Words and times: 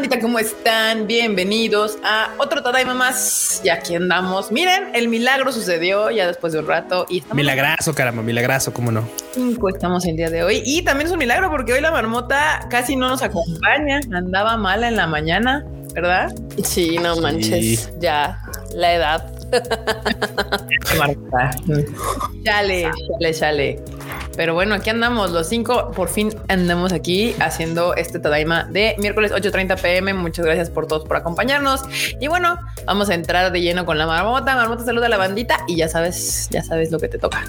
bandita? 0.00 0.18
¿Cómo 0.18 0.38
están? 0.38 1.06
Bienvenidos 1.06 1.98
a 2.02 2.30
otro 2.38 2.62
Tadaima 2.62 2.94
más. 2.94 3.60
Y 3.62 3.68
aquí 3.68 3.94
andamos. 3.94 4.50
Miren, 4.50 4.94
el 4.94 5.08
milagro 5.08 5.52
sucedió 5.52 6.10
ya 6.10 6.26
después 6.26 6.54
de 6.54 6.60
un 6.60 6.66
rato. 6.66 7.04
Y 7.10 7.22
milagrazo, 7.34 7.94
caramba, 7.94 8.22
milagrazo, 8.22 8.72
cómo 8.72 8.90
no. 8.90 9.06
Cinco 9.32 9.68
estamos 9.68 10.06
el 10.06 10.16
día 10.16 10.30
de 10.30 10.42
hoy. 10.42 10.62
Y 10.64 10.80
también 10.84 11.08
es 11.08 11.12
un 11.12 11.18
milagro 11.18 11.50
porque 11.50 11.74
hoy 11.74 11.82
la 11.82 11.90
marmota 11.90 12.66
casi 12.70 12.96
no 12.96 13.10
nos 13.10 13.20
acompaña. 13.20 14.00
Andaba 14.10 14.56
mala 14.56 14.88
en 14.88 14.96
la 14.96 15.06
mañana, 15.06 15.66
¿verdad? 15.92 16.34
Sí, 16.64 16.96
no 16.96 17.16
manches. 17.16 17.92
Ya, 18.00 18.40
la 18.74 18.94
edad. 18.94 19.30
chale, 22.44 22.90
chale, 23.20 23.34
chale. 23.34 23.84
Pero 24.36 24.54
bueno, 24.54 24.74
aquí 24.74 24.90
andamos 24.90 25.30
los 25.32 25.48
cinco. 25.48 25.90
Por 25.92 26.08
fin 26.08 26.34
andamos 26.48 26.92
aquí 26.92 27.34
haciendo 27.40 27.94
este 27.94 28.18
Tadaima 28.18 28.64
de 28.64 28.94
miércoles 28.98 29.32
8:30 29.32 29.80
pm. 29.80 30.14
Muchas 30.14 30.44
gracias 30.44 30.70
por 30.70 30.86
todos 30.86 31.06
por 31.06 31.16
acompañarnos. 31.16 31.82
Y 32.20 32.28
bueno, 32.28 32.58
vamos 32.86 33.10
a 33.10 33.14
entrar 33.14 33.52
de 33.52 33.60
lleno 33.60 33.84
con 33.84 33.98
la 33.98 34.06
marmota. 34.06 34.54
Marmota 34.56 34.84
saluda 34.84 35.06
a 35.06 35.08
la 35.10 35.18
bandita 35.18 35.60
y 35.68 35.76
ya 35.76 35.88
sabes, 35.88 36.48
ya 36.50 36.62
sabes 36.62 36.90
lo 36.90 36.98
que 36.98 37.08
te 37.08 37.18
toca. 37.18 37.44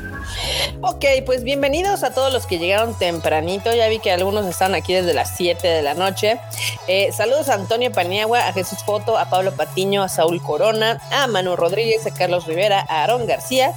Ok, 0.82 1.06
pues 1.26 1.44
bienvenidos 1.44 2.04
a 2.04 2.14
todos 2.14 2.34
los 2.34 2.46
que 2.46 2.60
llegaron 2.60 2.98
tempranito. 2.98 3.74
Ya 3.74 3.88
vi 3.88 4.00
que 4.00 4.12
algunos 4.12 4.46
están 4.46 4.76
aquí 4.76 4.94
desde 4.94 5.14
las 5.14 5.36
7 5.38 5.68
de 5.68 5.82
la 5.82 5.94
noche. 5.94 6.40
Eh, 6.88 7.12
saludos 7.14 7.50
a 7.50 7.54
Antonio 7.54 7.92
Paniagua, 7.92 8.48
a 8.48 8.54
Jesús 8.54 8.80
Foto, 8.86 9.18
a 9.18 9.30
Pablo 9.30 9.54
Patiño, 9.54 10.04
a 10.04 10.10
Saúl 10.10 10.42
Corona, 10.42 11.02
a 11.12 11.28
Manu 11.28 11.56
Rodríguez, 11.56 12.06
a 12.06 12.14
Carlos 12.14 12.48
Rivera, 12.48 12.86
a 12.90 13.02
Aarón 13.02 13.28
García, 13.28 13.74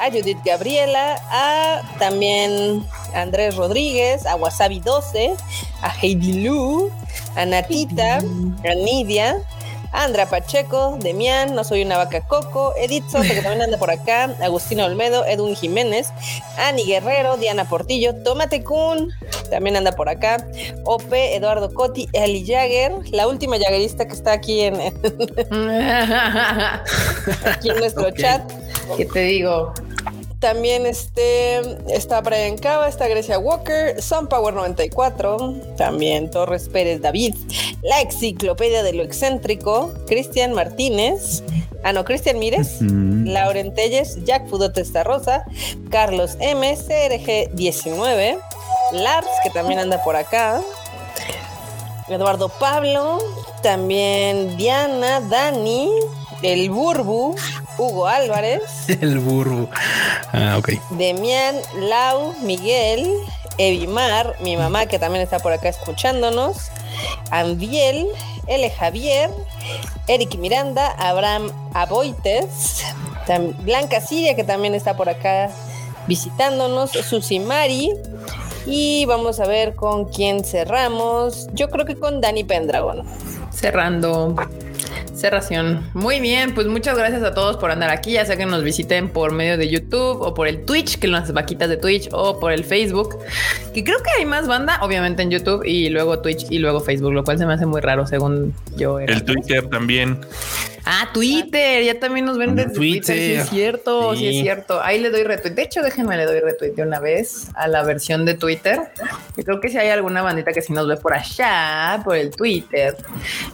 a 0.00 0.10
Judith 0.10 0.38
Gabriela, 0.44 1.20
a 1.30 1.82
también 1.98 2.23
Andrés 3.14 3.56
Rodríguez, 3.56 4.26
a 4.26 4.36
Wasabi 4.36 4.80
12, 4.80 5.34
a 5.82 5.94
Heidi 6.00 6.44
Lu, 6.44 6.90
a 7.36 7.46
Natita, 7.46 8.18
a 8.18 8.74
Nidia, 8.74 9.36
Andra 9.94 10.26
Pacheco, 10.26 10.98
Demián, 11.00 11.54
No 11.54 11.62
Soy 11.62 11.82
una 11.82 11.96
Vaca 11.96 12.20
Coco, 12.26 12.74
Edith 12.76 13.08
Sosa, 13.08 13.32
que 13.32 13.42
también 13.42 13.62
anda 13.62 13.78
por 13.78 13.92
acá, 13.92 14.34
Agustino 14.42 14.84
Olmedo, 14.84 15.24
Edwin 15.24 15.54
Jiménez, 15.54 16.08
Ani 16.56 16.84
Guerrero, 16.84 17.36
Diana 17.36 17.68
Portillo, 17.68 18.12
Tomate 18.24 18.64
Kun, 18.64 19.12
también 19.50 19.76
anda 19.76 19.92
por 19.92 20.08
acá, 20.08 20.44
Ope, 20.84 21.36
Eduardo 21.36 21.72
Coti, 21.72 22.08
Eli 22.12 22.44
Jagger, 22.44 22.92
la 23.12 23.28
última 23.28 23.56
Jaggerista 23.56 24.06
que 24.06 24.14
está 24.14 24.32
aquí 24.32 24.62
en, 24.62 24.74
aquí 27.44 27.70
en 27.70 27.76
nuestro 27.78 28.10
chat. 28.10 28.50
¿Qué 28.96 29.04
te 29.06 29.20
digo? 29.20 29.72
También 30.44 30.84
este, 30.84 31.60
está 31.90 32.20
Brian 32.20 32.58
Cava, 32.58 32.86
está 32.86 33.08
Grecia 33.08 33.38
Walker, 33.38 34.02
Sunpower 34.02 34.52
94, 34.52 35.54
también 35.78 36.30
Torres 36.30 36.68
Pérez 36.68 37.00
David, 37.00 37.34
la 37.80 38.02
enciclopedia 38.02 38.82
de 38.82 38.92
lo 38.92 39.02
excéntrico, 39.02 39.94
Cristian 40.06 40.52
Martínez, 40.52 41.42
ah 41.82 41.94
no, 41.94 42.04
Cristian 42.04 42.38
Mírez, 42.38 42.76
Lauren 42.82 43.72
Telles, 43.72 44.22
Jack 44.26 44.46
Fudote 44.46 44.84
Rosa, 45.02 45.46
Carlos 45.88 46.36
M, 46.40 46.76
CRG 46.76 47.50
19, 47.54 48.38
Lars, 48.92 49.28
que 49.44 49.48
también 49.48 49.78
anda 49.78 50.02
por 50.04 50.14
acá, 50.14 50.60
Eduardo 52.06 52.50
Pablo, 52.50 53.18
también 53.62 54.58
Diana, 54.58 55.20
Dani, 55.20 55.88
el 56.44 56.70
Burbu, 56.70 57.34
Hugo 57.78 58.06
Álvarez. 58.06 58.62
El 59.00 59.18
Burbu. 59.18 59.68
Ah, 60.32 60.56
ok. 60.58 60.72
Demian, 60.90 61.56
Lau, 61.80 62.34
Miguel, 62.42 63.08
Evimar, 63.56 64.36
mi 64.40 64.56
mamá 64.56 64.86
que 64.86 64.98
también 64.98 65.22
está 65.22 65.38
por 65.38 65.52
acá 65.52 65.70
escuchándonos. 65.70 66.70
Andiel, 67.30 68.06
L. 68.46 68.70
Javier, 68.70 69.30
Eric 70.06 70.36
Miranda, 70.36 70.90
Abraham 70.98 71.50
Aboites, 71.72 72.84
Blanca 73.60 74.00
Siria 74.00 74.36
que 74.36 74.44
también 74.44 74.74
está 74.74 74.96
por 74.96 75.08
acá 75.08 75.50
visitándonos, 76.06 76.90
Susi 76.90 77.40
Mari. 77.40 77.92
Y 78.66 79.04
vamos 79.06 79.40
a 79.40 79.46
ver 79.46 79.74
con 79.74 80.06
quién 80.06 80.44
cerramos. 80.44 81.48
Yo 81.52 81.68
creo 81.68 81.84
que 81.84 81.96
con 81.96 82.20
Dani 82.20 82.44
Pendragon. 82.44 83.02
Cerrando. 83.50 84.34
Cerración. 85.14 85.82
Muy 85.94 86.20
bien, 86.20 86.54
pues 86.54 86.66
muchas 86.66 86.96
gracias 86.96 87.22
a 87.22 87.34
todos 87.34 87.56
por 87.56 87.70
andar 87.70 87.90
aquí. 87.90 88.12
Ya 88.12 88.24
sea 88.24 88.36
que 88.36 88.46
nos 88.46 88.62
visiten 88.62 89.08
por 89.08 89.32
medio 89.32 89.56
de 89.56 89.68
YouTube 89.68 90.20
o 90.20 90.34
por 90.34 90.48
el 90.48 90.64
Twitch, 90.64 90.98
que 90.98 91.08
las 91.08 91.32
vaquitas 91.32 91.68
de 91.68 91.76
Twitch, 91.76 92.08
o 92.12 92.40
por 92.40 92.52
el 92.52 92.64
Facebook, 92.64 93.18
que 93.72 93.84
creo 93.84 93.98
que 94.02 94.10
hay 94.18 94.26
más 94.26 94.46
banda, 94.46 94.78
obviamente 94.82 95.22
en 95.22 95.30
YouTube 95.30 95.64
y 95.64 95.88
luego 95.88 96.20
Twitch 96.20 96.46
y 96.50 96.58
luego 96.58 96.80
Facebook, 96.80 97.12
lo 97.12 97.24
cual 97.24 97.38
se 97.38 97.46
me 97.46 97.54
hace 97.54 97.66
muy 97.66 97.80
raro 97.80 98.06
según 98.06 98.54
yo. 98.76 98.98
el 98.98 99.24
Twitter 99.24 99.68
también. 99.68 100.20
Ah, 100.86 101.08
Twitter, 101.12 101.82
ya 101.82 101.98
también 101.98 102.26
nos 102.26 102.36
ven 102.36 102.54
desde 102.54 102.74
Twitter. 102.74 103.16
Sí, 103.16 103.32
es 103.32 103.48
cierto, 103.48 104.14
sí. 104.14 104.28
es 104.28 104.42
cierto. 104.42 104.82
Ahí 104.82 105.00
le 105.00 105.10
doy 105.10 105.22
retweet. 105.22 105.54
De 105.54 105.62
hecho, 105.62 105.82
déjenme 105.82 106.16
le 106.16 106.26
doy 106.26 106.40
retweet 106.40 106.72
de 106.72 106.82
una 106.82 107.00
vez 107.00 107.48
a 107.54 107.68
la 107.68 107.82
versión 107.82 108.24
de 108.24 108.34
Twitter. 108.34 108.80
Que 109.34 109.44
creo 109.44 109.60
que 109.60 109.70
si 109.70 109.78
hay 109.78 109.88
alguna 109.88 110.22
bandita 110.22 110.52
que 110.52 110.60
sí 110.60 110.72
nos 110.72 110.86
ve 110.86 110.96
por 110.96 111.14
allá, 111.14 112.00
por 112.04 112.16
el 112.16 112.30
Twitter. 112.30 112.96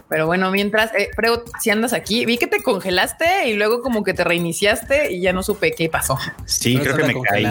Pero 0.08 0.26
bueno, 0.26 0.50
mientras, 0.50 0.92
eh, 0.94 1.10
pero 1.14 1.44
si 1.60 1.70
andas 1.70 1.92
aquí, 1.92 2.24
vi 2.26 2.36
que 2.36 2.48
te 2.48 2.62
congelaste 2.62 3.48
y 3.48 3.54
luego 3.54 3.80
como 3.80 4.02
que 4.02 4.12
te 4.12 4.24
reiniciaste 4.24 5.12
y 5.12 5.20
ya 5.20 5.32
no 5.32 5.42
supe 5.42 5.72
qué 5.72 5.88
pasó. 5.88 6.18
Sí, 6.46 6.76
creo 6.78 6.96
que 6.96 7.04
me 7.04 7.22
caí. 7.22 7.46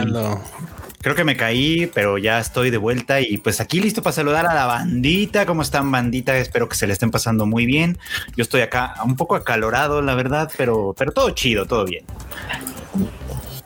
Creo 1.02 1.16
que 1.16 1.24
me 1.24 1.38
caí, 1.38 1.88
pero 1.94 2.18
ya 2.18 2.40
estoy 2.40 2.72
de 2.72 2.78
vuelta 2.78 3.22
y 3.22 3.38
pues 3.38 3.62
aquí 3.62 3.80
listo 3.80 4.04
para 4.04 4.14
saludar 4.14 4.46
a 4.46 4.54
la 4.54 4.66
bandita. 4.66 5.46
¿Cómo 5.46 5.62
están, 5.62 5.90
bandita? 5.92 6.38
Espero 6.38 6.68
que 6.68 6.76
se 6.76 6.88
le 6.88 6.94
estén 6.94 7.10
pasando 7.10 7.46
muy 7.46 7.66
bien. 7.66 7.98
Yo 8.36 8.44
estoy 8.44 8.62
acá 8.62 8.96
un 9.06 9.16
poco 9.16 9.36
acalorado, 9.36 10.02
la 10.02 10.16
verdad, 10.16 10.52
pero, 10.58 10.94
pero 10.98 11.12
todo 11.12 11.30
chido, 11.32 11.66
todo 11.66 11.86
bien. 11.86 12.04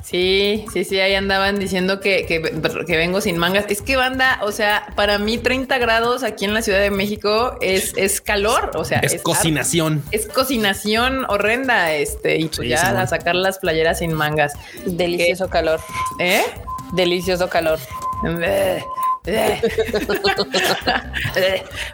Sí, 0.04 0.66
sí, 0.72 0.84
sí, 0.84 1.00
ahí 1.00 1.16
andaban 1.16 1.58
diciendo 1.58 2.00
que, 2.00 2.28
que, 2.28 2.98
vengo 2.98 3.20
sin 3.20 3.38
mangas. 3.38 3.66
Es 3.70 3.82
que 3.82 3.96
banda, 3.96 4.40
o 4.44 4.52
sea, 4.52 4.86
para 4.96 5.18
mí 5.18 5.40
30 5.40 5.76
grados 5.80 6.22
aquí 6.22 6.46
en 6.46 6.54
la 6.54 6.62
Ciudad 6.62 6.82
de 6.82 6.92
México 6.92 7.58
es, 7.62 7.94
es 7.98 8.22
calor, 8.22 8.70
o 8.76 8.86
sea, 8.86 9.00
es, 9.00 9.20
cocinación. 9.24 10.04
Es 10.12 10.28
cocinación 10.28 11.26
horrenda, 11.30 11.94
este, 11.94 12.38
y 12.38 12.48
pues 12.48 12.70
ya 12.70 13.02
a 13.02 13.08
sacar 13.08 13.34
las 13.34 13.58
playeras 13.58 14.00
sin 14.00 14.14
mangas. 14.14 14.54
Delicioso 14.86 15.50
calor. 15.50 15.80
¿Eh? 16.20 16.44
Delicioso 16.94 17.50
calor. 17.50 17.80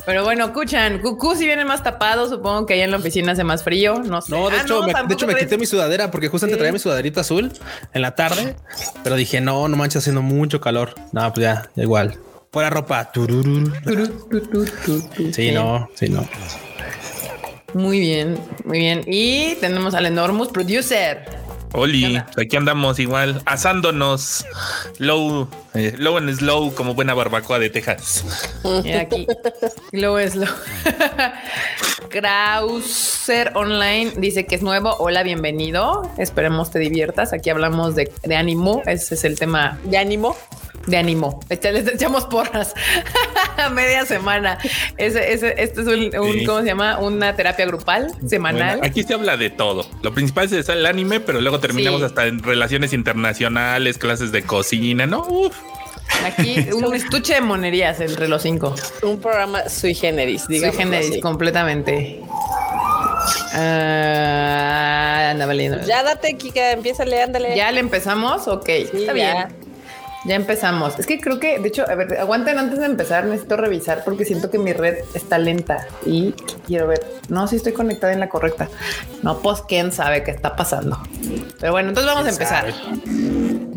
Pero 0.06 0.24
bueno, 0.24 0.46
escuchan, 0.46 1.00
Cucú 1.00 1.36
si 1.36 1.46
viene 1.46 1.64
más 1.64 1.84
tapado, 1.84 2.28
supongo 2.28 2.66
que 2.66 2.74
allá 2.74 2.86
en 2.86 2.92
la 2.92 2.98
oficina 2.98 3.34
hace 3.34 3.44
más 3.44 3.64
frío, 3.64 4.00
no 4.00 4.22
sé. 4.22 4.32
No, 4.32 4.50
de 4.50 4.58
ah, 4.58 4.62
hecho, 4.62 4.82
me, 4.84 4.94
de 4.94 5.14
hecho 5.14 5.28
me 5.28 5.36
quité 5.36 5.58
mi 5.58 5.66
sudadera 5.66 6.10
porque 6.12 6.28
justamente 6.28 6.58
traía 6.58 6.74
mi 6.74 6.80
sudaderita 6.80 7.22
azul 7.22 7.52
en 7.94 8.02
la 8.02 8.16
tarde, 8.16 8.56
pero 9.04 9.16
dije, 9.16 9.42
no, 9.42 9.68
no 9.68 9.78
manches, 9.78 10.04
haciendo 10.04 10.22
mucho 10.22 10.60
calor. 10.60 10.96
No, 11.12 11.32
pues 11.34 11.44
ya, 11.44 11.70
igual. 11.76 12.18
Fuera 12.52 12.72
ropa. 12.72 13.12
Sí, 15.32 15.52
no, 15.52 15.88
sí, 15.94 16.10
no. 16.10 16.28
Muy 17.76 18.00
bien, 18.00 18.40
muy 18.66 18.80
bien. 18.80 19.04
Y 19.06 19.56
tenemos 19.56 19.94
al 19.94 20.08
Enormous 20.08 20.48
Producer. 20.48 21.39
Oli, 21.74 22.18
aquí 22.38 22.58
andamos 22.58 23.00
igual, 23.00 23.42
asándonos 23.46 24.46
low, 24.98 25.48
eh, 25.76 25.94
low 25.98 26.18
and 26.18 26.34
slow 26.36 26.74
como 26.74 26.96
buena 26.96 27.14
barbacoa 27.14 27.60
de 27.60 27.70
Texas. 27.70 28.24
Y 28.84 28.92
aquí, 28.92 29.28
low 29.92 30.18
and 30.18 30.32
slow. 30.32 30.48
Krauser 32.10 33.52
Online 33.54 34.12
dice 34.18 34.46
que 34.46 34.56
es 34.56 34.64
nuevo. 34.64 34.96
Hola, 34.98 35.22
bienvenido. 35.22 36.10
Esperemos 36.18 36.72
te 36.72 36.80
diviertas. 36.80 37.34
Aquí 37.34 37.52
hablamos 37.52 37.96
de, 37.96 38.12
de 38.24 38.36
ánimo. 38.36 38.82
Ese 38.88 39.14
es 39.14 39.24
el 39.24 39.38
tema 39.38 39.78
de 39.84 40.00
ánimo 40.00 40.36
de 40.90 40.98
ánimo. 40.98 41.40
Les 41.50 41.88
echamos 41.88 42.26
porras 42.26 42.74
media 43.74 44.06
semana. 44.06 44.58
Ese, 44.98 45.34
ese, 45.34 45.56
este 45.58 45.82
es 45.82 45.88
un, 45.88 46.46
¿cómo 46.46 46.60
se 46.60 46.66
llama? 46.66 47.00
Una 47.00 47.36
terapia 47.36 47.66
grupal 47.66 48.14
semanal. 48.28 48.80
aquí 48.84 49.04
se 49.04 49.14
habla 49.14 49.38
de 49.38 49.50
todo. 49.50 49.86
Lo 50.02 50.14
principal 50.14 50.46
es 50.46 50.70
el 50.70 50.86
anime, 50.86 51.20
pero 51.20 51.42
luego 51.42 51.60
terminamos 51.60 52.02
hasta 52.02 52.26
en 52.26 52.42
relaciones 52.42 52.94
internacionales, 52.94 53.98
clases 53.98 54.32
de 54.32 54.44
cocina, 54.44 55.06
¿no? 55.06 55.26
Aquí 56.26 56.68
un 56.74 56.94
estuche 56.94 57.36
de 57.36 57.42
monerías 57.42 58.00
entre 58.02 58.28
los 58.28 58.42
cinco. 58.42 58.76
Un 59.04 59.20
programa 59.20 59.70
sui 59.70 59.94
generis, 59.94 60.44
Sui 60.44 60.60
generis, 60.60 61.22
completamente. 61.22 62.22
Ah, 63.54 65.30
anda 65.32 65.46
valiendo. 65.46 65.86
Ya 65.86 66.04
date, 66.04 66.36
Kika, 66.38 66.72
empieza 66.72 67.04
ándale. 67.04 67.56
¿Ya 67.56 67.72
le 67.72 67.80
empezamos? 67.80 68.48
Ok, 68.48 68.70
está 68.70 69.14
bien. 69.14 69.28
Ya 69.28 69.50
empezamos. 70.28 71.00
Es 71.00 71.06
que 71.06 71.20
creo 71.20 71.40
que, 71.40 71.60
de 71.60 71.68
hecho, 71.68 71.86
a 71.90 71.96
ver, 71.96 72.18
aguanten 72.18 72.58
antes 72.58 72.80
de 72.80 72.86
empezar, 72.86 73.26
necesito 73.26 73.58
revisar 73.58 74.04
porque 74.04 74.26
siento 74.26 74.50
que 74.50 74.58
mi 74.58 74.74
red 74.74 74.98
está 75.14 75.38
lenta 75.38 75.88
y 76.06 76.34
quiero 76.68 76.88
ver. 76.88 77.06
No, 77.30 77.48
si 77.48 77.56
estoy 77.56 77.74
conectada 77.74 78.14
en 78.14 78.20
la 78.20 78.30
correcta. 78.30 78.70
No, 79.24 79.40
pues 79.40 79.62
quién 79.68 79.92
sabe 79.92 80.24
qué 80.24 80.32
está 80.32 80.56
pasando. 80.56 81.00
Pero 81.60 81.72
bueno, 81.72 81.90
entonces 81.90 82.12
vamos 82.12 82.28
a 82.28 82.30
empezar. 82.30 82.74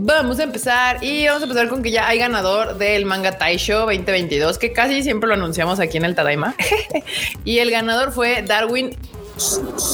Vamos 0.04 0.40
a 0.40 0.42
empezar 0.42 1.04
y 1.04 1.26
vamos 1.26 1.42
a 1.42 1.44
empezar 1.44 1.68
con 1.68 1.82
que 1.82 1.92
ya 1.92 2.08
hay 2.08 2.18
ganador 2.18 2.76
del 2.76 3.04
Manga 3.04 3.38
Taisho 3.38 3.80
2022, 3.80 4.58
que 4.58 4.72
casi 4.72 5.02
siempre 5.02 5.28
lo 5.28 5.34
anunciamos 5.34 5.78
aquí 5.78 5.96
en 5.96 6.04
el 6.04 6.14
Tadaima. 6.14 6.54
y 7.44 7.58
el 7.58 7.70
ganador 7.70 8.12
fue 8.12 8.42
Darwin 8.42 8.96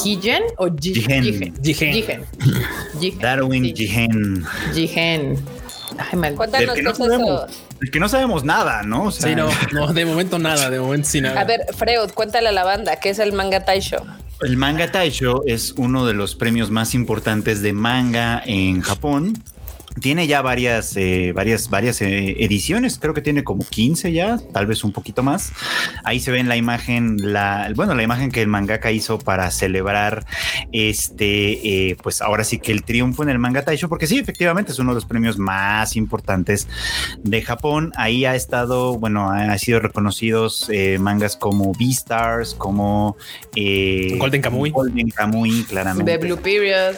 Jigen 0.02 0.42
o 0.56 0.68
Jigen. 0.80 1.54
Jigen. 1.62 2.24
Darwin 3.20 3.74
Jigen. 6.04 6.36
Cuéntanos 6.36 6.74
qué 6.74 6.80
es 6.80 6.86
eso. 6.86 7.46
El 7.80 7.90
que 7.90 8.00
no 8.00 8.08
sabemos 8.08 8.44
nada, 8.44 8.82
¿no? 8.82 9.10
sí, 9.10 9.34
no, 9.34 9.48
no, 9.72 9.92
de 9.92 10.04
momento 10.04 10.38
nada, 10.38 10.70
de 10.70 10.80
momento 10.80 11.08
sin 11.08 11.24
nada. 11.24 11.40
A 11.40 11.44
ver, 11.44 11.60
Freud, 11.76 12.10
cuéntale 12.14 12.48
a 12.48 12.52
la 12.52 12.64
banda, 12.64 12.96
¿qué 12.96 13.10
es 13.10 13.18
el 13.18 13.32
Manga 13.32 13.64
Taisho? 13.64 14.04
El 14.40 14.56
Manga 14.56 14.90
Taisho 14.90 15.42
es 15.46 15.72
uno 15.76 16.06
de 16.06 16.14
los 16.14 16.34
premios 16.34 16.70
más 16.70 16.94
importantes 16.94 17.60
de 17.62 17.72
manga 17.72 18.42
en 18.44 18.80
Japón 18.82 19.34
tiene 20.00 20.26
ya 20.26 20.42
varias, 20.42 20.96
eh, 20.96 21.32
varias, 21.34 21.70
varias 21.70 22.00
eh, 22.02 22.36
ediciones, 22.40 22.98
creo 22.98 23.14
que 23.14 23.22
tiene 23.22 23.44
como 23.44 23.64
15 23.64 24.12
ya, 24.12 24.38
tal 24.52 24.66
vez 24.66 24.84
un 24.84 24.92
poquito 24.92 25.22
más. 25.22 25.52
Ahí 26.04 26.20
se 26.20 26.30
ve 26.30 26.38
en 26.38 26.48
la 26.48 26.56
imagen, 26.56 27.16
la, 27.32 27.70
bueno, 27.74 27.94
la 27.94 28.02
imagen 28.02 28.30
que 28.30 28.42
el 28.42 28.48
mangaka 28.48 28.92
hizo 28.92 29.18
para 29.18 29.50
celebrar 29.50 30.24
este, 30.72 31.90
eh, 31.90 31.96
pues 32.02 32.22
ahora 32.22 32.44
sí 32.44 32.58
que 32.58 32.72
el 32.72 32.84
triunfo 32.84 33.22
en 33.22 33.30
el 33.30 33.38
manga 33.38 33.64
Taisho, 33.64 33.88
porque 33.88 34.06
sí, 34.06 34.18
efectivamente 34.18 34.72
es 34.72 34.78
uno 34.78 34.92
de 34.92 34.96
los 34.96 35.04
premios 35.04 35.38
más 35.38 35.96
importantes 35.96 36.68
de 37.22 37.42
Japón. 37.42 37.92
Ahí 37.96 38.24
ha 38.24 38.34
estado, 38.34 38.98
bueno, 38.98 39.30
ha 39.30 39.56
sido 39.58 39.80
reconocidos 39.80 40.70
mangas 40.98 41.36
como 41.36 41.72
Beastars, 41.74 42.54
como 42.54 43.16
Golden 43.54 44.42
Kamuy. 44.42 44.70
Golden 44.70 45.10
Kamuy, 45.10 45.64
claramente. 45.64 46.18
The 46.18 46.24
Blue 46.24 46.38
Period. 46.38 46.96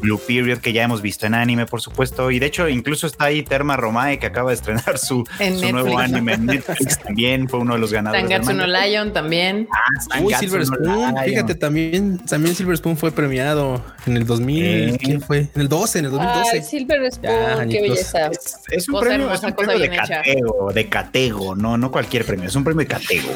Blue 0.00 0.20
Period, 0.26 0.58
que 0.58 0.72
ya 0.72 0.82
hemos 0.82 1.00
visto 1.02 1.26
en 1.26 1.34
anime, 1.34 1.66
por 1.66 1.80
supuesto, 1.80 2.30
y 2.30 2.38
de 2.42 2.48
hecho, 2.48 2.68
incluso 2.68 3.06
está 3.06 3.26
ahí 3.26 3.44
Terma 3.44 3.76
Romae, 3.76 4.18
que 4.18 4.26
acaba 4.26 4.50
de 4.50 4.56
estrenar 4.56 4.98
su, 4.98 5.22
nuevo 5.70 5.96
anime 5.96 6.32
en 6.32 6.46
Netflix. 6.46 6.98
también 6.98 7.48
fue 7.48 7.60
uno 7.60 7.74
de 7.74 7.78
los 7.78 7.92
ganadores. 7.92 8.20
Tangatsu 8.20 8.52
no 8.52 8.66
Lion 8.66 9.12
también. 9.12 9.68
Ah, 9.70 10.18
Uy, 10.20 10.34
Silver 10.34 10.66
Spoon. 10.66 11.14
Fíjate, 11.24 11.54
también, 11.54 12.18
también 12.18 12.56
Silver 12.56 12.76
Spoon 12.76 12.96
fue 12.96 13.12
premiado 13.12 13.80
en 14.06 14.16
el 14.16 14.26
2000. 14.26 14.98
¿Quién 14.98 15.20
fue? 15.20 15.50
En 15.54 15.60
el 15.60 15.68
12, 15.68 16.00
en 16.00 16.04
el 16.06 16.10
2012. 16.10 16.50
Ay, 16.52 16.62
Silver 16.62 17.12
Spoon, 17.12 17.68
qué 17.68 17.80
belleza. 17.80 18.30
Es, 18.72 18.88
un 18.88 18.98
premio, 18.98 19.32
es 19.32 19.42
un 19.44 19.52
premio 19.52 19.78
de 19.78 19.90
catego, 19.90 20.72
de 20.72 20.88
catego, 20.88 21.54
no, 21.54 21.78
no 21.78 21.92
cualquier 21.92 22.24
premio, 22.24 22.48
es 22.48 22.56
un 22.56 22.64
premio 22.64 22.80
de 22.80 22.88
catego. 22.88 23.28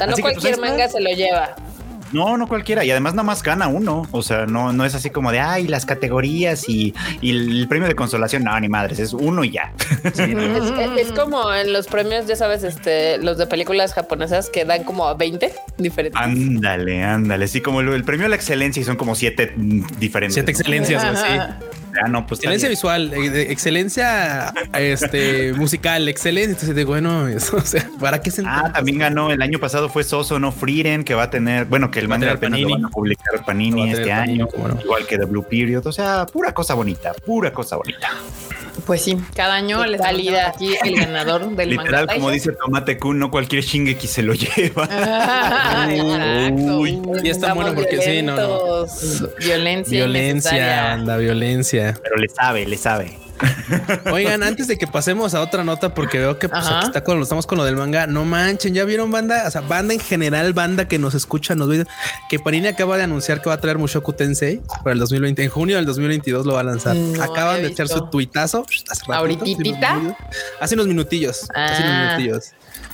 no 0.00 0.06
pues, 0.06 0.20
cualquier 0.20 0.58
manga 0.58 0.88
se 0.88 0.98
lo 0.98 1.10
lleva. 1.10 1.56
No, 2.12 2.36
no 2.36 2.46
cualquiera. 2.46 2.84
Y 2.84 2.90
además 2.90 3.14
nada 3.14 3.24
más 3.24 3.42
gana 3.42 3.68
uno. 3.68 4.06
O 4.10 4.22
sea, 4.22 4.46
no, 4.46 4.72
no 4.72 4.84
es 4.84 4.94
así 4.94 5.10
como 5.10 5.32
de, 5.32 5.40
ay, 5.40 5.68
las 5.68 5.86
categorías 5.86 6.68
y, 6.68 6.94
el 7.22 7.66
premio 7.68 7.88
de 7.88 7.94
consolación. 7.94 8.44
No, 8.44 8.58
ni 8.60 8.68
madres, 8.68 8.98
es 8.98 9.12
uno 9.12 9.44
y 9.44 9.50
ya. 9.50 9.72
es, 10.04 11.12
como 11.12 11.52
en 11.52 11.72
los 11.72 11.86
premios, 11.86 12.26
ya 12.26 12.36
sabes, 12.36 12.62
este, 12.64 13.18
los 13.18 13.38
de 13.38 13.46
películas 13.46 13.94
japonesas 13.94 14.50
que 14.50 14.64
dan 14.64 14.84
como 14.84 15.14
20 15.14 15.52
diferentes. 15.78 16.20
Ándale, 16.20 17.02
ándale. 17.02 17.48
Sí, 17.48 17.60
como 17.60 17.80
el, 17.80 18.04
premio 18.04 18.26
a 18.26 18.28
la 18.28 18.36
excelencia 18.36 18.80
y 18.80 18.84
son 18.84 18.96
como 18.96 19.14
siete 19.14 19.52
diferentes. 19.56 20.34
Siete 20.34 20.50
excelencias, 20.50 21.04
así. 21.04 21.26
Ah, 22.00 22.08
no, 22.08 22.26
pues 22.26 22.40
excelencia 22.40 22.68
visual, 22.68 23.12
eh, 23.12 23.50
excelencia 23.50 24.52
este, 24.78 25.52
musical, 25.56 26.08
excelencia. 26.08 26.52
Entonces, 26.52 26.74
de 26.74 26.84
bueno, 26.84 27.28
eso, 27.28 27.56
o 27.58 27.60
sea, 27.60 27.88
¿para 28.00 28.20
qué 28.20 28.30
se 28.30 28.42
Ah, 28.44 28.70
también 28.72 28.98
ganó 28.98 29.30
el 29.30 29.42
año 29.42 29.58
pasado 29.58 29.88
fue 29.88 30.04
Soso, 30.04 30.38
no 30.38 30.52
Frieren, 30.52 31.04
que 31.04 31.14
va 31.14 31.24
a 31.24 31.30
tener, 31.30 31.66
bueno, 31.66 31.90
que 31.90 31.98
el 31.98 32.08
manga 32.08 32.32
apenas 32.32 32.60
lo 32.60 32.70
van 32.70 32.84
a 32.86 32.88
publicar 32.88 33.44
Panini 33.44 33.90
este 33.90 34.12
año, 34.12 34.48
igual 34.82 35.06
que 35.06 35.18
The 35.18 35.24
Blue 35.24 35.44
Period. 35.44 35.86
O 35.86 35.92
sea, 35.92 36.26
pura 36.26 36.52
cosa 36.52 36.74
bonita, 36.74 37.12
pura 37.24 37.52
cosa 37.52 37.76
bonita. 37.76 38.08
Pues 38.86 39.02
sí, 39.02 39.16
cada 39.34 39.54
año 39.54 39.84
le 39.86 39.98
salida 39.98 40.48
aquí 40.48 40.74
el 40.84 40.96
ganador 40.96 41.54
del 41.54 41.70
Literal, 41.70 42.06
como 42.06 42.30
dice 42.30 42.52
Tomate 42.52 42.98
Kun, 42.98 43.18
no 43.18 43.30
cualquier 43.30 43.62
Shingeki 43.62 44.06
se 44.06 44.22
lo 44.22 44.34
lleva. 44.34 44.88
Uy, 46.78 47.00
y 47.22 47.28
está 47.28 47.54
bueno 47.54 47.74
porque 47.74 48.00
sí, 48.00 48.22
no, 48.22 48.36
no. 48.36 48.86
Violencia. 49.38 49.98
Violencia, 49.98 50.92
anda, 50.92 51.16
violencia. 51.16 51.98
Pero 52.02 52.16
le 52.16 52.28
sabe, 52.28 52.66
le 52.66 52.76
sabe. 52.76 53.18
Oigan, 54.12 54.42
antes 54.42 54.68
de 54.68 54.76
que 54.76 54.86
pasemos 54.86 55.34
a 55.34 55.40
otra 55.40 55.64
nota, 55.64 55.94
porque 55.94 56.18
veo 56.18 56.38
que 56.38 56.48
pues, 56.48 56.64
está 56.84 57.04
con, 57.04 57.20
estamos 57.20 57.46
con 57.46 57.58
lo 57.58 57.64
del 57.64 57.76
manga, 57.76 58.06
no 58.06 58.24
manchen, 58.24 58.74
ya 58.74 58.84
vieron 58.84 59.10
banda, 59.10 59.44
o 59.46 59.50
sea, 59.50 59.60
banda 59.60 59.94
en 59.94 60.00
general, 60.00 60.52
banda 60.52 60.88
que 60.88 60.98
nos 60.98 61.14
escucha, 61.14 61.54
nos 61.54 61.68
ve 61.68 61.86
que 62.28 62.38
Panini 62.38 62.68
acaba 62.68 62.96
de 62.96 63.04
anunciar 63.04 63.42
que 63.42 63.48
va 63.48 63.56
a 63.56 63.60
traer 63.60 63.78
Mushoku 63.78 64.12
Tensei 64.12 64.60
para 64.82 64.92
el 64.92 64.98
2020, 64.98 65.42
en 65.42 65.50
junio 65.50 65.76
del 65.76 65.86
2022 65.86 66.46
lo 66.46 66.54
va 66.54 66.60
a 66.60 66.64
lanzar. 66.64 66.96
Acaban 67.20 67.62
de 67.62 67.68
echar 67.68 67.88
su 67.88 68.08
tuitazo. 68.08 68.64
Ahorita. 69.08 69.44
Hace 70.60 70.74
unos 70.74 70.86
minutillos, 70.86 71.48
hace 71.54 71.82
unos 71.82 71.94
ah. 71.94 72.06
minutillos. 72.06 72.52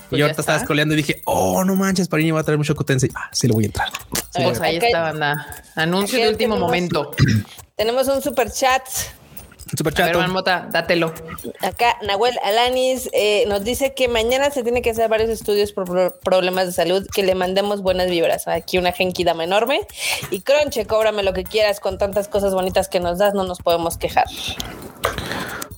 Pues 0.09 0.21
y 0.21 0.23
ahorita 0.23 0.41
estaba 0.41 0.59
scrolleando 0.59 0.95
y 0.95 0.99
dije, 0.99 1.21
oh, 1.27 1.65
no 1.65 1.77
manches, 1.77 2.09
Panini 2.09 2.31
va 2.31 2.41
a 2.41 2.43
traer 2.43 2.56
mucho 2.56 2.75
Tensei. 2.75 3.11
Ah, 3.15 3.29
sí, 3.33 3.47
lo 3.47 3.55
voy 3.55 3.65
a 3.65 3.67
entrar. 3.67 3.89
pues 4.33 4.61
ahí 4.61 4.79
está, 4.79 5.03
banda. 5.03 5.47
Anuncio 5.75 6.19
de 6.19 6.31
último 6.31 6.56
momento. 6.56 7.11
Tenemos 7.77 8.09
un 8.09 8.23
super 8.23 8.50
chat 8.50 8.83
Super 9.76 9.93
chat. 9.93 10.15
A 10.15 10.19
ver, 10.19 10.29
Mota, 10.29 10.69
dátelo. 10.70 11.12
Acá 11.61 11.97
Nahuel 12.03 12.38
Alanis 12.43 13.09
eh, 13.12 13.44
nos 13.49 13.65
dice 13.65 13.94
que 13.94 14.09
mañana 14.09 14.50
se 14.50 14.62
tiene 14.62 14.82
que 14.82 14.91
hacer 14.91 15.09
varios 15.09 15.29
estudios 15.31 15.73
por 15.73 16.19
problemas 16.20 16.67
de 16.67 16.73
salud, 16.73 17.06
que 17.15 17.23
le 17.23 17.35
mandemos 17.35 17.82
buenas 17.82 18.09
vibras. 18.09 18.49
Aquí 18.49 18.79
una 18.79 18.93
genkidama 18.93 19.44
enorme. 19.44 19.87
Y 20.31 20.41
Cronche, 20.41 20.87
cóbrame 20.87 21.23
lo 21.23 21.32
que 21.32 21.44
quieras 21.44 21.81
con 21.81 21.99
tantas 21.99 22.29
cosas 22.29 22.55
bonitas 22.55 22.88
que 22.88 23.00
nos 23.00 23.19
das, 23.19 23.35
no 23.35 23.44
nos 23.44 23.59
podemos 23.59 23.99
quejar. 23.99 24.26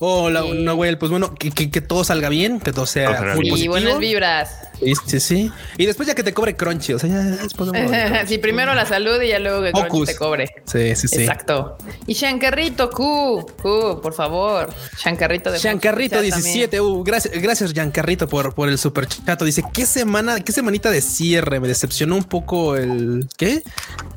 Hola, 0.02 0.42
Nahuel, 0.54 0.96
pues 0.96 1.10
bueno, 1.10 1.34
que, 1.34 1.50
que, 1.50 1.80
todo 1.82 2.04
salga 2.04 2.30
bien, 2.30 2.58
que 2.58 2.72
todo 2.72 2.86
sea 2.86 3.34
muy 3.36 3.50
positivo. 3.50 3.74
buenas 3.74 3.98
vibras. 3.98 4.70
Sí, 4.80 4.94
sí, 5.06 5.20
sí. 5.20 5.52
Y 5.76 5.84
después 5.84 6.08
ya 6.08 6.14
que 6.14 6.22
te 6.22 6.32
cobre 6.32 6.56
Crunchy, 6.56 6.94
o 6.94 6.98
sea, 6.98 7.10
ya 7.10 7.18
después 7.18 7.70
Sí, 8.26 8.38
primero 8.38 8.74
la 8.74 8.86
salud 8.86 9.20
y 9.20 9.28
ya 9.28 9.38
luego 9.38 9.62
que 9.62 9.72
Crunchy 9.72 10.06
te 10.06 10.16
cobre. 10.16 10.46
Sí, 10.64 10.96
sí, 10.96 11.06
sí. 11.06 11.20
Exacto. 11.20 11.76
Y 12.06 12.14
Shankarrito, 12.14 12.88
Q, 12.88 13.46
Q, 13.60 14.00
por 14.02 14.14
favor. 14.14 14.72
Shankarrito 14.96 15.52
de 15.52 15.58
Shankarrito 15.58 16.22
17, 16.22 16.80
uh, 16.80 17.04
gracias, 17.04 17.34
gracias 17.42 17.74
Shankarrito 17.74 18.26
por, 18.26 18.54
por 18.54 18.70
el 18.70 18.78
super 18.78 19.06
chato. 19.06 19.44
Dice, 19.44 19.62
¿qué 19.70 19.84
semana, 19.84 20.40
qué 20.40 20.52
semanita 20.52 20.90
de 20.90 21.02
cierre? 21.02 21.60
Me 21.60 21.68
decepcionó 21.68 22.16
un 22.16 22.24
poco 22.24 22.74
el, 22.74 23.28
¿qué? 23.36 23.62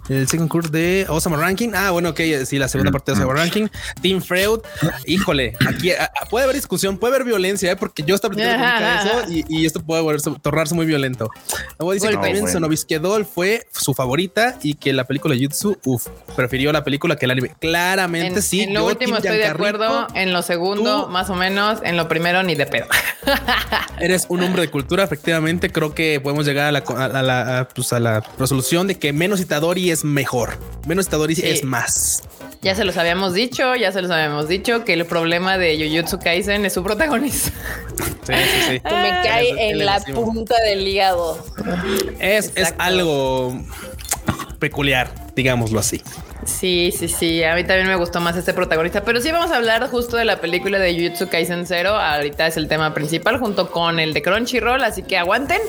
El 0.08 0.30
second 0.30 0.50
course 0.50 0.70
de 0.72 1.06
Osama 1.10 1.36
Ranking. 1.36 1.72
Ah, 1.74 1.92
bueno, 1.92 2.10
ok, 2.12 2.22
sí, 2.46 2.58
la 2.58 2.70
segunda 2.70 2.92
parte 2.92 3.12
de 3.12 3.18
Osama 3.18 3.34
Ranking. 3.34 3.68
Team 4.02 4.22
Freud. 4.22 4.62
Híjole, 5.06 5.58
aquí 5.76 5.92
puede 6.30 6.46
haber 6.46 6.56
discusión, 6.56 6.98
puede 6.98 7.16
haber 7.16 7.28
violencia, 7.28 7.72
¿eh? 7.72 7.76
porque 7.76 8.04
yo 8.04 8.16
estaba 8.16 8.34
eso 8.36 9.30
y, 9.30 9.46
y, 9.50 9.66
esto 9.66 9.82
puede 9.82 10.02
volverse 10.02 10.32
tornarse 10.42 10.76
muy 10.76 10.86
violento. 10.86 11.30
Luego 11.80 11.94
dice 11.94 12.10
que 12.10 12.14
también 12.14 12.48
Sonovisquedol 12.48 13.26
fue 13.26 13.68
su 13.72 13.94
favorita 13.94 14.58
y 14.64 14.76
que 14.76 14.94
la 14.94 15.06
película 15.06 15.36
Jutsu, 15.40 15.78
uff, 15.86 16.08
prefirió 16.36 16.72
la 16.72 16.84
película 16.84 17.16
que 17.16 17.26
el 17.26 17.32
anime. 17.32 17.56
Claramente 17.60 18.42
sí. 18.42 18.62
En 18.62 18.74
lo 18.74 18.86
último 18.86 19.18
estoy 19.18 19.38
de 19.38 19.48
acuerdo, 19.48 20.08
en 20.14 20.34
lo 20.34 20.42
segundo, 20.42 21.08
más 21.10 21.30
o 21.30 21.36
menos, 21.36 21.80
en 21.84 21.98
lo 21.98 22.08
primero, 22.08 22.44
ni 22.44 22.56
de 22.56 22.66
pedo. 22.66 22.88
Eres 24.00 24.26
un 24.30 24.44
hombre 24.44 24.64
de 24.64 24.70
cultura, 24.70 25.04
efectivamente. 25.04 25.72
Creo 25.72 25.94
que 25.94 26.20
podemos 26.22 26.46
llegar 26.46 26.68
a 26.68 26.72
la, 26.72 26.80
a 26.80 27.22
la, 27.22 27.70
pues 27.74 27.94
a 27.94 28.00
la 28.00 28.24
resolución 28.38 28.88
de 28.88 28.96
que 28.96 29.14
menos 29.14 29.40
Itadori 29.40 29.92
es 29.92 30.04
mejor. 30.04 30.58
Menos 30.86 31.08
Itadori 31.08 31.36
es 31.42 31.64
más. 31.64 32.24
Ya 32.62 32.76
se 32.76 32.86
los 32.86 32.96
habíamos 32.96 33.34
dicho, 33.34 33.76
ya 33.76 33.92
se 33.92 34.02
los 34.02 34.10
habíamos 34.10 34.48
dicho 34.48 34.86
que 34.86 34.94
el 34.94 35.06
problema 35.06 35.58
de 35.58 35.63
Jujutsu 35.72 36.20
Kaisen 36.20 36.66
es 36.66 36.74
su 36.74 36.84
protagonista. 36.84 37.52
Sí, 38.26 38.34
sí, 38.34 38.60
sí. 38.68 38.82
me 38.84 39.10
cae 39.24 39.70
en 39.70 39.86
la 39.86 40.00
punta 40.00 40.56
del 40.64 40.88
hígado. 40.88 41.44
Es, 42.20 42.52
es 42.56 42.74
algo 42.78 43.60
peculiar, 44.60 45.10
digámoslo 45.36 45.80
así. 45.80 46.02
Sí, 46.46 46.92
sí, 46.98 47.08
sí. 47.08 47.44
A 47.44 47.56
mí 47.56 47.64
también 47.64 47.88
me 47.88 47.96
gustó 47.96 48.20
más 48.20 48.36
este 48.36 48.54
protagonista. 48.54 49.04
Pero 49.04 49.22
sí 49.22 49.32
vamos 49.32 49.52
a 49.52 49.58
hablar 49.58 49.88
justo 49.90 50.18
de 50.18 50.26
la 50.26 50.40
película 50.40 50.80
de 50.80 50.94
Jujutsu 50.94 51.30
Kaisen 51.30 51.66
Zero. 51.66 51.92
Ahorita 51.92 52.48
es 52.48 52.58
el 52.58 52.68
tema 52.68 52.94
principal 52.94 53.40
junto 53.40 53.70
con 53.70 54.00
el 54.00 54.14
de 54.14 54.22
Crunchyroll, 54.22 54.84
así 54.84 55.04
que 55.04 55.18
aguanten. 55.18 55.62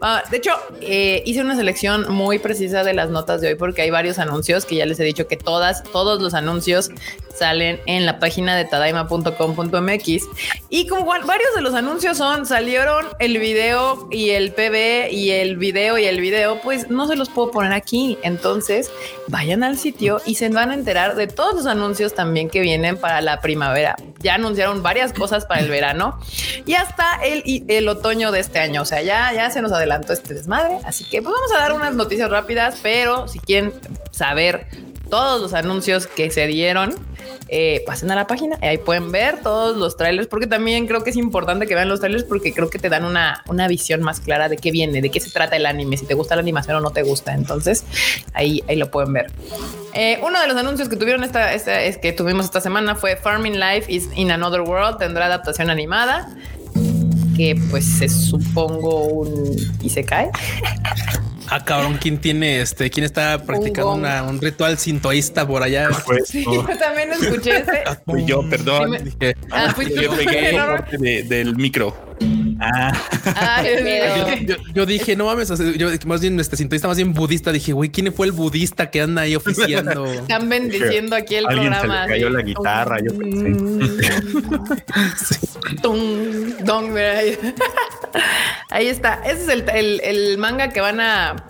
Ah, 0.00 0.22
de 0.30 0.36
hecho, 0.38 0.52
eh, 0.80 1.22
hice 1.26 1.40
una 1.40 1.56
selección 1.56 2.12
muy 2.12 2.38
precisa 2.38 2.84
de 2.84 2.94
las 2.94 3.10
notas 3.10 3.40
de 3.40 3.48
hoy 3.48 3.54
porque 3.54 3.82
hay 3.82 3.90
varios 3.90 4.18
anuncios 4.18 4.64
que 4.64 4.76
ya 4.76 4.86
les 4.86 4.98
he 5.00 5.04
dicho 5.04 5.26
que 5.26 5.36
todas, 5.36 5.82
todos 5.84 6.20
los 6.20 6.34
anuncios 6.34 6.90
salen 7.34 7.80
en 7.86 8.06
la 8.06 8.18
página 8.18 8.56
de 8.56 8.64
tadaima.com.mx. 8.64 10.28
Y 10.68 10.86
como 10.86 11.06
varios 11.06 11.54
de 11.54 11.60
los 11.60 11.74
anuncios 11.74 12.18
son, 12.18 12.46
salieron 12.46 13.06
el 13.18 13.38
video 13.38 14.08
y 14.10 14.30
el 14.30 14.52
PB 14.52 15.12
y 15.12 15.30
el 15.30 15.56
video 15.56 15.98
y 15.98 16.04
el 16.04 16.20
video, 16.20 16.60
pues 16.62 16.90
no 16.90 17.06
se 17.06 17.16
los 17.16 17.28
puedo 17.28 17.50
poner 17.50 17.72
aquí. 17.72 18.18
Entonces, 18.22 18.90
vayan 19.28 19.62
al 19.62 19.78
sitio 19.78 20.20
y 20.26 20.36
se 20.36 20.48
van 20.48 20.70
a 20.70 20.74
enterar 20.74 21.14
de 21.14 21.26
todos 21.26 21.54
los 21.54 21.66
anuncios 21.66 22.14
también 22.14 22.48
que 22.50 22.60
vienen 22.60 22.96
para 22.96 23.20
la 23.20 23.40
primavera. 23.40 23.96
Ya 24.20 24.34
anunciaron 24.34 24.82
varias 24.82 25.12
cosas 25.12 25.46
para 25.46 25.60
el 25.60 25.68
verano 25.68 26.18
y 26.66 26.74
hasta 26.74 27.20
el, 27.24 27.64
el 27.68 27.88
otoño 27.88 28.32
de 28.32 28.40
este 28.40 28.58
año. 28.58 28.82
O 28.82 28.84
sea, 28.84 29.02
ya, 29.02 29.32
ya 29.32 29.50
se 29.50 29.62
nos 29.62 29.72
adelantó 29.72 30.12
este 30.12 30.34
desmadre. 30.34 30.78
Así 30.84 31.04
que 31.04 31.22
pues 31.22 31.34
vamos 31.34 31.52
a 31.52 31.58
dar 31.58 31.72
unas 31.72 31.94
noticias 31.94 32.30
rápidas, 32.30 32.78
pero 32.82 33.28
si 33.28 33.38
quieren 33.38 33.72
saber 34.10 34.66
todos 35.12 35.42
los 35.42 35.52
anuncios 35.52 36.06
que 36.06 36.30
se 36.30 36.46
dieron, 36.46 36.94
eh, 37.48 37.82
pasen 37.84 38.10
a 38.10 38.14
la 38.14 38.26
página 38.26 38.56
y 38.62 38.64
ahí 38.64 38.78
pueden 38.78 39.12
ver 39.12 39.42
todos 39.42 39.76
los 39.76 39.98
trailers, 39.98 40.26
porque 40.26 40.46
también 40.46 40.86
creo 40.86 41.04
que 41.04 41.10
es 41.10 41.16
importante 41.16 41.66
que 41.66 41.74
vean 41.74 41.90
los 41.90 42.00
trailers 42.00 42.24
porque 42.24 42.54
creo 42.54 42.70
que 42.70 42.78
te 42.78 42.88
dan 42.88 43.04
una, 43.04 43.44
una 43.46 43.68
visión 43.68 44.02
más 44.02 44.20
clara 44.20 44.48
de 44.48 44.56
qué 44.56 44.70
viene, 44.70 45.02
de 45.02 45.10
qué 45.10 45.20
se 45.20 45.28
trata 45.28 45.56
el 45.56 45.66
anime, 45.66 45.98
si 45.98 46.06
te 46.06 46.14
gusta 46.14 46.34
la 46.34 46.40
animación 46.40 46.78
o 46.78 46.80
no 46.80 46.92
te 46.92 47.02
gusta. 47.02 47.34
Entonces 47.34 47.84
ahí, 48.32 48.64
ahí 48.68 48.76
lo 48.76 48.90
pueden 48.90 49.12
ver. 49.12 49.30
Eh, 49.92 50.18
uno 50.22 50.40
de 50.40 50.48
los 50.48 50.56
anuncios 50.56 50.88
que 50.88 50.96
tuvieron 50.96 51.24
esta, 51.24 51.52
esta, 51.52 51.82
es 51.82 51.98
que 51.98 52.14
tuvimos 52.14 52.46
esta 52.46 52.62
semana 52.62 52.94
fue 52.94 53.16
Farming 53.16 53.60
Life 53.60 53.92
is 53.92 54.08
in 54.14 54.30
Another 54.30 54.62
World, 54.62 54.96
tendrá 54.96 55.26
adaptación 55.26 55.68
animada 55.68 56.34
que 57.36 57.54
pues 57.70 58.00
es 58.00 58.28
supongo 58.28 59.04
un 59.04 59.56
y 59.82 59.90
se 59.90 60.04
cae. 60.04 60.30
Ah, 61.54 61.62
cabrón, 61.62 61.98
¿quién 62.00 62.16
tiene 62.16 62.62
este? 62.62 62.88
¿Quién 62.88 63.04
está 63.04 63.44
practicando 63.44 63.92
un, 63.92 64.40
ritual 64.40 64.78
sintoísta 64.78 65.46
por 65.46 65.62
allá? 65.62 65.90
Pues, 66.06 66.26
sí, 66.28 66.46
yo 66.46 66.64
también 66.78 67.12
escuché 67.12 67.58
ese. 67.58 67.82
Fui 68.06 68.24
yo, 68.24 68.48
perdón. 68.48 68.96
ah, 69.50 69.70
fui 69.76 69.92
yo 69.94 70.16
pegué 70.16 70.56
el 70.92 71.28
del 71.28 71.54
micro. 71.56 71.94
Ah. 72.62 73.62
yo, 74.74 74.86
dije, 74.86 75.16
no 75.16 75.26
mames, 75.26 75.48
yo 75.76 75.88
más 76.06 76.20
bien 76.20 76.38
este 76.38 76.56
sintonista 76.56 76.86
más 76.88 76.96
bien 76.96 77.12
budista, 77.12 77.50
dije, 77.50 77.72
güey, 77.72 77.90
¿quién 77.90 78.12
fue 78.12 78.26
el 78.26 78.32
budista 78.32 78.90
que 78.90 79.00
anda 79.00 79.22
ahí 79.22 79.34
oficiando? 79.34 80.06
Están 80.12 80.48
bendiciendo 80.48 81.16
aquí 81.16 81.34
el 81.34 81.46
Alguien 81.46 81.72
programa. 81.72 82.04
Se 82.04 82.08
le 82.08 82.14
cayó 82.14 82.30
la 82.30 82.42
guitarra, 82.42 82.98
yo 83.00 83.18
pensé. 83.18 83.52
ahí 88.70 88.86
está. 88.86 89.20
Ese 89.24 89.42
es 89.42 89.48
el, 89.48 89.64
el, 89.70 90.00
el 90.04 90.38
manga 90.38 90.68
que 90.68 90.80
van 90.80 91.00
a 91.00 91.44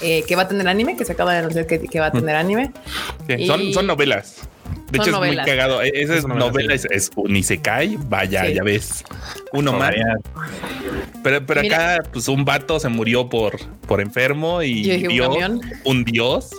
eh, 0.00 0.24
que 0.26 0.36
va 0.36 0.42
a 0.42 0.48
tener 0.48 0.66
anime, 0.68 0.96
que 0.96 1.04
se 1.04 1.12
acaba 1.12 1.32
de 1.32 1.40
anunciar 1.40 1.66
que, 1.66 1.80
que 1.80 2.00
va 2.00 2.06
a 2.06 2.12
tener 2.12 2.36
anime. 2.36 2.72
Sí, 3.26 3.46
son, 3.46 3.72
son 3.72 3.86
novelas. 3.86 4.48
De 4.90 4.98
hecho, 4.98 5.10
es 5.10 5.16
muy 5.16 5.36
cagado. 5.36 5.82
E-, 5.82 5.92
esa 5.94 6.16
es 6.16 6.26
novela, 6.26 6.74
es, 6.74 6.86
es, 6.90 7.10
ni 7.28 7.42
se 7.42 7.60
cae. 7.60 7.96
Vaya, 8.08 8.46
sí. 8.46 8.54
ya 8.54 8.62
ves. 8.62 9.04
Uno 9.52 9.72
más. 9.72 9.94
Pero, 11.22 11.44
pero 11.46 11.60
acá, 11.60 12.02
pues 12.12 12.28
un 12.28 12.44
vato 12.44 12.80
se 12.80 12.88
murió 12.88 13.28
por, 13.28 13.58
por 13.86 14.00
enfermo 14.00 14.62
y 14.62 14.82
Dios, 14.82 15.36
un, 15.36 15.60
un 15.84 16.04
dios 16.04 16.50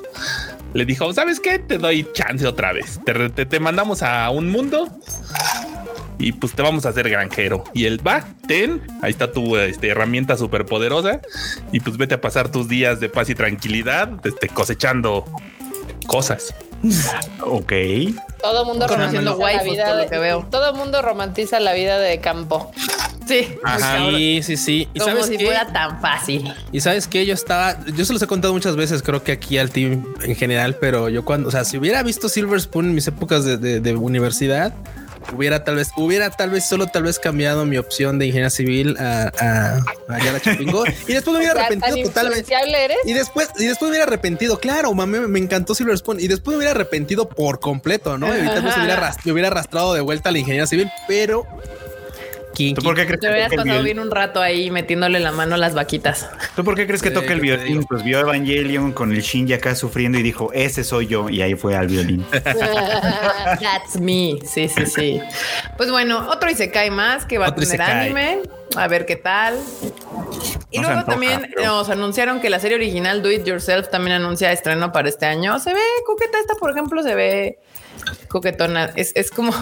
le 0.74 0.86
dijo: 0.86 1.12
¿Sabes 1.14 1.40
qué? 1.40 1.60
Te 1.60 1.78
doy 1.78 2.08
chance 2.14 2.46
otra 2.46 2.74
vez. 2.74 3.00
Te, 3.06 3.30
te, 3.30 3.46
te 3.46 3.60
mandamos 3.60 4.04
a 4.04 4.30
un 4.30 4.50
mundo 4.50 4.88
y 6.22 6.34
pues 6.34 6.54
te 6.54 6.62
vamos 6.62 6.86
a 6.86 6.90
hacer 6.90 7.10
granjero. 7.10 7.64
Y 7.74 7.86
él 7.86 8.06
va, 8.06 8.26
ten, 8.48 8.82
ahí 9.02 9.12
está 9.12 9.32
tu 9.32 9.58
este, 9.58 9.90
herramienta 9.90 10.38
súper 10.38 10.66
poderosa 10.66 11.22
y 11.72 11.80
pues 11.80 11.98
vete 11.98 12.16
a 12.16 12.22
pasar 12.22 12.52
tus 12.52 12.68
días 12.68 13.00
de 13.00 13.10
paz 13.10 13.30
y 13.30 13.36
tranquilidad 13.36 14.10
este, 14.24 14.48
cosechando 14.48 15.26
cosas. 16.08 16.54
Ok. 17.44 17.74
Todo 18.42 18.62
el 18.62 18.68
mundo 18.68 18.88
romantiza 18.88 19.22
la 19.22 19.62
vida 19.64 19.96
de, 19.96 20.08
que 20.08 20.18
veo. 20.18 20.46
Todo 20.50 20.70
el 20.72 20.76
mundo 20.76 21.02
romantiza 21.02 21.60
la 21.60 21.74
vida 21.74 22.00
de 22.00 22.20
campo. 22.20 22.72
Sí, 23.28 23.56
Ajá. 23.64 23.98
sí, 24.10 24.42
sí, 24.44 24.58
sí. 24.58 24.90
¿Y 24.94 25.00
Como 25.00 25.12
sabes 25.12 25.28
si 25.28 25.38
qué? 25.38 25.46
fuera 25.46 25.72
tan 25.72 26.02
fácil. 26.02 26.54
Y 26.72 26.82
sabes 26.82 27.08
que 27.08 27.26
yo 27.26 27.34
estaba, 27.34 27.78
yo 27.96 28.04
se 28.04 28.14
los 28.14 28.22
he 28.22 28.28
contado 28.28 28.54
muchas 28.54 28.76
veces, 28.76 29.04
creo 29.04 29.24
que 29.24 29.32
aquí 29.32 29.58
al 29.58 29.70
team 29.70 30.06
en 30.24 30.36
general, 30.36 30.76
pero 30.82 31.08
yo 31.08 31.24
cuando, 31.24 31.48
o 31.48 31.52
sea, 31.52 31.64
si 31.64 31.78
hubiera 31.78 32.04
visto 32.04 32.28
Silver 32.30 32.60
Spoon 32.60 32.88
en 32.88 32.96
mis 32.96 33.08
épocas 33.08 33.46
de, 33.46 33.58
de, 33.58 33.80
de 33.80 33.96
universidad, 33.96 34.74
hubiera 35.36 35.64
tal 35.64 35.76
vez, 35.76 35.92
hubiera 35.96 36.30
tal 36.30 36.50
vez 36.50 36.66
solo 36.66 36.88
tal 36.88 37.04
vez 37.04 37.20
cambiado 37.20 37.66
mi 37.66 37.78
opción 37.78 38.20
de 38.20 38.28
ingeniería 38.28 38.50
civil 38.50 38.98
a, 39.00 39.32
a, 39.40 39.78
a 40.14 40.20
Yala 40.20 40.40
Chapingo 40.40 40.84
y 41.08 41.14
después 41.14 41.34
me 41.34 41.40
hubiera 41.40 41.66
arrepentido 41.66 42.08
totalmente. 42.08 42.54
Y 43.06 43.14
después, 43.14 43.50
y 43.58 43.66
después 43.66 43.90
me 43.90 43.90
hubiera 43.90 44.06
arrepentido, 44.06 44.60
claro, 44.60 44.94
mami, 44.94 45.20
me 45.20 45.40
encantó 45.40 45.76
Silver 45.76 45.98
Spoon 45.98 46.20
y 46.20 46.28
después 46.28 46.56
me 46.56 46.60
hubiera 46.60 46.72
arrepentido 46.72 47.30
por 47.30 47.60
completo, 47.60 48.18
¿no? 48.18 48.28
Y 48.28 48.46
tal 48.46 48.64
vez 48.64 48.78
hubiera, 48.78 49.16
me 49.24 49.32
hubiera 49.32 49.48
arrastrado 49.50 49.94
de 49.94 50.02
vuelta 50.02 50.30
a 50.30 50.32
la 50.32 50.40
ingeniería 50.40 50.68
civil, 50.68 50.90
pero 51.08 51.46
¿Tú 52.54 52.82
por 52.82 52.96
qué 52.96 53.06
crees 53.06 53.20
Te 53.20 53.28
que 53.28 53.34
hubieras 53.34 53.54
pasado 53.54 53.84
bien 53.84 54.00
un 54.00 54.12
rato 54.12 54.42
ahí 54.42 54.72
metiéndole 54.72 55.20
la 55.20 55.32
mano 55.32 55.56
a 55.56 55.58
las 55.58 55.74
vaquitas. 55.74 56.30
¿Tú 56.56 56.64
por 56.64 56.76
qué 56.76 56.86
crees 56.86 57.02
que 57.02 57.10
sí, 57.10 57.16
toca 57.16 57.34
el 57.34 57.42
violín? 57.42 57.84
Pues 57.84 58.04
vio 58.04 58.20
Evangelion 58.20 58.92
con 58.92 59.12
el 59.12 59.22
Shinji 59.22 59.54
acá 59.54 59.76
sufriendo 59.76 60.20
y 60.20 60.24
dijo, 60.24 60.52
ese 60.54 60.84
soy 60.84 61.08
yo. 61.08 61.30
Y 61.30 61.42
ahí 61.42 61.56
fue 61.56 61.76
al 61.76 61.88
violín. 61.88 62.26
That's 62.32 64.00
me. 64.00 64.40
Sí, 64.46 64.68
sí, 64.68 64.86
sí. 64.86 65.22
Pues 65.78 65.92
bueno, 65.92 66.28
otro 66.30 66.50
Isekai 66.50 66.90
más 66.92 67.26
que 67.26 67.38
va 67.38 67.50
otro 67.50 67.64
a 67.64 67.68
tener 67.68 67.82
anime. 67.82 68.40
A 68.76 68.88
ver 68.88 69.06
qué 69.06 69.16
tal. 69.16 69.58
Y 70.70 70.78
no 70.78 70.84
luego 70.84 71.00
antoja, 71.00 71.12
también 71.12 71.52
pero... 71.56 71.68
nos 71.68 71.90
anunciaron 71.90 72.40
que 72.40 72.50
la 72.50 72.60
serie 72.60 72.78
original 72.78 73.22
Do 73.22 73.32
It 73.32 73.44
Yourself 73.44 73.90
también 73.90 74.16
anuncia 74.16 74.52
estreno 74.52 74.92
para 74.92 75.10
este 75.10 75.26
año. 75.26 75.60
Se 75.60 75.74
ve 75.74 75.82
coqueta 76.06 76.40
esta, 76.40 76.56
por 76.56 76.72
ejemplo, 76.72 77.04
se 77.04 77.16
ve 77.16 77.60
coquetona. 78.30 78.92
Es, 78.96 79.12
es 79.16 79.32
como... 79.32 79.54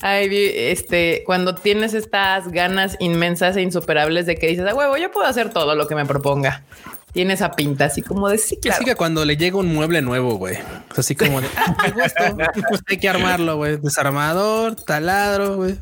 Ay, 0.00 0.28
este, 0.32 1.22
cuando 1.26 1.54
tienes 1.54 1.94
estas 1.94 2.48
ganas 2.48 2.96
inmensas 3.00 3.56
e 3.56 3.62
insuperables 3.62 4.26
de 4.26 4.36
que 4.36 4.46
dices, 4.48 4.66
a 4.66 4.74
huevo, 4.74 4.96
yo 4.96 5.10
puedo 5.10 5.26
hacer 5.26 5.50
todo 5.50 5.74
lo 5.74 5.86
que 5.86 5.94
me 5.94 6.06
proponga. 6.06 6.62
Tiene 7.12 7.34
esa 7.34 7.52
pinta 7.52 7.86
así 7.86 8.02
como 8.02 8.28
de 8.28 8.38
sí, 8.38 8.56
claro. 8.56 8.76
Así 8.76 8.84
que 8.84 8.94
cuando 8.94 9.24
le 9.24 9.36
llega 9.36 9.56
un 9.56 9.74
mueble 9.74 10.00
nuevo, 10.00 10.36
güey, 10.36 10.58
así 10.96 11.16
como 11.16 11.40
de 11.40 11.48
ah, 11.56 11.76
pues 12.68 12.82
hay 12.86 12.98
que 12.98 13.08
armarlo, 13.08 13.56
güey. 13.56 13.78
Desarmador, 13.78 14.76
taladro, 14.76 15.56
güey. 15.56 15.76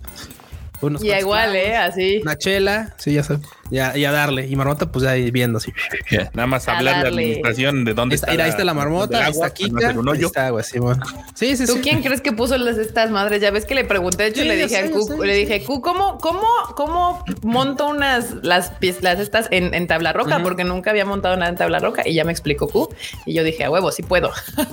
Unos 0.81 1.03
y 1.03 1.13
igual, 1.13 1.55
eh, 1.55 1.77
así. 1.77 2.21
Una 2.23 2.37
chela, 2.37 2.95
sí, 2.97 3.13
ya 3.13 3.23
sabes. 3.23 3.47
Ya, 3.71 3.97
ya 3.97 4.13
darle. 4.13 4.47
Y 4.47 4.57
marmota, 4.57 4.91
pues 4.91 5.05
ahí 5.05 5.31
viendo 5.31 5.59
así. 5.59 5.73
Yeah, 6.11 6.31
nada 6.35 6.47
más 6.47 6.69
hablar 6.69 6.97
de 6.97 7.03
la 7.03 7.09
administración 7.09 7.85
de 7.85 7.95
dónde 7.95 8.17
está. 8.17 8.31
está 8.31 8.45
ahí 8.45 8.51
está 8.51 8.65
la 8.65 8.75
marmota, 8.75 9.25
ahí 9.25 9.33
está 9.33 9.53
Kika. 9.53 9.95
Está, 10.19 10.51
güey, 10.51 10.65
sí, 10.65 10.79
bueno. 10.79 11.05
sí, 11.35 11.57
sí, 11.57 11.67
¿Tú 11.67 11.75
sí. 11.75 11.81
quién 11.83 12.03
crees 12.03 12.21
que 12.21 12.33
puso 12.33 12.57
las, 12.57 12.79
estas 12.79 13.11
madres? 13.11 13.41
Ya 13.41 13.51
ves 13.51 13.67
que 13.67 13.75
le 13.75 13.85
pregunté, 13.85 14.25
de 14.25 14.29
hecho, 14.31 14.43
sí, 14.43 14.49
le 14.49 14.57
dije 14.57 14.77
a 14.77 14.91
Q, 14.91 15.23
le 15.23 15.35
dije, 15.35 15.65
Q, 15.65 15.81
¿cómo, 15.81 16.19
cómo, 16.19 16.47
cómo 16.75 17.25
monto 17.43 17.89
unas 17.89 18.35
las 18.43 18.73
las 19.01 19.19
estas 19.19 19.49
en, 19.51 19.75
en 19.75 19.87
tabla 19.87 20.13
roca? 20.13 20.37
Uh 20.37 20.41
-huh. 20.41 20.43
Porque 20.43 20.65
nunca 20.65 20.91
había 20.91 21.05
montado 21.05 21.37
nada 21.37 21.51
en 21.51 21.57
tabla 21.57 21.79
roca 21.79 22.03
y 22.07 22.15
ya 22.15 22.25
me 22.25 22.33
explicó 22.33 22.69
Q. 22.69 22.89
Y 23.27 23.35
yo 23.35 23.45
dije, 23.45 23.65
a 23.65 23.71
huevo, 23.71 23.93
sí 23.93 24.03
puedo. 24.03 24.31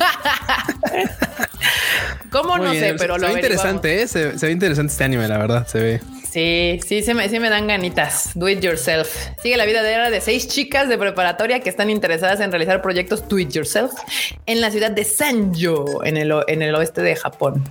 ¿Cómo? 2.32 2.58
Muy 2.58 2.66
no 2.66 2.72
bien. 2.72 2.84
sé, 2.84 2.96
pero 2.98 3.16
se 3.16 3.22
lo 3.22 3.28
ve 3.28 3.34
interesante, 3.34 4.02
¿eh? 4.02 4.08
Se, 4.08 4.38
se, 4.38 4.46
ve 4.46 4.52
interesante 4.52 4.92
este 4.92 5.04
anime, 5.04 5.28
la 5.28 5.38
verdad. 5.38 5.68
Se 5.68 5.80
ve. 5.80 6.02
Sí, 6.36 6.82
sí, 6.86 7.02
se 7.02 7.14
me, 7.14 7.30
sí 7.30 7.40
me 7.40 7.50
dan 7.50 7.66
ganitas. 7.66 8.32
Do 8.36 8.50
it 8.50 8.60
yourself. 8.60 9.08
Sigue 9.42 9.56
la 9.56 9.64
vida 9.64 9.82
de, 9.82 10.12
de 10.12 10.20
seis 10.20 10.50
chicas 10.50 10.90
de 10.90 10.98
preparatoria 10.98 11.62
que 11.62 11.70
están 11.70 11.90
interesadas 11.90 12.42
en 12.42 12.52
realizar 12.52 12.82
proyectos 12.82 13.26
do 13.30 13.40
it 13.40 13.52
yourself 13.54 13.94
en 14.46 14.60
la 14.60 14.70
ciudad 14.70 14.92
de 14.92 15.06
Sanjo, 15.06 16.04
en 16.04 16.18
el, 16.18 16.34
en 16.50 16.62
el 16.62 16.76
oeste 16.76 17.02
de 17.02 17.16
Japón. 17.16 17.64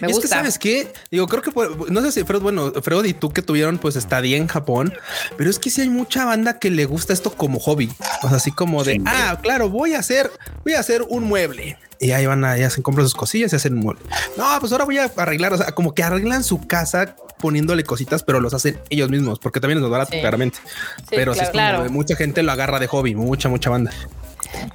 Me 0.00 0.08
es 0.08 0.14
gusta. 0.14 0.22
que 0.22 0.34
sabes 0.34 0.58
qué? 0.58 0.92
Digo, 1.12 1.28
creo 1.28 1.42
que 1.42 1.52
no 1.92 2.02
sé 2.02 2.10
si 2.10 2.24
Fred, 2.24 2.40
bueno, 2.40 2.72
Fred 2.82 3.04
y 3.04 3.14
tú 3.14 3.30
que 3.30 3.40
tuvieron 3.40 3.78
pues 3.78 3.94
estadía 3.94 4.36
en 4.36 4.48
Japón, 4.48 4.92
pero 5.36 5.48
es 5.48 5.60
que 5.60 5.70
sí 5.70 5.82
hay 5.82 5.88
mucha 5.88 6.24
banda 6.24 6.58
que 6.58 6.72
le 6.72 6.86
gusta 6.86 7.12
esto 7.12 7.32
como 7.32 7.60
hobby. 7.60 7.88
O 8.24 8.28
sea, 8.28 8.38
así 8.38 8.50
como 8.50 8.82
de, 8.82 8.94
sí, 8.94 9.02
ah, 9.06 9.38
claro, 9.40 9.70
voy 9.70 9.94
a 9.94 10.00
hacer, 10.00 10.28
voy 10.64 10.72
a 10.72 10.80
hacer 10.80 11.02
un 11.08 11.22
mueble 11.22 11.78
y 12.00 12.10
ahí 12.10 12.26
van 12.26 12.44
a, 12.44 12.56
ya 12.56 12.70
se 12.70 12.82
compran 12.82 13.06
sus 13.06 13.14
cosillas 13.14 13.52
y 13.52 13.56
hacen 13.56 13.74
un 13.74 13.80
mueble. 13.80 14.02
No, 14.36 14.44
pues 14.58 14.72
ahora 14.72 14.84
voy 14.84 14.98
a 14.98 15.04
arreglar, 15.16 15.52
o 15.52 15.58
sea, 15.58 15.72
como 15.72 15.94
que 15.94 16.02
arreglan 16.02 16.42
su 16.42 16.66
casa 16.66 17.14
poniéndole 17.38 17.84
cositas, 17.84 18.22
pero 18.22 18.40
los 18.40 18.54
hacen 18.54 18.78
ellos 18.90 19.10
mismos, 19.10 19.38
porque 19.38 19.60
también 19.60 19.82
es 19.82 19.88
barato, 19.88 20.12
sí. 20.12 20.20
claramente. 20.20 20.58
Sí, 20.98 21.04
pero 21.10 21.32
claro, 21.32 21.46
sí, 21.46 21.52
claro. 21.52 21.90
mucha 21.90 22.16
gente 22.16 22.42
lo 22.42 22.52
agarra 22.52 22.78
de 22.78 22.86
hobby, 22.86 23.14
mucha, 23.14 23.48
mucha 23.48 23.70
banda. 23.70 23.92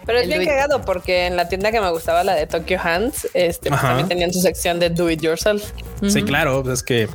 Pero 0.06 0.20
es 0.20 0.28
bien 0.28 0.46
cagado 0.46 0.82
porque 0.82 1.26
en 1.26 1.36
la 1.36 1.50
tienda 1.50 1.72
que 1.72 1.82
me 1.82 1.90
gustaba, 1.90 2.24
la 2.24 2.36
de 2.36 2.46
Tokyo 2.46 2.78
Hands, 2.82 3.28
este, 3.34 3.70
pues 3.70 3.82
también 3.82 4.08
tenían 4.08 4.34
su 4.34 4.40
sección 4.40 4.80
de 4.80 4.90
do 4.90 5.10
it 5.10 5.22
yourself. 5.22 5.72
Uh 6.02 6.06
-huh. 6.06 6.10
Sí, 6.10 6.24
claro, 6.24 6.62
pues 6.64 6.76
es 6.76 6.84
que 6.84 7.08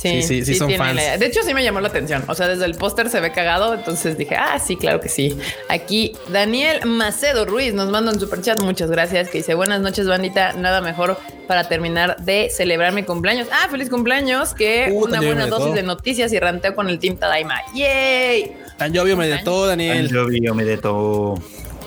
Sí, 0.00 0.22
sí, 0.22 0.44
sí, 0.44 0.44
sí, 0.46 0.54
son 0.54 0.72
fans. 0.72 0.96
De 1.18 1.26
hecho, 1.26 1.42
sí 1.42 1.52
me 1.52 1.62
llamó 1.62 1.80
la 1.80 1.88
atención. 1.88 2.24
O 2.26 2.34
sea, 2.34 2.48
desde 2.48 2.64
el 2.64 2.74
póster 2.74 3.10
se 3.10 3.20
ve 3.20 3.32
cagado. 3.32 3.74
Entonces 3.74 4.16
dije, 4.16 4.34
ah, 4.34 4.58
sí, 4.58 4.76
claro 4.76 4.98
que 4.98 5.10
sí. 5.10 5.36
Aquí 5.68 6.16
Daniel 6.32 6.86
Macedo 6.86 7.44
Ruiz 7.44 7.74
nos 7.74 7.90
manda 7.90 8.10
un 8.10 8.18
super 8.18 8.40
chat. 8.40 8.58
Muchas 8.62 8.90
gracias. 8.90 9.28
Que 9.28 9.38
dice 9.38 9.52
buenas 9.54 9.82
noches, 9.82 10.06
bandita. 10.06 10.54
Nada 10.54 10.80
mejor 10.80 11.18
para 11.46 11.68
terminar 11.68 12.16
de 12.16 12.48
celebrar 12.48 12.94
mi 12.94 13.02
cumpleaños. 13.02 13.48
Ah, 13.52 13.68
feliz 13.70 13.90
cumpleaños. 13.90 14.54
Que 14.54 14.88
uh, 14.90 15.04
una 15.04 15.20
buena 15.20 15.48
dosis 15.48 15.74
de 15.74 15.82
noticias 15.82 16.32
y 16.32 16.38
ranteo 16.38 16.74
con 16.74 16.88
el 16.88 16.98
Team 16.98 17.18
Tadaima. 17.18 17.60
Yay. 17.74 18.56
Tan 18.78 18.94
lluvio 18.94 19.18
me 19.18 19.28
de 19.28 19.38
todo, 19.38 19.66
Daniel. 19.66 20.08
Tan 20.08 20.16
lluvio 20.16 20.54
me 20.54 20.64
de 20.64 20.78
todo. 20.78 21.34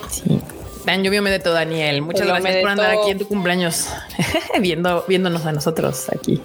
Sí. 0.08 0.40
Tan 0.84 1.02
lluvio 1.02 1.20
me 1.20 1.32
de 1.32 1.40
todo, 1.40 1.54
Daniel. 1.54 2.02
Muchas 2.02 2.22
Pero 2.28 2.34
gracias 2.34 2.60
por 2.60 2.70
andar 2.70 2.90
aquí 2.92 3.10
en 3.10 3.18
tu 3.18 3.26
cumpleaños, 3.26 3.88
viendo, 4.60 5.04
viéndonos 5.08 5.44
a 5.46 5.50
nosotros 5.52 6.06
aquí. 6.14 6.40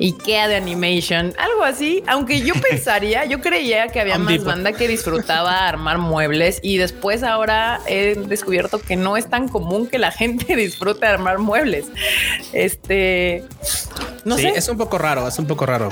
Ikea 0.00 0.48
de 0.48 0.56
Animation, 0.56 1.34
algo 1.38 1.64
así. 1.64 2.02
Aunque 2.06 2.40
yo 2.40 2.54
pensaría, 2.70 3.24
yo 3.24 3.40
creía 3.40 3.88
que 3.88 4.00
había 4.00 4.18
más 4.18 4.42
banda 4.44 4.72
que 4.72 4.88
disfrutaba 4.88 5.58
armar 5.68 5.98
muebles 5.98 6.60
y 6.62 6.78
después 6.78 7.22
ahora 7.22 7.80
he 7.86 8.14
descubierto 8.14 8.78
que 8.80 8.96
no 8.96 9.16
es 9.16 9.28
tan 9.28 9.48
común 9.48 9.86
que 9.86 9.98
la 9.98 10.10
gente 10.10 10.56
disfrute 10.56 11.06
armar 11.06 11.38
muebles. 11.38 11.86
Este, 12.52 13.44
no 14.24 14.36
sí, 14.36 14.42
sé. 14.42 14.48
Es 14.56 14.68
un 14.68 14.78
poco 14.78 14.98
raro, 14.98 15.26
es 15.26 15.38
un 15.38 15.46
poco 15.46 15.66
raro. 15.66 15.88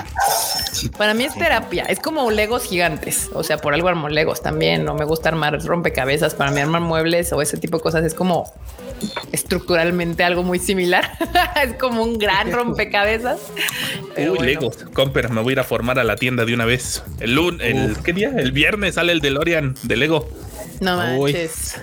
Para 0.99 1.15
mí 1.15 1.25
es 1.25 1.35
terapia, 1.35 1.85
es 1.85 2.01
como 2.01 2.31
legos 2.31 2.65
gigantes. 2.65 3.31
O 3.33 3.43
sea, 3.43 3.59
por 3.59 3.75
algo 3.75 3.89
armo 3.89 4.09
legos 4.09 4.43
también. 4.43 4.85
No 4.85 4.95
me 4.95 5.05
gusta 5.05 5.31
armar 5.31 5.59
rompecabezas. 5.63 6.35
Para 6.35 6.51
mí 6.51 6.61
armar 6.61 6.83
muebles 6.83 7.33
o 7.33 7.41
ese 7.41 7.57
tipo 7.57 7.79
de 7.79 7.83
cosas 7.83 8.05
es 8.05 8.15
como 8.15 8.53
estructuralmente 9.33 10.25
algo 10.25 10.43
muy 10.43 10.59
similar. 10.59 11.11
es 11.63 11.75
como 11.75 12.03
un 12.03 12.19
gran 12.19 12.53
rompecabezas. 12.53 13.41
Uy, 14.17 14.39
Legos, 14.39 14.77
Comper, 14.93 15.31
me 15.31 15.43
voy 15.43 15.53
a 15.53 15.55
ir 15.55 15.61
a 15.61 15.65
formar 15.65 15.99
a 15.99 16.05
la 16.05 16.17
tienda 16.17 16.45
de 16.45 16.55
una 16.55 16.65
vez. 16.65 17.03
El 17.21 17.35
lunes, 17.35 17.75
el, 17.75 17.97
¿qué 18.03 18.13
día? 18.13 18.33
El 18.37 18.53
viernes 18.53 18.95
sale 18.95 19.13
el 19.13 19.21
DeLorean 19.21 19.75
de 19.83 19.97
Lego. 19.97 20.29
No 20.81 20.97
manches. 20.97 21.81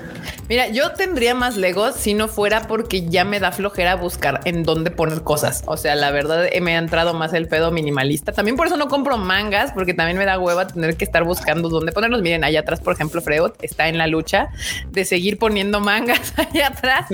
Mira, 0.49 0.67
yo 0.69 0.91
tendría 0.91 1.33
más 1.35 1.57
Legos 1.57 1.95
si 1.95 2.13
no 2.13 2.27
fuera 2.27 2.67
porque 2.67 3.07
ya 3.07 3.25
me 3.25 3.39
da 3.39 3.51
flojera 3.51 3.95
buscar 3.95 4.41
en 4.45 4.63
dónde 4.63 4.91
poner 4.91 5.21
cosas. 5.21 5.63
O 5.65 5.77
sea, 5.77 5.95
la 5.95 6.11
verdad 6.11 6.47
eh, 6.51 6.61
me 6.61 6.75
ha 6.75 6.79
entrado 6.79 7.13
más 7.13 7.33
el 7.33 7.47
pedo 7.47 7.71
minimalista. 7.71 8.31
También 8.31 8.57
por 8.57 8.67
eso 8.67 8.77
no 8.77 8.87
compro 8.87 9.17
mangas, 9.17 9.71
porque 9.71 9.93
también 9.93 10.17
me 10.17 10.25
da 10.25 10.39
hueva 10.39 10.67
tener 10.67 10.95
que 10.97 11.05
estar 11.05 11.23
buscando 11.23 11.69
dónde 11.69 11.91
ponerlos. 11.91 12.21
Miren, 12.21 12.43
allá 12.43 12.61
atrás, 12.61 12.79
por 12.79 12.93
ejemplo, 12.93 13.21
Freud 13.21 13.51
está 13.61 13.87
en 13.87 13.97
la 13.97 14.07
lucha 14.07 14.49
de 14.89 15.05
seguir 15.05 15.37
poniendo 15.37 15.79
mangas 15.79 16.33
allá 16.37 16.67
atrás. 16.67 17.07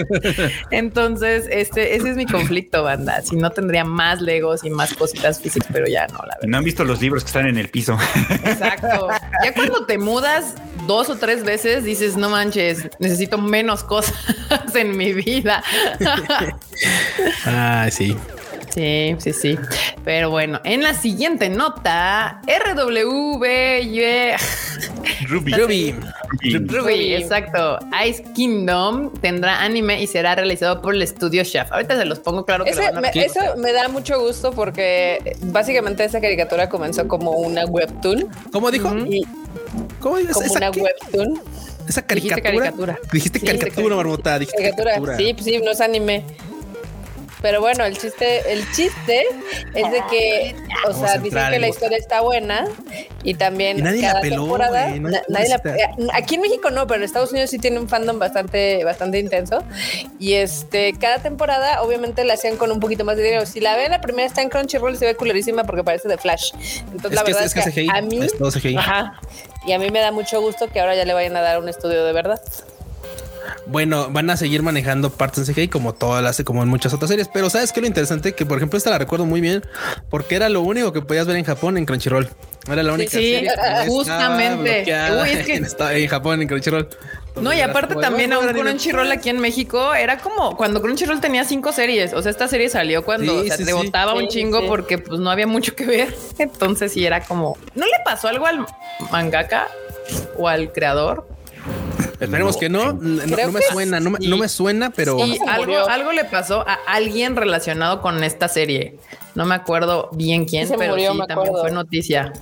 Entonces, 0.72 1.48
este, 1.50 1.96
ese 1.96 2.12
es 2.12 2.16
mi 2.16 2.26
conflicto, 2.26 2.84
banda. 2.84 3.22
Si 3.22 3.36
no 3.36 3.52
tendría 3.52 3.84
más 3.84 4.22
Legos 4.22 4.64
y 4.64 4.70
más 4.70 4.94
cositas 4.94 5.40
físicas, 5.40 5.70
pero 5.72 5.88
ya 5.88 6.08
no, 6.08 6.20
la 6.20 6.36
verdad. 6.36 6.48
No 6.48 6.58
han 6.58 6.64
visto 6.64 6.84
los 6.84 7.02
libros 7.02 7.24
que 7.24 7.28
están 7.28 7.48
en 7.48 7.58
el 7.58 7.70
piso. 7.70 7.98
Exacto. 8.44 9.08
Ya 9.44 9.54
cuando 9.54 9.86
te 9.86 9.98
mudas 9.98 10.56
dos 10.90 11.08
o 11.08 11.16
tres 11.18 11.44
veces, 11.44 11.84
dices, 11.84 12.18
no 12.18 12.32
manches, 12.32 12.90
necesito 12.98 13.38
menos 13.38 13.84
cosas 13.84 14.16
en 14.74 14.98
mi 14.98 15.14
vida. 15.14 15.64
ah, 17.46 17.88
sí. 17.92 18.18
Sí, 18.70 19.16
sí, 19.20 19.34
sí. 19.34 19.58
Pero 20.04 20.30
bueno, 20.30 20.62
en 20.64 20.84
la 20.84 20.94
siguiente 20.94 21.50
nota, 21.50 22.42
RW 22.48 23.40
Ruby. 25.28 25.52
Ruby. 25.52 25.96
Ruby. 26.68 27.14
exacto. 27.14 27.80
Ice 28.08 28.24
Kingdom 28.36 29.12
tendrá 29.22 29.62
anime 29.62 30.02
y 30.02 30.08
será 30.08 30.36
realizado 30.36 30.82
por 30.82 30.94
el 30.96 31.02
estudio 31.02 31.44
Chef. 31.44 31.72
Ahorita 31.72 31.98
se 31.98 32.06
los 32.06 32.20
pongo 32.20 32.46
claro 32.46 32.66
que 32.66 32.74
lo 32.74 33.02
me, 33.02 33.10
Eso 33.14 33.40
me 33.58 33.74
da 33.74 33.88
mucho 33.90 34.20
gusto 34.20 34.52
porque 34.52 35.36
básicamente 35.42 36.04
esa 36.04 36.22
caricatura 36.22 36.70
comenzó 36.70 37.08
como 37.08 37.32
una 37.32 37.66
webtoon. 37.66 38.28
¿Cómo 38.52 38.72
dijo? 38.72 38.90
¿Cómo 40.00 40.18
Como 40.32 40.54
una 40.54 40.72
webtoon. 40.72 41.42
Esa 41.88 42.04
caricatura. 42.04 42.36
Dijiste 42.36 42.42
caricatura. 42.42 43.00
Dijiste 43.12 43.40
caricatura, 43.40 43.96
Barbota. 43.96 44.40
caricatura. 44.40 45.18
Sí, 45.18 45.34
pues 45.34 45.46
sí, 45.46 45.60
no 45.64 45.72
es 45.72 45.82
anime. 45.82 46.24
Pero 47.42 47.62
bueno, 47.62 47.86
el 47.86 47.98
chiste, 47.98 48.52
el 48.52 48.70
chiste 48.72 49.24
es 49.74 49.92
de 49.92 50.04
que, 50.10 50.56
o 50.88 50.94
sea, 50.94 51.18
dicen 51.18 51.52
que 51.52 51.60
la 51.60 51.70
historia 51.70 51.98
está 51.98 52.22
buena 52.22 52.66
y 53.24 53.36
también 53.36 53.82
nadie 53.82 54.02
cada 54.02 54.16
la 54.16 54.22
peló, 54.22 54.44
temporada, 54.44 54.88
nadie 55.30 55.50
la, 55.50 55.62
aquí 56.14 56.36
en 56.36 56.42
México 56.42 56.70
no, 56.70 56.86
pero 56.86 57.00
en 57.00 57.06
Estados 57.06 57.32
Unidos 57.32 57.50
sí 57.50 57.58
tiene 57.58 57.80
un 57.80 57.88
fandom 57.88 58.20
bastante, 58.20 58.84
bastante 58.84 59.20
intenso 59.20 59.64
y 60.20 60.34
este, 60.34 60.94
cada 61.00 61.20
temporada 61.20 61.82
obviamente 61.82 62.26
la 62.26 62.34
hacían 62.34 62.58
con 62.58 62.72
un 62.72 62.80
poquito 62.80 63.06
más 63.06 63.16
de 63.16 63.24
dinero. 63.24 63.46
Si 63.46 63.62
la 63.62 63.78
ven 63.78 63.92
la 63.92 64.02
primera 64.02 64.28
está 64.28 64.42
en 64.42 64.50
Crunchyroll 64.50 64.98
se 64.98 65.06
ve 65.06 65.16
culerísima 65.16 65.64
porque 65.64 65.84
parece 65.84 66.10
de 66.10 66.18
Flash. 66.18 66.52
Entonces 66.92 67.14
la 67.14 67.24
verdad 67.24 67.46
es, 67.46 67.54
que, 67.54 67.88
a 67.90 68.02
mí, 68.02 68.20
ajá, 68.78 69.20
y 69.66 69.72
a 69.72 69.80
mí 69.80 69.90
me 69.92 70.00
da 70.00 70.12
mucho 70.12 70.42
gusto 70.42 70.68
que 70.68 70.80
ahora 70.82 70.96
ya 70.96 71.06
le 71.06 71.14
vayan 71.14 71.38
a 71.38 71.42
dar 71.42 71.60
un 71.60 71.70
estudio 71.70 72.04
de 72.04 72.12
verdad. 72.12 72.42
Bueno, 73.68 74.10
van 74.12 74.30
a 74.30 74.38
seguir 74.38 74.64
manejando 74.64 75.10
partes 75.10 75.48
en 75.48 75.54
CGI 75.56 75.68
como 75.68 75.94
todas 75.94 76.24
las, 76.24 76.42
como 76.44 76.64
en 76.64 76.70
muchas 76.70 76.94
otras 76.94 77.10
series. 77.10 77.28
Pero 77.28 77.50
sabes 77.50 77.72
que 77.72 77.82
lo 77.82 77.88
interesante 77.88 78.34
que, 78.34 78.46
por 78.46 78.58
ejemplo, 78.58 78.78
esta 78.78 78.90
la 78.90 78.98
recuerdo 78.98 79.26
muy 79.26 79.42
bien 79.42 79.64
porque 80.10 80.36
era 80.36 80.50
lo 80.50 80.62
único 80.62 80.94
que 80.94 81.02
podías 81.02 81.28
ver 81.28 81.38
en 81.38 81.46
Japón 81.46 81.78
en 81.78 81.86
Crunchyroll. 81.86 82.30
Era 82.72 82.84
la 82.84 82.94
única 82.94 83.12
sí, 83.12 83.34
serie 83.34 83.52
justamente. 83.88 84.84
Uy, 85.22 85.30
es 85.30 85.46
que 85.46 85.56
en 85.56 86.08
Japón 86.08 86.42
en 86.42 86.48
Crunchyroll. 86.48 86.88
No, 87.36 87.54
y 87.54 87.62
aparte 87.62 87.96
también 87.96 88.34
aún 88.34 88.48
Crunchyroll 88.48 89.12
aquí 89.12 89.30
en 89.30 89.40
México 89.40 89.94
era 89.94 90.18
como 90.18 90.58
cuando 90.58 90.82
Crunchyroll 90.82 91.22
tenía 91.22 91.46
cinco 91.46 91.72
series. 91.72 92.14
O 92.14 92.22
sea, 92.22 92.32
esta 92.32 92.48
serie 92.48 92.70
salió 92.70 93.04
cuando 93.04 93.44
se 93.46 93.66
te 93.66 93.74
botaba 93.74 94.14
un 94.14 94.28
chingo 94.28 94.66
porque 94.68 94.98
pues 94.98 95.20
no 95.20 95.30
había 95.30 95.48
mucho 95.48 95.76
que 95.76 95.86
ver. 95.86 96.16
Entonces 96.38 96.94
sí 96.94 97.06
era 97.06 97.22
como, 97.24 97.58
¿no 97.76 97.86
le 97.86 97.92
pasó 98.04 98.28
algo 98.28 98.46
al 98.46 98.66
mangaka 99.12 99.68
o 100.38 100.48
al 100.48 100.72
creador? 100.72 101.28
Esperemos 102.20 102.58
que 102.58 102.70
no. 102.70 102.94
No, 102.94 103.52
me 103.52 103.62
suena, 103.62 104.00
no 104.00 104.10
me, 104.38 104.50
suena, 104.50 104.90
pero 104.90 105.18
algo, 105.48 105.78
algo 105.88 106.12
le 106.12 106.26
pasó 106.26 106.68
a 106.68 106.78
alguien 106.88 107.36
relacionado 107.36 108.02
con 108.02 108.24
esta 108.24 108.48
serie. 108.48 108.98
No 109.36 109.46
me 109.46 109.56
acuerdo 109.56 110.10
bien 110.12 110.46
quién, 110.46 110.70
pero 110.78 110.96
sí 110.96 111.06
también 111.28 111.54
fue 111.54 111.72
noticia. 111.72 112.34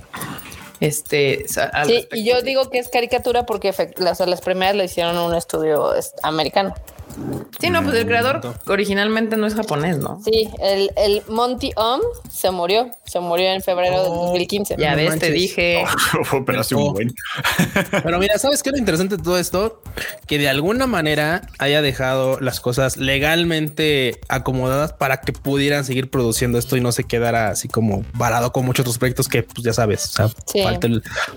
Este, 0.80 1.44
sí, 1.86 2.06
y 2.12 2.24
yo 2.24 2.40
digo 2.42 2.70
que 2.70 2.78
es 2.78 2.88
caricatura 2.88 3.46
porque 3.46 3.74
las, 3.96 4.20
las 4.20 4.40
primeras 4.40 4.76
le 4.76 4.84
hicieron 4.84 5.18
un 5.18 5.34
estudio 5.34 5.92
americano. 6.22 6.74
Sí, 7.60 7.70
no, 7.70 7.82
pues 7.82 7.96
el 7.96 8.06
creador 8.06 8.40
originalmente 8.66 9.36
no 9.36 9.46
es 9.46 9.54
japonés, 9.54 9.98
¿no? 9.98 10.20
Sí, 10.24 10.48
el, 10.60 10.90
el 10.96 11.22
Monty 11.28 11.72
Om 11.76 12.00
se 12.30 12.50
murió, 12.50 12.90
se 13.04 13.20
murió 13.20 13.48
en 13.48 13.62
febrero 13.62 14.02
de 14.02 14.08
2015. 14.08 14.76
Ya 14.78 14.94
ves, 14.94 15.18
te 15.18 15.30
dije. 15.32 15.84
Pero, 16.46 16.62
pero 18.02 18.18
mira, 18.18 18.38
¿sabes 18.38 18.62
qué 18.62 18.70
es 18.70 18.72
lo 18.72 18.78
interesante 18.78 19.16
de 19.16 19.22
todo 19.22 19.38
esto? 19.38 19.82
Que 20.26 20.38
de 20.38 20.48
alguna 20.48 20.86
manera 20.86 21.42
haya 21.58 21.82
dejado 21.82 22.38
las 22.40 22.60
cosas 22.60 22.96
legalmente 22.96 24.20
acomodadas 24.28 24.92
para 24.92 25.20
que 25.20 25.32
pudieran 25.32 25.84
seguir 25.84 26.10
produciendo 26.10 26.58
esto 26.58 26.76
y 26.76 26.80
no 26.80 26.92
se 26.92 27.04
quedara 27.04 27.48
así 27.48 27.68
como 27.68 28.04
varado 28.14 28.52
con 28.52 28.64
muchos 28.64 28.82
otros 28.82 28.98
proyectos 28.98 29.28
que, 29.28 29.42
pues 29.42 29.64
ya 29.64 29.72
sabes, 29.72 30.12
falta, 30.62 30.88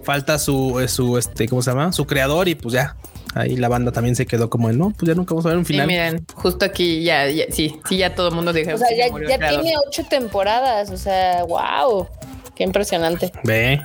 falta 0.04 0.40
su, 0.40 0.84
su, 0.88 1.18
este, 1.18 1.48
¿cómo 1.48 1.62
se 1.62 1.72
llama? 1.72 1.92
Su 1.92 2.06
creador 2.06 2.48
y 2.48 2.56
pues 2.56 2.74
ya 2.74 2.96
ahí 3.34 3.56
la 3.56 3.70
banda 3.70 3.92
también 3.92 4.16
se 4.16 4.26
quedó 4.26 4.50
como 4.50 4.70
en 4.70 4.78
no, 4.78 4.92
pues 4.92 5.08
ya 5.08 5.16
nunca 5.16 5.34
vamos 5.34 5.46
a 5.46 5.50
ver 5.50 5.58
un 5.58 5.66
final. 5.66 5.88
miren, 5.88 6.26
justo 6.36 6.66
aquí 6.66 7.04
ya, 7.04 7.28
sí, 7.52 7.80
sí, 7.88 7.98
ya 7.98 8.16
todo 8.16 8.30
el 8.30 8.36
mundo 8.36 8.54
dijo. 8.54 8.74
O 8.74 8.78
sea, 8.78 8.88
ya, 8.96 9.38
tiene 9.38 9.74
ocho 9.88 10.04
temporadas. 10.06 10.90
O 10.90 10.98
sea, 10.98 11.44
wow, 11.44 12.08
qué 12.56 12.64
impresionante. 12.64 13.32
Ve. 13.44 13.82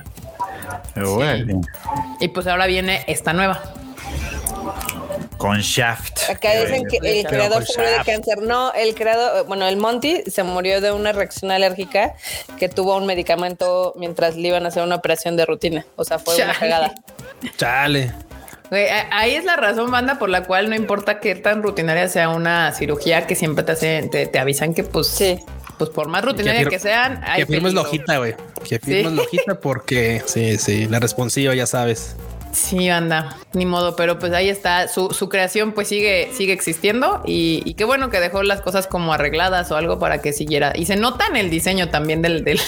Y 2.19 2.27
pues 2.29 2.47
ahora 2.47 2.65
viene 2.65 3.03
esta 3.07 3.33
nueva. 3.33 3.61
Con 5.37 5.59
Shaft. 5.59 6.31
Acá 6.31 6.59
dicen 6.59 6.85
que 6.87 6.97
el 6.97 7.25
creador 7.27 7.63
se 7.63 7.79
murió 7.79 7.97
de 7.99 8.03
cáncer. 8.03 8.41
No, 8.41 8.73
el 8.73 8.95
creador, 8.95 9.45
bueno, 9.45 9.67
el 9.67 9.77
Monty 9.77 10.23
se 10.25 10.41
murió 10.41 10.81
de 10.81 10.91
una 10.91 11.11
reacción 11.11 11.51
alérgica 11.51 12.15
que 12.57 12.69
tuvo 12.69 12.97
un 12.97 13.05
medicamento 13.05 13.93
mientras 13.97 14.35
le 14.35 14.47
iban 14.47 14.65
a 14.65 14.69
hacer 14.69 14.81
una 14.81 14.95
operación 14.95 15.37
de 15.37 15.45
rutina. 15.45 15.85
O 15.95 16.03
sea, 16.03 16.17
fue 16.17 16.35
una 16.43 16.55
cagada. 16.55 16.95
Chale 17.55 18.26
ahí 18.71 19.35
es 19.35 19.45
la 19.45 19.55
razón, 19.55 19.91
banda, 19.91 20.19
por 20.19 20.29
la 20.29 20.43
cual 20.43 20.69
no 20.69 20.75
importa 20.75 21.19
qué 21.19 21.35
tan 21.35 21.63
rutinaria 21.63 22.07
sea 22.07 22.29
una 22.29 22.71
cirugía, 22.73 23.27
que 23.27 23.35
siempre 23.35 23.63
te 23.63 23.71
hacen, 23.71 24.09
te, 24.09 24.39
avisan 24.39 24.73
que 24.73 24.83
pues 24.83 25.07
sí. 25.07 25.39
Pues 25.77 25.91
por 25.91 26.07
más 26.07 26.25
rutinaria 26.25 26.65
que, 26.65 26.79
sean, 26.79 27.21
hay 27.23 27.41
que 27.41 27.53
firmes 27.53 27.75
la 27.75 27.81
hojita, 27.81 28.17
güey. 28.17 28.33
Que 28.67 28.79
firmes 28.79 29.13
la 29.13 29.21
hojita 29.21 29.59
porque 29.61 30.23
sí, 30.25 30.57
sí, 30.57 30.87
la 30.87 30.99
responsiva, 30.99 31.53
ya 31.53 31.67
sabes. 31.67 32.15
Sí, 32.51 32.89
anda, 32.89 33.37
ni 33.53 33.67
modo, 33.67 33.95
pero 33.95 34.17
pues 34.17 34.33
ahí 34.33 34.49
está. 34.49 34.87
Su, 34.87 35.11
su 35.11 35.29
creación 35.29 35.73
pues 35.73 35.87
sigue, 35.87 36.31
sigue 36.33 36.53
existiendo 36.53 37.21
y, 37.25 37.61
y, 37.65 37.75
qué 37.75 37.83
bueno 37.83 38.09
que 38.09 38.19
dejó 38.19 38.41
las 38.41 38.61
cosas 38.61 38.87
como 38.87 39.13
arregladas 39.13 39.69
o 39.71 39.75
algo 39.75 39.99
para 39.99 40.19
que 40.21 40.33
siguiera. 40.33 40.73
Y 40.75 40.85
se 40.85 40.95
nota 40.95 41.27
en 41.27 41.35
el 41.35 41.51
diseño 41.51 41.89
también 41.89 42.23
del, 42.23 42.43
del, 42.43 42.59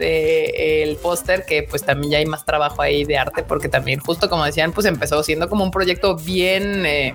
el 0.00 0.96
póster, 0.96 1.44
que 1.46 1.62
pues 1.62 1.82
también 1.82 2.12
ya 2.12 2.18
hay 2.18 2.26
más 2.26 2.44
trabajo 2.44 2.82
ahí 2.82 3.04
de 3.04 3.18
arte, 3.18 3.42
porque 3.42 3.68
también 3.68 4.00
justo 4.00 4.28
como 4.28 4.44
decían, 4.44 4.72
pues 4.72 4.86
empezó 4.86 5.22
siendo 5.22 5.48
como 5.48 5.64
un 5.64 5.70
proyecto 5.70 6.16
bien... 6.16 6.84
Eh, 6.86 7.14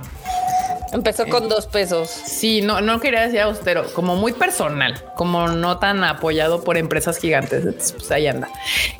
empezó 0.94 1.26
con 1.28 1.50
dos 1.50 1.68
pesos. 1.68 2.10
Sí, 2.10 2.62
no, 2.62 2.80
no 2.80 3.00
quería 3.00 3.22
decir 3.22 3.42
austero, 3.42 3.86
como 3.94 4.16
muy 4.16 4.32
personal, 4.32 5.04
como 5.16 5.48
no 5.48 5.80
tan 5.80 6.04
apoyado 6.04 6.64
por 6.64 6.78
empresas 6.78 7.18
gigantes. 7.18 7.94
pues 7.94 8.12
ahí 8.12 8.28
anda. 8.28 8.50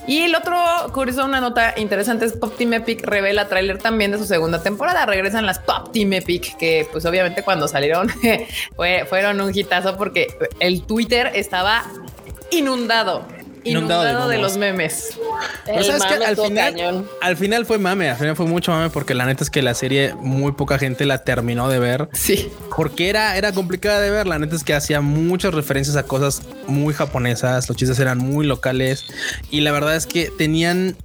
Y 0.08 0.24
el 0.24 0.36
otro 0.36 0.58
curioso, 0.92 1.24
una 1.24 1.40
nota 1.40 1.74
interesante 1.78 2.26
es 2.26 2.34
Pop 2.34 2.56
Team 2.58 2.74
Epic 2.74 3.06
revela 3.06 3.48
tráiler 3.48 3.78
también 3.78 4.12
de 4.12 4.18
su 4.18 4.26
segunda 4.26 4.62
temporada. 4.62 5.06
Regresan 5.06 5.46
las 5.46 5.60
Pop 5.60 5.92
Team 5.94 6.14
Epic, 6.14 6.58
que 6.58 6.88
pues 6.92 7.06
obviamente 7.06 7.44
cuando 7.44 7.68
salieron 7.68 8.12
fueron 9.10 9.40
un 9.40 9.56
hitazo 9.56 9.96
porque 9.98 10.28
el 10.60 10.84
Twitter 10.84 11.32
estaba 11.36 11.84
inundado 12.52 13.26
inundado, 13.64 14.28
de, 14.28 14.38
los 14.38 14.58
memes. 14.58 15.18
sabes 15.66 16.04
que 16.04 16.26
al 16.26 16.36
final, 16.36 17.06
al 17.22 17.38
final 17.38 17.66
fue 17.66 17.78
mame, 17.78 18.10
al 18.10 18.18
final 18.18 18.36
fue 18.36 18.46
mucho 18.46 18.72
mame 18.72 18.90
porque 18.90 19.14
la 19.14 19.26
neta 19.26 19.44
es 19.44 19.50
que 19.50 19.62
la 19.62 19.74
serie 19.74 20.14
muy 20.16 20.52
poca 20.54 20.78
gente 20.78 21.06
la 21.06 21.20
terminó 21.20 21.70
de 21.70 21.80
ver. 21.80 22.10
Sí. 22.14 22.52
Porque 22.76 23.10
era, 23.10 23.38
era 23.38 23.52
complicada 23.52 24.02
de 24.02 24.10
ver. 24.10 24.28
La 24.28 24.40
neta 24.40 24.56
es 24.56 24.64
que 24.64 24.74
hacía 24.74 25.02
muchas 25.02 25.54
referencias 25.54 25.96
a 25.96 26.04
cosas 26.04 26.42
muy 26.68 26.94
japonesas. 26.94 27.68
Los 27.68 27.78
chistes 27.78 28.00
eran 28.00 28.18
muy 28.18 28.46
locales 28.46 29.06
y 29.50 29.62
la 29.62 29.72
verdad 29.72 29.96
es 29.96 30.06
que 30.06 30.32
tenían 30.38 30.96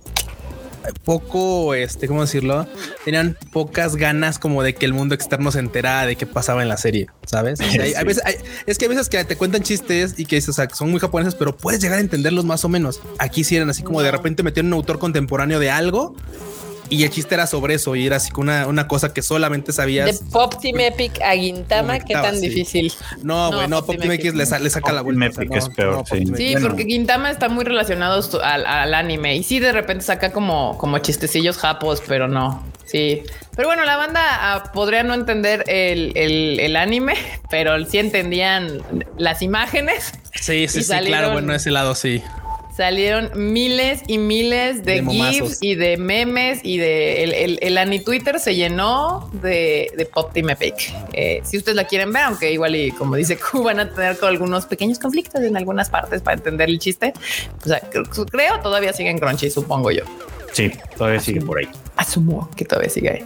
poco, 1.04 1.74
este, 1.74 2.08
¿cómo 2.08 2.22
decirlo? 2.22 2.66
Tenían 3.04 3.36
pocas 3.52 3.96
ganas 3.96 4.38
como 4.38 4.62
de 4.62 4.74
que 4.74 4.86
el 4.86 4.92
mundo 4.92 5.14
externo 5.14 5.50
se 5.50 5.58
enterara 5.58 6.06
de 6.06 6.16
qué 6.16 6.26
pasaba 6.26 6.62
en 6.62 6.68
la 6.68 6.76
serie, 6.76 7.08
¿sabes? 7.26 7.58
veces, 8.04 8.22
es 8.66 8.78
que 8.78 8.84
hay 8.84 8.88
veces 8.88 9.08
que 9.08 9.24
te 9.24 9.36
cuentan 9.36 9.62
chistes 9.62 10.14
y 10.18 10.24
que 10.24 10.40
son 10.40 10.90
muy 10.90 11.00
japoneses, 11.00 11.34
pero 11.34 11.56
puedes 11.56 11.80
llegar 11.80 11.98
a 11.98 12.00
entenderlos 12.00 12.44
más 12.44 12.64
o 12.64 12.68
menos. 12.68 13.00
Aquí 13.18 13.44
sí 13.44 13.56
eran 13.56 13.70
así 13.70 13.82
como 13.82 14.02
de 14.02 14.10
repente 14.10 14.42
metieron 14.42 14.72
un 14.72 14.78
autor 14.78 14.98
contemporáneo 14.98 15.58
de 15.58 15.70
algo 15.70 16.14
y 16.90 17.04
el 17.04 17.10
chiste 17.10 17.34
era 17.34 17.46
sobre 17.46 17.74
eso 17.74 17.94
y 17.96 18.06
era 18.06 18.16
así 18.16 18.30
una, 18.36 18.66
una 18.66 18.88
cosa 18.88 19.12
que 19.12 19.22
solamente 19.22 19.72
sabías. 19.72 20.06
De 20.06 20.26
Pop 20.30 20.54
Team 20.60 20.80
Epic 20.80 21.20
a 21.22 21.34
Gintama, 21.34 21.98
qué 22.00 22.14
tan 22.14 22.40
difícil. 22.40 22.92
No, 23.22 23.52
güey, 23.52 23.68
no, 23.68 23.84
Pop, 23.84 23.96
Team 23.98 24.12
Epic 24.12 24.34
le, 24.34 24.46
saca 24.46 24.92
la 24.92 25.02
vuelta. 25.02 25.26
Epic 25.26 25.54
es 25.54 25.68
peor, 25.70 26.04
sí. 26.06 26.24
Sí, 26.36 26.54
porque 26.60 26.84
Gintama 26.84 27.30
está 27.30 27.48
muy 27.48 27.64
relacionado 27.64 28.22
al, 28.42 28.66
al, 28.66 28.94
anime 28.94 29.36
y 29.36 29.42
sí 29.42 29.58
de 29.58 29.72
repente 29.72 30.04
saca 30.04 30.32
como, 30.32 30.76
como 30.78 30.98
chistecillos 30.98 31.58
japos, 31.58 32.02
pero 32.06 32.28
no. 32.28 32.62
Sí, 32.84 33.22
pero 33.54 33.68
bueno, 33.68 33.84
la 33.84 33.96
banda 33.96 34.20
ah, 34.22 34.72
podría 34.72 35.02
no 35.02 35.12
entender 35.12 35.64
el, 35.66 36.12
el, 36.16 36.58
el, 36.58 36.76
anime, 36.76 37.14
pero 37.50 37.84
sí 37.84 37.98
entendían 37.98 38.82
las 39.18 39.42
imágenes. 39.42 40.12
Sí, 40.34 40.68
sí, 40.68 40.82
sí, 40.82 40.92
claro, 41.04 41.32
bueno, 41.32 41.54
ese 41.54 41.70
lado 41.70 41.94
sí 41.94 42.22
salieron 42.78 43.32
miles 43.34 44.02
y 44.06 44.18
miles 44.18 44.84
de, 44.84 45.04
GIFs 45.04 45.58
y 45.60 45.74
de 45.74 45.96
memes 45.96 46.60
y 46.62 46.78
de 46.78 47.24
el, 47.24 47.34
el, 47.34 47.58
el 47.60 47.76
Ani 47.76 47.98
Twitter 47.98 48.38
se 48.38 48.54
llenó 48.54 49.28
de, 49.32 49.90
de 49.96 50.06
Pop 50.06 50.32
Team 50.32 50.50
Epic. 50.50 50.94
Eh, 51.12 51.40
si 51.44 51.56
ustedes 51.56 51.74
la 51.74 51.88
quieren 51.88 52.12
ver, 52.12 52.22
aunque 52.22 52.52
igual 52.52 52.76
y 52.76 52.92
como 52.92 53.16
dice 53.16 53.36
Q, 53.50 53.64
van 53.64 53.80
a 53.80 53.92
tener 53.92 54.16
con 54.16 54.28
algunos 54.28 54.66
pequeños 54.66 55.00
conflictos 55.00 55.42
en 55.42 55.56
algunas 55.56 55.90
partes 55.90 56.22
para 56.22 56.36
entender 56.36 56.68
el 56.68 56.78
chiste. 56.78 57.12
O 57.64 57.68
sea, 57.68 57.80
creo 57.80 58.60
todavía 58.60 58.92
sigue 58.92 59.10
en 59.10 59.18
Crunchy, 59.18 59.50
supongo 59.50 59.90
yo. 59.90 60.04
Sí, 60.52 60.70
todavía 60.96 61.18
sigue 61.18 61.40
por 61.40 61.58
ahí. 61.58 61.68
Asumo 61.96 62.48
que 62.54 62.64
todavía 62.64 62.90
sigue 62.90 63.10
ahí. 63.10 63.24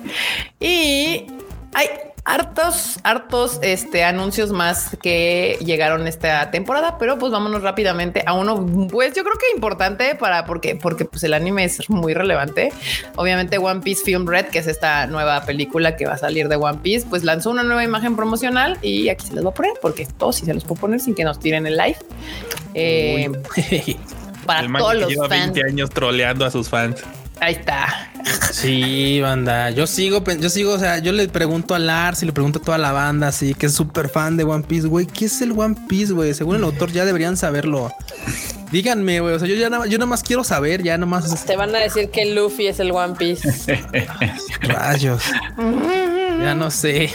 Y 0.60 1.26
hay 1.74 1.88
hartos, 2.24 3.00
hartos 3.02 3.58
este, 3.62 4.04
anuncios 4.04 4.52
más 4.52 4.96
que 5.02 5.58
llegaron 5.64 6.06
esta 6.06 6.50
temporada, 6.50 6.96
pero 6.98 7.18
pues 7.18 7.32
vámonos 7.32 7.62
rápidamente 7.62 8.22
a 8.26 8.34
uno, 8.34 8.64
pues 8.90 9.14
yo 9.14 9.24
creo 9.24 9.34
que 9.38 9.54
importante 9.54 10.14
para 10.14 10.44
porque, 10.44 10.76
porque 10.76 11.04
pues 11.04 11.24
el 11.24 11.34
anime 11.34 11.64
es 11.64 11.90
muy 11.90 12.14
relevante. 12.14 12.72
Obviamente 13.16 13.58
One 13.58 13.80
Piece 13.80 14.04
Film 14.04 14.26
Red, 14.26 14.46
que 14.46 14.60
es 14.60 14.68
esta 14.68 15.06
nueva 15.06 15.44
película 15.44 15.96
que 15.96 16.06
va 16.06 16.14
a 16.14 16.18
salir 16.18 16.48
de 16.48 16.56
One 16.56 16.78
Piece, 16.82 17.06
pues 17.08 17.24
lanzó 17.24 17.50
una 17.50 17.64
nueva 17.64 17.82
imagen 17.82 18.14
promocional 18.14 18.78
y 18.82 19.08
aquí 19.08 19.26
se 19.26 19.34
les 19.34 19.44
va 19.44 19.50
a 19.50 19.54
poner 19.54 19.72
porque 19.80 20.06
todos 20.06 20.36
sí 20.36 20.46
se 20.46 20.54
los 20.54 20.64
puedo 20.64 20.80
poner 20.80 21.00
sin 21.00 21.14
que 21.14 21.24
nos 21.24 21.40
tiren 21.40 21.66
el 21.66 21.76
live. 21.76 21.98
Eh, 22.74 23.30
para 24.46 24.66
todos 24.78 24.94
los 24.94 25.08
lleva 25.08 25.28
20 25.28 25.64
años 25.64 25.90
troleando 25.90 26.44
a 26.44 26.50
sus 26.50 26.68
fans. 26.68 27.02
Ahí 27.42 27.54
está. 27.54 28.08
Sí, 28.52 29.20
banda. 29.20 29.70
Yo 29.70 29.88
sigo, 29.88 30.22
yo 30.38 30.48
sigo, 30.48 30.74
o 30.74 30.78
sea, 30.78 30.98
yo 30.98 31.10
le 31.10 31.26
pregunto 31.26 31.74
a 31.74 31.80
Lars 31.80 32.22
y 32.22 32.26
le 32.26 32.32
pregunto 32.32 32.60
a 32.60 32.62
toda 32.62 32.78
la 32.78 32.92
banda, 32.92 33.26
así 33.26 33.52
que 33.54 33.66
es 33.66 33.74
súper 33.74 34.08
fan 34.08 34.36
de 34.36 34.44
One 34.44 34.62
Piece, 34.62 34.86
güey. 34.86 35.06
¿Qué 35.06 35.24
es 35.24 35.42
el 35.42 35.50
One 35.50 35.74
Piece, 35.88 36.12
güey? 36.12 36.32
Según 36.34 36.54
el 36.54 36.62
autor 36.62 36.92
ya 36.92 37.04
deberían 37.04 37.36
saberlo. 37.36 37.92
Díganme, 38.70 39.18
güey. 39.18 39.34
O 39.34 39.40
sea, 39.40 39.48
yo 39.48 39.56
ya 39.56 39.68
nada, 39.68 39.86
yo 39.86 39.98
nada 39.98 40.06
más 40.06 40.22
quiero 40.22 40.44
saber, 40.44 40.84
ya 40.84 40.96
nada 40.96 41.10
más. 41.10 41.44
Te 41.44 41.56
van 41.56 41.74
a 41.74 41.80
decir 41.80 42.10
que 42.10 42.32
Luffy 42.32 42.68
es 42.68 42.78
el 42.78 42.92
One 42.92 43.16
Piece. 43.16 43.48
Rayos. 44.60 45.24
ya 46.40 46.54
no 46.54 46.70
sé 46.70 47.10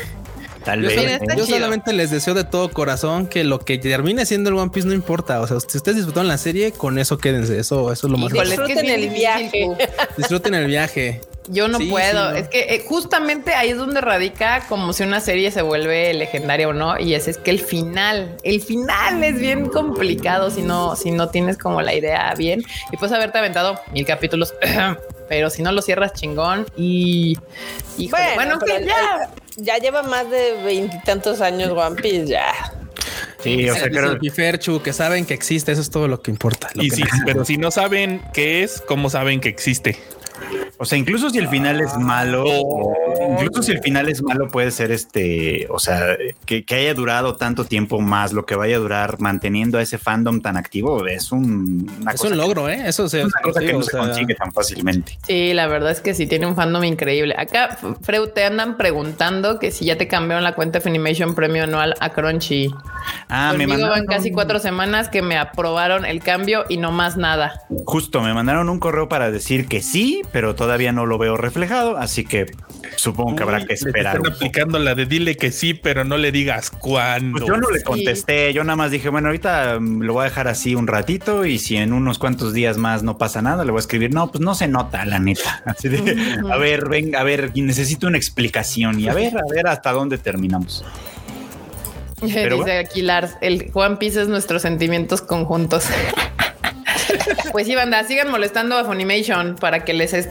yo, 0.75 1.45
solamente 1.45 1.93
les 1.93 2.11
deseo 2.11 2.33
de 2.33 2.43
todo 2.43 2.69
corazón 2.71 3.27
que 3.27 3.43
lo 3.43 3.59
que 3.59 3.77
termine 3.77 4.25
siendo 4.25 4.49
el 4.49 4.55
One 4.55 4.71
Piece 4.71 4.87
no 4.87 4.93
importa. 4.93 5.41
O 5.41 5.47
sea, 5.47 5.59
si 5.59 5.77
ustedes 5.77 5.97
disfrutaron 5.97 6.27
la 6.27 6.37
serie, 6.37 6.71
con 6.71 6.99
eso 6.99 7.17
quédense. 7.17 7.59
Eso, 7.59 7.91
eso 7.91 8.07
es 8.07 8.11
lo 8.11 8.17
más 8.17 8.31
importante. 8.31 8.63
Disfruten 8.63 8.89
el 8.89 9.09
viaje. 9.09 9.67
Disfruten 10.17 10.53
el 10.55 10.67
viaje. 10.67 11.21
Yo 11.49 11.67
no 11.67 11.79
puedo. 11.79 12.31
Es 12.31 12.49
que 12.49 12.59
eh, 12.59 12.83
justamente 12.85 13.53
ahí 13.53 13.69
es 13.69 13.77
donde 13.77 14.01
radica 14.01 14.65
como 14.67 14.91
si 14.93 15.03
una 15.03 15.21
serie 15.21 15.51
se 15.51 15.61
vuelve 15.61 16.13
legendaria 16.13 16.67
o 16.67 16.73
no. 16.73 16.99
Y 16.99 17.13
ese 17.13 17.31
es 17.31 17.37
que 17.37 17.51
el 17.51 17.59
final, 17.59 18.35
el 18.43 18.61
final 18.61 19.23
es 19.23 19.39
bien 19.39 19.67
complicado 19.67 20.51
si 20.51 20.61
no, 20.61 20.95
si 20.95 21.11
no 21.11 21.29
tienes 21.29 21.57
como 21.57 21.81
la 21.81 21.93
idea 21.93 22.33
bien. 22.37 22.63
Y 22.91 22.97
puedes 22.97 23.15
haberte 23.15 23.37
aventado 23.37 23.79
mil 23.93 24.05
capítulos, 24.05 24.53
pero 25.29 25.49
si 25.49 25.61
no 25.61 25.71
lo 25.71 25.81
cierras 25.81 26.13
chingón 26.13 26.65
y, 26.75 27.37
bueno, 28.09 28.27
bueno 28.35 28.59
que 28.59 28.85
ya 28.85 29.29
ya 29.57 29.77
lleva 29.77 30.03
más 30.03 30.29
de 30.29 30.53
veintitantos 30.63 31.41
años 31.41 31.71
One 31.71 32.01
Piece, 32.01 32.27
ya. 32.27 32.53
Sí, 33.39 33.69
o 33.69 33.75
sea, 33.75 33.89
creo 33.89 34.19
que 34.19 34.31
Ferchu, 34.31 34.81
que 34.81 34.93
saben 34.93 35.25
que 35.25 35.33
existe, 35.33 35.71
eso 35.71 35.81
es 35.81 35.89
todo 35.89 36.07
lo 36.07 36.21
que 36.21 36.31
importa. 36.31 36.69
y 36.73 36.89
sí, 36.89 37.03
pero 37.25 37.45
si 37.45 37.57
no 37.57 37.71
saben 37.71 38.21
qué 38.33 38.63
es, 38.63 38.81
¿cómo 38.81 39.09
saben 39.09 39.39
que 39.39 39.49
existe? 39.49 39.97
O 40.79 40.85
sea, 40.85 40.97
incluso 40.97 41.29
si 41.29 41.39
el 41.39 41.47
final 41.47 41.81
es 41.81 41.97
malo, 41.97 42.45
incluso 43.31 43.63
si 43.63 43.71
el 43.71 43.79
final 43.79 44.09
es 44.09 44.21
malo, 44.21 44.47
puede 44.47 44.71
ser 44.71 44.91
este, 44.91 45.67
o 45.69 45.79
sea, 45.79 46.17
que, 46.45 46.65
haya 46.69 46.93
durado 46.93 47.35
tanto 47.35 47.65
tiempo 47.65 47.99
más, 47.99 48.33
lo 48.33 48.45
que 48.45 48.55
vaya 48.55 48.75
a 48.75 48.79
durar 48.79 49.19
manteniendo 49.19 49.79
a 49.79 49.81
ese 49.81 49.97
fandom 49.97 50.41
tan 50.41 50.57
activo, 50.57 51.07
es 51.07 51.31
un, 51.31 51.91
es 52.13 52.21
un 52.21 52.37
logro, 52.37 52.69
¿eh? 52.69 52.83
Eso 52.85 53.05
es 53.05 53.13
una 53.15 53.41
cosa 53.41 53.59
que 53.61 53.73
no 53.73 53.81
se 53.81 53.97
consigue 53.97 54.35
tan 54.35 54.51
fácilmente. 54.53 55.17
Sí, 55.25 55.53
la 55.53 55.67
verdad 55.67 55.91
es 55.91 56.01
que 56.01 56.13
sí 56.13 56.27
tiene 56.27 56.45
un 56.45 56.55
fandom 56.55 56.83
increíble. 56.83 57.35
Acá, 57.37 57.77
Freud, 58.01 58.29
te 58.29 58.45
andan 58.45 58.77
preguntando 58.77 59.59
que 59.59 59.71
si 59.71 59.85
ya 59.85 59.97
te 59.97 60.07
cambiaron 60.07 60.43
la 60.43 60.53
cuenta 60.53 60.79
de 60.79 60.83
Funimation 60.83 61.33
Premio 61.33 61.63
Anual 61.63 61.95
a 61.99 62.11
Crunchy. 62.11 62.73
Ah, 63.29 63.53
me 63.57 63.67
mandaron. 63.67 64.05
casi 64.05 64.31
cuatro 64.31 64.59
semanas 64.59 65.09
que 65.09 65.21
me 65.21 65.37
aprobaron 65.37 66.05
el 66.05 66.21
cambio 66.21 66.65
y 66.69 66.77
no 66.77 66.91
más 66.91 67.17
nada. 67.17 67.61
Justo, 67.85 68.21
me 68.21 68.33
mandaron 68.33 68.69
un 68.69 68.79
correo 68.79 69.09
para 69.09 69.31
decir 69.31 69.67
que 69.67 69.81
sí, 69.81 70.21
pero 70.31 70.55
todavía 70.55 70.91
no 70.91 71.05
lo 71.05 71.17
veo 71.17 71.37
reflejado, 71.37 71.97
así 71.97 72.23
que 72.23 72.45
supongo 72.95 73.35
que 73.35 73.43
habrá 73.43 73.65
que 73.65 73.73
esperar. 73.73 74.17
Están 74.17 74.33
aplicando 74.33 74.79
la 74.79 74.95
de 74.95 75.05
dile 75.05 75.35
que 75.37 75.51
sí, 75.51 75.73
pero 75.73 76.03
no 76.03 76.17
le 76.17 76.31
digas 76.31 76.69
cuándo. 76.69 77.39
Pues 77.39 77.47
yo 77.47 77.57
no 77.57 77.69
le 77.69 77.81
contesté, 77.83 78.53
yo 78.53 78.63
nada 78.63 78.75
más 78.75 78.91
dije, 78.91 79.09
bueno, 79.09 79.27
ahorita 79.27 79.79
mm, 79.79 80.01
lo 80.01 80.13
voy 80.13 80.21
a 80.21 80.25
dejar 80.25 80.47
así 80.47 80.75
un 80.75 80.87
ratito 80.87 81.45
y 81.45 81.59
si 81.59 81.77
en 81.77 81.93
unos 81.93 82.19
cuantos 82.19 82.53
días 82.53 82.77
más 82.77 83.03
no 83.03 83.17
pasa 83.17 83.41
nada, 83.41 83.63
le 83.65 83.71
voy 83.71 83.79
a 83.79 83.81
escribir, 83.81 84.13
no, 84.13 84.31
pues 84.31 84.41
no 84.41 84.55
se 84.55 84.67
nota, 84.67 85.05
la 85.05 85.19
neta. 85.19 85.63
Así 85.65 85.89
de, 85.89 86.39
a 86.51 86.57
ver, 86.57 86.89
venga, 86.89 87.19
a 87.19 87.23
ver, 87.23 87.51
necesito 87.55 88.07
una 88.07 88.17
explicación 88.17 88.99
y 88.99 89.07
a 89.07 89.13
ver, 89.13 89.37
a 89.37 89.53
ver 89.53 89.67
hasta 89.67 89.91
dónde 89.91 90.17
terminamos. 90.17 90.83
Pero 92.33 92.57
Dice 92.57 92.77
aquí 92.77 93.01
Lars, 93.01 93.37
el 93.41 93.71
Juan 93.71 93.97
Piece 93.97 94.21
es 94.21 94.27
nuestros 94.27 94.61
sentimientos 94.61 95.21
conjuntos. 95.21 95.85
Pues 97.51 97.67
sí, 97.67 97.75
banda, 97.75 98.03
sigan 98.03 98.29
molestando 98.29 98.77
a 98.77 98.85
Funimation 98.85 99.55
para 99.55 99.83
que 99.85 99.93
les... 99.93 100.29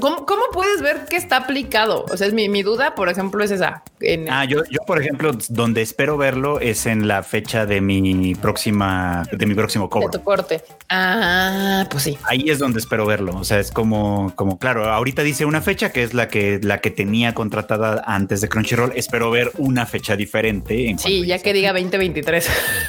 ¿cómo, 0.00 0.26
puedes 0.52 0.82
ver 0.82 1.06
que 1.08 1.16
está 1.16 1.38
aplicado? 1.38 2.04
O 2.10 2.16
sea, 2.16 2.26
es 2.26 2.32
mi, 2.32 2.62
duda, 2.62 2.94
por 2.94 3.08
ejemplo, 3.08 3.42
es 3.44 3.50
esa. 3.50 3.82
Ah, 4.30 4.44
yo, 4.44 4.62
yo, 4.70 4.80
por 4.86 5.00
ejemplo, 5.00 5.32
donde 5.48 5.82
espero 5.82 6.16
verlo 6.16 6.60
es 6.60 6.86
en 6.86 7.08
la 7.08 7.22
fecha 7.22 7.66
de 7.66 7.80
mi 7.80 8.34
próxima, 8.34 9.22
de 9.30 9.46
mi 9.46 9.54
próximo 9.54 9.88
cobro. 9.88 10.08
De 10.08 10.18
tu 10.18 10.24
corte. 10.24 10.62
Ah, 10.88 11.86
pues 11.90 12.02
sí. 12.04 12.18
Ahí 12.24 12.50
es 12.50 12.58
donde 12.58 12.78
espero 12.78 13.06
verlo. 13.06 13.34
O 13.36 13.44
sea, 13.44 13.58
es 13.58 13.70
como, 13.70 14.32
como 14.34 14.58
claro, 14.58 14.90
ahorita 14.90 15.22
dice 15.22 15.44
una 15.44 15.62
fecha 15.62 15.90
que 15.90 16.02
es 16.02 16.14
la 16.14 16.28
que, 16.28 16.60
la 16.62 16.80
que 16.80 16.90
tenía 16.90 17.34
contratada 17.34 18.02
antes 18.06 18.40
de 18.40 18.48
Crunchyroll. 18.48 18.92
Espero 18.94 19.30
ver 19.30 19.52
una 19.58 19.86
fecha 19.86 20.16
diferente. 20.16 20.94
sí, 20.98 21.26
ya 21.26 21.38
que 21.38 21.52
diga 21.52 21.72
2023. 21.72 22.48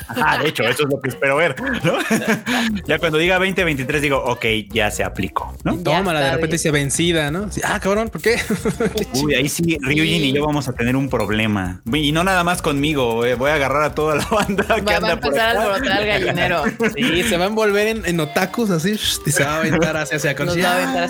Ah, 0.09 0.37
de 0.37 0.49
hecho, 0.49 0.63
eso 0.63 0.83
es 0.83 0.89
lo 0.89 1.01
que 1.01 1.09
espero 1.09 1.37
ver. 1.37 1.55
¿no? 1.83 1.97
ya 2.87 2.99
cuando 2.99 3.17
diga 3.17 3.39
2023 3.47 4.01
digo, 4.01 4.23
ok, 4.23 4.45
ya 4.71 4.91
se 4.91 5.03
aplicó, 5.03 5.55
¿no? 5.63 5.77
Tómala, 5.77 6.19
de 6.21 6.31
repente 6.31 6.55
dice 6.55 6.71
vencida, 6.71 7.31
¿no? 7.31 7.49
ah, 7.63 7.79
cabrón, 7.79 8.09
¿por 8.09 8.21
qué? 8.21 8.37
Uy, 9.23 9.35
ahí 9.35 9.49
sí, 9.49 9.77
Ryujin 9.81 10.23
y 10.23 10.33
yo 10.33 10.45
vamos 10.45 10.67
a 10.67 10.73
tener 10.73 10.95
un 10.95 11.09
problema. 11.09 11.81
Y 11.91 12.11
no 12.11 12.23
nada 12.23 12.43
más 12.43 12.61
conmigo, 12.61 13.25
eh, 13.25 13.35
voy 13.35 13.51
a 13.51 13.55
agarrar 13.55 13.83
a 13.83 13.95
toda 13.95 14.15
la 14.15 14.25
banda 14.25 14.63
que 14.75 14.81
va, 14.81 14.97
anda 14.97 15.09
a 15.09 15.13
empezar 15.13 15.57
a 15.57 15.61
alborotar 15.61 16.01
el 16.01 16.07
gallinero. 16.07 16.63
Sí, 16.95 17.23
se 17.23 17.37
va 17.37 17.45
a 17.45 17.47
envolver 17.47 17.87
en, 17.87 18.05
en 18.05 18.19
otakus 18.19 18.69
así 18.69 18.99
y 19.25 19.31
se 19.31 19.43
va 19.43 19.55
a 19.55 19.57
aventar 19.59 19.97
hacia 19.97 20.17
hacia 20.17 20.33
Nos 20.33 20.57
va 20.57 20.71
a 20.71 20.75
aventar 20.75 21.09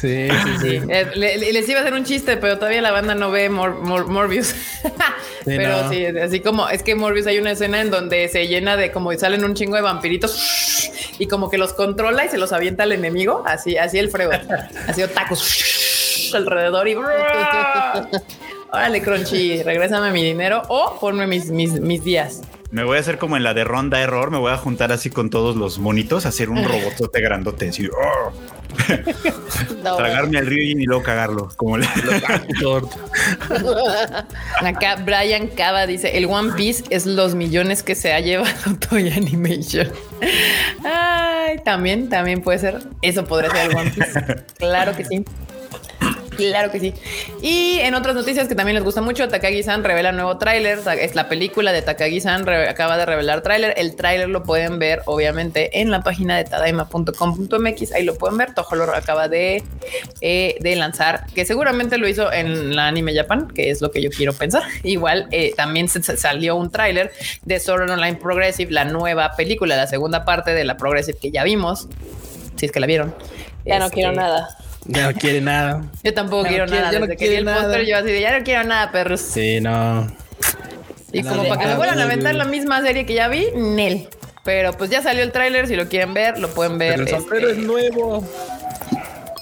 Sí, 0.00 0.28
sí, 0.30 0.50
sí. 0.60 0.80
Eh, 0.88 1.06
les 1.14 1.68
iba 1.68 1.80
a 1.80 1.82
hacer 1.82 1.94
un 1.94 2.04
chiste, 2.04 2.36
pero 2.38 2.56
todavía 2.56 2.80
la 2.80 2.90
banda 2.90 3.14
no 3.14 3.30
ve 3.30 3.50
Morbius. 3.50 4.54
pero 5.44 5.90
sí, 5.90 6.06
así 6.06 6.40
como 6.40 6.68
es 6.68 6.82
que 6.82 6.94
Morbius 6.94 7.26
hay 7.26 7.38
una 7.38 7.50
escena 7.50 7.80
en 7.80 7.90
donde 7.90 8.28
se 8.28 8.46
llena 8.48 8.76
de 8.76 8.90
como 8.92 9.12
salen 9.18 9.44
un 9.44 9.54
chingo 9.54 9.76
de 9.76 9.82
vampiritos 9.82 10.90
y 11.20 11.28
como 11.28 11.50
que 11.50 11.58
los 11.58 11.74
controla 11.74 12.24
y 12.24 12.28
se 12.30 12.38
los 12.38 12.52
avienta 12.52 12.82
al 12.82 12.92
enemigo. 12.92 13.44
Así, 13.46 13.76
así 13.76 13.98
el 13.98 14.10
frego. 14.10 14.32
Así 14.88 15.02
tacos 15.14 16.32
alrededor 16.34 16.88
y. 16.88 16.96
Órale, 18.72 19.02
Crunchy, 19.02 19.62
regrésame 19.62 20.12
mi 20.12 20.24
dinero 20.24 20.62
o 20.68 20.96
ponme 20.98 21.26
mis, 21.26 21.50
mis, 21.50 21.72
mis 21.80 22.02
días. 22.02 22.40
Me 22.70 22.84
voy 22.84 22.96
a 22.96 23.00
hacer 23.00 23.18
como 23.18 23.36
en 23.36 23.42
la 23.42 23.52
de 23.52 23.64
ronda 23.64 24.00
error, 24.00 24.30
me 24.30 24.38
voy 24.38 24.52
a 24.52 24.56
juntar 24.56 24.92
así 24.92 25.10
con 25.10 25.28
todos 25.28 25.56
los 25.56 25.78
monitos, 25.78 26.24
hacer 26.24 26.50
un 26.50 26.64
robotote 26.68 27.20
grandote, 27.20 27.68
así. 27.68 27.88
Tragarme 29.82 30.38
al 30.38 30.46
río 30.46 30.62
y 30.62 30.84
luego 30.84 31.02
cagarlo, 31.02 31.48
como 31.56 31.78
le 31.78 31.86
Acá 34.62 34.96
Brian 35.04 35.48
Cava 35.48 35.86
dice: 35.86 36.16
El 36.16 36.26
One 36.26 36.52
Piece 36.52 36.84
es 36.90 37.06
los 37.06 37.34
millones 37.34 37.82
que 37.82 37.94
se 37.94 38.12
ha 38.12 38.20
llevado 38.20 38.50
Toy 38.88 39.10
Animation. 39.10 39.90
Ay, 40.84 41.58
también, 41.64 42.08
también 42.08 42.42
puede 42.42 42.58
ser. 42.58 42.82
Eso 43.02 43.24
podría 43.24 43.50
ser 43.50 43.70
el 43.70 43.76
One 43.76 43.90
Piece. 43.90 44.10
Claro 44.58 44.94
que 44.96 45.04
sí. 45.04 45.24
Claro 46.48 46.70
que 46.70 46.80
sí. 46.80 46.94
Y 47.42 47.78
en 47.80 47.94
otras 47.94 48.14
noticias 48.14 48.48
que 48.48 48.54
también 48.54 48.74
les 48.74 48.84
gusta 48.84 49.00
mucho, 49.00 49.28
Takagi-san 49.28 49.84
revela 49.84 50.12
nuevo 50.12 50.38
tráiler. 50.38 50.80
Es 51.00 51.14
la 51.14 51.28
película 51.28 51.72
de 51.72 51.82
Takagi-san, 51.82 52.48
acaba 52.48 52.96
de 52.96 53.06
revelar 53.06 53.42
tráiler. 53.42 53.74
El 53.76 53.94
tráiler 53.96 54.28
lo 54.28 54.42
pueden 54.42 54.78
ver, 54.78 55.02
obviamente, 55.06 55.80
en 55.80 55.90
la 55.90 56.02
página 56.02 56.36
de 56.36 56.44
tadaima.com.mx. 56.44 57.92
Ahí 57.92 58.04
lo 58.04 58.14
pueden 58.16 58.38
ver. 58.38 58.50
lo 58.72 58.94
acaba 58.94 59.28
de, 59.28 59.62
eh, 60.20 60.56
de 60.60 60.76
lanzar, 60.76 61.26
que 61.34 61.44
seguramente 61.44 61.98
lo 61.98 62.08
hizo 62.08 62.32
en 62.32 62.74
la 62.74 62.88
Anime 62.88 63.14
Japan, 63.14 63.48
que 63.48 63.70
es 63.70 63.80
lo 63.80 63.90
que 63.90 64.02
yo 64.02 64.10
quiero 64.10 64.32
pensar. 64.32 64.62
Igual 64.82 65.28
eh, 65.30 65.52
también 65.56 65.88
se, 65.88 66.02
salió 66.02 66.56
un 66.56 66.70
tráiler 66.70 67.12
de 67.44 67.60
Sword 67.60 67.90
Online 67.90 68.16
Progressive, 68.16 68.70
la 68.70 68.84
nueva 68.84 69.36
película, 69.36 69.76
la 69.76 69.86
segunda 69.86 70.24
parte 70.24 70.52
de 70.52 70.64
la 70.64 70.76
Progressive 70.76 71.18
que 71.20 71.30
ya 71.30 71.44
vimos. 71.44 71.88
Si 72.56 72.66
es 72.66 72.72
que 72.72 72.80
la 72.80 72.86
vieron. 72.86 73.14
Ya 73.64 73.78
no 73.78 73.90
quiero 73.90 74.10
este, 74.10 74.20
nada. 74.20 74.48
Ya 74.86 75.12
no 75.12 75.18
quiere 75.18 75.40
nada. 75.40 75.84
Yo 76.02 76.14
tampoco 76.14 76.48
quiero, 76.48 76.66
nada. 76.66 76.92
Yo 76.92 77.00
no 77.00 77.06
quiero 77.08 77.38
el 77.38 77.44
nada. 77.44 77.82
yo 77.82 77.96
así 77.96 78.06
de 78.06 78.20
ya 78.20 78.38
no 78.38 78.44
quiero 78.44 78.64
nada, 78.64 78.90
perros. 78.90 79.20
Sí, 79.20 79.60
no. 79.60 80.10
Y 81.12 81.22
como 81.22 81.46
para 81.48 81.60
que 81.60 81.66
me 81.66 81.76
vuelvan 81.76 81.98
a 81.98 82.04
aventar 82.04 82.34
la 82.34 82.44
misma 82.44 82.80
serie 82.82 83.04
que 83.04 83.14
ya 83.14 83.28
vi, 83.28 83.46
Nel. 83.54 84.08
Pero 84.44 84.72
pues 84.72 84.90
ya 84.90 85.02
salió 85.02 85.22
el 85.22 85.32
tráiler, 85.32 85.66
si 85.66 85.76
lo 85.76 85.88
quieren 85.88 86.14
ver, 86.14 86.38
lo 86.38 86.48
pueden 86.48 86.78
ver. 86.78 86.96
Pero 86.96 87.02
el 87.02 87.08
sombrero 87.08 87.48
es 87.48 87.56
este, 87.56 87.66
nuevo. 87.66 88.26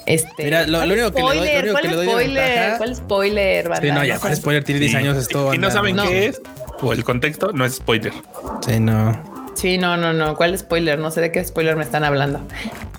Este, 0.06 0.44
Mira, 0.44 0.66
lo, 0.66 0.82
único 0.82 1.12
que 1.12 1.22
le 1.22 1.26
doy, 1.28 1.66
lo 1.66 1.72
único 1.74 1.76
que 1.76 1.88
le 1.88 1.94
doy 1.94 2.06
spoiler? 2.06 2.78
¿Cuál 2.78 2.96
spoiler? 2.96 3.70
Sí, 3.80 3.90
no, 3.92 4.04
ya, 4.04 4.18
¿cuál 4.18 4.36
spoiler? 4.36 4.64
Tiene 4.64 4.80
10 4.80 4.94
años 4.96 5.16
esto. 5.18 5.54
Y 5.54 5.58
no 5.58 5.70
saben 5.70 5.96
qué 5.96 6.26
es, 6.26 6.40
o 6.80 6.92
el 6.92 7.04
contexto, 7.04 7.52
no 7.52 7.64
es 7.64 7.74
spoiler. 7.76 8.12
Sí, 8.66 8.80
no. 8.80 9.37
Sí, 9.58 9.76
no, 9.76 9.96
no, 9.96 10.12
no. 10.12 10.36
¿Cuál 10.36 10.56
spoiler? 10.56 11.00
No 11.00 11.10
sé 11.10 11.20
de 11.20 11.32
qué 11.32 11.44
spoiler 11.44 11.74
me 11.74 11.82
están 11.82 12.04
hablando. 12.04 12.40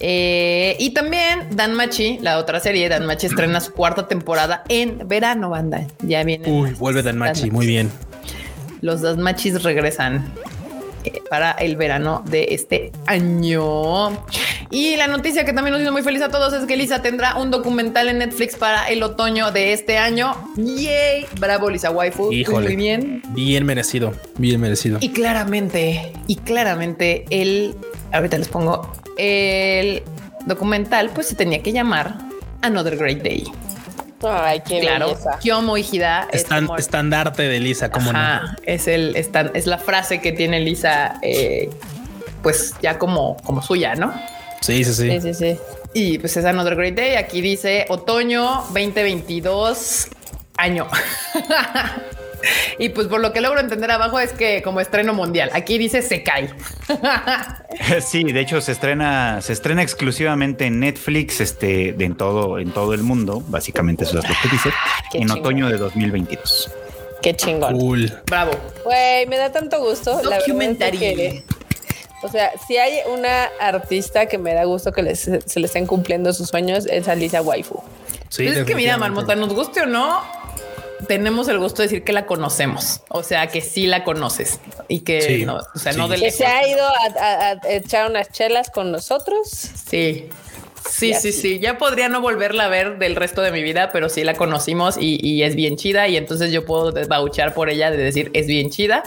Eh, 0.01 0.75
y 0.77 0.93
también 0.93 1.47
Dan 1.51 1.73
Machi, 1.73 2.19
la 2.19 2.37
otra 2.37 2.59
serie, 2.59 2.89
Dan 2.89 3.05
Machi 3.05 3.27
estrena 3.27 3.61
su 3.61 3.71
cuarta 3.71 4.09
temporada 4.09 4.65
en 4.67 5.07
verano, 5.07 5.49
banda. 5.49 5.87
Ya 6.01 6.21
viene. 6.25 6.51
Uy, 6.51 6.71
vuelve 6.71 7.01
Dan 7.01 7.17
Machi, 7.17 7.49
muy 7.49 7.65
bien. 7.65 7.89
Los 8.81 8.99
Dan 8.99 9.21
Machis 9.21 9.63
regresan 9.63 10.33
para 11.29 11.51
el 11.51 11.75
verano 11.75 12.23
de 12.27 12.47
este 12.51 12.91
año. 13.05 14.23
Y 14.71 14.95
la 14.97 15.07
noticia 15.07 15.45
que 15.45 15.53
también 15.53 15.73
nos 15.73 15.81
hizo 15.81 15.91
muy 15.91 16.03
feliz 16.03 16.21
a 16.21 16.29
todos 16.29 16.53
es 16.53 16.65
que 16.65 16.77
Lisa 16.77 17.01
tendrá 17.01 17.35
un 17.37 17.51
documental 17.51 18.09
en 18.09 18.19
Netflix 18.19 18.55
para 18.55 18.87
el 18.89 19.01
otoño 19.01 19.51
de 19.51 19.73
este 19.73 19.97
año. 19.97 20.35
¡Yay! 20.57 21.25
Bravo, 21.39 21.69
Lisa 21.69 21.91
Waifu. 21.91 22.31
muy 22.31 22.75
bien. 22.75 23.23
Bien 23.29 23.65
merecido, 23.65 24.13
bien 24.37 24.61
merecido. 24.61 24.99
Y 25.01 25.09
claramente, 25.09 26.13
y 26.27 26.35
claramente, 26.35 27.25
el. 27.29 27.75
Ahorita 28.11 28.37
les 28.37 28.47
pongo 28.47 28.91
el 29.17 30.03
documental, 30.45 31.11
pues 31.13 31.27
se 31.27 31.35
tenía 31.35 31.61
que 31.61 31.71
llamar 31.71 32.17
Another 32.61 32.97
Great 32.97 33.21
Day. 33.21 33.43
Ay, 34.23 34.61
qué 34.67 34.79
claro. 34.79 35.07
Belleza. 35.07 35.39
Kyomo 35.39 35.77
Hida 35.77 36.27
estandarte 36.31 37.43
de 37.43 37.59
Lisa, 37.59 37.89
como 37.89 38.11
no. 38.13 38.19
Es 38.63 38.87
el 38.87 39.15
es 39.15 39.65
la 39.65 39.77
frase 39.77 40.21
que 40.21 40.31
tiene 40.31 40.59
Lisa, 40.59 41.19
eh, 41.21 41.69
pues 42.41 42.73
ya 42.81 42.97
como, 42.97 43.37
como 43.43 43.61
suya, 43.61 43.95
¿no? 43.95 44.13
Sí, 44.61 44.83
sí, 44.83 44.93
sí. 44.93 45.21
Sí, 45.21 45.33
sí, 45.33 45.57
Y 45.93 46.17
pues 46.19 46.35
es 46.37 46.45
Another 46.45 46.75
Great 46.75 46.95
Day. 46.95 47.15
Aquí 47.15 47.41
dice 47.41 47.85
otoño 47.89 48.63
2022 48.73 50.09
año. 50.57 50.87
Y 52.77 52.89
pues 52.89 53.07
por 53.07 53.19
lo 53.19 53.33
que 53.33 53.41
logro 53.41 53.59
entender 53.59 53.91
abajo 53.91 54.19
es 54.19 54.33
que 54.33 54.61
como 54.61 54.79
estreno 54.79 55.13
mundial, 55.13 55.49
aquí 55.53 55.77
dice 55.77 56.01
se 56.01 56.23
cae. 56.23 56.49
Sí, 58.01 58.23
de 58.23 58.39
hecho 58.41 58.59
se 58.61 58.71
estrena, 58.71 59.41
se 59.41 59.53
estrena 59.53 59.81
exclusivamente 59.81 60.65
en 60.65 60.79
Netflix, 60.79 61.39
este, 61.39 61.89
en 62.03 62.15
todo, 62.15 62.59
en 62.59 62.71
todo 62.71 62.93
el 62.93 63.03
mundo. 63.03 63.43
Básicamente 63.47 64.03
eso 64.03 64.19
es 64.19 64.27
lo 64.27 64.35
que 64.41 64.49
dice. 64.49 64.69
en 65.13 65.29
otoño 65.31 65.69
de 65.69 65.77
2022. 65.77 66.71
Qué 67.21 67.35
chingón. 67.35 67.77
Cool. 67.77 68.11
Bravo. 68.25 68.51
Güey, 68.83 69.27
me 69.27 69.37
da 69.37 69.51
tanto 69.51 69.79
gusto. 69.79 70.21
Documentary. 70.21 71.43
O 72.21 72.27
sea, 72.27 72.51
si 72.67 72.77
hay 72.77 72.99
una 73.13 73.45
artista 73.61 74.25
que 74.25 74.37
me 74.37 74.53
da 74.53 74.65
gusto 74.65 74.91
que 74.91 75.15
se 75.15 75.59
le 75.59 75.65
estén 75.65 75.85
cumpliendo 75.85 76.33
sus 76.33 76.49
sueños, 76.49 76.85
es 76.85 77.07
Alicia 77.07 77.41
Waifu. 77.41 77.81
Sí, 78.29 78.45
pues 78.45 78.57
es 78.57 78.65
que 78.65 78.75
mira, 78.75 78.97
Marmota, 78.97 79.35
nos 79.35 79.53
guste 79.53 79.81
o 79.81 79.85
no, 79.85 80.21
tenemos 81.09 81.47
el 81.47 81.57
gusto 81.57 81.81
de 81.81 81.87
decir 81.87 82.03
que 82.03 82.13
la 82.13 82.27
conocemos, 82.27 83.01
o 83.09 83.23
sea, 83.23 83.47
que 83.47 83.61
sí 83.61 83.87
la 83.87 84.03
conoces 84.03 84.59
y 84.87 84.99
que 84.99 85.43
no, 85.43 85.55
o 85.55 85.79
sea, 85.79 85.91
no 85.93 86.07
del 86.07 86.21
que 86.21 86.29
se 86.29 86.45
ha 86.45 86.67
ido 86.67 86.85
a, 86.87 87.59
echar 87.67 88.11
unas 88.11 88.31
chelas 88.31 88.69
con 88.69 88.91
nosotros. 88.91 89.49
Sí. 89.49 90.29
Sí, 90.87 91.13
sí, 91.13 91.31
sí. 91.33 91.59
Ya 91.59 91.77
podría 91.77 92.09
no 92.09 92.21
volverla 92.21 92.65
a 92.65 92.67
ver 92.67 92.99
del 92.99 93.15
resto 93.15 93.41
de 93.41 93.51
mi 93.51 93.61
vida, 93.61 93.89
pero 93.91 94.07
sí 94.07 94.23
la 94.23 94.33
conocimos 94.33 94.97
y, 94.99 95.43
es 95.43 95.55
bien 95.55 95.75
chida. 95.77 96.07
Y 96.07 96.15
entonces 96.15 96.51
yo 96.51 96.65
puedo 96.65 96.93
bauchar 97.07 97.53
por 97.53 97.69
ella 97.69 97.91
de 97.91 97.97
decir 97.97 98.31
es 98.33 98.47
bien 98.47 98.69
chida 98.69 99.03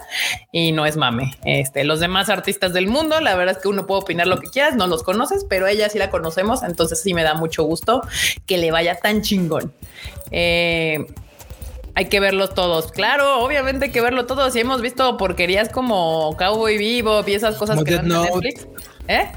y 0.52 0.72
no 0.72 0.84
es 0.86 0.96
mame. 0.96 1.34
Este, 1.44 1.84
los 1.84 1.98
demás 1.98 2.28
artistas 2.28 2.72
del 2.72 2.88
mundo, 2.88 3.20
la 3.20 3.34
verdad 3.36 3.56
es 3.56 3.62
que 3.62 3.68
uno 3.68 3.86
puede 3.86 4.02
opinar 4.02 4.26
lo 4.26 4.38
que 4.38 4.48
quieras, 4.48 4.76
no 4.76 4.86
los 4.86 5.02
conoces, 5.02 5.46
pero 5.48 5.66
ella 5.66 5.88
sí 5.88 5.98
la 5.98 6.10
conocemos. 6.10 6.62
Entonces 6.62 7.00
sí 7.00 7.14
me 7.14 7.22
da 7.22 7.34
mucho 7.34 7.62
gusto 7.64 8.02
que 8.46 8.58
le 8.58 8.70
vaya 8.70 8.96
tan 8.96 9.22
chingón. 9.22 9.72
Eh, 10.30 11.06
hay 11.94 12.06
que 12.06 12.20
verlos 12.20 12.54
todos. 12.54 12.90
Claro, 12.92 13.40
obviamente 13.40 13.86
hay 13.86 13.90
que 13.92 14.00
verlo 14.00 14.26
todos. 14.26 14.54
Y 14.56 14.60
hemos 14.60 14.80
visto 14.80 15.16
porquerías 15.16 15.68
como 15.68 16.34
Cowboy 16.38 16.78
Vivo 16.78 17.22
y 17.26 17.32
esas 17.34 17.56
cosas 17.56 17.82
que 17.84 17.94
dan 17.94 18.10
en 18.10 18.22
Netflix. 18.22 18.66
¿Eh? 19.08 19.30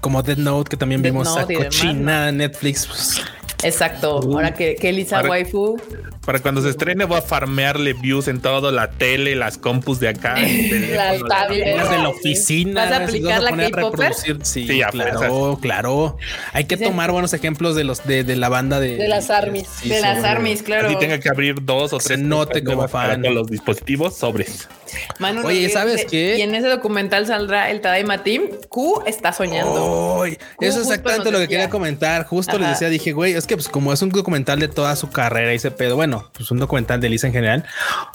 Como 0.00 0.22
Dead 0.22 0.38
Note, 0.38 0.70
que 0.70 0.76
también 0.76 1.02
vimos 1.02 1.36
a 1.36 1.46
cochina 1.46 2.32
Netflix. 2.32 2.86
Pues. 2.86 3.22
Exacto. 3.62 4.20
Ahora 4.22 4.54
que, 4.54 4.76
que 4.76 4.92
Lisa 4.92 5.22
Waifu 5.22 5.78
para 6.24 6.38
cuando 6.40 6.60
se 6.60 6.68
estrene 6.68 7.04
voy 7.04 7.18
a 7.18 7.22
farmearle 7.22 7.94
views 7.94 8.28
en 8.28 8.40
todo, 8.40 8.70
la 8.70 8.90
tele, 8.90 9.34
las 9.34 9.58
compus 9.58 10.00
de 10.00 10.08
acá. 10.08 10.34
la, 10.38 11.12
de 11.48 11.98
la 11.98 12.08
oficina. 12.08 12.84
¿Vas 12.84 12.92
a 12.92 13.04
aplicar 13.04 13.42
la 13.42 13.56
K-Popper? 13.56 14.12
Sí, 14.42 14.66
claro, 14.90 15.58
claro. 15.60 16.16
Hay 16.52 16.64
que 16.64 16.76
tomar 16.76 17.10
buenos 17.10 17.32
ejemplos 17.32 17.74
de 17.74 17.84
los 17.84 18.06
de, 18.06 18.24
la 18.36 18.48
banda 18.48 18.80
de... 18.80 18.96
De 18.96 19.08
las 19.08 19.30
armies. 19.30 19.68
de 19.82 20.00
las 20.00 20.24
armies, 20.24 20.62
claro. 20.62 20.88
Así 20.88 20.98
tenga 20.98 21.18
que 21.18 21.28
abrir 21.28 21.62
dos 21.62 21.92
o 21.92 21.98
tres. 21.98 22.18
note 22.18 22.62
como 22.64 22.86
fan. 22.88 23.22
Con 23.22 23.34
los 23.34 23.46
dispositivos 23.46 24.16
sobres. 24.16 24.68
Oye, 25.44 25.68
¿sabes 25.70 26.04
qué? 26.04 26.36
Y 26.38 26.42
en 26.42 26.54
ese 26.54 26.68
documental 26.68 27.26
saldrá 27.26 27.70
el 27.70 27.80
Tadaima 27.80 28.22
Team. 28.22 28.42
Q 28.68 29.04
está 29.06 29.32
soñando. 29.32 30.24
eso 30.26 30.36
es 30.60 30.76
exactamente 30.76 31.30
lo 31.30 31.38
que 31.38 31.48
quería 31.48 31.70
comentar. 31.70 32.24
Justo 32.26 32.58
les 32.58 32.70
decía, 32.70 32.88
dije, 32.88 33.12
güey, 33.12 33.34
es 33.34 33.46
que 33.46 33.56
pues 33.56 33.68
como 33.68 33.92
es 33.92 34.02
un 34.02 34.10
documental 34.10 34.58
de 34.58 34.68
toda 34.68 34.96
su 34.96 35.10
carrera 35.10 35.52
y 35.52 35.56
ese 35.56 35.70
pedo, 35.70 35.96
bueno, 35.96 36.09
pues 36.18 36.50
un 36.50 36.58
documental 36.58 37.00
de 37.00 37.08
Lisa 37.08 37.26
en 37.26 37.32
general. 37.32 37.64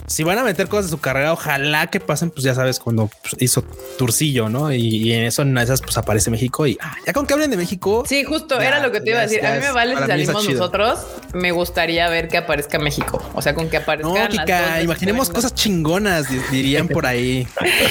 Si 0.08 0.24
van 0.24 0.38
a 0.38 0.44
meter 0.44 0.68
cosas 0.68 0.86
de 0.86 0.92
su 0.92 1.00
carrera, 1.00 1.34
ojalá 1.34 1.88
que 1.88 2.00
pasen, 2.00 2.30
pues 2.30 2.44
ya 2.44 2.54
sabes, 2.54 2.80
cuando 2.80 3.10
pues, 3.22 3.42
hizo 3.42 3.64
Turcillo, 3.98 4.50
¿no? 4.50 4.72
Y, 4.72 5.14
en 5.14 5.24
eso, 5.24 5.42
en 5.42 5.58
esas, 5.58 5.82
pues 5.82 5.98
aparece 5.98 6.30
México 6.30 6.68
y 6.68 6.78
ah, 6.82 6.96
ya 7.06 7.14
con 7.14 7.26
que 7.26 7.34
hablen 7.34 7.52
de 7.52 7.58
México. 7.58 8.04
Sí, 8.08 8.24
justo 8.24 8.60
era 8.60 8.80
lo 8.80 8.92
que 8.92 9.02
te 9.02 9.12
iba 9.12 9.20
a 9.20 9.24
decir. 9.24 9.46
a 9.46 9.54
mí 9.54 9.60
me 9.60 9.72
vale 9.72 9.96
si 9.96 10.04
salimos 10.04 10.50
nosotros. 10.50 11.00
Me 11.34 11.52
gustaría 11.52 12.10
ver 12.10 12.28
que 12.28 12.38
aparezca 12.38 12.80
México. 12.80 13.22
O 13.34 13.42
sea, 13.42 13.54
con 13.54 13.70
que 13.70 13.78
aparezca. 13.78 14.08
No, 14.10 14.30
Kika, 14.30 14.82
imaginemos 14.82 15.30
cosas 15.30 15.54
chingonas, 15.54 16.28
dirían 16.52 16.88
por 16.88 17.06
ahí. 17.06 17.48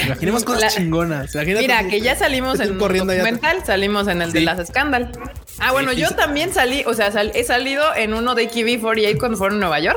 Imaginemos 0.06 0.44
cosas 0.44 0.74
chingonas. 0.74 1.34
Mira, 1.34 1.86
que 1.88 2.00
ya 2.00 2.16
salimos 2.16 2.60
en 2.60 2.72
un 2.72 2.78
documental, 2.78 3.64
salimos 3.64 4.08
en 4.08 4.22
el 4.22 4.32
de 4.32 4.40
las 4.40 4.66
Scandal. 4.66 5.12
Ah, 5.58 5.72
bueno, 5.72 5.92
yo 5.92 6.10
también 6.10 6.52
salí, 6.52 6.82
o 6.86 6.94
sea, 6.94 7.08
he 7.08 7.44
salido 7.44 7.94
en 7.94 8.14
uno 8.14 8.34
de 8.34 8.50
KB48 8.50 9.18
cuando 9.18 9.38
fueron 9.38 9.58
a 9.58 9.60
Nueva 9.60 9.80
York. 9.80 9.93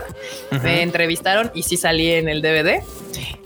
Me 0.64 0.82
entrevistaron 0.82 1.52
y 1.54 1.64
sí 1.64 1.78
salí 1.78 2.12
en 2.12 2.30
el 2.30 2.42
DVD. 2.42 2.84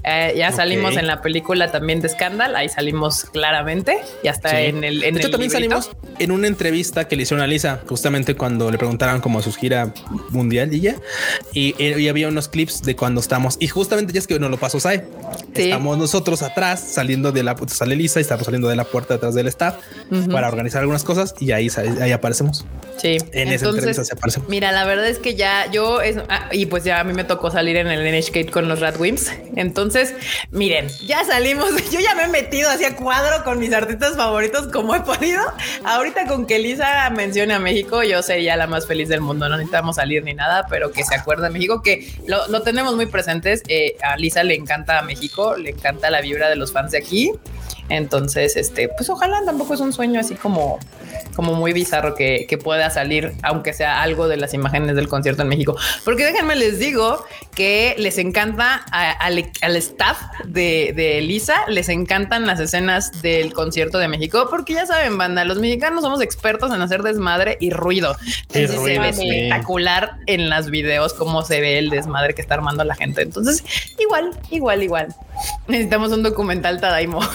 Eh, 0.03 0.33
ya 0.35 0.51
salimos 0.51 0.97
en 0.97 1.05
la 1.05 1.21
película 1.21 1.71
también 1.71 2.01
de 2.01 2.09
Scandal, 2.09 2.55
ahí 2.55 2.69
salimos 2.69 3.25
claramente, 3.25 3.99
ya 4.23 4.31
está 4.31 4.59
en 4.61 4.83
el. 4.83 5.03
En 5.03 5.13
de 5.13 5.21
hecho, 5.21 5.29
también 5.29 5.51
salimos 5.51 5.91
en 6.17 6.31
una 6.31 6.47
entrevista 6.47 7.07
que 7.07 7.15
le 7.15 7.23
hicieron 7.23 7.43
a 7.43 7.47
Lisa, 7.47 7.81
justamente 7.87 8.35
cuando 8.35 8.71
le 8.71 8.77
preguntaron 8.79 9.21
como 9.21 9.41
su 9.41 9.53
gira 9.53 9.93
mundial 10.29 10.73
y 10.73 10.81
ya, 10.81 10.95
y, 11.53 12.07
había 12.07 12.27
unos 12.27 12.47
clips 12.47 12.81
de 12.81 12.95
cuando 12.95 13.21
estamos, 13.21 13.57
y 13.59 13.67
justamente 13.67 14.11
ya 14.11 14.19
es 14.19 14.27
que 14.27 14.39
nos 14.39 14.49
lo 14.49 14.57
pasó 14.57 14.79
Sai. 14.79 15.03
Estamos 15.53 15.97
nosotros 15.97 16.41
atrás 16.41 16.79
saliendo 16.79 17.31
de 17.31 17.43
la 17.43 17.55
sale 17.67 17.95
Lisa 17.95 18.19
y 18.19 18.23
estamos 18.23 18.45
saliendo 18.45 18.67
de 18.69 18.75
la 18.75 18.85
puerta 18.85 19.13
detrás 19.13 19.35
del 19.35 19.47
staff 19.47 19.75
para 20.31 20.47
organizar 20.47 20.81
algunas 20.81 21.03
cosas 21.03 21.35
y 21.39 21.51
ahí, 21.51 21.69
ahí 22.01 22.11
aparecemos. 22.11 22.65
Sí, 22.97 23.17
en 23.33 23.49
esa 23.49 23.69
entrevista 23.69 24.03
se 24.03 24.13
aparecemos. 24.13 24.49
Mira, 24.49 24.71
la 24.71 24.85
verdad 24.85 25.07
es 25.07 25.19
que 25.19 25.35
ya 25.35 25.69
yo, 25.71 25.99
ah, 26.29 26.49
y 26.51 26.65
pues 26.65 26.83
ya 26.83 26.99
a 26.99 27.03
mí 27.03 27.13
me 27.13 27.23
tocó 27.23 27.51
salir 27.51 27.77
en 27.77 27.87
el 27.87 28.03
NHK 28.03 28.51
con 28.51 28.67
los 28.67 28.79
Radwimps. 28.79 29.31
Entonces, 29.55 29.90
miren, 30.51 30.87
ya 31.05 31.23
salimos. 31.25 31.69
Yo 31.91 31.99
ya 31.99 32.15
me 32.15 32.23
he 32.23 32.27
metido 32.27 32.69
hacia 32.69 32.95
cuadro 32.95 33.43
con 33.43 33.59
mis 33.59 33.73
artistas 33.73 34.15
favoritos 34.15 34.67
como 34.67 34.95
he 34.95 35.01
podido. 35.01 35.41
Ahorita 35.83 36.27
con 36.27 36.45
que 36.45 36.59
Lisa 36.59 37.09
mencione 37.09 37.53
a 37.53 37.59
México, 37.59 38.03
yo 38.03 38.21
sería 38.21 38.55
la 38.55 38.67
más 38.67 38.87
feliz 38.87 39.09
del 39.09 39.21
mundo. 39.21 39.49
No 39.49 39.57
necesitamos 39.57 39.97
salir 39.97 40.23
ni 40.23 40.33
nada, 40.33 40.65
pero 40.69 40.91
que 40.91 41.03
se 41.03 41.15
acuerde 41.15 41.43
de 41.43 41.49
México, 41.49 41.81
que 41.81 42.13
lo, 42.27 42.61
tenemos 42.61 42.95
muy 42.95 43.05
presentes. 43.05 43.63
Eh, 43.67 43.97
a 44.03 44.17
Lisa 44.17 44.43
le 44.43 44.55
encanta 44.55 45.01
México, 45.01 45.55
le 45.57 45.71
encanta 45.71 46.09
la 46.09 46.21
vibra 46.21 46.49
de 46.49 46.55
los 46.55 46.71
fans 46.71 46.91
de 46.91 46.97
aquí. 46.97 47.31
Entonces, 47.89 48.55
este, 48.55 48.87
pues 48.87 49.09
ojalá 49.09 49.41
tampoco 49.45 49.73
es 49.73 49.81
un 49.81 49.91
sueño 49.91 50.19
así 50.21 50.35
como, 50.35 50.79
como 51.35 51.53
muy 51.53 51.73
bizarro 51.73 52.15
que, 52.15 52.45
que 52.47 52.57
pueda 52.57 52.89
salir, 52.89 53.33
aunque 53.43 53.73
sea 53.73 54.01
algo 54.01 54.29
de 54.29 54.37
las 54.37 54.53
imágenes 54.53 54.95
del 54.95 55.09
concierto 55.09 55.41
en 55.41 55.49
México. 55.49 55.75
Porque 56.05 56.23
déjenme 56.23 56.55
les 56.55 56.79
digo 56.79 57.25
que 57.53 57.95
les 57.97 58.17
encanta 58.17 58.75
al, 58.75 59.75
staff 59.81 60.17
de, 60.45 60.93
de 60.95 61.19
Elisa, 61.19 61.55
les 61.67 61.89
encantan 61.89 62.47
las 62.47 62.59
escenas 62.59 63.21
del 63.21 63.53
concierto 63.53 63.97
de 63.97 64.07
México, 64.07 64.47
porque 64.49 64.73
ya 64.73 64.85
saben, 64.85 65.17
banda, 65.17 65.45
los 65.45 65.59
mexicanos 65.59 66.03
somos 66.03 66.21
expertos 66.21 66.73
en 66.73 66.81
hacer 66.81 67.03
desmadre 67.03 67.57
y 67.59 67.71
ruido. 67.71 68.15
se 68.49 68.67
ve 68.67 69.09
espectacular 69.09 70.17
en 70.27 70.49
las 70.49 70.69
videos 70.69 71.13
cómo 71.13 71.43
se 71.43 71.61
ve 71.61 71.79
el 71.79 71.89
desmadre 71.89 72.33
que 72.33 72.41
está 72.41 72.55
armando 72.55 72.83
la 72.83 72.95
gente. 72.95 73.21
Entonces, 73.21 73.63
igual, 73.99 74.31
igual, 74.49 74.83
igual. 74.83 75.15
Necesitamos 75.67 76.11
un 76.11 76.23
documental 76.23 76.79
Tadaimo. 76.79 77.21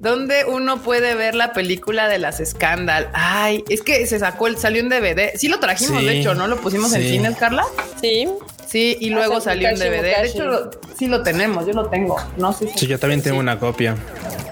donde 0.00 0.44
uno 0.44 0.82
puede 0.82 1.14
ver 1.14 1.34
la 1.34 1.52
película 1.52 2.08
de 2.08 2.18
las 2.18 2.42
Scandal. 2.44 3.08
Ay, 3.12 3.64
es 3.68 3.82
que 3.82 4.06
se 4.06 4.18
sacó 4.18 4.46
el, 4.46 4.58
salió 4.58 4.80
en 4.80 4.88
DVD. 4.88 5.36
Sí 5.36 5.48
lo 5.48 5.60
trajimos, 5.60 6.04
de 6.04 6.18
hecho, 6.18 6.34
¿no? 6.34 6.46
Lo 6.46 6.56
pusimos 6.56 6.92
en 6.92 7.02
cines, 7.02 7.36
Carla. 7.36 7.64
Sí. 8.00 8.28
Sí, 8.72 8.96
y 9.00 9.10
luego 9.10 9.38
salió 9.42 9.68
en 9.68 9.74
DVD. 9.74 10.00
De 10.00 10.26
hecho, 10.26 10.70
sí 10.96 11.06
lo 11.06 11.22
tenemos, 11.22 11.66
yo 11.66 11.74
lo 11.74 11.90
tengo. 11.90 12.16
No 12.38 12.54
sé 12.54 12.72
Sí, 12.74 12.86
yo 12.86 12.98
también 12.98 13.22
tengo 13.22 13.38
una 13.38 13.58
copia. 13.58 13.96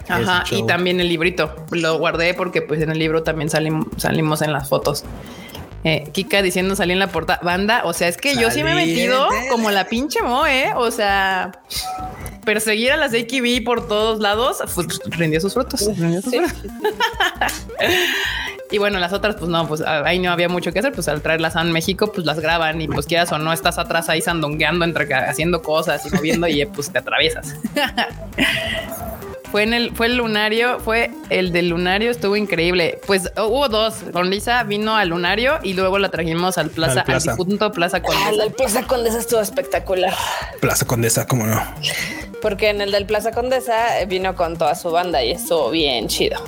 Ajá, 0.08 0.44
y 0.50 0.66
también 0.66 1.00
el 1.00 1.08
librito. 1.08 1.56
Lo 1.70 1.96
guardé 1.96 2.34
porque 2.34 2.60
pues 2.60 2.82
en 2.82 2.90
el 2.90 2.98
libro 2.98 3.22
también 3.22 3.48
salimos, 3.48 3.86
salimos 3.96 4.42
en 4.42 4.52
las 4.52 4.68
fotos. 4.68 5.04
Eh, 5.84 6.10
Kika 6.12 6.42
diciendo 6.42 6.76
salí 6.76 6.92
en 6.92 6.98
la 6.98 7.06
portada 7.06 7.40
banda. 7.42 7.80
O 7.86 7.94
sea, 7.94 8.08
es 8.08 8.18
que 8.18 8.36
yo 8.36 8.50
sí 8.50 8.62
me 8.62 8.72
he 8.72 8.74
metido 8.74 9.26
como 9.48 9.70
la 9.70 9.86
pinche 9.86 10.20
mo, 10.20 10.46
eh. 10.46 10.74
O 10.76 10.90
sea, 10.90 11.52
perseguir 12.44 12.92
a 12.92 12.96
las 12.96 13.12
AKB 13.12 13.64
por 13.64 13.88
todos 13.88 14.20
lados 14.20 14.58
pues, 14.74 15.00
rindió 15.06 15.40
sus 15.40 15.54
frutos. 15.54 15.88
y 18.70 18.78
bueno, 18.78 18.98
las 18.98 19.12
otras, 19.12 19.36
pues 19.36 19.50
no, 19.50 19.66
pues 19.68 19.80
ahí 19.82 20.18
no 20.18 20.30
había 20.30 20.48
mucho 20.48 20.72
que 20.72 20.78
hacer. 20.78 20.92
Pues 20.92 21.08
al 21.08 21.22
traerlas 21.22 21.56
a 21.56 21.64
México, 21.64 22.12
pues 22.12 22.26
las 22.26 22.40
graban 22.40 22.80
y 22.80 22.88
pues 22.88 23.06
quieras 23.06 23.32
o 23.32 23.38
no, 23.38 23.52
estás 23.52 23.78
atrás 23.78 24.08
ahí 24.08 24.20
sandongueando 24.20 24.84
entre 24.84 25.12
haciendo 25.14 25.62
cosas 25.62 26.04
y 26.06 26.10
moviendo 26.14 26.46
y 26.48 26.64
pues 26.66 26.90
te 26.90 26.98
atraviesas. 26.98 27.54
Fue 29.50 29.64
en 29.64 29.74
el, 29.74 29.94
fue 29.96 30.06
el 30.06 30.16
lunario, 30.16 30.78
fue 30.78 31.10
el 31.28 31.50
del 31.50 31.70
lunario, 31.70 32.12
estuvo 32.12 32.36
increíble. 32.36 33.00
Pues 33.06 33.32
oh, 33.36 33.46
hubo 33.46 33.68
dos. 33.68 33.96
Con 34.12 34.30
Lisa 34.30 34.62
vino 34.62 34.94
al 34.96 35.08
lunario 35.08 35.58
y 35.64 35.74
luego 35.74 35.98
la 35.98 36.08
trajimos 36.08 36.56
al 36.56 36.70
plaza, 36.70 37.00
al, 37.00 37.20
difunto 37.20 37.72
Plaza 37.72 38.00
Condesa. 38.00 38.28
Ah, 38.28 38.32
la 38.32 38.48
Plaza 38.50 38.86
Condesa 38.86 39.18
estuvo 39.18 39.40
espectacular. 39.40 40.14
Plaza 40.60 40.86
Condesa, 40.86 41.26
cómo 41.26 41.46
no. 41.46 41.60
Porque 42.40 42.70
en 42.70 42.80
el 42.80 42.90
del 42.90 43.06
Plaza 43.06 43.32
Condesa 43.32 44.04
vino 44.06 44.34
con 44.34 44.56
toda 44.56 44.74
su 44.74 44.90
banda 44.90 45.22
y 45.22 45.32
estuvo 45.32 45.70
bien 45.70 46.08
chido. 46.08 46.40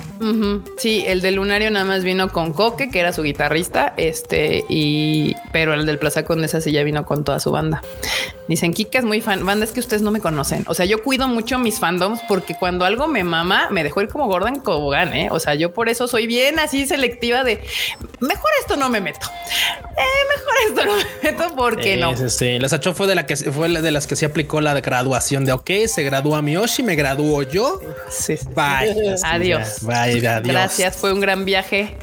Sí, 0.77 1.03
el 1.05 1.21
del 1.21 1.35
Lunario 1.35 1.69
nada 1.69 1.85
más 1.85 2.03
vino 2.03 2.31
con 2.31 2.53
Coque, 2.53 2.89
que 2.89 2.99
era 2.99 3.13
su 3.13 3.23
guitarrista, 3.23 3.93
este, 3.97 4.63
y 4.69 5.35
pero 5.51 5.73
el 5.73 5.85
del 5.85 5.99
Plaza 5.99 6.23
Condesa 6.23 6.61
sí 6.61 6.71
ya 6.71 6.83
vino 6.83 7.05
con 7.05 7.23
toda 7.23 7.39
su 7.39 7.51
banda. 7.51 7.81
Dicen, 8.47 8.73
Kika 8.73 8.99
es 8.99 9.05
muy 9.05 9.21
fan. 9.21 9.45
Banda, 9.45 9.65
es 9.65 9.71
que 9.71 9.79
ustedes 9.79 10.01
no 10.01 10.11
me 10.11 10.19
conocen. 10.19 10.65
O 10.67 10.73
sea, 10.73 10.85
yo 10.85 11.01
cuido 11.01 11.27
mucho 11.27 11.59
mis 11.59 11.79
fandoms 11.79 12.19
porque 12.27 12.55
cuando 12.55 12.85
algo 12.85 13.07
me 13.07 13.23
mama, 13.23 13.69
me 13.71 13.83
dejó 13.83 14.01
ir 14.01 14.09
como 14.09 14.27
gorda 14.27 14.49
en 14.49 14.59
Cobogán, 14.59 15.13
¿eh? 15.13 15.29
O 15.31 15.39
sea, 15.39 15.55
yo 15.55 15.73
por 15.73 15.89
eso 15.89 16.07
soy 16.07 16.27
bien 16.27 16.59
así 16.59 16.85
selectiva 16.85 17.43
de 17.43 17.61
mejor 18.19 18.49
esto 18.59 18.75
no 18.75 18.89
me 18.89 19.01
meto. 19.01 19.27
Eh, 19.97 20.23
mejor 20.35 20.53
esto 20.67 20.85
no 20.85 20.95
me 20.97 21.31
meto 21.31 21.55
porque 21.55 21.97
no. 21.97 22.15
Sí, 22.17 22.29
sí. 22.29 22.59
La 22.59 22.69
Sacho 22.69 22.93
fue 22.93 23.07
de 23.07 23.15
la 23.15 23.25
que 23.25 23.35
fue 23.35 23.69
de 23.69 23.91
las 23.91 24.07
que 24.07 24.15
se 24.15 24.25
aplicó 24.25 24.61
la 24.61 24.79
graduación 24.81 25.45
de 25.45 25.53
ok, 25.53 25.69
se 25.87 26.03
gradúa 26.03 26.41
Miyoshi, 26.41 26.83
me 26.83 26.95
graduó 26.95 27.43
yo. 27.43 27.79
Sí. 28.09 28.35
Bye. 28.55 29.15
Adiós. 29.23 29.77
Bye, 29.81 30.27
adiós. 30.27 30.43
Gracias, 30.43 30.95
fue 30.95 31.13
un 31.13 31.19
gran 31.19 31.45
viaje. 31.45 31.95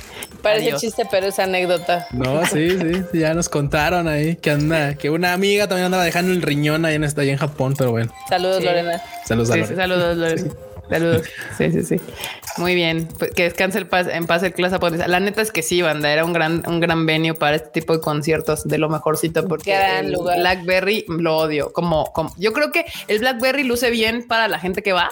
Parece 0.43 0.77
chiste, 0.77 1.07
pero 1.11 1.27
es 1.27 1.38
anécdota. 1.38 2.07
No, 2.12 2.45
sí, 2.47 2.71
sí, 2.71 3.19
ya 3.19 3.35
nos 3.35 3.49
contaron 3.49 4.09
ahí 4.09 4.37
que 4.37 4.51
anda, 4.51 4.95
que 4.95 5.11
una 5.11 5.33
amiga 5.35 5.69
también 5.69 5.87
andaba 5.87 6.05
dejando 6.05 6.33
el 6.33 6.40
riñón 6.40 6.85
ahí 6.85 6.95
en, 6.95 7.05
ahí 7.05 7.29
en 7.29 7.37
Japón, 7.37 7.75
pero 7.77 7.90
bueno. 7.90 8.12
Saludos, 8.29 8.64
Lorena. 8.64 9.03
Saludos, 9.27 9.51
Lorena. 9.51 9.77
saludos, 9.77 10.16
Lorena. 10.16 10.53
Saludos. 10.90 11.22
Sí, 11.57 11.70
sí, 11.72 11.83
sí. 11.83 12.00
Muy 12.57 12.74
bien. 12.74 13.07
Pues 13.18 13.33
que 13.33 13.44
descanse 13.44 13.79
el 13.79 13.87
paz, 13.87 14.07
en 14.11 14.26
paz 14.26 14.42
el 14.42 14.53
clase 14.53 14.79
La 15.07 15.20
neta 15.20 15.42
es 15.42 15.53
que 15.53 15.62
sí, 15.62 15.83
banda, 15.83 16.12
era 16.12 16.24
un 16.24 16.33
gran, 16.33 16.62
un 16.66 16.81
gran 16.81 17.07
venue 17.07 17.35
para 17.35 17.57
este 17.57 17.81
tipo 17.81 17.92
de 17.92 18.00
conciertos 18.00 18.64
de 18.64 18.79
lo 18.79 18.88
mejorcito 18.88 19.46
porque 19.46 19.76
el 19.98 20.16
Blackberry 20.16 21.05
lo 21.09 21.37
odio. 21.37 21.72
Como, 21.72 22.12
como 22.12 22.35
yo 22.38 22.53
creo 22.53 22.72
que 22.72 22.87
el 23.09 23.18
Blackberry 23.20 23.62
luce 23.62 23.90
bien 23.90 24.26
para 24.26 24.48
la 24.48 24.59
gente 24.59 24.83
que 24.83 24.92
va, 24.92 25.11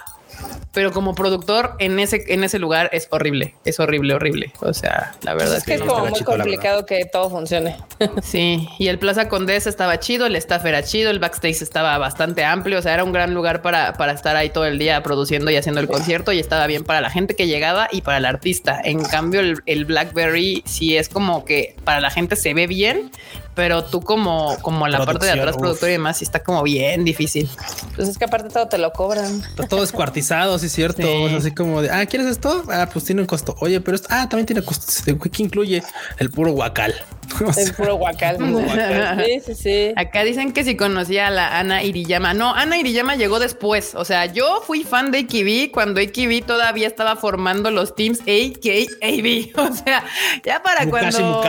pero 0.72 0.92
como 0.92 1.14
productor 1.14 1.74
en 1.78 1.98
ese, 1.98 2.24
en 2.28 2.44
ese 2.44 2.58
lugar 2.58 2.90
es 2.92 3.08
horrible, 3.10 3.54
es 3.64 3.80
horrible, 3.80 4.14
horrible. 4.14 4.52
O 4.60 4.72
sea, 4.72 5.14
la 5.22 5.34
verdad 5.34 5.56
es 5.56 5.64
que, 5.64 5.74
es 5.74 5.82
como 5.82 6.06
muy 6.06 6.20
complicado 6.20 6.86
que 6.86 7.04
todo 7.04 7.30
funcione. 7.30 7.76
Sí, 8.22 8.68
y 8.78 8.88
el 8.88 8.98
Plaza 8.98 9.28
Condesa 9.28 9.68
estaba 9.68 9.98
chido, 10.00 10.26
el 10.26 10.36
staff 10.36 10.64
era 10.64 10.82
chido, 10.82 11.10
el 11.10 11.18
backstage 11.18 11.62
estaba 11.62 11.96
bastante 11.98 12.44
amplio, 12.44 12.78
o 12.78 12.82
sea, 12.82 12.94
era 12.94 13.04
un 13.04 13.12
gran 13.12 13.34
lugar 13.34 13.62
para, 13.62 13.94
para 13.94 14.12
estar 14.12 14.36
ahí 14.36 14.50
todo 14.50 14.66
el 14.66 14.78
día 14.78 15.02
produciendo 15.02 15.50
y 15.50 15.56
haciendo 15.56 15.80
el 15.80 15.88
concierto 15.88 16.32
y 16.32 16.38
estaba 16.38 16.66
bien 16.66 16.84
para 16.84 17.00
la 17.00 17.10
gente 17.10 17.34
que 17.34 17.46
llegaba 17.46 17.88
y 17.90 18.02
para 18.02 18.18
el 18.18 18.24
artista. 18.24 18.80
En 18.82 19.02
cambio, 19.02 19.40
el, 19.40 19.62
el 19.66 19.84
Blackberry 19.84 20.62
sí 20.66 20.96
es 20.96 21.08
como 21.08 21.44
que 21.44 21.76
para 21.84 22.00
la 22.00 22.10
gente 22.10 22.36
se 22.36 22.54
ve 22.54 22.66
bien, 22.66 23.10
pero 23.58 23.82
tú 23.82 24.02
como, 24.02 24.56
como 24.62 24.86
la 24.86 25.04
parte 25.04 25.26
de 25.26 25.32
atrás, 25.32 25.56
productor 25.56 25.88
y 25.88 25.92
demás, 25.92 26.18
sí 26.18 26.24
está 26.24 26.44
como 26.44 26.62
bien 26.62 27.04
difícil. 27.04 27.50
Pues 27.96 28.08
es 28.08 28.16
que 28.16 28.24
aparte 28.24 28.50
todo 28.50 28.68
te 28.68 28.78
lo 28.78 28.92
cobran. 28.92 29.42
Está 29.42 29.66
todo 29.66 29.80
descuartizado, 29.80 30.56
sí 30.60 30.66
es 30.66 30.72
cierto. 30.72 31.02
así 31.36 31.50
como 31.50 31.82
de, 31.82 31.90
ah, 31.90 32.06
¿quieres 32.06 32.28
esto? 32.28 32.62
Ah, 32.70 32.88
pues 32.92 33.04
tiene 33.04 33.20
un 33.20 33.26
costo. 33.26 33.56
Oye, 33.58 33.80
pero 33.80 33.96
esto, 33.96 34.06
ah, 34.12 34.28
también 34.28 34.46
tiene 34.46 34.62
costo. 34.62 34.86
¿Qué 35.32 35.42
incluye? 35.42 35.82
El 36.18 36.30
puro 36.30 36.52
guacal. 36.52 36.94
El 37.56 37.74
puro 37.74 37.96
guacal. 37.96 38.38
sí, 39.24 39.40
sí, 39.44 39.54
sí. 39.54 39.92
Acá 39.96 40.24
dicen 40.24 40.52
que 40.52 40.64
si 40.64 40.76
conocía 40.76 41.28
a 41.28 41.30
la 41.30 41.58
Ana 41.58 41.82
Iriyama. 41.82 42.34
No, 42.34 42.54
Ana 42.54 42.78
Iriyama 42.78 43.16
llegó 43.16 43.38
después. 43.38 43.94
O 43.94 44.04
sea, 44.04 44.26
yo 44.26 44.62
fui 44.66 44.84
fan 44.84 45.10
de 45.10 45.20
AKB 45.20 45.72
cuando 45.72 46.00
AKB 46.00 46.44
todavía 46.46 46.86
estaba 46.86 47.16
formando 47.16 47.70
los 47.70 47.94
teams 47.94 48.20
AKAB. 48.20 49.58
O 49.68 49.74
sea, 49.74 50.04
ya 50.44 50.62
para 50.62 50.88
cuando, 50.88 51.42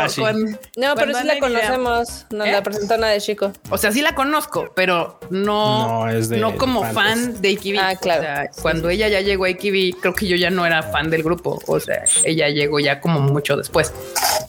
No, 0.75 0.95
pero 0.95 1.13
sí 1.13 1.25
la 1.25 1.39
conocemos. 1.39 2.25
Nos 2.31 2.47
la 2.47 2.57
¿Eh? 2.57 2.61
presentó 2.61 2.95
Ana 2.95 3.07
de 3.07 3.21
Chico. 3.21 3.53
O 3.69 3.77
sea, 3.77 3.91
sí 3.91 4.01
la 4.01 4.13
conozco, 4.13 4.71
pero 4.75 5.19
no, 5.29 6.05
no, 6.07 6.57
como 6.57 6.83
fan, 6.91 7.41
de 7.41 7.51
AKB. 7.53 7.79
Ah, 7.79 7.95
claro. 7.95 8.49
cuando 8.61 8.89
ella 8.89 9.07
ya 9.07 9.21
llegó 9.21 9.45
a 9.45 9.49
AKB, 9.49 9.99
creo 10.01 10.13
que 10.15 10.27
yo 10.27 10.35
ya 10.35 10.49
no 10.49 10.65
era 10.65 10.83
fan 10.83 11.09
del 11.09 11.23
grupo. 11.23 11.61
O 11.67 11.79
sea, 11.79 12.03
ella 12.23 12.49
llegó 12.49 12.79
ya 12.79 12.99
como 12.99 13.19
mucho 13.19 13.55
después. 13.55 13.93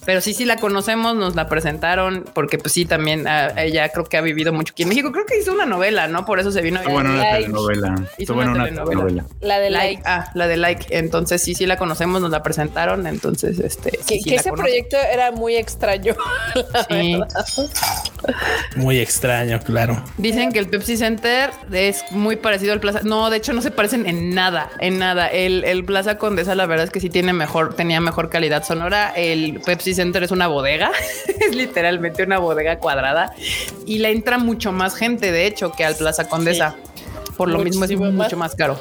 Pero 0.05 0.21
sí, 0.21 0.35
sí 0.35 0.45
la 0.45 0.57
conocemos 0.57 1.15
nos 1.21 1.37
la 1.37 1.47
presentaron 1.47 2.25
porque 2.35 2.59
pues 2.59 2.73
sí, 2.73 2.85
también 2.85 3.29
ah, 3.29 3.53
ella 3.57 3.89
creo 3.91 4.05
que 4.05 4.17
ha 4.17 4.21
vivido 4.21 4.53
mucho 4.53 4.73
aquí 4.73 4.83
en 4.83 4.89
México. 4.89 5.13
Creo 5.13 5.27
que 5.27 5.39
hizo 5.39 5.53
una 5.53 5.67
novela, 5.67 6.09
¿no? 6.09 6.25
Por 6.25 6.41
eso 6.41 6.51
se 6.51 6.63
vino. 6.63 6.81
Ah, 6.85 6.89
bueno, 6.91 7.11
una 7.11 7.31
telenovela. 7.31 7.95
Hizo 8.19 8.35
una, 8.35 8.65
telenovela. 8.65 9.25
La 9.41 9.59
de 9.61 9.71
like. 9.71 10.03
Ah, 10.05 10.31
la 10.35 10.47
de 10.47 10.57
like. 10.57 10.87
Entonces 10.91 11.43
sí, 11.43 11.55
sí 11.55 11.67
la 11.67 11.77
conocemos, 11.77 12.21
nos 12.21 12.31
la 12.31 12.43
presentaron. 12.43 13.07
Entonces, 13.07 13.59
este. 13.61 13.99
que, 14.07 14.35
ese 14.35 14.53
proyecto 14.53 14.97
era 14.97 15.33
muy 15.33 15.57
extraño. 15.57 16.17
Sí. 16.89 17.21
muy 18.77 18.99
extraño, 18.99 19.61
claro. 19.61 20.03
Dicen 20.17 20.53
que 20.53 20.59
el 20.59 20.69
Pepsi 20.69 20.97
Center 20.97 21.51
es 21.73 22.03
muy 22.11 22.37
parecido 22.37 22.73
al 22.73 22.81
Plaza. 22.81 23.01
No, 23.03 23.31
de 23.31 23.37
hecho 23.37 23.53
no 23.53 23.63
se 23.63 23.71
parecen 23.71 24.07
en 24.07 24.35
nada, 24.35 24.71
en 24.81 24.99
nada. 24.99 25.29
El, 25.29 25.65
el 25.65 25.85
Plaza 25.85 26.19
Condesa, 26.19 26.55
la 26.55 26.67
verdad 26.67 26.85
es 26.85 26.91
que 26.91 27.01
sí 27.01 27.11
tiene 27.11 27.33
mejor, 27.33 27.75
tenía 27.75 28.01
mejor 28.01 28.31
calidad 28.31 28.65
sonora. 28.65 29.13
El 29.15 29.61
Pepsi 29.61 29.95
Center 29.95 30.23
es 30.23 30.31
una 30.31 30.47
bodega. 30.47 30.91
es 31.41 31.55
literalmente 31.55 32.23
una 32.23 32.39
bodega 32.39 32.79
cuadrada 32.79 33.35
y 33.87 33.99
le 33.99 34.11
entra 34.11 34.39
mucho 34.39 34.73
más 34.73 34.95
gente, 34.95 35.33
de 35.33 35.47
hecho, 35.47 35.73
que 35.73 35.85
al 35.85 35.97
Plaza 35.97 36.29
Condesa. 36.29 36.77
Por 37.37 37.49
lo 37.49 37.59
mismo 37.61 37.85
es 37.85 37.93
mucho 37.93 38.37
más 38.37 38.55
caro. 38.55 38.79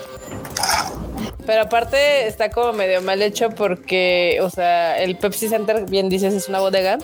Pero 1.50 1.64
aparte 1.64 2.28
está 2.28 2.52
como 2.52 2.74
medio 2.74 3.02
mal 3.02 3.24
hecho 3.24 3.50
porque, 3.50 4.38
o 4.44 4.52
sea, 4.52 5.02
el 5.02 5.16
Pepsi 5.16 5.50
Center, 5.50 5.84
bien 5.90 6.08
dices, 6.08 6.32
es 6.36 6.48
una 6.48 6.60
bodega 6.60 7.00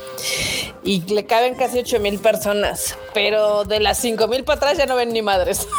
y 0.84 1.01
le 1.12 1.25
caben 1.25 1.55
casi 1.55 1.79
8 1.79 1.99
mil 1.99 2.19
personas, 2.19 2.95
pero 3.15 3.63
de 3.63 3.79
las 3.79 3.97
5 3.97 4.27
mil 4.27 4.43
para 4.43 4.58
atrás 4.58 4.77
ya 4.77 4.86
no 4.86 4.97
ven 4.97 5.12
ni 5.13 5.23
madres. 5.23 5.67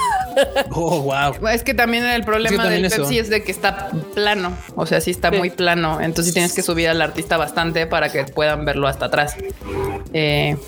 Oh, 0.72 1.00
wow. 1.00 1.48
Es 1.48 1.62
que 1.62 1.72
también 1.72 2.04
el 2.04 2.22
problema 2.22 2.68
del 2.68 2.90
Pepsi 2.90 3.18
es 3.18 3.30
de 3.30 3.42
que 3.42 3.50
está 3.50 3.88
plano, 4.14 4.54
o 4.74 4.84
sea, 4.84 5.00
sí 5.00 5.10
está 5.10 5.30
muy 5.30 5.48
plano, 5.48 5.98
entonces 6.02 6.34
tienes 6.34 6.52
que 6.52 6.62
subir 6.62 6.90
al 6.90 7.00
artista 7.00 7.38
bastante 7.38 7.86
para 7.86 8.10
que 8.10 8.24
puedan 8.24 8.66
verlo 8.66 8.86
hasta 8.86 9.06
atrás. 9.06 9.34
Eh, 10.12 10.58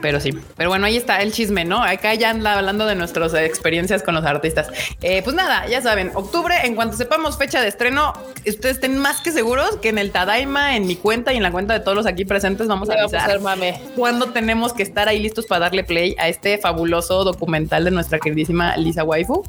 pero 0.00 0.20
sí. 0.20 0.32
Pero 0.56 0.68
bueno, 0.68 0.86
ahí 0.86 0.96
está 0.96 1.22
el 1.22 1.32
chisme, 1.32 1.64
¿no? 1.64 1.82
Acá 1.82 2.14
ya 2.14 2.30
anda 2.30 2.58
hablando 2.58 2.86
de 2.86 2.94
nuestras 2.94 3.32
experiencias 3.34 4.02
con 4.02 4.14
los 4.14 4.24
artistas. 4.24 4.68
Eh, 5.00 5.22
pues 5.22 5.34
nada, 5.34 5.66
ya 5.68 5.80
saben, 5.80 6.10
octubre, 6.14 6.54
en 6.64 6.74
cuanto 6.74 6.96
sepamos 6.96 7.38
fecha 7.38 7.60
de 7.60 7.68
estreno, 7.68 8.12
ustedes 8.46 8.76
estén 8.76 8.98
más 8.98 9.20
que 9.20 9.30
seguros 9.30 9.76
que 9.76 9.88
en 9.88 9.98
el 9.98 10.10
Tadaima, 10.10 10.76
en 10.76 10.86
mi 10.86 10.96
cuenta 10.96 11.32
y 11.32 11.36
en 11.36 11.42
la 11.42 11.52
cuenta 11.52 11.74
de 11.74 11.80
todos 11.80 11.96
los 11.96 12.06
aquí 12.06 12.24
presentes, 12.24 12.66
vamos 12.66 12.90
a 12.90 12.94
avisar 12.94 13.40
mame. 13.40 13.80
cuando 13.96 14.30
tenemos 14.32 14.72
que 14.72 14.82
estar 14.82 15.08
ahí 15.08 15.20
listos 15.20 15.46
para 15.46 15.60
darle 15.60 15.84
play 15.84 16.16
a 16.18 16.28
este 16.28 16.58
fabuloso 16.58 17.24
documental 17.24 17.84
de 17.84 17.90
nuestra 17.90 18.18
queridísima 18.18 18.76
Lisa 18.76 19.04
Waifu 19.04 19.44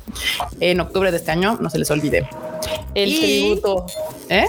en 0.60 0.80
octubre 0.80 1.12
de 1.12 1.18
este 1.18 1.32
año. 1.32 1.58
No 1.60 1.70
se 1.70 1.80
les 1.80 1.90
olvide. 1.92 2.28
El 2.94 3.20
tributo. 3.20 3.86
¿Eh? 4.30 4.48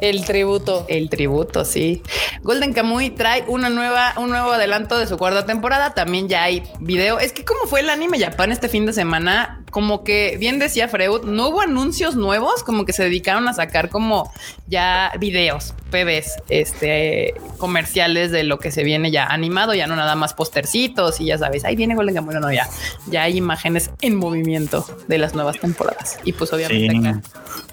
El 0.00 0.24
tributo. 0.24 0.84
El 0.88 1.08
tributo, 1.08 1.64
sí. 1.64 2.02
Golden 2.42 2.72
Kamuy 2.72 3.10
trae 3.10 3.44
una 3.46 3.70
nueva, 3.70 4.14
un 4.18 4.28
nuevo 4.28 4.52
adelanto 4.52 4.98
de 4.98 5.06
su 5.06 5.16
cuarta 5.16 5.46
temporada. 5.46 5.94
También 5.94 6.28
ya 6.28 6.42
hay 6.42 6.62
video. 6.80 7.18
Es 7.18 7.32
que 7.32 7.44
como 7.44 7.66
fue 7.66 7.80
el 7.80 7.90
anime 7.90 8.20
Japan 8.20 8.52
este 8.52 8.68
fin 8.68 8.86
de 8.86 8.92
semana, 8.92 9.64
como 9.70 10.04
que 10.04 10.36
bien 10.38 10.58
decía 10.58 10.88
Freud, 10.88 11.24
no 11.24 11.48
hubo 11.48 11.60
anuncios 11.60 12.16
nuevos, 12.16 12.62
como 12.62 12.84
que 12.84 12.92
se 12.92 13.04
dedicaron 13.04 13.48
a 13.48 13.52
sacar 13.52 13.90
como 13.90 14.32
ya 14.68 15.12
videos, 15.18 15.74
PBs, 15.90 16.36
este, 16.48 17.34
comerciales 17.58 18.30
de 18.30 18.44
lo 18.44 18.58
que 18.58 18.70
se 18.70 18.84
viene 18.84 19.10
ya 19.10 19.26
animado, 19.26 19.74
ya 19.74 19.86
no 19.86 19.96
nada 19.96 20.14
más 20.14 20.34
postercitos 20.34 21.20
y 21.20 21.26
ya 21.26 21.38
sabes, 21.38 21.64
ahí 21.64 21.76
viene 21.76 21.94
Golden 21.94 22.14
Kamuy, 22.14 22.34
no, 22.36 22.52
ya, 22.52 22.68
ya 23.06 23.24
hay 23.24 23.36
imágenes 23.36 23.90
en 24.00 24.16
movimiento 24.16 24.86
de 25.08 25.18
las 25.18 25.34
nuevas 25.34 25.58
temporadas. 25.58 26.18
Y 26.24 26.32
pues 26.32 26.52
obviamente 26.52 26.96
acá, 26.96 27.20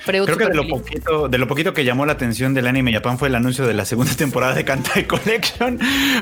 Creo 0.06 0.26
que 0.26 0.46
de 0.46 0.56
lo 0.56 0.68
poquito, 0.68 1.28
de 1.28 1.38
lo 1.38 1.48
poquito 1.48 1.74
que 1.74 1.86
llamó 1.86 2.06
la 2.06 2.14
atención 2.14 2.54
del 2.54 2.68
anime 2.68 2.92
Japan 2.92 3.18
fue 3.18 3.30
el 3.30 3.36
anuncio 3.36 3.66
de 3.66 3.74
la 3.74 3.86
segunda 3.86 4.14
temporada 4.18 4.54
de 4.54 4.66
Kantai 4.66 5.06
Collection. 5.06 5.80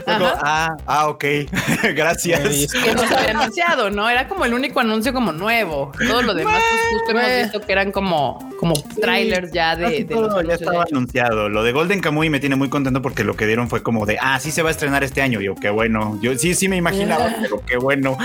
ah, 0.08 0.76
ah, 0.86 1.08
ok. 1.08 1.26
Gracias. 1.96 2.72
Que 2.72 2.94
no 2.94 3.08
se 3.08 3.16
había 3.16 3.32
anunciado, 3.32 3.90
¿no? 3.90 4.10
Era 4.10 4.28
como 4.28 4.46
el 4.46 4.54
único 4.54 4.80
anuncio 4.80 5.14
como 5.14 5.32
nuevo. 5.32 5.92
Todo 6.08 6.22
lo 6.22 6.34
demás, 6.34 6.62
pues 6.70 6.82
justo 6.94 7.12
hemos 7.12 7.44
visto 7.44 7.62
que 7.62 7.72
eran 7.72 7.92
como, 7.92 8.52
como 8.60 8.74
trailers 9.00 9.52
ya 9.52 9.76
de, 9.76 10.06
todo 10.06 10.42
ya 10.42 10.56
estaba 10.56 10.84
anunciado. 10.84 11.50
Lo 11.50 11.64
de 11.64 11.72
Golden 11.72 12.02
Kamuy 12.02 12.30
me 12.30 12.40
tiene 12.40 12.56
muy 12.56 12.70
contento 12.70 13.02
porque 13.02 13.24
lo 13.24 13.36
que 13.36 13.48
dieron 13.48 13.70
fue 13.70 13.82
como 13.82 14.06
de, 14.06 14.18
ah, 14.22 14.40
sí 14.40 14.52
se 14.52 14.62
va 14.62 14.70
a 14.70 14.72
estrenar 14.72 15.04
este 15.04 15.22
año. 15.22 15.42
Yo, 15.42 15.56
qué 15.56 15.70
bueno. 15.70 16.20
Yo 16.22 16.38
sí, 16.38 16.54
sí 16.54 16.68
me 16.68 16.78
imaginaba, 16.78 17.34
pero 17.42 17.64
qué 17.66 17.78
bueno. 17.78 18.18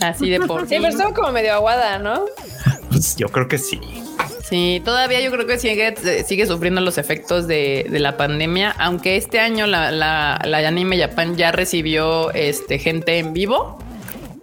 Así 0.00 0.30
de 0.30 0.40
por 0.40 0.62
sí. 0.68 0.74
Sí, 0.74 0.76
pero 0.76 0.88
estaba 0.88 1.14
como 1.14 1.32
medio 1.32 1.54
aguada, 1.54 1.98
¿no? 1.98 2.24
Pues 2.90 3.16
yo 3.16 3.28
creo 3.28 3.48
que 3.48 3.58
sí. 3.58 3.80
Sí, 4.48 4.80
todavía 4.84 5.20
yo 5.20 5.30
creo 5.30 5.46
que 5.46 5.58
sigue, 5.58 5.94
sigue 6.24 6.46
sufriendo 6.46 6.80
los 6.80 6.96
efectos 6.96 7.46
de, 7.46 7.86
la 7.90 8.16
pandemia, 8.16 8.74
aunque 8.78 9.16
este 9.16 9.40
año 9.40 9.66
la, 9.66 9.90
la, 9.90 10.40
la, 10.44 10.58
Anime 10.66 10.98
Japan 10.98 11.36
ya 11.36 11.52
recibió 11.52 12.32
este, 12.32 12.78
gente 12.78 13.18
en 13.18 13.34
vivo. 13.34 13.78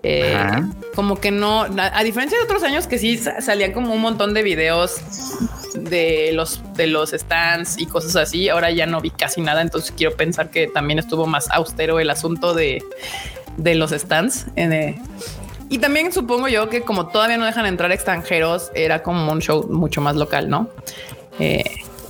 Eh, 0.04 0.38
como 0.94 1.20
que 1.20 1.32
no, 1.32 1.64
a, 1.64 2.04
diferencia 2.04 2.38
de 2.38 2.44
otros 2.44 2.62
años 2.62 2.86
que 2.86 3.00
sí 3.00 3.18
salían 3.18 3.72
como 3.72 3.92
un 3.92 4.02
montón 4.02 4.36
de 4.36 4.44
videos 4.44 5.02
de 5.74 6.30
los 6.34 6.62
de 6.76 6.86
los 6.86 7.10
stands 7.10 7.80
y 7.80 7.88
cosas 7.88 8.16
así, 8.16 8.48
ahora 8.50 8.70
ya 8.70 8.86
no 8.86 9.02
vi 9.02 9.10
casi 9.10 9.42
nada, 9.42 9.62
entonces 9.64 9.92
quiero 9.98 10.16
pensar 10.16 10.52
que 10.52 10.68
también 10.68 11.00
estuvo 11.00 11.26
más 11.26 11.50
austero 11.50 12.00
el 12.00 12.12
asunto 12.12 12.54
de, 12.54 12.84
de 13.58 13.74
los 13.74 13.90
stands. 13.90 14.46
Eh, 14.56 14.96
y 15.70 15.80
también 15.80 16.12
supongo 16.12 16.48
yo 16.48 16.70
que 16.70 16.82
como 16.82 17.08
todavía 17.08 17.38
no 17.38 17.46
dejan 17.46 17.66
entrar 17.66 17.92
extranjeros, 17.92 18.72
era 18.76 19.04
como 19.04 19.32
un 19.32 19.42
show 19.42 19.68
mucho 19.70 20.02
más 20.02 20.16
local, 20.16 20.50
¿no? 20.50 20.70
Eh, 21.40 21.64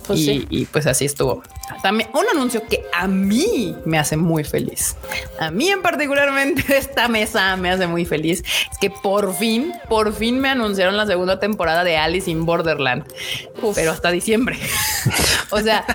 pues 0.06 0.20
y, 0.20 0.68
pues 0.72 0.86
así 0.88 1.06
estuvo. 1.06 1.42
También 1.82 2.10
un 2.14 2.26
anuncio 2.32 2.64
que 2.68 2.84
a 2.94 3.08
mí 3.08 3.76
me 3.86 3.98
hace 3.98 4.18
muy 4.18 4.44
feliz. 4.44 4.96
A 5.40 5.52
mí 5.52 5.70
en 5.70 5.82
particularmente 5.82 6.64
esta 6.78 7.08
mesa 7.08 7.56
me 7.58 7.72
hace 7.72 7.88
muy 7.88 8.06
feliz. 8.06 8.44
Es 8.72 8.78
que 8.78 8.90
por 8.90 9.36
fin, 9.36 9.74
por 9.90 10.14
fin 10.14 10.40
me 10.40 10.50
anunciaron 10.50 10.98
la 10.98 11.06
segunda 11.06 11.40
temporada 11.40 11.84
de 11.84 11.98
Alice 11.98 12.30
in 12.30 12.46
Borderland, 12.46 13.06
pero 13.74 13.92
hasta 13.92 14.12
diciembre. 14.12 14.58
o 15.50 15.60
sea, 15.60 15.86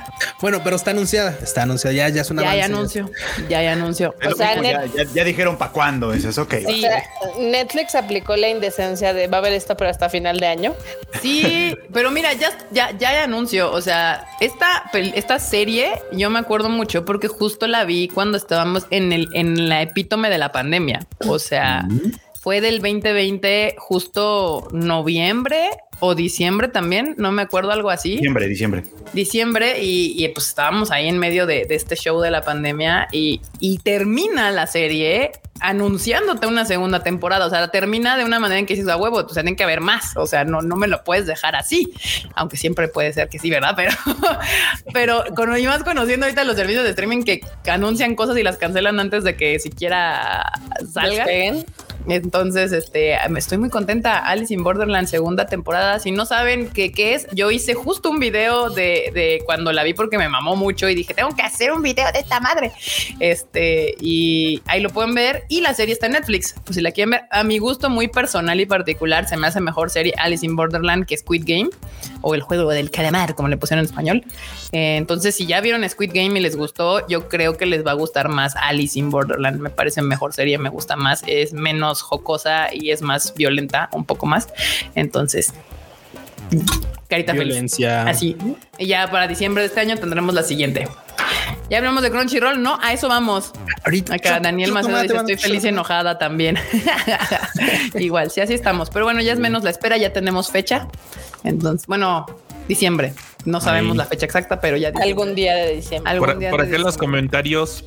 bueno, 0.41 0.61
pero 0.63 0.77
está 0.77 0.91
anunciada, 0.91 1.37
está 1.43 1.63
anunciada, 1.63 1.95
ya, 1.95 2.09
ya 2.09 2.23
es 2.23 2.31
una 2.31 2.43
Ya 2.43 2.51
hay 2.51 2.61
anuncio, 2.61 3.11
ya 3.49 3.59
hay 3.59 3.67
anuncio. 3.67 4.15
O 4.27 4.35
sea, 4.35 4.85
ya, 5.15 5.25
dijeron 5.25 5.57
para 5.57 5.73
cuándo, 5.73 6.13
eso 6.13 6.29
es 6.29 6.39
ok. 6.39 6.55
Sí. 6.67 6.85
Netflix 7.39 7.95
aplicó 7.95 8.37
la 8.37 8.49
indecencia 8.49 9.13
de 9.13 9.27
va 9.27 9.39
a 9.39 9.41
haber 9.41 9.53
esto, 9.53 9.77
pero 9.77 9.91
hasta 9.91 10.09
final 10.09 10.41
de 10.41 10.47
año. 10.47 10.75
Sí, 11.23 11.77
pero 11.93 12.11
mira, 12.11 12.33
ya, 12.33 12.51
ya, 12.71 12.91
ya 12.99 13.11
hay 13.11 13.17
anuncio. 13.19 13.71
O 13.71 13.81
sea, 13.81 14.27
esta, 14.41 14.91
esta 14.93 15.39
serie 15.39 15.60
yo 16.13 16.31
me 16.31 16.39
acuerdo 16.39 16.69
mucho 16.69 17.05
porque 17.05 17.29
justo 17.29 17.67
la 17.67 17.85
vi 17.85 18.09
cuando 18.09 18.37
estábamos 18.37 18.87
en 18.91 19.13
el, 19.13 19.29
en 19.33 19.69
la 19.69 19.83
epítome 19.83 20.31
de 20.31 20.39
la 20.39 20.53
pandemia. 20.53 21.07
O 21.27 21.39
sea, 21.39 21.87
fue 22.41 22.61
del 22.61 22.81
2020, 22.81 23.77
justo 23.79 24.69
noviembre 24.73 25.71
o 26.01 26.15
diciembre 26.15 26.69
también, 26.69 27.15
no 27.19 27.31
me 27.31 27.43
acuerdo 27.43 27.71
algo 27.71 27.91
así. 27.91 28.13
Diciembre, 28.13 28.49
diciembre. 28.49 28.83
Diciembre 29.13 29.77
y, 29.81 30.27
pues 30.29 30.49
estábamos 30.49 30.91
ahí 30.91 31.09
en 31.09 31.19
medio 31.19 31.47
de, 31.47 31.67
este 31.71 31.95
show 31.95 32.21
de 32.21 32.31
la 32.31 32.43
pandemia 32.43 33.09
y, 33.13 33.41
termina 33.85 34.51
la 34.51 34.67
serie 34.67 35.33
anunciándote 35.61 36.47
una 36.47 36.65
segunda 36.65 37.03
temporada. 37.03 37.47
O 37.47 37.51
sea, 37.51 37.69
termina 37.69 38.17
de 38.17 38.25
una 38.25 38.41
manera 38.41 38.59
en 38.59 38.67
que 38.67 38.75
dices 38.75 38.89
a 38.89 38.97
huevo, 38.97 39.23
pues 39.23 39.35
tienen 39.35 39.57
que 39.57 39.63
haber 39.63 39.81
más. 39.81 40.17
O 40.17 40.27
sea, 40.27 40.45
no, 40.45 40.63
no 40.63 40.77
me 40.77 40.89
lo 40.89 41.05
puedes 41.05 41.27
dejar 41.27 41.55
así, 41.55 41.93
aunque 42.35 42.57
siempre 42.57 42.89
puede 42.89 43.13
ser 43.13 43.29
que 43.29 43.39
sí, 43.39 43.51
verdad? 43.51 43.75
Pero, 43.77 43.93
pero 44.93 45.25
con 45.37 45.51
más 45.51 45.85
conociendo 45.85 46.27
ahorita 46.27 46.45
los 46.45 46.57
servicios 46.57 46.85
de 46.85 46.91
streaming 46.91 47.23
que 47.23 47.43
anuncian 47.67 48.15
cosas 48.15 48.39
y 48.39 48.43
las 48.43 48.57
cancelan 48.57 48.99
antes 49.01 49.23
de 49.23 49.37
que 49.37 49.59
siquiera 49.59 50.51
salgan. 50.93 51.65
Entonces, 52.09 52.73
este, 52.73 53.17
me 53.29 53.39
estoy 53.39 53.59
muy 53.59 53.71
contenta. 53.71 54.19
Alice 54.19 54.53
in 54.53 54.63
Borderland, 54.63 55.09
segunda 55.09 55.47
temporada. 55.47 55.99
Si 55.99 56.11
no 56.11 56.27
saben 56.27 56.69
qué, 56.69 56.93
qué 56.93 57.15
es, 57.15 57.27
yo 57.33 57.51
hice 57.51 57.75
justo 57.75 58.11
un 58.11 58.19
video 58.19 58.71
de, 58.71 59.11
de, 59.15 59.43
cuando 59.45 59.73
la 59.73 59.83
vi 59.83 59.95
porque 59.95 60.19
me 60.19 60.29
mamó 60.29 60.57
mucho 60.57 60.89
y 60.89 60.95
dije, 60.95 61.15
tengo 61.15 61.35
que 61.35 61.43
hacer 61.43 61.73
un 61.73 61.83
video 61.83 62.11
de 62.13 62.21
esta 62.21 62.41
madre. 62.41 62.73
Este, 63.21 63.95
y 64.01 64.63
ahí 64.67 64.81
lo 64.81 64.91
pueden 64.91 65.15
ver. 65.15 65.45
Y 65.49 65.61
la 65.61 65.75
serie 65.75 65.93
está 65.93 66.07
en 66.07 66.13
Netflix. 66.13 66.55
Pues 66.65 66.77
si 66.77 66.83
la 66.83 66.93
quieren 66.93 67.11
ver, 67.11 67.23
a 67.31 67.45
mi 67.45 67.59
gusto 67.59 67.91
muy 67.91 68.09
personal 68.09 68.61
y 68.61 68.67
particular, 68.67 69.29
se 69.29 69.37
me 69.37 69.47
hace 69.47 69.61
mejor 69.61 69.91
serie 69.91 70.15
Alice 70.19 70.45
in 70.45 70.57
Borderland 70.57 71.07
que 71.07 71.17
Squid 71.17 71.45
Game 71.47 71.71
o 72.23 72.35
el 72.35 72.43
juego 72.43 72.71
del 72.71 72.91
calamar, 72.91 73.35
como 73.35 73.49
le 73.49 73.57
pusieron 73.57 73.85
en 73.85 73.91
español. 73.91 74.25
Eh, 74.73 74.97
entonces, 74.97 75.37
si 75.37 75.47
ya 75.47 75.61
vieron 75.61 75.89
Squid 75.89 76.13
Game 76.13 76.39
y 76.39 76.43
les 76.43 76.57
gustó, 76.57 77.07
yo 77.09 77.29
creo 77.29 77.57
que 77.57 77.67
les 77.67 77.85
va 77.87 77.93
a 77.93 77.95
gustar 77.95 78.29
más 78.29 78.55
Alice 78.57 78.99
in 78.99 79.11
Borderland. 79.11 79.61
Me 79.61 79.71
parece 79.71 80.03
mejor 80.03 80.33
serie, 80.33 80.59
me 80.59 80.69
gusta 80.69 80.97
más, 80.97 81.23
es 81.27 81.53
menos 81.53 81.90
jocosa 81.95 82.69
y 82.73 82.91
es 82.91 83.03
más 83.03 83.35
violenta, 83.35 83.89
un 83.93 84.05
poco 84.05 84.27
más. 84.27 84.49
Entonces, 84.95 85.53
carita 87.09 87.33
Violencia. 87.33 88.03
Así. 88.05 88.37
Y 88.79 88.87
ya 88.87 89.11
para 89.11 89.27
diciembre 89.27 89.63
de 89.63 89.69
este 89.69 89.81
año 89.81 89.97
tendremos 89.97 90.35
la 90.35 90.43
siguiente. 90.43 90.89
Ya 91.69 91.79
hablamos 91.79 92.03
de 92.03 92.11
Crunchyroll, 92.11 92.61
no, 92.61 92.79
a 92.83 92.93
eso 92.93 93.09
vamos. 93.09 93.53
Ahorita 93.85 94.15
acá 94.15 94.41
Daniel 94.41 94.73
Macedo 94.73 95.01
dice: 95.03 95.17
Estoy 95.17 95.37
feliz 95.37 95.65
y 95.65 95.69
enojada 95.69 96.19
también. 96.19 96.59
Igual, 97.95 98.31
sí, 98.31 98.41
así 98.41 98.55
estamos. 98.55 98.91
Pero 98.91 99.05
bueno, 99.05 99.21
ya 99.21 99.33
es 99.33 99.39
menos 99.39 99.63
la 99.63 99.71
espera, 99.71 99.97
ya 99.97 100.13
tenemos 100.13 100.51
fecha. 100.51 100.89
Entonces, 101.45 101.87
bueno, 101.87 102.27
diciembre. 102.67 103.15
No 103.45 103.61
sabemos 103.61 103.97
la 103.97 104.05
fecha 104.05 104.27
exacta, 104.27 104.61
pero 104.61 104.77
ya 104.77 104.93
algún 105.01 105.35
día 105.35 105.55
de 105.55 105.77
diciembre. 105.77 106.19
por, 106.19 106.61
aquí 106.61 106.75
en 106.75 106.83
los 106.83 106.99
comentarios 106.99 107.85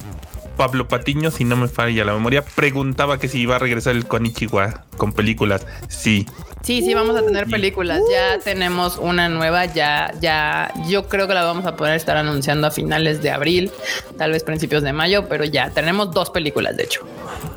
Pablo 0.57 0.87
Patiño, 0.87 1.31
si 1.31 1.43
no 1.43 1.55
me 1.55 1.67
falla 1.67 2.05
la 2.05 2.13
memoria, 2.13 2.43
preguntaba 2.43 3.19
que 3.19 3.27
si 3.27 3.39
iba 3.39 3.55
a 3.55 3.59
regresar 3.59 3.95
el 3.95 4.05
Konichiwa 4.05 4.85
con 4.97 5.13
películas. 5.13 5.65
Sí. 5.87 6.25
Sí, 6.63 6.81
sí, 6.81 6.93
vamos 6.93 7.17
a 7.17 7.23
tener 7.23 7.47
películas. 7.47 7.99
Ya 8.09 8.39
tenemos 8.39 8.97
una 8.97 9.27
nueva, 9.27 9.65
ya, 9.65 10.13
ya, 10.21 10.71
yo 10.87 11.09
creo 11.09 11.27
que 11.27 11.33
la 11.33 11.43
vamos 11.43 11.65
a 11.65 11.75
poder 11.75 11.95
estar 11.95 12.15
anunciando 12.15 12.67
a 12.67 12.71
finales 12.71 13.21
de 13.21 13.31
abril, 13.31 13.71
tal 14.17 14.31
vez 14.31 14.43
principios 14.43 14.81
de 14.83 14.93
mayo, 14.93 15.27
pero 15.27 15.43
ya 15.43 15.71
tenemos 15.71 16.11
dos 16.13 16.29
películas, 16.29 16.77
de 16.77 16.83
hecho. 16.83 17.01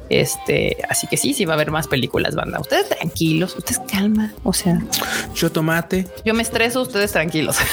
Este, 0.09 0.77
así 0.89 1.07
que 1.07 1.17
sí, 1.17 1.35
sí 1.35 1.45
va 1.45 1.55
a 1.55 1.57
haber 1.57 1.71
más 1.71 1.89
películas, 1.89 2.35
banda. 2.35 2.61
Ustedes 2.61 2.89
tranquilos, 2.89 3.57
ustedes 3.57 3.81
calma. 3.91 4.33
O 4.45 4.53
sea, 4.53 4.81
yo 5.35 5.51
tomate. 5.51 6.07
Yo 6.25 6.35
me 6.35 6.43
estreso, 6.43 6.83
ustedes 6.83 7.13
tranquilos. 7.13 7.59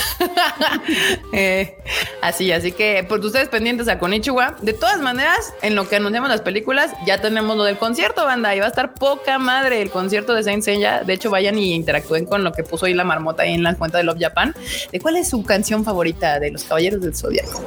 Eh, 1.35 1.77
así, 2.21 2.51
así 2.51 2.71
que 2.71 3.03
por 3.03 3.19
pues, 3.19 3.27
ustedes 3.27 3.49
pendientes 3.49 3.87
a 3.87 3.97
Konichiwa. 3.97 4.55
De 4.61 4.73
todas 4.73 4.99
maneras, 4.99 5.53
en 5.61 5.75
lo 5.75 5.87
que 5.87 5.95
anunciamos 5.95 6.29
las 6.29 6.41
películas, 6.41 6.91
ya 7.05 7.21
tenemos 7.21 7.57
lo 7.57 7.63
del 7.63 7.77
concierto, 7.77 8.23
banda. 8.25 8.55
Y 8.55 8.59
va 8.59 8.65
a 8.65 8.69
estar 8.69 8.93
poca 8.93 9.39
madre 9.39 9.81
el 9.81 9.89
concierto 9.89 10.33
de 10.33 10.43
Saint 10.43 10.63
Seiya. 10.63 11.03
De 11.03 11.13
hecho, 11.13 11.31
vayan 11.31 11.57
y 11.57 11.73
interactúen 11.73 12.25
con 12.25 12.43
lo 12.43 12.51
que 12.53 12.63
puso 12.63 12.85
ahí 12.85 12.93
la 12.93 13.03
marmota 13.03 13.43
ahí 13.43 13.53
en 13.53 13.63
la 13.63 13.75
cuenta 13.75 13.97
de 13.97 14.03
Love 14.03 14.19
Japan. 14.19 14.55
¿De 14.91 14.99
cuál 14.99 15.17
es 15.17 15.29
su 15.29 15.43
canción 15.43 15.83
favorita 15.83 16.39
de 16.39 16.51
los 16.51 16.63
Caballeros 16.63 17.01
del 17.01 17.15
Zodiaco? 17.15 17.61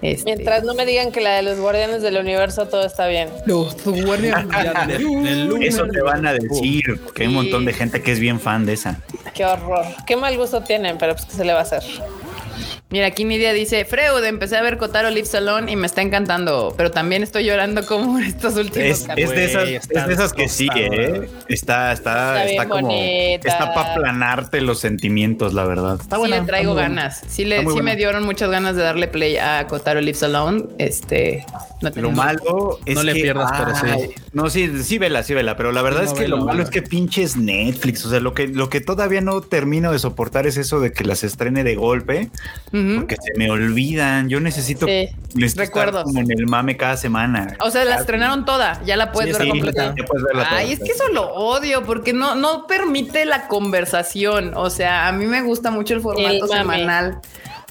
Este, 0.00 0.24
Mientras 0.24 0.62
no 0.62 0.74
me 0.74 0.86
digan 0.86 1.10
que 1.10 1.20
la 1.20 1.36
de 1.36 1.42
los 1.42 1.58
guardianes 1.58 2.02
del 2.02 2.18
universo 2.18 2.68
todo 2.68 2.86
está 2.86 3.08
bien. 3.08 3.28
Los 3.46 3.76
guardianes 3.84 4.48
del 4.88 5.62
Eso 5.62 5.86
te 5.86 6.00
van 6.02 6.26
a 6.26 6.34
decir, 6.34 7.00
porque 7.02 7.22
hay 7.22 7.28
un 7.28 7.34
montón 7.34 7.64
de 7.64 7.72
gente 7.72 8.00
que 8.02 8.12
es 8.12 8.20
bien 8.20 8.38
fan 8.38 8.64
de 8.64 8.74
esa. 8.74 9.00
Qué 9.34 9.44
horror. 9.44 9.84
Qué 10.06 10.16
mal 10.16 10.36
gusto 10.36 10.62
tienen, 10.62 10.98
pero 10.98 11.14
pues 11.14 11.26
qué 11.26 11.32
se 11.32 11.44
le 11.44 11.52
va 11.52 11.60
a 11.60 11.62
hacer. 11.62 11.82
Mira, 12.90 13.06
aquí 13.08 13.24
Nidia 13.24 13.52
dice, 13.52 13.84
Freud, 13.84 14.24
empecé 14.24 14.56
a 14.56 14.62
ver 14.62 14.78
Kotaro 14.78 15.10
Live 15.10 15.26
Salon 15.26 15.68
y 15.68 15.76
me 15.76 15.86
está 15.86 16.00
encantando, 16.00 16.72
pero 16.74 16.90
también 16.90 17.22
estoy 17.22 17.44
llorando 17.44 17.84
como 17.84 18.18
estos 18.18 18.56
últimos. 18.56 19.00
Es, 19.00 19.08
es 19.14 19.30
de 19.30 19.44
esas, 19.44 19.68
es 19.68 19.88
de 20.06 20.12
esas 20.14 20.32
que 20.32 20.48
sí, 20.48 20.70
¿eh? 20.74 21.28
Está, 21.48 21.92
está, 21.92 22.46
está, 22.46 22.66
como, 22.66 22.90
está 22.90 23.74
para 23.74 23.94
planarte 23.94 24.62
los 24.62 24.78
sentimientos, 24.78 25.52
la 25.52 25.64
verdad. 25.64 25.98
Está 26.00 26.16
sí 26.16 26.30
le 26.30 26.40
traigo 26.40 26.74
ganas. 26.74 27.22
Sí, 27.28 27.44
le, 27.44 27.60
sí 27.60 27.82
me 27.82 27.94
dieron 27.94 28.24
muchas 28.24 28.50
ganas 28.50 28.74
de 28.74 28.82
darle 28.82 29.06
play 29.06 29.36
a 29.36 29.66
Kotaro 29.66 30.00
Live 30.00 30.16
Salon. 30.16 30.70
Este, 30.78 31.44
lo 31.94 32.10
malo 32.10 32.78
es 32.84 32.94
no 32.94 33.02
le 33.02 33.14
pierdas 33.14 33.52
por 33.52 33.68
eso. 33.70 34.12
No, 34.32 34.50
sí, 34.50 34.82
sí, 34.82 34.98
vela, 34.98 35.22
sí, 35.22 35.34
vela, 35.34 35.56
pero 35.56 35.72
la 35.72 35.82
verdad 35.82 36.04
es 36.04 36.12
que 36.12 36.28
lo 36.28 36.38
malo 36.38 36.62
es 36.62 36.70
que 36.70 36.82
pinches 36.82 37.36
Netflix, 37.36 38.04
o 38.04 38.10
sea, 38.10 38.20
lo 38.20 38.34
que, 38.34 38.48
lo 38.48 38.68
que 38.68 38.80
todavía 38.80 39.20
no 39.20 39.40
termino 39.40 39.92
de 39.92 39.98
soportar 39.98 40.46
es 40.46 40.56
eso 40.56 40.80
de 40.80 40.92
que 40.92 41.04
las 41.04 41.24
estrene 41.24 41.64
de 41.64 41.76
golpe 41.76 42.30
porque 42.70 43.16
se 43.16 43.38
me 43.38 43.50
olvidan. 43.50 44.28
Yo 44.28 44.40
necesito, 44.40 44.86
sí. 44.86 45.08
recuerdos 45.56 46.04
como 46.04 46.20
en 46.20 46.30
el 46.30 46.46
mame 46.46 46.76
cada 46.76 46.96
semana. 46.96 47.56
O 47.60 47.70
sea, 47.70 47.84
la 47.84 47.96
estrenaron 47.96 48.44
toda, 48.44 48.82
ya 48.84 48.96
la 48.96 49.12
puedes 49.12 49.38
ver 49.38 49.48
completa. 49.48 49.94
Ay, 50.50 50.72
es 50.72 50.80
que 50.80 50.92
eso 50.92 51.08
lo 51.12 51.32
odio 51.34 51.84
porque 51.84 52.12
no, 52.12 52.34
no 52.34 52.66
permite 52.66 53.24
la 53.24 53.48
conversación. 53.48 54.52
O 54.54 54.70
sea, 54.70 55.08
a 55.08 55.12
mí 55.12 55.26
me 55.26 55.42
gusta 55.42 55.70
mucho 55.70 55.94
el 55.94 56.00
formato 56.00 56.46
semanal. 56.48 57.20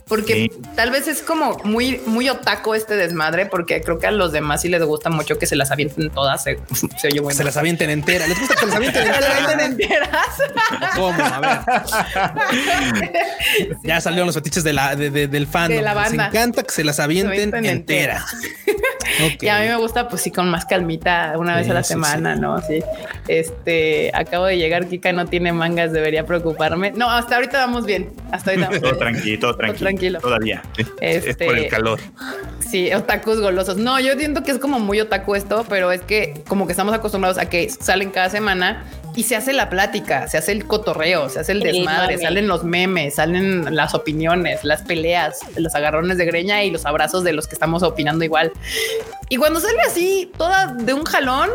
Porque 0.08 0.49
tal 0.76 0.91
vez 0.91 1.08
es 1.08 1.22
como 1.22 1.58
muy, 1.64 2.01
muy 2.05 2.30
otaco 2.30 2.76
este 2.76 2.95
desmadre, 2.95 3.45
porque 3.45 3.82
creo 3.82 3.99
que 3.99 4.08
a 4.08 4.12
los 4.12 4.32
demás 4.32 4.62
sí 4.62 4.70
les 4.70 4.82
gusta 4.84 5.10
mucho 5.10 5.38
que 5.38 5.45
se 5.45 5.58
las 5.58 5.70
avienten 5.72 6.10
todas. 6.10 6.43
Se, 6.43 6.60
se 6.97 7.08
oye 7.08 7.20
bueno. 7.20 7.36
Se 7.36 7.43
las 7.43 7.58
avienten 7.58 7.89
enteras. 7.89 8.30
¿Les 8.30 8.39
gusta 8.39 8.55
que 8.55 8.62
se 8.62 8.68
las 8.68 8.76
avienten 8.76 9.60
enteras? 9.60 10.28
¿Cómo? 10.95 11.24
A 11.24 11.39
ver. 11.39 11.60
ya 13.84 13.99
salieron 13.99 14.28
los 14.28 14.36
fetiches 14.36 14.64
de 14.64 14.74
la, 14.74 14.95
de, 14.95 15.28
del 15.28 15.47
fan. 15.47 15.70
De 15.70 15.82
la 15.82 15.93
banda. 15.93 16.26
Les 16.26 16.36
encanta 16.36 16.64
que 16.64 16.72
se 16.72 16.84
las 16.86 16.99
avienten, 16.99 17.66
enteras. 17.66 18.24
Y 19.41 19.47
a 19.47 19.60
mí 19.60 19.68
me 19.68 19.78
gusta, 19.78 20.08
pues 20.08 20.22
sí, 20.22 20.32
con 20.32 20.49
más 20.49 20.66
calmita, 20.66 21.34
una 21.38 21.55
vez 21.55 21.70
a 21.70 21.74
la 21.74 21.84
semana, 21.84 22.36
¿no? 22.36 22.62
Sí. 22.62 22.82
Este, 23.28 24.12
acabo 24.14 24.45
de 24.45 24.58
llegar, 24.58 24.88
Kika 24.88 25.12
no 25.12 25.26
tiene 25.26 25.51
mangas, 25.53 25.91
debería 25.91 26.26
preocuparme. 26.26 26.91
No, 26.91 27.10
hasta 27.10 27.36
ahorita 27.36 27.58
vamos 27.58 27.86
bien. 27.86 28.10
Hasta 28.32 28.51
ahorita 28.51 28.68
vamos 28.68 28.82
todo 28.82 28.97
tranquilo, 28.97 29.39
todo 29.39 29.55
tranquilo 29.55 29.97
Todavía. 30.22 30.64
Este, 31.02 31.30
es 31.30 31.38
por 31.38 31.58
el 31.58 31.68
calor. 31.68 32.00
Sí, 32.60 32.93
otakus 32.93 33.39
golosos. 33.39 33.78
No, 33.78 34.00
yo 34.00 34.12
entiendo 34.12 34.43
que 34.43 34.52
es 34.52 34.60
como 34.60 34.80
muy 34.80 35.00
otaku 35.00 35.36
esto, 35.36 35.66
pero 35.70 35.91
es 35.91 36.02
que 36.02 36.43
como 36.48 36.66
que 36.66 36.74
estamos 36.74 36.93
acostumbrados 36.93 37.38
a 37.38 37.50
que 37.50 37.70
salen 37.70 38.12
cada 38.12 38.30
semana 38.30 38.84
y 39.18 39.24
se 39.24 39.36
hace 39.36 39.51
la 39.51 39.68
plática, 39.68 40.28
se 40.28 40.38
hace 40.38 40.51
el 40.51 40.68
cotorreo, 40.68 41.28
se 41.28 41.39
hace 41.39 41.53
el 41.53 41.61
desmadre, 41.61 42.20
salen 42.20 42.47
los 42.47 42.63
memes, 42.63 43.15
salen 43.15 43.76
las 43.76 43.95
opiniones, 43.95 44.63
las 44.63 44.84
peleas, 44.84 45.39
los 45.55 45.74
agarrones 45.74 46.20
de 46.20 46.26
greña 46.26 46.63
y 46.63 46.70
los 46.70 46.86
abrazos 46.86 47.24
de 47.24 47.34
los 47.34 47.47
que 47.47 47.55
estamos 47.55 47.82
opinando 47.82 48.24
igual. 48.24 48.51
Y 49.30 49.38
cuando 49.38 49.59
sale 49.59 49.80
así, 49.88 50.32
toda 50.38 50.68
de 50.68 50.93
un 50.93 51.03
jalón, 51.03 51.49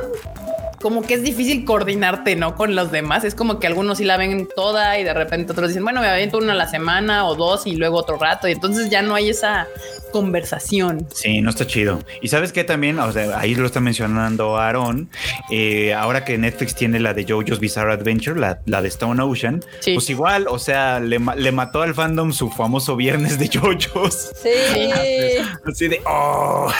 como 0.83 1.03
que 1.03 1.15
es 1.15 1.23
difícil 1.23 1.65
coordinarte, 1.65 2.35
¿no? 2.35 2.57
Con 2.57 2.75
los 2.75 2.91
demás. 2.91 3.23
Es 3.25 3.37
como 3.37 3.61
que 3.61 3.69
algunos 3.69 3.99
sí 3.99 4.05
la 4.05 4.17
ven 4.17 4.49
toda 4.55 4.99
y 4.99 5.05
de 5.05 5.15
repente 5.15 5.53
otros 5.53 5.69
dicen, 5.69 5.85
bueno, 5.85 6.01
me 6.01 6.09
aviento 6.09 6.39
una 6.39 6.53
a 6.53 6.57
la 6.57 6.69
semana 6.69 7.27
o 7.27 7.37
dos 7.37 7.67
y 7.67 7.77
luego 7.77 7.97
otro 7.97 8.19
rato. 8.19 8.49
Y 8.49 8.53
entonces 8.53 8.91
ya 8.91 9.01
no 9.01 9.15
hay 9.15 9.31
esa 9.31 9.69
conversación. 10.13 11.07
Sí, 11.15 11.41
no 11.41 11.51
está 11.51 11.67
chido. 11.67 12.01
Y 12.21 12.29
sabes 12.29 12.53
que 12.53 12.65
también, 12.65 12.99
o 12.99 13.13
sea, 13.13 13.39
ahí 13.39 13.55
lo 13.55 13.65
está 13.65 13.81
mencionando 13.81 14.59
Aaron, 14.59 15.09
eh, 15.51 15.95
ahora 15.95 16.25
que 16.25 16.37
Netflix 16.37 16.75
tiene 16.75 16.99
la 16.99 17.15
de 17.15 17.25
Bizarre 17.61 17.93
Adventure, 17.93 18.39
la, 18.39 18.83
de 18.83 18.89
Stone 18.89 19.23
Ocean, 19.23 19.65
pues 19.85 20.11
igual, 20.11 20.47
o 20.49 20.59
sea, 20.59 21.01
le, 21.01 21.19
mató 21.19 21.83
al 21.83 21.95
fandom 21.95 22.33
su 22.33 22.51
famoso 22.51 22.97
viernes 22.97 23.39
de 23.39 23.49
JoJo's. 23.49 24.33
Sí. 24.43 24.51
Así 25.67 25.89
de, 25.89 26.01
oh, 26.07 26.71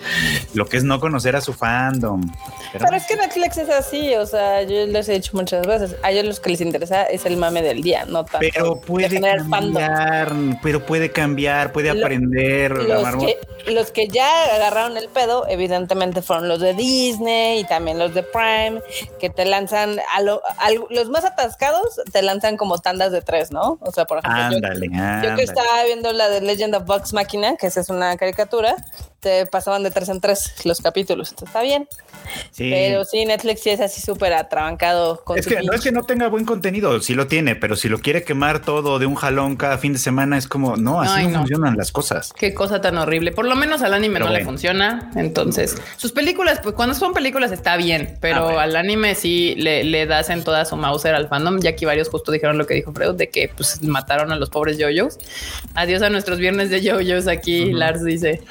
lo 0.54 0.66
que 0.66 0.76
es 0.76 0.84
no 0.84 1.00
conocer 1.00 1.36
a 1.36 1.40
su 1.40 1.52
fandom. 1.52 2.20
Pero, 2.72 2.96
es 2.96 3.06
que 3.06 3.16
Netflix 3.16 3.58
es 3.58 3.68
así, 3.68 4.14
o 4.14 4.26
sea, 4.26 4.62
yo 4.62 4.86
les 4.86 5.08
he 5.08 5.12
dicho 5.12 5.32
muchas 5.34 5.66
veces, 5.66 5.96
a 6.02 6.10
ellos 6.10 6.24
los 6.24 6.40
que 6.40 6.50
les 6.50 6.60
interesa 6.60 7.04
es 7.04 7.24
el 7.26 7.36
mame 7.36 7.62
del 7.62 7.82
día, 7.82 8.04
no 8.04 8.24
tanto. 8.24 8.46
Pero 8.52 8.80
puede 8.80 9.20
cambiar, 9.20 10.32
pero 10.62 10.84
puede 10.84 11.10
cambiar, 11.10 11.72
puede 11.72 11.90
aprender. 11.90 12.72
Los 12.72 13.16
que, 13.16 13.38
los 13.72 13.90
que 13.90 14.08
ya 14.08 14.54
agarraron 14.54 14.96
el 14.96 15.08
pedo, 15.08 15.46
evidentemente 15.48 16.22
fueron 16.22 16.48
los 16.48 16.60
de 16.60 16.74
Disney 16.74 17.60
y 17.60 17.64
también 17.64 17.98
los 17.98 18.14
de 18.14 18.22
Prime, 18.22 18.80
que 19.18 19.30
te 19.30 19.44
lanzan 19.44 19.98
a, 19.98 20.20
los 20.20 21.08
más 21.10 21.24
atascados, 21.24 22.00
te 22.12 22.22
lanzan 22.22 22.56
como 22.56 22.78
tandas 22.78 23.12
de 23.12 23.22
tres, 23.22 23.50
¿no? 23.50 23.78
O 23.80 23.92
sea, 23.92 24.04
por 24.04 24.18
ejemplo, 24.18 24.58
yo, 24.58 25.36
que 25.36 25.42
estaba 25.42 25.84
viendo 25.84 26.12
la 26.12 26.28
de 26.28 26.40
Legend 26.40 26.74
of 26.74 26.84
Box 26.84 27.12
Machina, 27.12 27.56
que 27.56 27.66
esa 27.66 27.80
es 27.80 27.88
una 27.88 28.16
caricatura, 28.16 28.76
te 29.20 29.46
pasaban 29.46 29.82
de 29.82 29.90
tres 29.90 30.08
en 30.08 30.20
tres 30.20 30.64
los 30.64 30.80
capítulos, 30.80 31.34
está 31.42 31.62
bien. 31.62 31.88
Pero 32.56 33.04
sí, 33.04 33.24
Netflix 33.24 33.62
sí 33.62 33.70
es 33.70 33.80
así 33.80 34.00
súper 34.00 34.32
atrabancado. 34.32 35.22
Con 35.24 35.38
es 35.38 35.46
que 35.46 35.60
no 35.62 35.72
es 35.72 35.80
que 35.80 35.92
no 35.92 36.04
tenga 36.04 36.28
buen 36.28 36.44
contenido, 36.44 37.00
sí 37.00 37.14
lo 37.14 37.26
tiene, 37.26 37.56
pero 37.56 37.74
si 37.74 37.88
lo 37.88 37.98
quiere 37.98 38.22
quemar 38.22 38.60
todo 38.60 38.98
de 38.98 39.06
un 39.06 39.14
jalón 39.14 39.56
cada 39.56 39.78
fin 39.78 39.92
de 39.92 39.98
semana, 39.98 40.36
es 40.36 40.46
como, 40.46 40.76
no, 40.76 41.00
así 41.00 41.26
no, 41.26 41.38
funcionan 41.38 41.76
las 41.76 41.90
cosas. 41.90 42.32
Qué 42.32 42.54
cosa 42.54 42.80
tan 42.80 42.98
horrible. 42.98 43.32
Por 43.32 43.46
lo 43.46 43.56
menos 43.56 43.82
al 43.82 43.94
anime 43.94 44.20
no 44.20 44.28
le 44.28 44.44
funciona. 44.44 45.10
Entonces, 45.16 45.76
sus 45.96 46.12
películas, 46.12 46.60
pues 46.62 46.74
cuando 46.74 46.94
son 46.94 47.12
películas 47.12 47.50
está 47.50 47.76
bien, 47.76 48.18
pero 48.20 48.58
al 48.58 48.76
anime 48.76 49.14
sí 49.14 49.54
le, 49.56 50.06
das 50.06 50.30
en 50.30 50.44
toda 50.44 50.64
su 50.64 50.76
Mauser 50.76 51.14
al 51.14 51.28
fandom. 51.28 51.60
Ya 51.60 51.70
aquí 51.70 51.84
varios 51.84 52.08
justo 52.08 52.30
dijeron 52.30 52.58
lo 52.58 52.66
que 52.66 52.74
dijo 52.74 52.92
Freud, 52.92 53.14
de 53.14 53.30
que 53.30 53.50
pues 53.56 53.82
mataron 53.82 54.32
a 54.32 54.36
los 54.36 54.50
pobres 54.50 54.78
yoyos. 54.78 55.18
Adiós 55.74 56.02
a 56.02 56.10
nuestros 56.10 56.38
viernes 56.38 56.70
de 56.70 56.82
yoyos 56.82 57.26
aquí, 57.26 57.72
Lars 57.72 58.04
dice. 58.04 58.42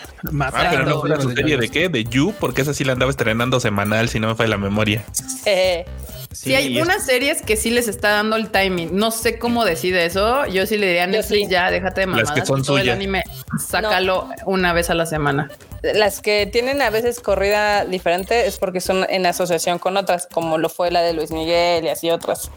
Ah, 0.41 0.67
pero 0.71 0.86
no 0.86 0.99
fue 1.01 1.09
la 1.09 1.19
serie 1.21 1.57
de 1.57 1.69
qué? 1.69 1.89
De 1.89 2.03
You, 2.03 2.34
porque 2.39 2.61
esa 2.61 2.73
sí 2.73 2.84
la 2.84 2.93
andaba 2.93 3.11
estrenando 3.11 3.59
semanal, 3.59 4.09
si 4.09 4.19
no 4.19 4.28
me 4.28 4.36
falla 4.36 4.49
la 4.51 4.57
memoria. 4.57 5.05
Eh, 5.45 5.86
Sí, 6.32 6.53
hay 6.53 6.80
unas 6.80 7.03
series 7.05 7.41
que 7.41 7.55
sí 7.55 7.71
les 7.71 7.88
está 7.88 8.09
dando 8.09 8.36
el 8.36 8.49
timing. 8.49 8.95
No 8.95 9.09
sé 9.09 9.39
cómo 9.39 9.65
decide 9.65 10.05
eso. 10.05 10.45
Yo 10.45 10.65
sí 10.67 10.78
le 10.78 10.88
diría 10.88 11.05
a 11.05 11.07
Netflix, 11.07 11.49
ya 11.49 11.71
déjate 11.71 12.01
de 12.01 12.07
mamadas. 12.07 12.30
Las 12.30 12.39
que 12.39 12.45
son 12.45 12.63
todo 12.63 12.78
el 12.78 12.89
anime, 12.89 13.23
sácalo 13.57 14.30
una 14.45 14.71
vez 14.73 14.89
a 14.89 14.93
la 14.93 15.05
semana. 15.05 15.49
Las 15.82 16.21
que 16.21 16.47
tienen 16.47 16.82
a 16.82 16.89
veces 16.89 17.19
corrida 17.19 17.86
diferente 17.86 18.47
es 18.47 18.57
porque 18.57 18.82
son 18.82 19.05
en 19.09 19.25
asociación 19.25 19.80
con 19.80 19.97
otras, 19.97 20.28
como 20.32 20.57
lo 20.57 20.69
fue 20.69 20.91
la 20.91 21.01
de 21.01 21.13
Luis 21.13 21.32
Miguel 21.32 21.86
y 21.86 21.89
así 21.89 22.09
otras. 22.09 22.51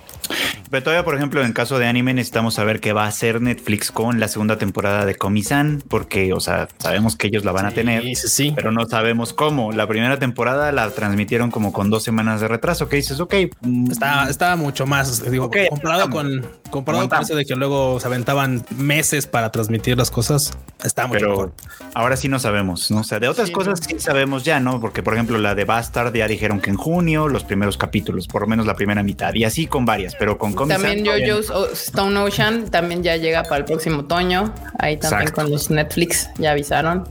Pero 0.71 0.85
todavía, 0.85 1.05
por 1.05 1.17
ejemplo, 1.17 1.45
en 1.45 1.53
caso 1.53 1.79
de 1.79 1.87
anime, 1.87 2.15
necesitamos 2.15 2.55
saber 2.55 2.81
qué 2.81 2.93
va 2.93 3.05
a 3.05 3.09
hacer 3.09 3.41
Netflix 3.41 3.91
con 3.91 4.21
la 4.21 4.29
segunda 4.29 4.57
temporada 4.57 5.05
de 5.05 5.17
Comisan, 5.17 5.83
porque, 5.89 6.33
o 6.33 6.41
sea, 6.41 6.69
sabemos 6.79 7.17
que 7.17 7.27
ellos 7.27 7.45
la 7.45 7.51
van 7.53 7.67
a 7.67 7.73
tener, 7.73 8.05
sí, 8.15 8.53
pero 8.55 8.71
no 8.71 8.87
sabemos 8.87 9.33
cómo. 9.33 9.73
La 9.73 9.89
primera 9.89 10.19
temporada 10.19 10.71
la 10.71 10.89
transmitieron 10.91 11.51
como 11.51 11.73
con 11.73 11.91
dos 11.91 12.05
semanas 12.05 12.41
de 12.41 12.49
retraso, 12.49 12.89
que 12.89 12.97
dices, 12.97 13.19
ok. 13.19 13.35
Mm, 13.63 13.91
estaba, 13.91 14.57
mucho 14.57 14.87
más, 14.87 15.29
digo, 15.31 15.51
comparado 15.69 16.11
con, 16.11 16.47
comparado 16.71 17.09
con 17.09 17.23
eso 17.23 17.35
de 17.35 17.45
que 17.45 17.57
luego 17.57 17.99
se 17.99 18.07
aventaban 18.07 18.65
meses 18.71 19.27
para 19.27 19.51
transmitir 19.51 19.97
las 19.99 20.11
cosas, 20.11 20.57
está 20.85 21.07
mucho 21.07 21.21
Pero 21.21 21.53
ahora 21.95 22.17
sí 22.17 22.29
no 22.29 22.39
sabemos, 22.39 22.91
¿no? 22.91 23.03
O 23.11 23.13
sea, 23.13 23.19
de 23.19 23.27
otras 23.27 23.51
cosas 23.51 23.81
sí 23.85 23.99
sabemos 23.99 24.45
ya, 24.45 24.61
¿no? 24.61 24.81
Porque, 24.81 25.03
por 25.03 25.15
ejemplo, 25.15 25.37
la 25.37 25.57
de 25.57 25.65
Bastard 25.65 26.15
ya 26.15 26.29
dijeron 26.29 26.61
que 26.61 26.71
en 26.71 26.77
junio, 26.77 27.27
los 27.27 27.43
primeros 27.43 27.77
capítulos, 27.77 28.29
por 28.29 28.43
lo 28.43 28.47
menos 28.47 28.67
la 28.67 28.77
primera 28.77 29.03
mitad, 29.03 29.35
y 29.35 29.43
así 29.43 29.67
con 29.67 29.85
varias 29.85 30.15
pero 30.15 30.39
con 30.39 30.55
También 30.55 31.05
JoJo's 31.05 31.51
Stone 31.73 32.17
Ocean 32.21 32.71
también 32.71 33.03
ya 33.03 33.17
llega 33.17 33.43
para 33.43 33.57
el 33.57 33.65
próximo 33.65 34.03
otoño. 34.03 34.55
Ahí 34.79 34.97
también 34.97 35.33
con 35.33 35.51
los 35.51 35.71
Netflix 35.71 36.31
ya 36.39 36.53
avisaron. 36.53 37.09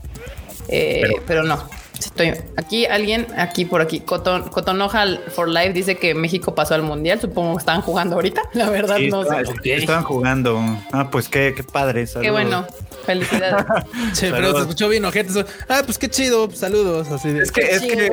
Eh, 0.68 1.02
pero, 1.26 1.42
no, 1.42 1.68
Estoy 2.00 2.32
aquí, 2.56 2.86
alguien 2.86 3.26
aquí 3.36 3.66
por 3.66 3.82
aquí, 3.82 4.00
Coton, 4.00 4.48
Cotonoja 4.48 5.04
for 5.28 5.48
Life 5.48 5.74
dice 5.74 5.96
que 5.98 6.14
México 6.14 6.54
pasó 6.54 6.74
al 6.74 6.82
mundial. 6.82 7.20
Supongo 7.20 7.56
que 7.56 7.60
están 7.60 7.82
jugando 7.82 8.16
ahorita. 8.16 8.42
La 8.54 8.70
verdad, 8.70 8.98
no 9.10 9.22
sé. 9.24 9.42
Estaban 9.64 10.04
jugando. 10.04 10.60
Ah, 10.92 11.10
pues 11.10 11.28
qué, 11.28 11.52
qué 11.54 11.62
padre. 11.62 12.06
Qué 12.20 12.30
bueno. 12.30 12.66
Felicidades. 13.04 13.66
pero 14.20 14.52
se 14.52 14.60
escuchó 14.60 14.88
bien, 14.88 15.04
ojete. 15.04 15.44
Ah, 15.68 15.82
pues 15.84 15.98
qué 15.98 16.08
chido. 16.08 16.50
Saludos. 16.50 17.10
Así 17.10 17.28
es 17.28 17.52
que, 17.52 17.60
es 17.62 17.80
que, 17.82 18.10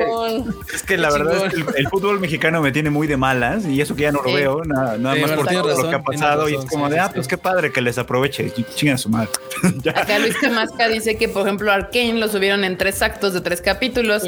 es 0.74 0.82
que 0.82 0.96
la 0.96 1.10
verdad 1.10 1.46
es 1.46 1.54
que 1.54 1.78
el, 1.78 1.88
fútbol 1.88 2.20
mexicano 2.20 2.60
me 2.60 2.72
tiene 2.72 2.90
muy 2.90 3.06
de 3.06 3.16
malas 3.16 3.64
y 3.64 3.80
eso 3.80 3.96
que 3.96 4.02
ya 4.02 4.12
no 4.12 4.22
lo 4.22 4.32
veo, 4.32 4.64
nada, 4.64 4.98
nada 4.98 5.16
más 5.16 5.32
por 5.32 5.46
todo 5.46 5.82
lo 5.82 5.88
que 5.88 5.94
ha 5.94 6.02
pasado. 6.02 6.48
y 6.48 6.54
es 6.56 6.64
como 6.66 6.88
de, 6.88 6.98
ah, 6.98 7.10
pues 7.14 7.26
qué 7.26 7.38
padre 7.38 7.72
que 7.72 7.80
les 7.80 7.96
aproveche. 7.96 8.52
Chinga 8.74 8.98
su 8.98 9.08
madre. 9.08 9.30
Acá 9.94 10.18
Luis 10.18 10.36
Camasca 10.36 10.88
dice 10.88 11.16
que, 11.16 11.28
por 11.28 11.42
ejemplo, 11.46 11.72
Arkane 11.72 12.14
lo 12.14 12.28
subieron 12.28 12.64
en 12.64 12.76
tres 12.76 13.02
actos 13.02 13.32
de 13.32 13.40
tres 13.40 13.60
capítulos. 13.60 13.77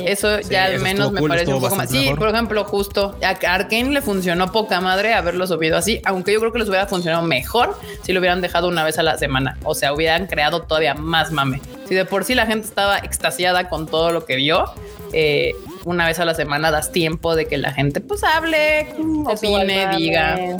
Eso 0.06 0.40
ya 0.40 0.64
al 0.64 0.80
menos 0.80 1.12
me 1.12 1.22
parece 1.22 1.52
un 1.52 1.60
poco 1.60 1.76
más. 1.76 1.90
Sí, 1.90 2.10
por 2.16 2.28
ejemplo, 2.28 2.64
justo 2.64 3.16
a 3.22 3.28
Arkane 3.28 3.90
le 3.90 4.02
funcionó 4.02 4.52
poca 4.52 4.80
madre 4.80 5.14
haberlo 5.14 5.46
subido 5.46 5.76
así, 5.76 6.00
aunque 6.04 6.32
yo 6.32 6.40
creo 6.40 6.52
que 6.52 6.58
les 6.60 6.68
hubiera 6.68 6.86
funcionado 6.86 7.22
mejor 7.26 7.76
si 8.02 8.12
lo 8.12 8.20
hubieran 8.20 8.40
dejado 8.40 8.68
una 8.68 8.84
vez 8.84 8.98
a 8.98 9.02
la 9.02 9.18
semana. 9.18 9.58
O 9.64 9.74
sea, 9.74 9.92
hubieran 9.92 10.26
creado 10.26 10.62
todavía 10.62 10.94
más 10.94 11.32
mame. 11.32 11.60
Si 11.88 11.94
de 11.94 12.04
por 12.04 12.24
sí 12.24 12.34
la 12.34 12.46
gente 12.46 12.66
estaba 12.66 12.98
extasiada 12.98 13.68
con 13.68 13.86
todo 13.86 14.12
lo 14.12 14.24
que 14.24 14.36
vio, 14.36 14.64
eh, 15.12 15.54
una 15.84 16.06
vez 16.06 16.18
a 16.20 16.24
la 16.24 16.34
semana 16.34 16.70
das 16.70 16.92
tiempo 16.92 17.34
de 17.34 17.46
que 17.46 17.58
la 17.58 17.72
gente 17.72 18.00
pues 18.00 18.22
hable, 18.22 18.86
opine, 19.26 19.88
diga. 19.96 20.58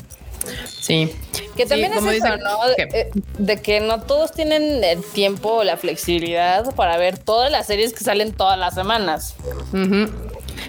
Sí. 0.81 1.15
Que 1.57 1.67
también 1.67 1.93
es 1.93 2.05
eso, 2.05 2.37
¿no? 2.37 2.59
Eh, 2.77 3.11
de, 3.39 3.63
que 3.63 3.81
no 3.81 4.03
todos 4.03 4.33
tienen 4.33 4.83
el 4.83 5.03
tiempo 5.03 5.57
o 5.57 5.65
la 5.65 5.77
flexibilidad 5.77 6.75
para 6.75 6.97
ver 6.97 7.19
todas 7.19 7.51
las 7.51 7.67
series 7.67 7.93
que 7.93 8.05
salen 8.05 8.33
todas 8.33 8.59
las 8.59 8.75
semanas. 8.75 9.35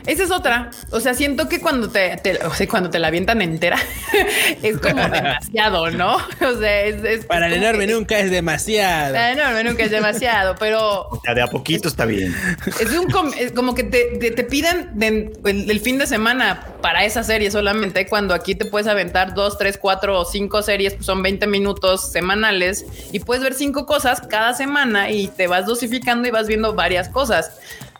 Esa 0.05 0.23
es 0.23 0.31
otra. 0.31 0.71
O 0.91 0.99
sea, 0.99 1.13
siento 1.13 1.49
que 1.49 1.59
cuando 1.59 1.89
te, 1.89 2.19
o 2.45 2.53
sea, 2.53 2.67
cuando 2.67 2.89
te 2.89 2.99
la 2.99 3.07
avientan 3.07 3.41
entera 3.41 3.77
es 4.63 4.77
como 4.77 5.01
demasiado, 5.07 5.91
¿no? 5.91 6.17
O 6.41 6.59
sea, 6.59 6.81
es, 6.83 7.25
para 7.25 7.47
el 7.47 7.53
enorme 7.53 7.87
nunca 7.87 8.19
es 8.19 8.31
demasiado. 8.31 9.13
Para 9.13 9.31
el 9.31 9.39
enorme 9.39 9.63
nunca 9.63 9.83
es 9.83 9.91
demasiado, 9.91 10.55
pero 10.59 11.07
o 11.07 11.21
sea, 11.23 11.33
de 11.33 11.41
a 11.41 11.47
poquito 11.47 11.87
está 11.87 12.05
bien. 12.05 12.35
Es 12.79 12.91
un 12.91 13.07
como 13.53 13.75
que 13.75 13.83
te, 13.83 14.31
te, 14.31 14.43
piden 14.43 14.91
el, 15.01 15.79
fin 15.79 15.97
de 15.97 16.07
semana 16.07 16.65
para 16.81 17.05
esa 17.05 17.23
serie 17.23 17.51
solamente 17.51 18.07
cuando 18.07 18.33
aquí 18.33 18.55
te 18.55 18.65
puedes 18.65 18.87
aventar 18.87 19.33
dos, 19.33 19.57
tres, 19.57 19.77
cuatro 19.77 20.19
o 20.19 20.25
cinco 20.25 20.61
series, 20.61 20.93
pues 20.93 21.05
son 21.05 21.21
20 21.21 21.47
minutos 21.47 22.11
semanales 22.11 22.85
y 23.11 23.19
puedes 23.19 23.43
ver 23.43 23.53
cinco 23.53 23.85
cosas 23.85 24.21
cada 24.21 24.53
semana 24.53 25.09
y 25.09 25.27
te 25.27 25.47
vas 25.47 25.65
dosificando 25.65 26.27
y 26.27 26.31
vas 26.31 26.47
viendo 26.47 26.73
varias 26.73 27.09
cosas. 27.09 27.51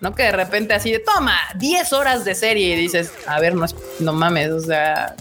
No 0.01 0.15
que 0.15 0.23
de 0.23 0.31
repente 0.31 0.73
así 0.73 0.91
de 0.91 0.99
toma 0.99 1.37
10 1.55 1.93
horas 1.93 2.25
de 2.25 2.33
serie 2.33 2.73
y 2.73 2.75
dices, 2.75 3.13
a 3.27 3.39
ver, 3.39 3.53
no, 3.53 3.67
no 3.99 4.13
mames, 4.13 4.49
o 4.49 4.59
sea, 4.59 5.15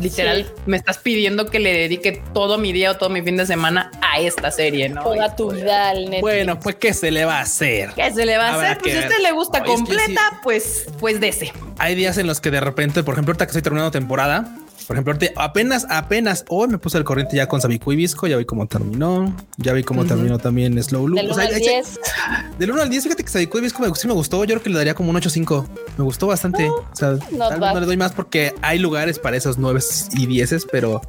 literal 0.00 0.52
me 0.66 0.76
estás 0.76 0.98
pidiendo 0.98 1.46
que 1.46 1.58
le 1.58 1.72
dedique 1.72 2.22
todo 2.34 2.58
mi 2.58 2.74
día 2.74 2.90
o 2.90 2.96
todo 2.98 3.08
mi 3.08 3.22
fin 3.22 3.38
de 3.38 3.46
semana 3.46 3.90
a 4.02 4.20
esta 4.20 4.50
serie, 4.50 4.90
¿no? 4.90 5.02
Toda 5.02 5.34
tu 5.34 5.50
vida 5.50 5.94
Bueno, 6.20 6.60
pues 6.60 6.76
¿qué 6.76 6.92
se 6.92 7.10
le 7.10 7.24
va 7.24 7.38
a 7.38 7.40
hacer? 7.40 7.92
¿Qué 7.94 8.12
se 8.12 8.26
le 8.26 8.36
va 8.36 8.48
a 8.48 8.60
hacer? 8.60 8.78
Pues 8.78 8.92
si 8.92 8.98
a 8.98 9.02
usted 9.02 9.22
le 9.22 9.32
gusta 9.32 9.64
completa, 9.64 10.40
pues, 10.42 10.88
pues 11.00 11.20
dese. 11.20 11.50
Hay 11.78 11.94
días 11.94 12.18
en 12.18 12.26
los 12.26 12.40
que 12.40 12.50
de 12.50 12.60
repente, 12.60 13.02
por 13.02 13.14
ejemplo, 13.14 13.32
ahorita 13.32 13.46
que 13.46 13.50
estoy 13.50 13.62
terminando 13.62 13.90
temporada, 13.90 14.54
por 14.88 14.96
ejemplo, 14.96 15.28
apenas, 15.36 15.86
apenas 15.90 16.46
hoy 16.48 16.66
me 16.66 16.78
puse 16.78 16.96
al 16.96 17.04
corriente 17.04 17.36
ya 17.36 17.46
con 17.46 17.60
Sabiku 17.60 17.92
y 17.92 17.96
Visco, 17.96 18.26
ya 18.26 18.38
vi 18.38 18.46
cómo 18.46 18.66
terminó, 18.66 19.36
ya 19.58 19.74
vi 19.74 19.84
cómo 19.84 20.06
terminó 20.06 20.38
también 20.38 20.82
Slow 20.82 21.08
Loop. 21.08 21.20
Del 21.20 21.30
1 21.30 21.42
al 21.42 21.54
10. 21.54 22.00
Del 22.58 22.70
1 22.70 22.82
al 22.82 22.88
10, 22.88 23.02
fíjate 23.02 23.22
que 23.22 23.28
Sabiku 23.28 23.58
y 23.58 23.60
Visco 23.60 23.82
me, 23.82 23.94
sí 23.94 24.08
me 24.08 24.14
gustó, 24.14 24.42
yo 24.44 24.54
creo 24.54 24.62
que 24.62 24.70
le 24.70 24.78
daría 24.78 24.94
como 24.94 25.10
un 25.10 25.16
8-5. 25.16 25.66
Me 25.98 26.04
gustó 26.04 26.26
bastante. 26.26 26.70
o 26.70 26.86
sea, 26.94 27.18
no 27.30 27.80
le 27.80 27.84
doy 27.84 27.98
más 27.98 28.12
porque 28.12 28.54
hay 28.62 28.78
lugares 28.78 29.18
para 29.18 29.36
esos 29.36 29.58
9 29.58 29.78
y 30.12 30.24
10, 30.24 30.66
pero 30.72 31.02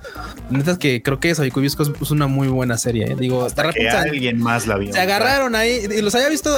neta 0.49 0.71
es 0.71 0.77
que 0.77 1.01
creo 1.01 1.21
que 1.21 1.33
Sabiku 1.33 1.61
y 1.61 1.63
Visco 1.63 1.83
es 1.83 2.11
una 2.11 2.27
muy 2.27 2.49
buena 2.49 2.77
serie. 2.77 3.13
¿eh? 3.13 3.15
Digo, 3.17 3.45
hasta 3.45 3.71
que 3.71 3.89
alguien 3.89 4.41
más 4.41 4.67
la 4.67 4.75
vio. 4.75 4.91
Se 4.91 4.99
agarraron 4.99 5.55
ahí 5.55 5.87
y 5.89 6.01
los 6.01 6.13
había 6.15 6.27
visto 6.27 6.51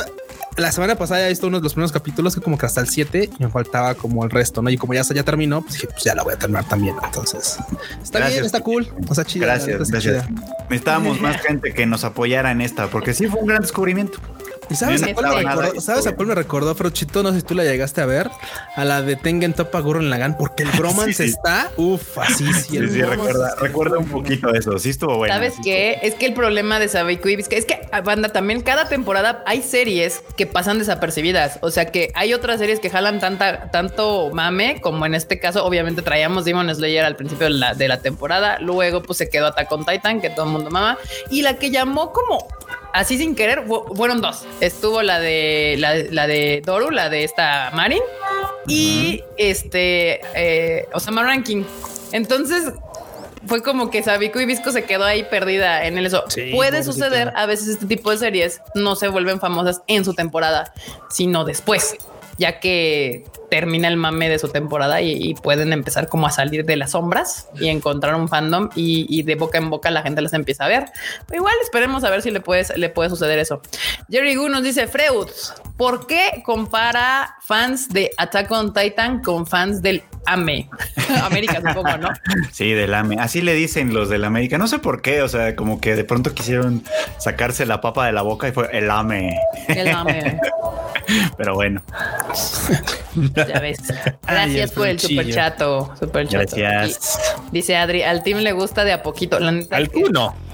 la 0.57 0.71
semana 0.71 0.95
pasada 0.95 1.21
ya 1.21 1.25
he 1.27 1.29
visto 1.29 1.47
uno 1.47 1.59
de 1.59 1.63
los 1.63 1.73
primeros 1.73 1.91
capítulos 1.91 2.35
que 2.35 2.41
como 2.41 2.57
que 2.57 2.65
hasta 2.65 2.81
el 2.81 2.89
7 2.89 3.29
me 3.39 3.49
faltaba 3.49 3.95
como 3.95 4.23
el 4.23 4.29
resto, 4.29 4.61
¿no? 4.61 4.69
Y 4.69 4.77
como 4.77 4.93
ya, 4.93 5.01
ya 5.01 5.23
terminó, 5.23 5.61
pues 5.61 5.75
dije, 5.75 5.87
pues 5.87 6.03
ya 6.03 6.13
la 6.13 6.23
voy 6.23 6.33
a 6.33 6.37
terminar 6.37 6.65
también. 6.67 6.95
Entonces, 7.11 7.57
está 8.01 8.25
bien, 8.25 8.45
está 8.45 8.61
cool. 8.61 8.87
O 9.09 9.13
sea, 9.13 9.25
chida. 9.25 9.45
Gracias, 9.47 9.91
gracias. 9.91 10.29
Necesitábamos 10.69 11.19
más 11.19 11.41
gente 11.41 11.73
que 11.73 11.85
nos 11.85 12.05
apoyara 12.05 12.51
en 12.51 12.61
esta, 12.61 12.87
porque 12.87 13.13
sí 13.13 13.27
fue 13.27 13.41
un 13.41 13.47
gran 13.47 13.61
descubrimiento. 13.61 14.19
¿Y 14.71 14.75
sabes, 14.75 15.03
a 15.03 15.13
cuál, 15.13 15.27
me 15.27 15.43
recordó, 15.43 15.81
¿sabes 15.81 16.07
a 16.07 16.15
cuál 16.15 16.27
me 16.27 16.35
recordó, 16.35 16.75
Frochito? 16.75 17.23
No 17.23 17.31
sé 17.31 17.41
si 17.41 17.45
tú 17.45 17.55
la 17.55 17.63
llegaste 17.63 18.01
a 18.01 18.05
ver. 18.05 18.29
A 18.75 18.85
la 18.85 19.01
de 19.01 19.15
Tengen 19.15 19.53
Topa 19.53 19.79
Gurren 19.81 20.09
Lagan, 20.09 20.37
porque 20.37 20.63
el 20.63 20.69
bromance 20.77 21.25
está, 21.25 21.71
uff, 21.77 22.17
así 22.17 22.51
sí. 22.53 22.79
sí, 22.87 23.01
recuerda, 23.01 23.55
recuerda, 23.55 23.97
un 23.97 24.07
poquito 24.07 24.53
eso. 24.53 24.79
Sí 24.79 24.91
estuvo 24.91 25.17
bueno. 25.17 25.33
¿Sabes 25.33 25.55
qué? 25.63 25.99
Es 26.01 26.15
que 26.15 26.27
el 26.27 26.33
problema 26.33 26.79
de 26.79 26.87
Sabeiko 26.87 27.27
es 27.29 27.47
que, 27.49 27.57
es 27.57 27.65
que, 27.65 27.81
banda, 28.03 28.29
también 28.29 28.61
cada 28.61 28.87
temporada 28.87 29.43
hay 29.45 29.61
series 29.61 30.23
que 30.37 30.45
pasan 30.45 30.79
desapercibidas. 30.79 31.59
O 31.61 31.69
sea 31.69 31.85
que 31.91 32.11
hay 32.15 32.33
otras 32.33 32.59
series 32.59 32.79
que 32.79 32.89
jalan 32.89 33.19
tanta, 33.19 33.71
tanto 33.71 34.29
mame, 34.31 34.79
como 34.81 35.05
en 35.05 35.15
este 35.15 35.39
caso, 35.39 35.65
obviamente 35.65 36.01
traíamos 36.01 36.45
Demon 36.45 36.73
Slayer 36.73 37.03
al 37.03 37.15
principio 37.15 37.47
de 37.47 37.53
la, 37.53 37.73
de 37.73 37.87
la 37.87 38.01
temporada. 38.01 38.59
Luego, 38.59 39.01
pues 39.01 39.17
se 39.17 39.29
quedó 39.29 39.47
Attack 39.47 39.71
on 39.71 39.85
Titan, 39.85 40.21
que 40.21 40.29
todo 40.29 40.45
el 40.45 40.51
mundo 40.51 40.69
mama. 40.69 40.97
Y 41.29 41.41
la 41.41 41.57
que 41.57 41.71
llamó 41.71 42.11
como 42.11 42.47
así 42.93 43.17
sin 43.17 43.35
querer, 43.35 43.65
fueron 43.95 44.21
dos. 44.21 44.45
Estuvo 44.59 45.01
la 45.01 45.19
de 45.19 45.75
la, 45.77 46.27
de 46.27 46.61
Doru, 46.65 46.91
la 46.91 47.09
de 47.09 47.23
esta 47.23 47.71
Marin, 47.73 48.01
y 48.67 49.23
este 49.37 50.21
eh, 50.35 50.87
Osama 50.93 51.23
Ranking. 51.23 51.63
Entonces 52.11 52.73
fue 53.47 53.63
como 53.63 53.89
que 53.89 54.03
Sabico 54.03 54.39
y 54.39 54.45
Visco 54.45 54.71
se 54.71 54.83
quedó 54.83 55.03
ahí 55.05 55.23
perdida 55.23 55.85
en 55.85 55.97
el 55.97 56.05
eso. 56.05 56.23
Puede 56.53 56.83
suceder 56.83 57.33
a 57.35 57.45
veces 57.45 57.69
este 57.69 57.85
tipo 57.85 58.11
de 58.11 58.17
series 58.17 58.61
no 58.75 58.95
se 58.95 59.07
vuelven 59.07 59.39
famosas 59.39 59.81
en 59.87 60.05
su 60.05 60.13
temporada, 60.13 60.73
sino 61.09 61.43
después, 61.43 61.95
ya 62.37 62.59
que 62.59 63.23
termina 63.49 63.89
el 63.89 63.97
mame 63.97 64.29
de 64.29 64.39
su 64.39 64.47
temporada 64.47 65.01
y, 65.01 65.35
pueden 65.35 65.73
empezar 65.73 66.07
como 66.07 66.25
a 66.25 66.31
salir 66.31 66.65
de 66.65 66.77
las 66.77 66.91
sombras 66.91 67.49
y 67.59 67.67
encontrar 67.67 68.15
un 68.15 68.29
fandom 68.29 68.69
y, 68.75 69.23
de 69.23 69.35
boca 69.35 69.57
en 69.57 69.69
boca 69.69 69.91
la 69.91 70.03
gente 70.03 70.21
las 70.21 70.33
empieza 70.33 70.65
a 70.65 70.67
ver. 70.67 70.85
igual 71.33 71.53
esperemos 71.61 72.03
a 72.03 72.09
ver 72.09 72.21
si 72.21 72.31
le, 72.31 72.39
puedes, 72.39 72.75
le 72.77 72.89
puede 72.89 73.09
suceder 73.09 73.39
eso. 73.39 73.61
Jerry 74.09 74.35
Gu 74.35 74.47
nos 74.49 74.63
dice, 74.63 74.87
Freud, 74.87 75.27
¿por 75.77 76.07
qué 76.07 76.41
compara 76.45 77.35
fans 77.41 77.89
de 77.89 78.11
Attack 78.17 78.49
on 78.51 78.73
Titan 78.73 79.21
con 79.21 79.45
fans 79.45 79.81
del 79.81 80.03
AME? 80.25 80.69
América, 81.23 81.55
supongo, 81.55 81.97
¿no? 81.97 82.09
Sí, 82.51 82.71
del 82.71 82.93
AME. 82.93 83.17
Así 83.19 83.41
le 83.41 83.53
dicen 83.53 83.93
los 83.93 84.07
del 84.07 84.23
América. 84.23 84.57
No 84.57 84.67
sé 84.67 84.79
por 84.79 85.01
qué, 85.01 85.21
o 85.21 85.27
sea, 85.27 85.55
como 85.57 85.81
que 85.81 85.95
de 85.95 86.05
pronto 86.05 86.33
quisieron 86.33 86.83
sacarse 87.17 87.65
la 87.65 87.81
papa 87.81 88.05
de 88.05 88.13
la 88.13 88.21
boca 88.21 88.47
y 88.47 88.53
fue 88.53 88.69
el 88.71 88.89
AME. 88.89 89.37
El 89.67 89.89
AME. 89.89 90.39
Pero 91.37 91.55
bueno. 91.55 91.81
Ya 93.35 93.59
ves. 93.59 93.79
Gracias 94.25 94.71
por 94.71 94.87
el 94.87 94.99
super 94.99 95.33
chato. 95.33 95.93
Super 95.99 96.27
chato. 96.27 96.55
Gracias. 96.55 97.19
dice 97.51 97.75
Adri, 97.75 98.03
al 98.03 98.23
team 98.23 98.39
le 98.39 98.53
gusta 98.53 98.85
de 98.85 98.93
a 98.93 99.03
poquito. 99.03 99.37
Alguno. 99.69 100.35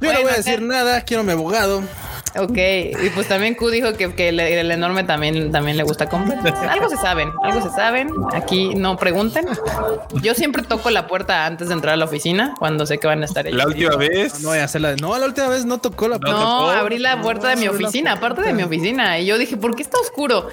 Yo 0.00 0.12
no 0.12 0.22
voy 0.22 0.32
a 0.32 0.36
decir 0.36 0.62
nada, 0.62 1.00
quiero 1.02 1.24
mi 1.24 1.32
abogado. 1.32 1.82
Ok, 2.34 2.56
y 2.56 3.10
pues 3.14 3.28
también 3.28 3.54
Q 3.54 3.68
dijo 3.70 3.92
que, 3.92 4.14
que 4.14 4.30
el, 4.30 4.40
enorme 4.40 5.04
también, 5.04 5.52
también 5.52 5.76
le 5.76 5.82
gusta 5.82 6.08
comprar. 6.08 6.40
Algo 6.68 6.88
se 6.88 6.96
saben, 6.96 7.30
algo 7.42 7.60
se 7.60 7.74
saben. 7.74 8.10
Aquí 8.32 8.74
no 8.74 8.96
pregunten. 8.96 9.46
Yo 10.22 10.34
siempre 10.34 10.62
toco 10.62 10.88
la 10.90 11.06
puerta 11.06 11.44
antes 11.44 11.68
de 11.68 11.74
entrar 11.74 11.94
a 11.94 11.96
la 11.96 12.06
oficina 12.06 12.54
cuando 12.58 12.86
sé 12.86 12.98
que 12.98 13.06
van 13.06 13.22
a 13.22 13.26
estar 13.26 13.46
ellos. 13.46 13.58
La 13.58 13.66
última 13.66 13.96
vez. 13.96 14.40
No, 14.40 14.48
voy 14.48 14.58
a 14.58 14.64
hacerla. 14.64 14.96
No, 14.96 15.16
la 15.18 15.26
última 15.26 15.48
vez 15.48 15.66
no 15.66 15.78
tocó 15.78 16.08
la 16.08 16.18
puerta. 16.18 16.38
No, 16.38 16.70
abrí 16.70 16.98
la 16.98 17.20
puerta 17.20 17.48
de 17.48 17.56
mi 17.56 17.68
oficina, 17.68 18.12
aparte 18.12 18.40
de 18.40 18.54
mi 18.54 18.62
oficina. 18.62 19.18
Y 19.18 19.26
yo 19.26 19.36
dije, 19.36 19.58
¿por 19.58 19.76
qué 19.76 19.82
está 19.82 19.98
oscuro? 19.98 20.48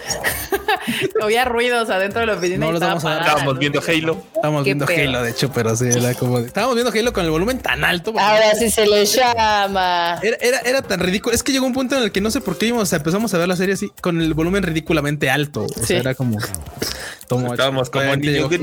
Había 1.22 1.46
ruidos 1.46 1.90
adentro 1.90 2.20
de 2.20 2.28
la 2.28 2.34
oficina. 2.34 2.66
No, 2.66 2.74
Estábamos 2.74 3.58
viendo 3.58 3.80
Halo. 3.80 4.22
Estábamos 4.36 4.64
viendo 4.66 4.86
Halo, 4.86 5.22
de 5.22 5.32
hecho, 5.32 5.50
pero 5.54 5.76
sí, 5.78 5.86
era 5.90 6.14
como. 6.14 6.40
Estábamos 6.40 6.76
viendo 6.76 6.92
Halo 6.92 7.14
con 7.14 7.24
el 7.24 7.32
volumen 7.32 7.60
tan 7.60 7.86
alto. 7.86 8.14
Ahora 8.18 8.54
sí 8.56 8.70
se 8.70 8.86
le 8.86 9.06
llama. 9.06 10.20
Era, 10.22 10.38
era, 10.42 10.60
era 10.60 10.82
tan 10.82 11.00
ridículo. 11.00 11.34
Es 11.34 11.42
que 11.42 11.54
llegó 11.54 11.69
un 11.70 11.74
punto 11.74 11.96
en 11.96 12.04
el 12.04 12.12
que 12.12 12.22
no 12.22 12.32
sé 12.32 12.42
por 12.42 12.58
qué 12.58 12.68
íbamos, 12.68 12.92
empezamos 12.92 13.34
a 13.34 13.38
ver 13.38 13.48
la 13.48 13.56
serie 13.56 13.76
así 13.76 13.92
con 14.02 14.20
el 14.22 14.34
volumen 14.34 14.64
ridículamente 14.64 15.30
alto. 15.30 15.66
O 15.66 15.86
sea, 15.86 16.00
era 16.00 16.16
como. 16.16 16.38
estábamos 16.40 17.90
como 17.90 18.16
niños. 18.16 18.50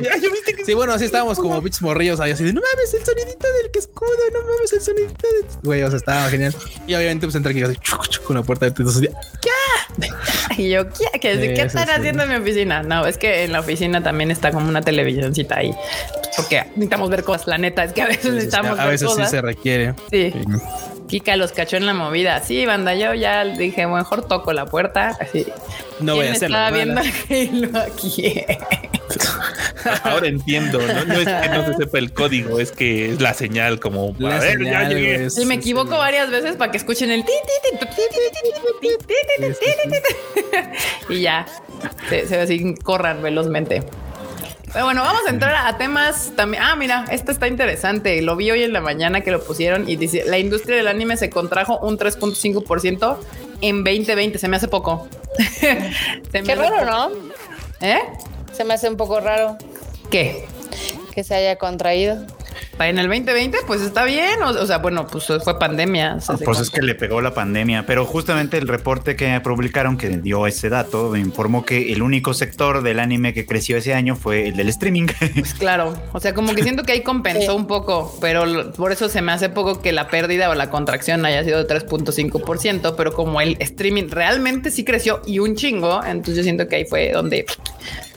Sí, 0.66 0.74
bueno, 0.74 0.94
así 0.94 1.04
estábamos 1.04 1.38
como 1.38 1.62
bichos 1.62 1.80
morrillos 1.82 2.18
ahí 2.18 2.32
así 2.32 2.42
de 2.42 2.52
no 2.52 2.60
mames, 2.60 2.92
el 2.92 3.06
sonidito 3.06 3.46
del 3.62 3.70
que 3.70 3.78
escudo, 3.78 4.10
no 4.32 4.40
mames, 4.40 4.72
el 4.72 4.80
sonidito 4.80 5.28
del. 5.28 5.60
Güey, 5.62 5.82
o 5.84 5.88
sea, 5.88 5.96
estaba 5.96 6.28
genial. 6.28 6.52
Y 6.88 6.94
obviamente, 6.96 7.24
pues 7.24 7.36
entra 7.36 7.52
aquí 7.52 7.62
así 7.62 7.76
con 8.26 8.34
la 8.34 8.42
puerta 8.42 8.66
de 8.66 8.70
entonces, 8.70 9.08
¿qué? 9.40 10.08
Y 10.58 10.70
yo, 10.70 10.88
¿qué? 10.88 11.20
¿Qué, 11.20 11.62
están 11.62 11.88
haciendo 11.88 12.24
en 12.24 12.30
mi 12.30 12.34
oficina? 12.34 12.82
No, 12.82 13.06
es 13.06 13.16
que 13.16 13.44
en 13.44 13.52
la 13.52 13.60
oficina 13.60 14.02
también 14.02 14.32
está 14.32 14.50
como 14.50 14.68
una 14.68 14.82
televisioncita 14.82 15.58
ahí. 15.58 15.72
Porque 16.36 16.64
necesitamos 16.70 17.10
ver 17.10 17.22
cosas. 17.22 17.46
La 17.46 17.58
neta 17.58 17.84
es 17.84 17.92
que 17.92 18.02
a 18.02 18.06
veces 18.06 18.32
necesitamos 18.32 18.76
A 18.76 18.86
veces 18.86 19.08
sí 19.16 19.22
se 19.26 19.40
requiere. 19.40 19.94
sí. 20.10 20.32
Kika 21.08 21.36
los 21.36 21.52
cachó 21.52 21.76
en 21.76 21.86
la 21.86 21.94
movida. 21.94 22.42
Sí, 22.42 22.66
banda, 22.66 22.94
yo 22.94 23.14
ya 23.14 23.44
dije, 23.44 23.86
mejor 23.86 24.26
toco 24.26 24.52
la 24.52 24.66
puerta. 24.66 25.16
Así. 25.20 25.46
No 26.00 26.16
voy 26.16 26.26
a 26.26 26.32
hacerlo. 26.32 26.56
Estaba 26.56 26.70
viendo 26.70 27.00
Halo 27.00 27.78
aquí. 27.80 28.44
Ahora 30.02 30.26
entiendo, 30.26 30.78
¿no? 30.80 31.04
No 31.04 31.14
es 31.14 31.28
que 31.28 31.48
no 31.48 31.64
se 31.64 31.74
sepa 31.74 31.98
el 31.98 32.12
código, 32.12 32.58
es 32.58 32.72
que 32.72 33.12
es 33.12 33.20
la 33.20 33.34
señal 33.34 33.78
como 33.78 34.12
para 34.14 34.40
ver, 34.40 34.62
ya 34.64 34.88
llegué. 34.88 35.30
Sí, 35.30 35.46
me 35.46 35.54
equivoco 35.54 35.96
varias 35.96 36.30
veces 36.30 36.56
para 36.56 36.72
que 36.72 36.78
escuchen 36.78 37.10
el 37.10 37.24
y 41.08 41.20
ya 41.20 41.46
se, 42.08 42.26
se 42.26 42.40
así 42.40 42.74
corran 42.82 43.22
velozmente. 43.22 43.84
Pero 44.72 44.84
bueno, 44.84 45.02
vamos 45.02 45.22
a 45.26 45.30
entrar 45.30 45.54
a 45.66 45.78
temas 45.78 46.32
también. 46.36 46.62
Ah, 46.62 46.76
mira, 46.76 47.04
esto 47.10 47.32
está 47.32 47.48
interesante. 47.48 48.20
Lo 48.22 48.36
vi 48.36 48.50
hoy 48.50 48.62
en 48.62 48.72
la 48.72 48.80
mañana 48.80 49.20
que 49.20 49.30
lo 49.30 49.42
pusieron 49.42 49.88
y 49.88 49.96
dice 49.96 50.24
la 50.26 50.38
industria 50.38 50.76
del 50.76 50.88
anime 50.88 51.16
se 51.16 51.30
contrajo 51.30 51.78
un 51.78 51.98
3.5% 51.98 53.16
en 53.60 53.84
2020. 53.84 54.38
Se 54.38 54.48
me 54.48 54.56
hace 54.56 54.68
poco. 54.68 55.08
Qué 55.60 56.54
raro, 56.54 56.84
¿no? 56.84 57.10
¿Eh? 57.80 58.00
Se 58.52 58.64
me 58.64 58.74
hace 58.74 58.88
un 58.88 58.96
poco 58.96 59.20
raro. 59.20 59.56
¿Qué? 60.10 60.46
Que 61.14 61.24
se 61.24 61.34
haya 61.34 61.56
contraído. 61.56 62.26
En 62.78 62.98
el 62.98 63.08
2020, 63.08 63.58
pues 63.66 63.80
está 63.80 64.04
bien. 64.04 64.42
O, 64.42 64.66
sea, 64.66 64.78
bueno, 64.78 65.06
pues 65.06 65.26
fue 65.42 65.58
pandemia. 65.58 66.18
pues 66.44 66.60
es 66.60 66.70
que 66.70 66.82
le 66.82 66.94
pegó 66.94 67.20
la 67.20 67.34
pandemia, 67.34 67.84
pero 67.86 68.04
justamente 68.04 68.58
el 68.58 68.68
reporte 68.68 69.16
que 69.16 69.40
publicaron 69.40 69.96
que 69.96 70.08
dio 70.18 70.46
ese 70.46 70.68
dato 70.68 71.10
me 71.10 71.20
informó 71.20 71.64
que 71.64 71.92
el 71.92 72.02
único 72.02 72.34
sector 72.34 72.82
del 72.82 72.98
anime 72.98 73.32
que 73.32 73.46
creció 73.46 73.76
ese 73.76 73.94
año 73.94 74.16
fue 74.16 74.48
el 74.48 74.56
del 74.56 74.68
streaming. 74.68 75.06
Pues 75.36 75.54
claro, 75.54 75.94
o 76.12 76.20
sea, 76.20 76.34
como 76.34 76.54
que 76.54 76.62
siento 76.62 76.82
que 76.84 76.92
ahí 76.92 77.02
compensó 77.02 77.54
un 77.54 77.66
poco, 77.66 78.16
pero 78.20 78.72
por 78.72 78.92
eso 78.92 79.08
se 79.08 79.22
me 79.22 79.32
hace 79.32 79.48
poco 79.48 79.82
que 79.82 79.92
la 79.92 80.08
pérdida 80.08 80.48
o 80.50 80.54
la 80.54 80.70
contracción 80.70 81.24
haya 81.24 81.44
sido 81.44 81.62
de 81.62 81.68
3.5%, 81.68 82.94
pero 82.96 83.12
como 83.12 83.40
el 83.40 83.56
streaming 83.60 84.08
realmente 84.08 84.70
sí 84.70 84.84
creció 84.84 85.20
y 85.26 85.40
un 85.40 85.56
chingo, 85.56 86.02
entonces 86.04 86.36
yo 86.36 86.42
siento 86.42 86.68
que 86.68 86.76
ahí 86.76 86.84
fue 86.84 87.12
donde 87.12 87.44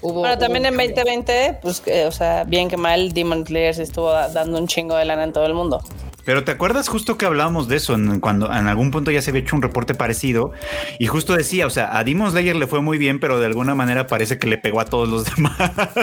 hubo. 0.01 0.23
Pero 0.23 0.37
también 0.37 0.65
en 0.65 0.75
2020, 0.77 1.59
pues, 1.61 1.83
o 2.07 2.11
sea, 2.11 2.43
bien 2.43 2.69
que 2.69 2.77
mal, 2.77 3.11
Demon 3.11 3.45
Slayer 3.45 3.75
se 3.75 3.83
estuvo 3.83 4.11
dando 4.11 4.57
un 4.57 4.67
chingo 4.67 4.95
de 4.95 5.05
lana 5.05 5.23
en 5.23 5.33
todo 5.33 5.45
el 5.45 5.53
mundo. 5.53 5.81
Pero 6.29 6.43
te 6.43 6.51
acuerdas 6.51 6.87
justo 6.89 7.17
que 7.17 7.25
hablábamos 7.25 7.67
de 7.67 7.77
eso 7.77 7.97
cuando 8.21 8.53
en 8.53 8.67
algún 8.67 8.91
punto 8.91 9.09
ya 9.09 9.19
se 9.19 9.31
había 9.31 9.41
hecho 9.41 9.55
un 9.55 9.63
reporte 9.63 9.95
parecido 9.95 10.51
y 10.99 11.07
justo 11.07 11.33
decía, 11.33 11.65
o 11.65 11.71
sea, 11.71 11.97
a 11.97 12.03
Demon 12.03 12.29
Slayer 12.29 12.55
le 12.55 12.67
fue 12.67 12.81
muy 12.81 12.99
bien, 12.99 13.19
pero 13.19 13.39
de 13.39 13.47
alguna 13.47 13.73
manera 13.73 14.05
parece 14.05 14.37
que 14.37 14.45
le 14.45 14.59
pegó 14.59 14.79
a 14.79 14.85
todos 14.85 15.09
los 15.09 15.25
demás. 15.35 15.57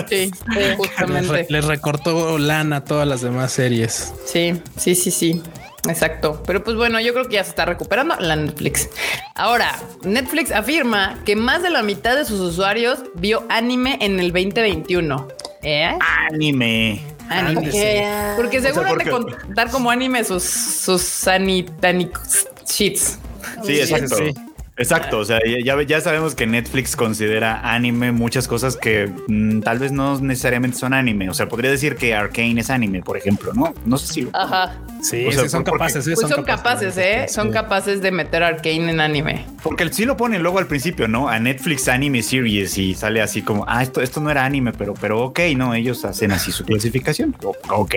Sí, 0.08 0.30
justamente. 0.76 1.46
Les, 1.48 1.64
recortó 1.64 2.38
lana 2.38 2.78
a 2.78 2.84
todas 2.84 3.06
las 3.06 3.20
demás 3.20 3.52
series. 3.52 4.14
Sí, 4.24 4.60
sí, 4.76 4.96
sí, 4.96 5.12
sí. 5.12 5.42
Exacto. 5.88 6.42
Pero 6.46 6.62
pues 6.62 6.76
bueno, 6.76 7.00
yo 7.00 7.12
creo 7.12 7.26
que 7.26 7.34
ya 7.34 7.44
se 7.44 7.50
está 7.50 7.64
recuperando 7.64 8.16
la 8.16 8.36
Netflix. 8.36 8.88
Ahora, 9.34 9.74
Netflix 10.02 10.50
afirma 10.50 11.18
que 11.24 11.36
más 11.36 11.62
de 11.62 11.70
la 11.70 11.82
mitad 11.82 12.16
de 12.16 12.24
sus 12.24 12.40
usuarios 12.40 13.00
vio 13.14 13.44
anime 13.48 13.98
en 14.00 14.20
el 14.20 14.32
2021. 14.32 15.28
¿Eh? 15.62 15.98
Anime. 16.30 17.02
Anime. 17.28 18.34
Porque 18.36 18.60
seguro 18.60 18.94
de 18.94 19.10
contar 19.10 19.70
como 19.70 19.90
anime 19.90 20.22
sus, 20.24 20.44
sus 20.44 21.02
sanitanics 21.02 22.48
sheets. 22.66 23.18
Sí, 23.64 23.80
exacto. 23.80 24.16
Sí. 24.16 24.34
Exacto, 24.78 25.18
o 25.18 25.24
sea, 25.24 25.38
ya, 25.64 25.80
ya 25.82 26.00
sabemos 26.02 26.34
que 26.34 26.46
Netflix 26.46 26.96
considera 26.96 27.72
anime 27.72 28.12
muchas 28.12 28.46
cosas 28.46 28.76
que 28.76 29.10
mm, 29.26 29.60
tal 29.60 29.78
vez 29.78 29.90
no 29.90 30.20
necesariamente 30.20 30.76
son 30.76 30.92
anime. 30.92 31.30
O 31.30 31.34
sea, 31.34 31.48
podría 31.48 31.70
decir 31.70 31.96
que 31.96 32.14
Arkane 32.14 32.60
es 32.60 32.68
anime, 32.68 33.00
por 33.00 33.16
ejemplo, 33.16 33.54
¿no? 33.54 33.74
No 33.86 33.96
sé 33.96 34.12
si... 34.12 34.28
Ajá. 34.34 34.76
Sí, 35.02 35.28
son 35.48 35.64
capaces. 35.64 36.04
Pues 36.04 36.28
son, 36.28 36.44
capaces, 36.44 36.96
¿eh? 36.98 37.26
Son 37.28 37.50
capaces 37.50 38.02
de 38.02 38.10
meter 38.10 38.42
Arkane 38.42 38.90
en 38.90 39.00
anime. 39.00 39.46
Porque 39.62 39.90
sí 39.92 40.04
lo 40.04 40.16
ponen 40.16 40.42
luego 40.42 40.58
al 40.58 40.66
principio, 40.66 41.08
¿no? 41.08 41.28
A 41.28 41.38
Netflix 41.38 41.88
Anime 41.88 42.22
Series 42.22 42.76
y 42.76 42.94
sale 42.94 43.22
así 43.22 43.40
como, 43.42 43.64
ah, 43.66 43.82
esto, 43.82 44.02
esto 44.02 44.20
no 44.20 44.30
era 44.30 44.44
anime, 44.44 44.72
pero, 44.72 44.92
pero 44.94 45.22
ok, 45.22 45.40
¿no? 45.56 45.74
Ellos 45.74 46.04
hacen 46.04 46.32
así 46.32 46.52
su 46.52 46.64
clasificación. 46.64 47.34
Ok. 47.70 47.94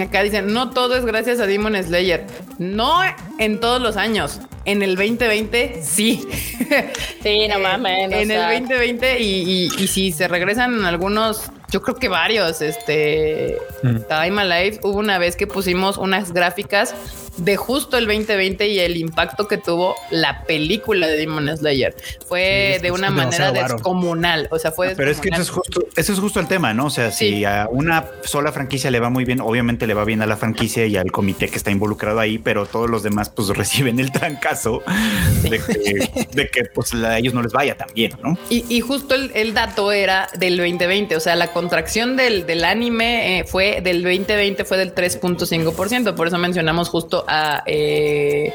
Acá 0.00 0.22
dicen, 0.22 0.52
no 0.52 0.70
todo 0.70 0.96
es 0.96 1.04
gracias 1.04 1.40
a 1.40 1.46
Demon 1.46 1.80
Slayer. 1.82 2.26
No 2.58 3.00
en 3.38 3.60
todos 3.60 3.80
los 3.80 3.96
años. 3.96 4.40
En 4.64 4.82
el 4.82 4.96
2020, 4.96 5.80
sí. 5.82 6.26
Sí, 7.22 7.46
no 7.48 7.58
mames. 7.58 8.10
en 8.12 8.30
el 8.30 8.64
2020 8.64 9.20
y, 9.20 9.68
y, 9.78 9.86
si 9.86 10.10
se 10.10 10.26
regresan 10.26 10.84
algunos, 10.84 11.50
yo 11.70 11.82
creo 11.82 11.96
que 11.96 12.08
varios, 12.08 12.62
este, 12.62 13.58
mm. 13.82 13.96
Time 14.08 14.40
Alive, 14.40 14.80
hubo 14.82 14.98
una 14.98 15.18
vez 15.18 15.36
que 15.36 15.46
pusimos 15.46 15.98
unas 15.98 16.32
gráficas 16.32 16.94
de 17.36 17.56
justo 17.56 17.96
el 17.96 18.06
2020 18.06 18.68
y 18.68 18.80
el 18.80 18.96
impacto 18.96 19.48
que 19.48 19.58
tuvo 19.58 19.94
la 20.10 20.44
película 20.44 21.06
de 21.06 21.16
Demon 21.16 21.56
Slayer. 21.56 21.94
Fue 22.26 22.78
de 22.82 22.90
una 22.90 23.10
manera 23.10 23.52
descomunal. 23.52 24.48
O 24.50 24.58
sea, 24.58 24.72
fue. 24.72 24.94
pero 24.96 25.10
es 25.10 25.20
que 25.20 25.30
eso 25.30 25.42
es 25.42 25.50
justo, 25.50 25.84
eso 25.96 26.12
es 26.12 26.18
justo 26.18 26.40
el 26.40 26.48
tema, 26.48 26.74
¿no? 26.74 26.86
O 26.86 26.90
sea, 26.90 27.10
si 27.10 27.44
a 27.44 27.68
una 27.70 28.06
sola 28.24 28.52
franquicia 28.52 28.90
le 28.90 29.00
va 29.00 29.10
muy 29.10 29.24
bien, 29.24 29.40
obviamente 29.40 29.86
le 29.86 29.94
va 29.94 30.04
bien 30.04 30.22
a 30.22 30.26
la 30.26 30.36
franquicia 30.36 30.86
y 30.86 30.96
al 30.96 31.10
comité 31.10 31.48
que 31.48 31.56
está 31.56 31.70
involucrado 31.70 32.20
ahí, 32.20 32.38
pero 32.38 32.66
todos 32.66 32.88
los 32.88 33.02
demás 33.02 33.30
pues 33.30 33.48
reciben 33.56 33.98
el 33.98 34.12
trancazo 34.12 34.82
de, 35.42 35.60
que, 36.50 36.64
pues 36.74 36.94
a 36.94 37.18
ellos 37.18 37.34
no 37.34 37.42
les 37.42 37.52
vaya 37.52 37.76
tan 37.76 37.88
bien, 37.94 38.12
¿no? 38.22 38.36
Y, 38.50 38.80
justo 38.80 39.14
el, 39.14 39.54
dato 39.54 39.92
era 39.92 40.28
del 40.38 40.56
2020. 40.56 41.16
O 41.16 41.20
sea, 41.20 41.36
la 41.36 41.52
contracción 41.52 42.16
del, 42.16 42.46
del 42.46 42.64
anime 42.64 43.38
eh, 43.38 43.44
fue 43.44 43.80
del 43.80 44.02
2020 44.02 44.64
fue 44.64 44.76
del 44.76 44.94
3.5%. 44.94 46.14
Por 46.14 46.26
eso 46.26 46.38
mencionamos 46.38 46.88
justo 46.88 47.21
a 47.26 47.62
eh, 47.66 48.52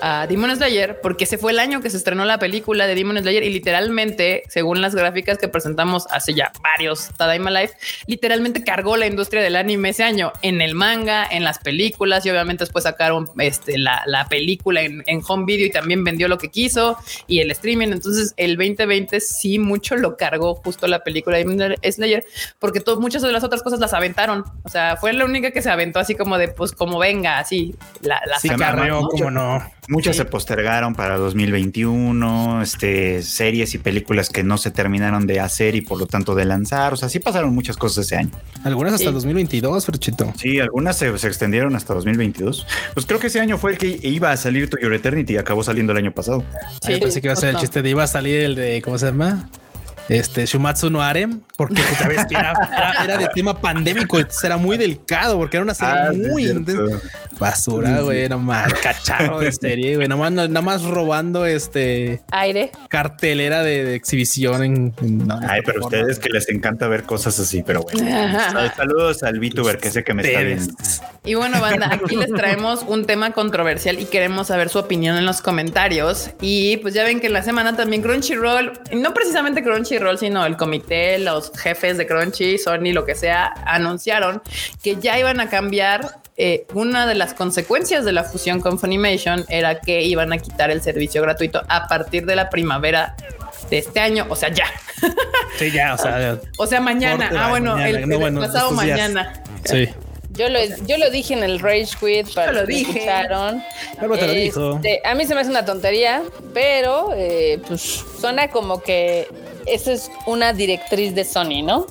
a 0.00 0.26
Demon 0.26 0.54
Slayer 0.54 1.00
porque 1.00 1.24
ese 1.24 1.38
fue 1.38 1.52
el 1.52 1.58
año 1.58 1.80
que 1.80 1.90
se 1.90 1.96
estrenó 1.96 2.24
la 2.24 2.38
película 2.38 2.86
de 2.86 2.94
Demon 2.94 3.18
Slayer 3.18 3.42
y 3.42 3.50
literalmente, 3.50 4.42
según 4.48 4.80
las 4.80 4.94
gráficas 4.94 5.38
que 5.38 5.48
presentamos 5.48 6.06
hace 6.10 6.34
ya 6.34 6.52
varios 6.62 7.10
Tadaima 7.16 7.50
Life, 7.50 7.74
literalmente 8.06 8.64
cargó 8.64 8.96
la 8.96 9.06
industria 9.06 9.42
del 9.42 9.56
anime 9.56 9.90
ese 9.90 10.04
año 10.04 10.32
en 10.42 10.60
el 10.60 10.74
manga, 10.74 11.26
en 11.30 11.44
las 11.44 11.58
películas 11.58 12.24
y 12.26 12.30
obviamente 12.30 12.64
después 12.64 12.84
sacaron 12.84 13.28
este, 13.38 13.78
la, 13.78 14.26
película 14.28 14.82
en, 14.82 15.04
home 15.26 15.44
video 15.46 15.66
y 15.66 15.70
también 15.70 16.04
vendió 16.04 16.28
lo 16.28 16.38
que 16.38 16.48
quiso 16.48 16.96
y 17.26 17.40
el 17.40 17.50
streaming. 17.50 17.88
Entonces 17.88 18.34
el 18.36 18.56
2020 18.56 19.20
sí 19.20 19.58
mucho 19.58 19.96
lo 19.96 20.16
cargó 20.16 20.54
justo 20.56 20.86
la 20.86 21.04
película 21.04 21.36
de 21.36 21.44
Demon 21.44 21.76
Slayer 21.82 22.24
porque 22.58 22.82
muchas 22.98 23.22
de 23.22 23.32
las 23.32 23.44
otras 23.44 23.62
cosas 23.62 23.80
las 23.80 23.92
aventaron. 23.92 24.44
O 24.64 24.68
sea, 24.68 24.96
fue 24.96 25.12
la 25.12 25.24
única 25.24 25.50
que 25.50 25.62
se 25.62 25.70
aventó 25.70 25.98
así 25.98 26.14
como 26.14 26.38
de 26.38 26.48
pues 26.48 26.72
como 26.72 26.98
venga, 26.98 27.38
así 27.38 27.74
la, 28.00 28.20
la 28.26 28.38
sí, 28.38 28.48
como 28.48 29.30
no. 29.30 29.75
Muchas 29.88 30.16
se 30.16 30.24
postergaron 30.24 30.94
para 30.94 31.16
2021, 31.16 32.62
este, 32.62 33.22
series 33.22 33.74
y 33.74 33.78
películas 33.78 34.30
que 34.30 34.42
no 34.42 34.58
se 34.58 34.70
terminaron 34.70 35.26
de 35.26 35.40
hacer 35.40 35.76
y 35.76 35.80
por 35.80 35.98
lo 35.98 36.06
tanto 36.06 36.34
de 36.34 36.44
lanzar. 36.44 36.92
O 36.92 36.96
sea, 36.96 37.08
sí 37.08 37.20
pasaron 37.20 37.54
muchas 37.54 37.76
cosas 37.76 38.06
ese 38.06 38.16
año. 38.16 38.30
Algunas 38.64 38.94
hasta 38.94 39.10
2022, 39.10 39.86
Ferchito. 39.86 40.32
Sí, 40.36 40.58
algunas 40.58 40.96
se, 40.96 41.08
extendieron 41.08 41.76
hasta 41.76 41.94
2022. 41.94 42.66
Pues 42.94 43.06
creo 43.06 43.20
que 43.20 43.28
ese 43.28 43.40
año 43.40 43.58
fue 43.58 43.72
el 43.72 43.78
que 43.78 44.00
iba 44.02 44.32
a 44.32 44.36
salir 44.36 44.68
To 44.68 44.78
Your 44.80 44.92
Eternity 44.92 45.34
y 45.34 45.36
acabó 45.36 45.62
saliendo 45.62 45.92
el 45.92 45.98
año 45.98 46.12
pasado. 46.12 46.44
Sí, 46.84 46.98
pensé 47.00 47.20
que 47.20 47.28
iba 47.28 47.34
a 47.34 47.36
ser 47.36 47.50
el 47.50 47.56
chiste 47.56 47.82
de 47.82 47.90
iba 47.90 48.02
a 48.02 48.08
salir 48.08 48.40
el 48.40 48.54
de, 48.56 48.82
¿cómo 48.82 48.98
se 48.98 49.06
llama? 49.06 49.48
Este 50.08 50.46
Shumatsu 50.46 50.90
no 50.90 51.02
Arem, 51.02 51.40
porque 51.56 51.82
pues, 51.82 52.26
era, 52.30 53.18
de 53.18 53.28
tema 53.34 53.60
pandémico, 53.60 54.18
era 54.42 54.56
muy 54.56 54.76
delicado, 54.76 55.38
porque 55.38 55.56
era 55.56 55.64
una 55.64 55.74
serie 55.74 55.94
ah, 55.94 56.12
muy 56.12 56.64
basura, 57.38 58.00
güey, 58.00 58.28
nomás 58.28 58.72
cacharro 58.74 59.40
de 59.40 59.52
serie, 59.52 59.96
güey, 59.96 60.08
nomás, 60.08 60.32
nada 60.32 60.62
más 60.62 60.82
robando 60.84 61.46
este 61.46 62.22
aire, 62.30 62.70
cartelera 62.88 63.62
de, 63.62 63.94
exhibición 63.94 64.62
en, 64.62 64.94
Ay, 65.48 65.60
pero 65.64 65.84
ustedes 65.84 66.18
que 66.18 66.28
les 66.30 66.48
encanta 66.48 66.88
ver 66.88 67.04
cosas 67.04 67.38
así, 67.38 67.62
pero 67.62 67.82
bueno. 67.82 68.06
Saludos 68.76 69.22
al 69.22 69.38
VTuber 69.38 69.78
que 69.78 69.90
sé 69.90 70.04
que 70.04 70.14
me 70.14 70.22
está 70.22 70.40
viendo. 70.40 70.74
Y 71.24 71.34
bueno, 71.34 71.60
banda, 71.60 71.92
aquí 71.92 72.16
les 72.16 72.32
traemos 72.34 72.84
un 72.86 73.04
tema 73.04 73.32
controversial 73.32 73.98
y 73.98 74.04
queremos 74.04 74.46
saber 74.48 74.68
su 74.68 74.78
opinión 74.78 75.16
en 75.16 75.26
los 75.26 75.42
comentarios. 75.42 76.30
Y 76.40 76.76
pues 76.78 76.94
ya 76.94 77.02
ven 77.04 77.20
que 77.20 77.26
en 77.26 77.32
la 77.32 77.42
semana 77.42 77.76
también 77.76 78.02
Crunchyroll, 78.02 78.72
no 78.92 79.12
precisamente 79.12 79.62
Crunchyroll, 79.62 79.95
Rol, 79.98 80.18
sino 80.18 80.44
el 80.46 80.56
comité, 80.56 81.18
los 81.18 81.52
jefes 81.56 81.96
de 81.96 82.06
Crunchy, 82.06 82.58
Sony, 82.58 82.92
lo 82.92 83.04
que 83.04 83.14
sea, 83.14 83.52
anunciaron 83.66 84.42
que 84.82 84.96
ya 84.96 85.18
iban 85.18 85.40
a 85.40 85.48
cambiar. 85.48 86.20
Eh, 86.38 86.66
una 86.74 87.06
de 87.06 87.14
las 87.14 87.32
consecuencias 87.32 88.04
de 88.04 88.12
la 88.12 88.22
fusión 88.22 88.60
con 88.60 88.78
Funimation 88.78 89.46
era 89.48 89.80
que 89.80 90.02
iban 90.02 90.34
a 90.34 90.38
quitar 90.38 90.70
el 90.70 90.82
servicio 90.82 91.22
gratuito 91.22 91.62
a 91.66 91.88
partir 91.88 92.26
de 92.26 92.36
la 92.36 92.50
primavera 92.50 93.16
de 93.70 93.78
este 93.78 94.00
año, 94.00 94.26
o 94.28 94.36
sea, 94.36 94.50
ya. 94.50 94.66
Sí, 95.58 95.70
ya, 95.70 95.94
o 95.94 95.98
sea, 95.98 96.38
o 96.58 96.66
sea, 96.66 96.80
mañana. 96.80 97.30
Ah, 97.34 97.48
bueno, 97.48 97.78
el, 97.78 98.06
pasado 98.38 98.70
mañana. 98.72 99.42
Sí. 99.64 99.88
Yo 100.36 100.50
lo, 100.50 100.58
yo 100.86 100.98
lo 100.98 101.10
dije 101.10 101.32
en 101.32 101.42
el 101.42 101.58
Rage 101.60 101.96
Quit 101.98 102.34
para 102.34 102.52
lo 102.52 102.66
dije. 102.66 102.98
escucharon. 102.98 103.62
te 103.98 104.06
lo 104.06 104.32
dijo. 104.32 104.76
Este, 104.76 105.00
a 105.04 105.14
mí 105.14 105.24
se 105.24 105.34
me 105.34 105.40
hace 105.40 105.50
una 105.50 105.64
tontería, 105.64 106.22
pero 106.52 107.12
eh, 107.14 107.58
pues 107.66 108.04
suena 108.20 108.48
como 108.48 108.82
que 108.82 109.28
esa 109.66 109.92
es 109.92 110.10
una 110.26 110.52
directriz 110.52 111.14
de 111.14 111.24
Sony, 111.24 111.62
¿no? 111.62 111.86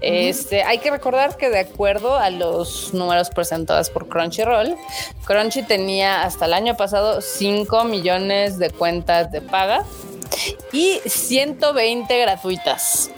Este, 0.00 0.62
hay 0.62 0.78
que 0.78 0.90
recordar 0.90 1.36
que 1.36 1.50
de 1.50 1.60
acuerdo 1.60 2.16
a 2.16 2.30
los 2.30 2.94
números 2.94 3.30
presentados 3.30 3.90
por 3.90 4.08
Crunchyroll, 4.08 4.76
Crunchy 5.24 5.62
tenía 5.62 6.22
hasta 6.22 6.46
el 6.46 6.54
año 6.54 6.76
pasado 6.76 7.20
5 7.20 7.84
millones 7.84 8.58
de 8.58 8.70
cuentas 8.70 9.30
de 9.32 9.40
paga 9.40 9.84
y 10.72 11.00
120 11.04 12.18
gratuitas. 12.20 13.10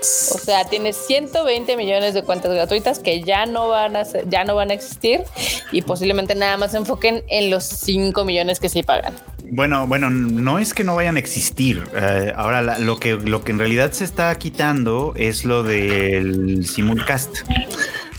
O 0.00 0.38
sea, 0.38 0.64
tiene 0.64 0.92
120 0.92 1.76
millones 1.76 2.14
de 2.14 2.22
cuentas 2.22 2.52
gratuitas 2.52 3.00
que 3.00 3.22
ya 3.22 3.46
no 3.46 3.68
van 3.68 3.96
a 3.96 4.04
ya 4.28 4.44
no 4.44 4.54
van 4.54 4.70
a 4.70 4.74
existir 4.74 5.24
y 5.72 5.82
posiblemente 5.82 6.36
nada 6.36 6.56
más 6.56 6.70
se 6.70 6.76
enfoquen 6.76 7.24
en 7.28 7.50
los 7.50 7.64
5 7.64 8.24
millones 8.24 8.60
que 8.60 8.68
sí 8.68 8.84
pagan. 8.84 9.14
Bueno, 9.50 9.86
bueno, 9.86 10.10
no 10.10 10.58
es 10.58 10.74
que 10.74 10.84
no 10.84 10.94
vayan 10.94 11.16
a 11.16 11.18
existir. 11.18 11.82
Eh, 11.94 12.32
ahora 12.36 12.78
lo 12.78 12.98
que 12.98 13.14
lo 13.14 13.42
que 13.44 13.52
en 13.52 13.58
realidad 13.58 13.92
se 13.92 14.04
está 14.04 14.34
quitando 14.36 15.14
es 15.16 15.44
lo 15.44 15.62
del 15.62 16.66
simulcast. 16.66 17.38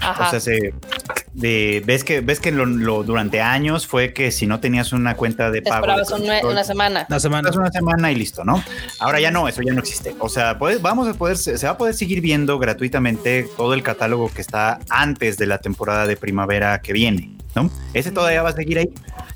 O 0.01 0.39
sea, 0.39 0.39
de 1.33 1.83
ves 1.85 2.03
que 2.03 2.21
ves 2.21 2.39
que 2.39 2.51
lo, 2.51 3.03
durante 3.03 3.41
años 3.41 3.85
fue 3.85 4.13
que 4.13 4.31
si 4.31 4.47
no 4.47 4.59
tenías 4.59 4.93
una 4.93 5.15
cuenta 5.15 5.51
de 5.51 5.61
pago 5.61 5.85
una, 5.85 6.05
semana. 6.63 7.05
Una 7.09 7.19
semana. 7.19 7.51
una 7.53 7.71
semana 7.71 8.11
y 8.11 8.15
listo 8.15 8.43
no 8.43 8.63
ahora 8.99 9.19
ya 9.19 9.29
no 9.29 9.47
eso 9.47 9.61
ya 9.61 9.73
no 9.73 9.79
existe. 9.79 10.15
O 10.19 10.29
sea 10.29 10.57
pues 10.57 10.81
vamos 10.81 11.07
a 11.07 11.13
poder 11.13 11.37
se 11.37 11.65
va 11.65 11.73
a 11.73 11.77
poder 11.77 11.93
seguir 11.93 12.21
viendo 12.21 12.57
gratuitamente 12.57 13.47
todo 13.57 13.73
el 13.73 13.83
catálogo 13.83 14.31
que 14.33 14.41
está 14.41 14.79
antes 14.89 15.37
de 15.37 15.45
la 15.45 15.59
temporada 15.59 16.07
de 16.07 16.17
primavera 16.17 16.81
que 16.81 16.93
viene 16.93 17.38
no 17.55 17.69
ese 17.93 18.11
todavía 18.11 18.41
va 18.41 18.49
a 18.49 18.53
seguir 18.53 18.79
ahí 18.79 18.89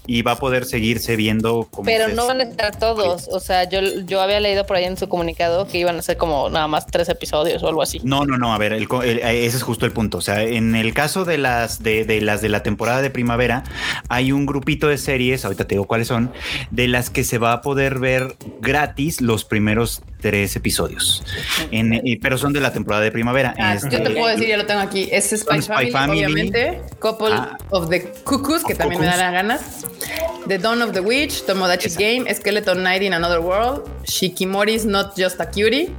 y 0.05 0.21
va 0.21 0.33
a 0.33 0.35
poder 0.35 0.65
seguirse 0.65 1.15
viendo 1.15 1.67
como 1.71 1.85
pero 1.85 2.09
no 2.09 2.27
van 2.27 2.41
a 2.41 2.43
estar 2.43 2.77
todos. 2.77 3.29
O 3.31 3.39
sea 3.39 3.69
yo 3.69 3.79
yo 4.05 4.21
había 4.21 4.39
leído 4.39 4.65
por 4.65 4.75
ahí 4.75 4.83
en 4.83 4.97
su 4.97 5.07
comunicado 5.07 5.67
que 5.67 5.77
iban 5.77 5.97
a 5.97 6.01
ser 6.01 6.17
como 6.17 6.49
nada 6.49 6.67
más 6.67 6.85
tres 6.87 7.07
episodios 7.09 7.63
o 7.63 7.69
algo 7.69 7.81
así. 7.81 8.01
No 8.03 8.25
no 8.25 8.37
no 8.37 8.53
a 8.53 8.57
ver 8.57 8.73
ese 8.73 9.57
es 9.57 9.63
justo 9.63 9.85
el 9.85 9.93
punto. 9.93 10.17
O 10.17 10.21
sea 10.21 10.43
en 10.43 10.75
el 10.75 10.93
caso 10.93 11.25
de 11.25 11.37
las 11.37 11.81
de, 11.83 12.05
de 12.05 12.21
las 12.21 12.41
de 12.41 12.49
la 12.49 12.63
temporada 12.63 13.01
de 13.01 13.09
primavera 13.09 13.63
hay 14.09 14.31
un 14.31 14.45
grupito 14.45 14.87
de 14.87 14.97
series 14.97 15.45
ahorita 15.45 15.65
te 15.65 15.75
digo 15.75 15.85
cuáles 15.85 16.07
son 16.07 16.31
de 16.71 16.87
las 16.87 17.09
que 17.09 17.23
se 17.23 17.37
va 17.37 17.53
a 17.53 17.61
poder 17.61 17.99
ver 17.99 18.35
gratis 18.61 19.21
los 19.21 19.45
primeros 19.45 20.01
tres 20.23 20.55
episodios. 20.55 21.21
En, 21.69 22.01
pero 22.21 22.37
son 22.37 22.53
de 22.53 22.61
la 22.61 22.71
temporada 22.71 23.03
de 23.03 23.11
primavera. 23.11 23.53
Ah, 23.59 23.75
yo 23.75 24.01
te 24.01 24.09
puedo 24.11 24.27
decir, 24.27 24.47
ya 24.47 24.55
lo 24.55 24.65
tengo 24.65 24.79
aquí. 24.79 25.09
Es 25.11 25.31
Spy, 25.31 25.61
Family, 25.61 26.23
obviamente. 26.23 26.81
Couple 26.99 27.33
ah. 27.33 27.57
of 27.71 27.89
the 27.89 28.01
Cuckoos, 28.23 28.63
que 28.63 28.73
también 28.73 29.01
me 29.01 29.07
da 29.07 29.17
la 29.17 29.31
gana. 29.31 29.59
The 30.47 30.57
Dawn 30.57 30.81
of 30.81 30.93
the 30.93 31.01
Witch, 31.01 31.43
Tomodachi 31.43 31.95
Game, 31.97 32.33
Skeleton 32.33 32.83
Night 32.83 33.01
in 33.01 33.13
Another 33.13 33.41
World, 33.41 33.89
Shikimori's 34.05 34.85
Not 34.85 35.15
Just 35.17 35.41
a 35.41 35.49
Cutie, 35.49 35.93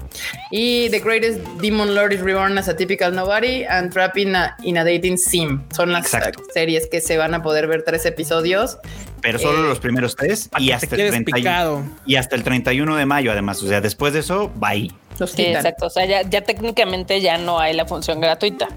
y 0.50 0.88
The 0.90 1.00
Greatest 1.00 1.40
Demon 1.60 1.94
Lord 1.94 2.12
is 2.14 2.20
Reborn 2.20 2.56
as 2.56 2.68
a 2.68 2.74
Typical 2.74 3.12
Nobody, 3.12 3.64
and 3.64 3.92
Trap 3.92 4.16
in 4.16 4.34
a, 4.34 4.84
Dating 4.84 5.18
Sim. 5.18 5.62
Son 5.74 5.92
las 5.92 6.10
series 6.54 6.86
que 6.90 7.00
se 7.00 7.18
van 7.18 7.34
a 7.34 7.42
poder 7.42 7.66
ver 7.66 7.84
tres 7.84 8.06
episodios 8.06 8.78
pero 9.24 9.38
solo 9.38 9.64
eh, 9.64 9.68
los 9.68 9.80
primeros 9.80 10.16
tres 10.16 10.50
y 10.58 10.70
hasta, 10.70 10.96
el 10.96 11.10
31, 11.10 11.82
y 12.04 12.16
hasta 12.16 12.36
el 12.36 12.42
31 12.42 12.94
de 12.94 13.06
mayo, 13.06 13.32
además. 13.32 13.62
O 13.62 13.66
sea, 13.66 13.80
después 13.80 14.12
de 14.12 14.20
eso, 14.20 14.52
bye. 14.56 14.92
sí, 15.26 15.46
exacto. 15.46 15.86
O 15.86 15.90
sea, 15.90 16.04
ya, 16.04 16.42
técnicamente 16.42 17.22
ya 17.22 17.38
no 17.38 17.58
hay 17.58 17.72
la 17.72 17.86
función 17.86 18.20
gratuita. 18.20 18.68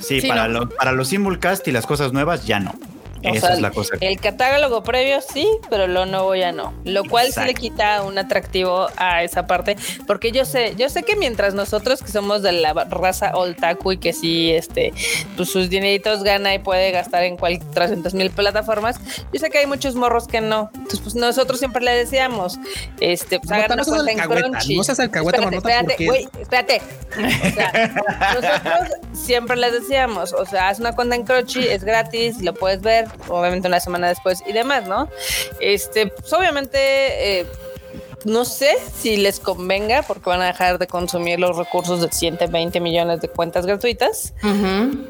Sí, 0.00 0.20
para, 0.22 0.66
para 0.66 0.90
los 0.90 1.06
simulcast 1.06 1.68
y 1.68 1.70
las 1.70 1.86
cosas 1.86 2.12
nuevas 2.12 2.44
ya 2.44 2.58
no. 2.58 2.74
Esa 3.22 3.52
es 3.54 3.60
la 3.60 3.70
cosa. 3.70 3.96
El 4.00 4.18
catálogo 4.20 4.82
previo 4.82 5.20
sí, 5.20 5.48
pero 5.70 5.86
lo 5.86 6.06
nuevo 6.06 6.34
ya 6.34 6.52
no. 6.52 6.74
Lo 6.84 7.04
cual 7.04 7.32
sí 7.32 7.40
le 7.44 7.54
quita 7.54 8.02
un 8.02 8.18
atractivo 8.18 8.88
a 8.96 9.22
esa 9.22 9.46
parte. 9.46 9.76
Porque 10.06 10.32
yo 10.32 10.44
sé, 10.44 10.74
yo 10.76 10.88
sé 10.88 11.02
que 11.02 11.16
mientras 11.16 11.54
nosotros 11.54 12.02
que 12.02 12.10
somos 12.10 12.42
de 12.42 12.52
la 12.52 12.72
raza 12.72 13.32
Oltaku 13.34 13.92
y 13.92 13.98
que 13.98 14.12
sí, 14.12 14.50
este, 14.50 14.92
pues 15.36 15.50
sus 15.50 15.68
dineritos 15.68 16.22
gana 16.22 16.54
y 16.54 16.58
puede 16.58 16.90
gastar 16.90 17.24
en 17.24 17.36
cual 17.36 17.58
300 17.72 18.14
mil 18.14 18.30
plataformas, 18.30 19.00
yo 19.32 19.38
sé 19.38 19.50
que 19.50 19.58
hay 19.58 19.66
muchos 19.66 19.94
morros 19.94 20.26
que 20.26 20.40
no. 20.40 20.70
Entonces, 20.74 21.00
pues 21.00 21.14
nosotros 21.14 21.58
siempre 21.58 21.82
le 21.82 21.92
decíamos, 21.92 22.58
este, 23.00 23.38
pues 23.38 23.50
hagan 23.52 23.72
una 23.72 23.84
cuenta 23.84 24.12
en 24.12 24.18
Crunchy. 24.18 24.76
No 24.76 24.84
seas 24.84 25.00
alcahueta, 25.00 25.48
espérate, 25.48 26.06
güey, 26.06 26.28
espérate. 26.40 26.82
O 27.16 27.54
sea, 27.54 27.92
nosotros 28.34 28.88
siempre 29.12 29.56
les 29.56 29.72
decíamos, 29.72 30.32
o 30.32 30.46
sea, 30.46 30.68
haz 30.68 30.80
una 30.80 30.94
cuenta 30.94 31.16
en 31.16 31.24
Crunchy, 31.24 31.68
es 31.68 31.84
gratis, 31.84 32.40
lo 32.42 32.54
puedes 32.54 32.80
ver, 32.80 33.08
obviamente 33.28 33.68
una 33.68 33.80
semana 33.80 34.08
después 34.08 34.42
y 34.46 34.52
demás, 34.52 34.86
¿no? 34.86 35.08
Este, 35.60 36.06
pues 36.06 36.32
obviamente 36.32 37.40
eh, 37.40 37.46
no 38.24 38.44
sé 38.44 38.76
si 38.94 39.16
les 39.16 39.40
convenga 39.40 40.02
porque 40.02 40.30
van 40.30 40.42
a 40.42 40.46
dejar 40.46 40.78
de 40.78 40.86
consumir 40.86 41.40
los 41.40 41.56
recursos 41.56 42.00
de 42.00 42.08
120 42.10 42.80
millones 42.80 43.20
de 43.20 43.28
cuentas 43.28 43.66
gratuitas 43.66 44.34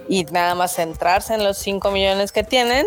y 0.09 0.25
nada 0.25 0.55
más 0.55 0.77
centrarse 0.77 1.35
en 1.35 1.45
los 1.45 1.59
5 1.59 1.91
millones 1.91 2.33
que 2.33 2.45
tienen. 2.45 2.87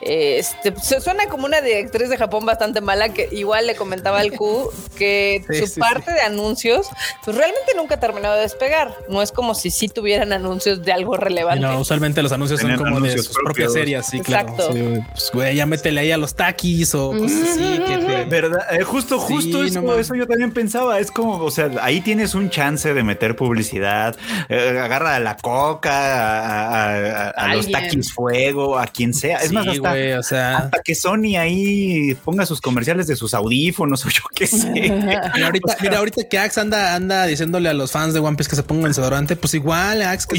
Este, 0.00 0.74
suena 1.00 1.26
como 1.28 1.46
una 1.46 1.60
directriz 1.60 2.08
de 2.08 2.16
Japón 2.16 2.46
bastante 2.46 2.80
mala 2.80 3.08
que 3.10 3.28
igual 3.32 3.66
le 3.66 3.74
comentaba 3.74 4.20
al 4.20 4.32
Q 4.32 4.70
que 4.96 5.44
su 5.66 5.80
parte 5.80 6.12
de 6.12 6.20
anuncios 6.20 6.88
pues 7.24 7.36
realmente 7.36 7.72
nunca 7.76 7.96
ha 7.96 8.00
terminado 8.00 8.36
de 8.36 8.42
despegar. 8.42 8.96
No 9.08 9.22
es 9.22 9.32
como 9.32 9.54
si 9.54 9.70
sí 9.70 9.88
tuvieran 9.88 10.32
anuncios 10.32 10.82
de 10.82 10.92
algo 10.92 11.16
relevante. 11.16 11.60
No, 11.60 11.80
usualmente 11.80 12.22
los 12.22 12.32
anuncios 12.32 12.60
son 12.60 12.76
como 12.76 13.00
de 13.00 13.18
sus 13.18 13.30
propias 13.44 13.72
series, 13.72 14.06
sí, 14.06 14.20
claro. 14.20 14.54
pues, 14.56 15.30
güey, 15.32 15.56
ya 15.56 15.66
métele 15.66 16.00
ahí 16.00 16.12
a 16.12 16.16
los 16.16 16.34
taquis 16.34 16.94
o 16.94 17.12
cosas 17.12 17.50
así. 17.50 17.80
¿Verdad? 18.28 18.60
Eh, 18.70 18.82
justo, 18.82 19.18
justo 19.18 19.55
eso, 19.64 20.14
yo 20.14 20.26
también 20.26 20.52
pensaba. 20.52 20.98
Es 20.98 21.10
como, 21.10 21.38
o 21.38 21.50
sea, 21.50 21.70
ahí 21.80 22.00
tienes 22.00 22.34
un 22.34 22.50
chance 22.50 22.92
de 22.92 23.02
meter 23.02 23.36
publicidad. 23.36 24.16
Eh, 24.48 24.78
agarra 24.82 25.16
a 25.16 25.20
la 25.20 25.36
coca, 25.36 27.30
a, 27.30 27.54
los 27.54 27.70
taquis 27.70 28.12
fuego, 28.12 28.78
a 28.78 28.86
quien 28.86 29.14
sea. 29.14 29.38
Es 29.38 29.52
más, 29.52 29.66
hasta, 29.66 30.18
o 30.18 30.22
sea... 30.22 30.56
hasta, 30.58 30.82
que 30.82 30.94
Sony 30.94 31.36
ahí 31.38 32.16
ponga 32.24 32.46
sus 32.46 32.60
comerciales 32.60 33.06
de 33.06 33.16
sus 33.16 33.34
audífonos 33.34 34.04
o 34.06 34.08
yo 34.08 34.22
qué 34.34 34.46
sé. 34.46 34.70
mira, 34.70 35.46
ahorita, 35.46 35.76
mira, 35.80 35.98
ahorita 35.98 36.28
que 36.28 36.38
Axe 36.38 36.60
anda, 36.60 36.94
anda 36.94 37.26
diciéndole 37.26 37.68
a 37.68 37.74
los 37.74 37.92
fans 37.92 38.14
de 38.14 38.20
One 38.20 38.36
Piece 38.36 38.50
que 38.50 38.56
se 38.56 38.62
pongan 38.62 38.90
desodorante, 38.90 39.36
pues 39.36 39.54
igual, 39.54 40.02
Axe. 40.02 40.26
Que 40.28 40.38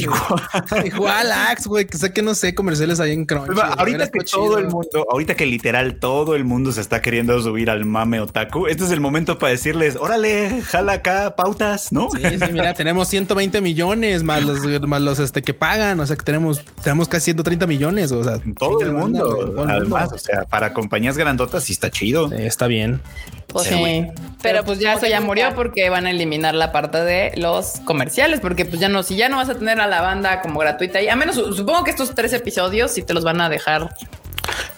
igual. 0.85 1.31
Axe, 1.31 1.69
güey, 1.69 1.85
que 1.85 1.97
sé 1.97 2.13
que 2.13 2.21
no 2.21 2.35
sé 2.35 2.55
comerciales 2.55 2.99
ahí 2.99 3.13
en 3.13 3.25
Crunchy. 3.25 3.59
Ahorita 3.77 4.09
que 4.09 4.19
todo 4.19 4.57
el 4.57 4.67
mundo, 4.67 5.05
ahorita 5.09 5.35
que 5.35 5.45
literal 5.45 5.95
todo 5.95 6.35
el 6.35 6.43
mundo 6.43 6.71
se 6.71 6.81
está 6.81 7.01
queriendo 7.01 7.39
subir 7.41 7.69
al 7.69 7.85
mame 7.85 8.19
otaku, 8.19 8.67
este 8.67 8.83
es 8.83 8.91
el 8.91 8.99
momento 9.07 9.37
para 9.37 9.51
decirles, 9.51 9.95
órale, 9.95 10.61
jala 10.61 10.93
acá 10.93 11.35
pautas, 11.35 11.91
¿no? 11.91 12.09
Sí, 12.11 12.21
sí, 12.23 12.51
mira, 12.51 12.73
tenemos 12.73 13.07
120 13.07 13.61
millones 13.61 14.23
más 14.23 14.43
los, 14.43 14.81
más 14.81 15.01
los 15.01 15.19
este, 15.19 15.41
que 15.41 15.53
pagan, 15.53 15.99
o 15.99 16.05
sea 16.05 16.15
que 16.15 16.23
tenemos, 16.23 16.63
tenemos 16.83 17.07
casi 17.07 17.25
130 17.25 17.67
millones, 17.67 18.11
o 18.11 18.23
sea. 18.23 18.39
Todo 18.57 18.81
el 18.81 18.93
mundo, 18.93 19.55
además, 19.67 20.11
o 20.13 20.17
sea, 20.17 20.45
para 20.45 20.73
compañías 20.73 21.17
grandotas 21.17 21.63
sí 21.63 21.73
está 21.73 21.89
chido. 21.89 22.31
está 22.33 22.67
bien. 22.67 23.01
Pues 23.47 23.67
sí, 23.67 24.05
pero 24.41 24.63
pues 24.65 24.79
ya 24.79 24.93
eso 24.93 25.07
ya 25.07 25.21
murió 25.21 25.55
porque 25.55 25.89
van 25.89 26.05
a 26.05 26.11
eliminar 26.11 26.53
la 26.53 26.71
parte 26.73 26.99
de 27.03 27.31
los 27.37 27.79
comerciales, 27.85 28.41
porque 28.41 28.65
pues 28.65 28.79
ya 28.79 28.89
no, 28.89 29.03
si 29.03 29.15
ya 29.15 29.29
no 29.29 29.37
vas 29.37 29.49
a 29.49 29.55
tener 29.55 29.79
a 29.79 29.87
la 29.87 30.01
banda 30.01 30.41
como 30.41 30.59
gratuita 30.59 31.01
y 31.01 31.07
a 31.07 31.15
menos 31.15 31.35
supongo 31.35 31.83
que 31.85 31.91
estos 31.91 32.13
tres 32.13 32.33
episodios 32.33 32.91
sí 32.91 33.03
te 33.03 33.13
los 33.13 33.23
van 33.23 33.39
a 33.39 33.49
dejar 33.49 33.95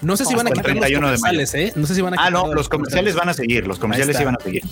no 0.02 0.16
sé 0.16 0.24
si 0.24 0.34
van 0.34 0.46
a 0.46 0.50
quitar 0.50 0.76
los 0.76 1.00
comerciales, 1.00 1.54
¿eh? 1.54 1.72
No 1.76 1.86
sé 1.86 1.94
si 1.94 2.00
van 2.00 2.14
a 2.14 2.16
quitar. 2.16 2.28
Ah, 2.28 2.30
no, 2.30 2.54
los 2.54 2.68
comerciales 2.68 3.14
van 3.14 3.28
a 3.28 3.34
seguir, 3.34 3.66
los 3.66 3.78
comerciales 3.78 4.16
sí 4.16 4.24
van 4.24 4.36
a 4.36 4.42
seguir. 4.42 4.62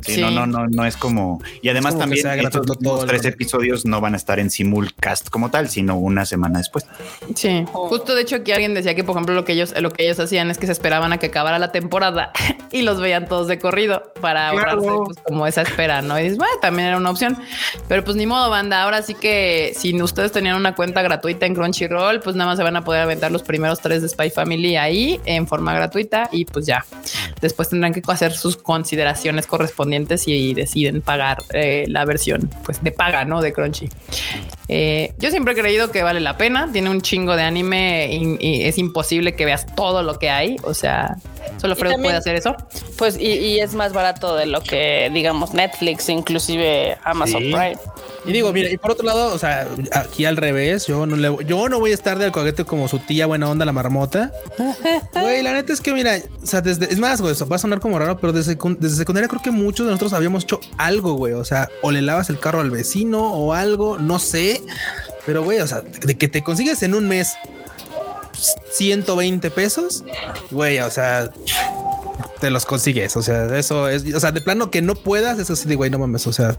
Sí, 0.00 0.20
No, 0.20 0.30
no, 0.30 0.46
no, 0.46 0.66
no 0.68 0.84
es 0.84 0.96
como. 0.96 1.42
Y 1.62 1.68
además 1.68 1.98
también 1.98 2.26
estos 2.40 2.66
los 2.80 3.06
tres 3.06 3.24
episodios 3.24 3.84
no 3.84 4.00
van 4.00 4.14
a 4.14 4.16
estar 4.16 4.38
en 4.38 4.50
simulcast 4.50 5.30
como 5.30 5.50
tal, 5.50 5.68
sino 5.68 5.96
una 5.96 6.24
semana 6.24 6.58
después. 6.58 6.86
Sí, 7.34 7.64
justo 7.72 8.14
de 8.14 8.22
hecho 8.22 8.36
aquí 8.36 8.52
alguien 8.52 8.74
decía 8.74 8.94
que, 8.94 9.04
por 9.04 9.16
ejemplo, 9.16 9.34
lo 9.34 9.44
que 9.44 9.52
ellos, 9.52 9.74
lo 9.80 9.92
que 9.92 10.04
ellos 10.04 10.20
hacían 10.20 10.50
es 10.50 10.58
que 10.58 10.66
se 10.66 10.72
esperaban 10.72 11.12
a 11.12 11.18
que 11.18 11.26
acabara 11.26 11.58
la 11.58 11.72
temporada 11.72 12.32
y 12.72 12.82
los 12.82 13.00
veían 13.00 13.26
todos 13.26 13.48
de 13.48 13.58
corrido 13.58 14.12
para 14.20 14.50
ahorrarse 14.50 14.86
pues, 14.86 15.18
como 15.24 15.46
esa 15.46 15.62
espera, 15.62 16.02
¿no? 16.02 16.18
Y 16.18 16.24
dices, 16.24 16.38
bueno, 16.38 16.54
también 16.60 16.88
era 16.88 16.96
una 16.96 17.10
opción. 17.10 17.38
Pero 17.88 18.04
pues 18.04 18.16
ni 18.16 18.26
modo, 18.26 18.50
banda. 18.50 18.82
Ahora 18.82 19.02
sí 19.02 19.14
que 19.14 19.72
si 19.76 20.00
ustedes 20.00 20.32
tenían 20.32 20.56
una 20.56 20.74
cuenta 20.74 21.02
gratuita 21.02 21.46
en 21.46 21.54
Crunchyroll, 21.54 22.20
pues 22.20 22.36
nada 22.36 22.50
más 22.50 22.58
se 22.58 22.62
van 22.62 22.76
a 22.76 22.84
poder 22.84 23.02
aventar 23.02 23.32
los 23.32 23.42
primeros 23.42 23.80
tres 23.80 24.02
de 24.02 24.08
Spy 24.08 24.30
Family 24.30 24.45
ahí 24.78 25.20
en 25.24 25.46
forma 25.46 25.74
gratuita 25.74 26.28
y 26.32 26.44
pues 26.44 26.66
ya. 26.66 26.84
Después 27.40 27.68
tendrán 27.68 27.92
que 27.92 28.02
hacer 28.06 28.32
sus 28.32 28.56
consideraciones 28.56 29.46
correspondientes 29.46 30.26
y, 30.28 30.54
deciden 30.54 31.02
pagar 31.02 31.42
eh, 31.52 31.84
la 31.88 32.04
versión 32.04 32.48
pues 32.64 32.82
de 32.82 32.92
paga, 32.92 33.24
¿no? 33.24 33.42
De 33.42 33.52
Crunchy. 33.52 33.88
Eh, 34.68 35.12
yo 35.18 35.30
siempre 35.30 35.52
he 35.52 35.56
creído 35.56 35.90
que 35.90 36.02
vale 36.02 36.20
la 36.20 36.36
pena. 36.36 36.70
Tiene 36.72 36.90
un 36.90 37.00
chingo 37.00 37.36
de 37.36 37.42
anime 37.42 38.08
y, 38.40 38.62
es 38.62 38.78
imposible 38.78 39.34
que 39.34 39.44
veas 39.44 39.66
todo 39.74 40.02
lo 40.02 40.18
que 40.18 40.30
hay. 40.30 40.56
O 40.62 40.74
sea, 40.74 41.16
solo 41.58 41.76
Fred 41.76 41.94
puede 41.96 42.16
hacer 42.16 42.36
eso. 42.36 42.56
Pues 42.96 43.18
y, 43.18 43.58
es 43.60 43.74
más 43.74 43.92
barato 43.92 44.36
de 44.36 44.46
lo 44.46 44.60
que 44.60 45.10
digamos 45.12 45.54
Netflix, 45.54 46.08
inclusive 46.08 46.96
Amazon 47.04 47.40
Prime. 47.40 47.78
Y 48.26 48.32
digo, 48.32 48.52
mira, 48.52 48.70
y 48.70 48.76
por 48.76 48.90
otro 48.90 49.06
lado, 49.06 49.32
o 49.32 49.38
sea, 49.38 49.68
aquí 49.92 50.24
al 50.24 50.36
revés, 50.36 50.86
yo 50.86 51.06
no 51.06 51.16
le, 51.16 51.44
yo 51.46 51.68
no 51.68 51.78
voy 51.78 51.92
a 51.92 51.94
estar 51.94 52.18
de 52.18 52.24
alcoholete 52.24 52.64
como 52.64 52.88
su 52.88 52.98
tía 52.98 53.26
buena 53.26 53.48
onda, 53.48 53.64
la 53.64 53.72
marmota. 53.72 54.32
Güey, 55.12 55.42
la 55.42 55.52
neta 55.52 55.72
es 55.72 55.80
que, 55.80 55.92
mira, 55.92 56.18
o 56.42 56.46
sea, 56.46 56.60
desde, 56.60 56.92
es 56.92 56.98
más, 56.98 57.20
güey, 57.20 57.32
eso 57.32 57.46
va 57.46 57.56
a 57.56 57.58
sonar 57.58 57.80
como 57.80 57.98
raro, 57.98 58.18
pero 58.18 58.32
desde, 58.32 58.56
desde 58.78 58.96
secundaria 58.96 59.28
creo 59.28 59.42
que 59.42 59.50
muchos 59.50 59.86
de 59.86 59.92
nosotros 59.92 60.12
habíamos 60.12 60.44
hecho 60.44 60.60
algo, 60.76 61.14
güey. 61.14 61.32
O 61.34 61.44
sea, 61.44 61.68
o 61.82 61.90
le 61.90 62.02
lavas 62.02 62.30
el 62.30 62.38
carro 62.38 62.60
al 62.60 62.70
vecino 62.70 63.32
o 63.32 63.52
algo, 63.52 63.98
no 63.98 64.18
sé. 64.18 64.62
Pero, 65.24 65.42
güey, 65.42 65.60
o 65.60 65.66
sea, 65.66 65.80
de 65.80 66.16
que 66.16 66.28
te 66.28 66.42
consigues 66.42 66.82
en 66.82 66.94
un 66.94 67.08
mes 67.08 67.36
120 68.72 69.50
pesos, 69.50 70.04
güey, 70.50 70.78
o 70.80 70.90
sea, 70.90 71.30
te 72.40 72.50
los 72.50 72.64
consigues. 72.66 73.16
O 73.16 73.22
sea, 73.22 73.56
eso 73.56 73.88
es, 73.88 74.12
o 74.14 74.20
sea, 74.20 74.32
de 74.32 74.40
plano 74.40 74.70
que 74.70 74.82
no 74.82 74.94
puedas, 74.94 75.38
eso 75.38 75.56
sí, 75.56 75.74
güey, 75.74 75.90
no 75.90 75.98
mames, 75.98 76.26
o 76.26 76.32
sea, 76.32 76.58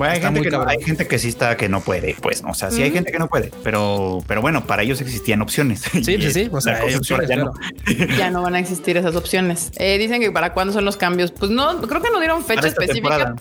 hay, 0.00 0.20
gente 0.20 0.42
que 0.42 0.56
hay, 0.56 0.82
gente 0.82 1.06
que 1.06 1.18
sí 1.18 1.28
está 1.28 1.56
que 1.56 1.68
no 1.68 1.80
puede, 1.80 2.16
pues, 2.20 2.42
o 2.46 2.54
sea, 2.54 2.70
sí 2.70 2.82
hay 2.82 2.90
gente 2.90 3.12
que 3.12 3.18
no 3.18 3.28
puede, 3.28 3.50
pero, 3.62 4.22
pero 4.26 4.40
bueno, 4.40 4.66
para 4.66 4.82
ellos 4.82 5.00
existían 5.00 5.42
opciones. 5.42 5.82
Sí, 5.92 6.02
sí, 6.04 6.30
sí. 6.32 6.48
O 6.52 6.60
sea, 6.60 6.80
ya, 7.26 7.36
no. 7.36 7.52
ya, 8.18 8.30
no. 8.30 8.42
van 8.42 8.54
a 8.54 8.58
existir 8.58 8.96
esas 8.96 9.16
opciones. 9.16 9.70
Eh, 9.78 9.98
dicen 9.98 10.20
que 10.20 10.30
para 10.30 10.52
cuándo 10.52 10.72
son 10.72 10.84
los 10.84 10.96
cambios. 10.96 11.32
Pues 11.32 11.50
no, 11.50 11.80
creo 11.82 12.02
que 12.02 12.10
no 12.10 12.18
dieron 12.20 12.44
fecha 12.44 12.68
específica. 12.68 13.36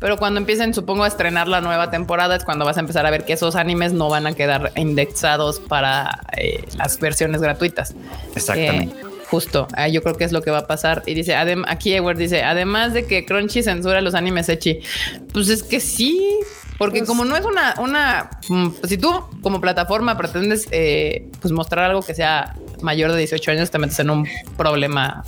Pero 0.00 0.16
cuando 0.16 0.38
empiecen, 0.38 0.74
supongo, 0.74 1.04
a 1.04 1.08
estrenar 1.08 1.48
la 1.48 1.60
nueva 1.60 1.90
temporada 1.90 2.36
es 2.36 2.44
cuando 2.44 2.64
vas 2.64 2.76
a 2.76 2.80
empezar 2.80 3.04
a 3.06 3.10
ver 3.10 3.24
que 3.24 3.32
esos 3.32 3.56
animes 3.56 3.92
no 3.92 4.08
van 4.08 4.26
a 4.26 4.32
quedar 4.32 4.72
indexados 4.76 5.60
para 5.60 6.20
eh, 6.36 6.64
las 6.76 6.98
versiones 7.00 7.40
gratuitas. 7.40 7.94
Exactamente. 8.34 9.00
Eh, 9.00 9.07
Justo, 9.30 9.68
ah, 9.74 9.88
yo 9.88 10.02
creo 10.02 10.16
que 10.16 10.24
es 10.24 10.32
lo 10.32 10.40
que 10.40 10.50
va 10.50 10.58
a 10.58 10.66
pasar. 10.66 11.02
Y 11.06 11.14
dice, 11.14 11.34
aquí 11.36 11.94
Edward 11.94 12.16
dice, 12.16 12.42
además 12.42 12.94
de 12.94 13.06
que 13.06 13.26
Crunchy 13.26 13.62
censura 13.62 14.00
los 14.00 14.14
animes 14.14 14.48
Echi, 14.48 14.80
pues 15.32 15.50
es 15.50 15.62
que 15.62 15.80
sí, 15.80 16.40
porque 16.78 17.00
pues 17.00 17.08
como 17.08 17.24
no 17.24 17.36
es 17.36 17.44
una, 17.44 17.74
una, 17.78 18.30
mm, 18.48 18.68
si 18.84 18.96
tú 18.96 19.12
como 19.42 19.60
plataforma 19.60 20.16
pretendes 20.16 20.66
eh, 20.70 21.28
pues 21.40 21.52
mostrar 21.52 21.90
algo 21.90 22.02
que 22.02 22.14
sea 22.14 22.54
mayor 22.80 23.12
de 23.12 23.18
18 23.18 23.50
años, 23.50 23.70
te 23.70 23.78
metes 23.78 23.98
en 23.98 24.10
un 24.10 24.26
problema 24.56 25.24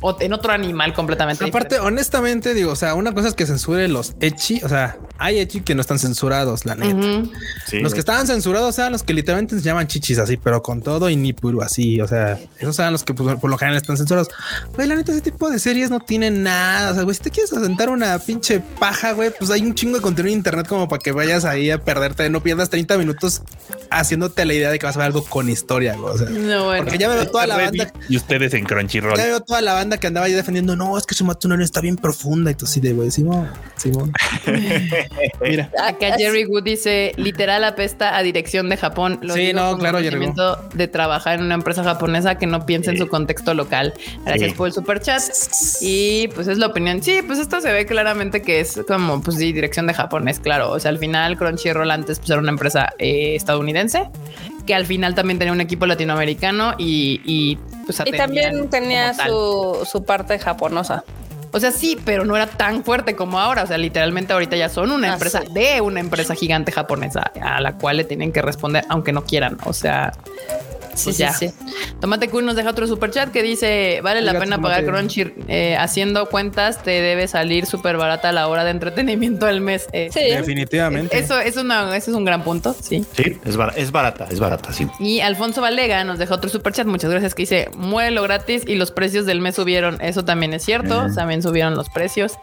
o 0.00 0.16
en 0.20 0.32
otro 0.32 0.52
animal 0.52 0.94
completamente. 0.94 1.44
Aparte, 1.44 1.78
honestamente, 1.78 2.54
digo, 2.54 2.72
o 2.72 2.76
sea, 2.76 2.94
una 2.94 3.12
cosa 3.12 3.28
es 3.28 3.34
que 3.34 3.46
censure 3.46 3.88
los 3.88 4.14
echi, 4.20 4.60
o 4.62 4.68
sea, 4.68 4.98
hay 5.18 5.38
echi 5.38 5.60
que 5.60 5.74
no 5.74 5.80
están 5.80 5.98
censurados, 5.98 6.64
la 6.64 6.74
neta. 6.74 7.28
los 7.72 7.92
que 7.92 8.00
estaban 8.00 8.26
censurados 8.26 8.78
eran 8.78 8.92
los 8.92 9.02
que 9.02 9.12
literalmente 9.12 9.56
se 9.56 9.62
llaman 9.62 9.86
chichis 9.86 10.18
así, 10.18 10.36
pero 10.36 10.62
con 10.62 10.82
todo 10.82 11.10
y 11.10 11.16
ni 11.16 11.32
puro 11.32 11.62
así. 11.62 12.00
O 12.00 12.08
sea, 12.08 12.38
esos 12.58 12.78
eran 12.78 12.92
los 12.92 13.04
que 13.04 13.14
pues, 13.14 13.36
por 13.36 13.50
lo 13.50 13.58
general 13.58 13.76
están 13.76 13.96
censurados. 13.96 14.28
Güey, 14.74 14.88
la 14.88 14.94
neta, 14.94 15.12
ese 15.12 15.20
tipo 15.20 15.50
de 15.50 15.58
series 15.58 15.90
no 15.90 16.00
tienen 16.00 16.42
nada. 16.42 16.92
O 16.92 16.94
sea, 16.94 17.02
güey, 17.02 17.14
si 17.14 17.22
te 17.22 17.30
quieres 17.30 17.52
asentar 17.52 17.90
una 17.90 18.18
pinche 18.18 18.60
paja, 18.78 19.12
güey, 19.12 19.30
pues 19.36 19.50
hay 19.50 19.62
un 19.62 19.74
chingo 19.74 19.96
de 19.96 20.02
contenido 20.02 20.32
en 20.32 20.38
internet 20.38 20.66
como 20.66 20.88
para 20.88 21.00
que 21.00 21.12
vayas 21.12 21.44
ahí 21.44 21.70
a 21.70 21.78
perderte, 21.78 22.28
no 22.30 22.42
pierdas 22.42 22.70
30 22.70 22.96
minutos 22.98 23.42
haciéndote 23.90 24.44
la 24.44 24.54
idea 24.54 24.70
de 24.70 24.78
que 24.78 24.86
vas 24.86 24.96
a 24.96 25.00
ver 25.00 25.06
algo 25.06 25.24
con 25.24 25.48
historia. 25.48 25.96
Güey. 25.96 26.14
O 26.14 26.18
sea, 26.18 26.30
no, 26.30 26.64
bueno. 26.64 26.84
Porque 26.84 26.98
ya 26.98 27.08
veo 27.08 27.26
toda 27.28 27.46
la 27.46 27.56
banda. 27.56 27.92
Y 28.08 28.16
ustedes 28.16 28.54
en 28.54 28.64
Crunchyroll. 28.64 29.16
Ya 29.16 29.24
veo 29.24 29.40
toda 29.40 29.60
la 29.60 29.74
banda 29.74 29.89
que 29.98 30.06
andaba 30.06 30.26
ahí 30.26 30.32
defendiendo. 30.32 30.76
No, 30.76 30.96
es 30.96 31.06
que 31.06 31.14
su 31.14 31.24
no 31.24 31.62
está 31.62 31.80
bien 31.80 31.96
profunda. 31.96 32.50
Y 32.50 32.54
tú 32.54 32.66
sí 32.66 32.80
de 32.80 32.92
güey, 32.92 33.10
Simón, 33.10 33.48
Simón. 33.76 34.12
Mira. 35.40 35.70
Acá 35.82 36.16
Jerry 36.16 36.44
Wood 36.46 36.64
dice 36.64 37.12
literal 37.16 37.64
apesta 37.64 38.16
a 38.16 38.22
dirección 38.22 38.68
de 38.68 38.76
Japón. 38.76 39.18
Lo 39.22 39.34
sí, 39.34 39.52
no, 39.52 39.76
claro, 39.78 39.98
Jerry. 39.98 40.32
de 40.74 40.88
trabajar 40.88 41.38
en 41.38 41.46
una 41.46 41.54
empresa 41.54 41.82
japonesa 41.84 42.36
que 42.36 42.46
no 42.46 42.66
piensa 42.66 42.90
en 42.90 42.98
su 42.98 43.08
contexto 43.08 43.54
local. 43.54 43.94
Gracias 44.24 44.54
por 44.54 44.68
el 44.68 44.72
super 44.72 45.00
chat. 45.00 45.22
Y 45.80 46.28
pues 46.28 46.48
es 46.48 46.58
la 46.58 46.66
opinión. 46.66 47.02
Sí, 47.02 47.20
pues 47.26 47.38
esto 47.38 47.60
se 47.60 47.72
ve 47.72 47.86
claramente 47.86 48.42
que 48.42 48.60
es 48.60 48.80
como, 48.86 49.20
pues 49.22 49.36
sí, 49.36 49.52
dirección 49.52 49.86
de 49.86 49.94
Japón, 49.94 50.28
es 50.28 50.40
claro. 50.40 50.70
O 50.70 50.80
sea, 50.80 50.90
al 50.90 50.98
final 50.98 51.36
Crunchyroll 51.36 51.90
antes 51.90 52.18
pues, 52.18 52.30
era 52.30 52.38
una 52.38 52.50
empresa 52.50 52.90
eh, 52.98 53.34
estadounidense 53.34 54.08
que 54.66 54.74
al 54.74 54.86
final 54.86 55.14
también 55.14 55.38
tenía 55.38 55.52
un 55.52 55.60
equipo 55.60 55.86
latinoamericano 55.86 56.74
y, 56.78 57.20
y 57.24 57.58
pues 57.96 58.08
y 58.08 58.12
también 58.12 58.68
tenía 58.70 59.14
su, 59.14 59.86
su 59.90 60.04
parte 60.04 60.38
japonosa. 60.38 61.04
O 61.52 61.58
sea, 61.58 61.72
sí, 61.72 61.98
pero 62.04 62.24
no 62.24 62.36
era 62.36 62.46
tan 62.46 62.84
fuerte 62.84 63.16
como 63.16 63.40
ahora. 63.40 63.64
O 63.64 63.66
sea, 63.66 63.78
literalmente 63.78 64.32
ahorita 64.32 64.56
ya 64.56 64.68
son 64.68 64.90
una 64.90 65.10
ah, 65.10 65.14
empresa 65.14 65.42
de 65.52 65.80
una 65.80 66.00
empresa 66.00 66.34
gigante 66.34 66.70
japonesa 66.70 67.32
a 67.40 67.60
la 67.60 67.76
cual 67.76 67.96
le 67.96 68.04
tienen 68.04 68.32
que 68.32 68.42
responder 68.42 68.84
aunque 68.88 69.12
no 69.12 69.24
quieran. 69.24 69.58
O 69.64 69.72
sea, 69.72 70.12
Sí, 71.00 71.12
sí, 71.12 71.24
sí. 71.38 71.50
Tomate 72.00 72.28
Kun 72.28 72.46
nos 72.46 72.56
deja 72.56 72.70
otro 72.70 72.86
super 72.86 73.10
chat 73.10 73.30
que 73.30 73.42
dice: 73.42 74.00
Vale 74.02 74.20
la 74.22 74.38
pena 74.38 74.60
pagar 74.60 74.84
Crunchy. 74.84 75.32
Eh, 75.48 75.76
haciendo 75.76 76.26
cuentas, 76.26 76.82
te 76.82 76.90
debe 76.90 77.28
salir 77.28 77.66
súper 77.66 77.96
barata 77.96 78.32
la 78.32 78.48
hora 78.48 78.64
de 78.64 78.70
entretenimiento 78.70 79.46
al 79.46 79.60
mes. 79.60 79.86
Eh, 79.92 80.08
sí, 80.12 80.20
definitivamente. 80.20 81.18
Eso, 81.18 81.38
es 81.38 81.56
una, 81.56 81.96
eso 81.96 82.10
es 82.10 82.16
un 82.16 82.24
gran 82.24 82.42
punto. 82.42 82.74
Sí, 82.80 83.04
sí 83.12 83.38
es, 83.44 83.56
barata, 83.56 84.26
es 84.30 84.40
barata, 84.40 84.72
sí. 84.72 84.86
Y 84.98 85.20
Alfonso 85.20 85.60
Valega 85.60 86.02
nos 86.04 86.18
deja 86.18 86.34
otro 86.34 86.48
super 86.48 86.72
chat. 86.72 86.86
Muchas 86.86 87.10
gracias. 87.10 87.34
Que 87.34 87.42
dice: 87.42 87.68
Muelo 87.76 88.22
gratis 88.22 88.62
y 88.66 88.76
los 88.76 88.90
precios 88.90 89.26
del 89.26 89.40
mes 89.40 89.56
subieron. 89.56 90.00
Eso 90.00 90.24
también 90.24 90.54
es 90.54 90.64
cierto. 90.64 91.06
También 91.14 91.42
subieron 91.42 91.74
los 91.74 91.88
precios. 91.90 92.34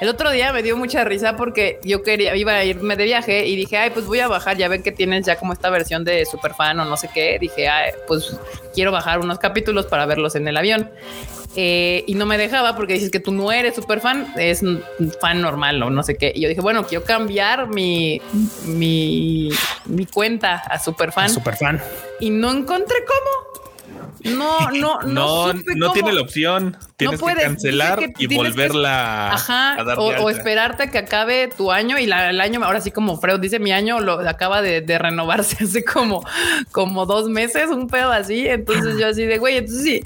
El 0.00 0.08
otro 0.08 0.30
día 0.30 0.52
me 0.52 0.62
dio 0.62 0.76
mucha 0.76 1.04
risa 1.04 1.36
porque 1.36 1.80
yo 1.82 2.02
quería, 2.02 2.36
iba 2.36 2.52
a 2.52 2.64
irme 2.64 2.96
de 2.96 3.04
viaje 3.04 3.46
y 3.46 3.56
dije: 3.56 3.76
Ay, 3.76 3.90
pues 3.90 4.06
voy 4.06 4.20
a 4.20 4.28
bajar. 4.28 4.56
Ya 4.56 4.68
ven 4.68 4.82
que 4.82 4.92
tienes 4.92 5.26
ya 5.26 5.36
como 5.36 5.52
esta 5.52 5.70
versión 5.70 6.04
de 6.04 6.24
super 6.26 6.54
fan 6.54 6.78
o 6.80 6.84
no 6.84 6.96
sé 6.96 7.08
qué. 7.12 7.38
Dije: 7.40 7.68
Ay, 7.68 7.92
pues 8.06 8.36
quiero 8.74 8.92
bajar 8.92 9.20
unos 9.20 9.38
capítulos 9.38 9.86
para 9.86 10.06
verlos 10.06 10.34
en 10.34 10.48
el 10.48 10.56
avión. 10.56 10.90
Eh, 11.58 12.04
y 12.06 12.14
no 12.14 12.26
me 12.26 12.36
dejaba 12.36 12.76
porque 12.76 12.92
dices 12.92 13.10
que 13.10 13.18
tú 13.18 13.32
no 13.32 13.50
eres 13.50 13.74
súper 13.74 14.00
fan, 14.00 14.30
es 14.36 14.60
un 14.62 14.84
fan 15.22 15.40
normal 15.40 15.82
o 15.82 15.88
no 15.88 16.02
sé 16.02 16.16
qué. 16.16 16.30
Y 16.34 16.42
yo 16.42 16.48
dije, 16.48 16.60
bueno, 16.60 16.86
quiero 16.86 17.04
cambiar 17.04 17.68
mi, 17.68 18.20
mi, 18.66 19.48
mi 19.86 20.04
cuenta 20.04 20.56
a 20.56 20.78
super 20.78 21.12
fan. 21.12 21.30
Super 21.30 21.56
fan. 21.56 21.80
Y 22.20 22.28
no 22.28 22.50
encontré 22.50 22.96
cómo. 23.06 23.65
No, 24.36 24.70
no, 24.70 25.00
no. 25.02 25.52
No, 25.52 25.62
no 25.74 25.92
tiene 25.92 26.12
la 26.12 26.20
opción. 26.20 26.76
Tienes 26.96 27.20
que 27.20 27.34
cancelar 27.34 28.00
y 28.18 28.34
volverla 28.34 29.34
a 29.34 29.84
dar 29.84 29.98
o, 29.98 30.30
esperarte 30.30 30.84
a 30.84 30.90
que 30.90 30.98
acabe 30.98 31.48
tu 31.48 31.72
año 31.72 31.98
y 31.98 32.04
el 32.04 32.40
año, 32.40 32.64
ahora 32.64 32.80
sí 32.80 32.90
como 32.90 33.18
Freud 33.18 33.40
dice, 33.40 33.58
mi 33.58 33.72
año 33.72 34.00
lo 34.00 34.20
acaba 34.28 34.62
de, 34.62 34.80
de, 34.80 34.98
renovarse 34.98 35.56
hace 35.64 35.84
como, 35.84 36.24
como 36.72 37.06
dos 37.06 37.28
meses, 37.28 37.68
un 37.68 37.88
pedo 37.88 38.12
así. 38.12 38.46
Entonces 38.46 38.98
yo 38.98 39.08
así 39.08 39.24
de 39.24 39.38
güey, 39.38 39.58
entonces 39.58 39.84
sí 39.84 40.02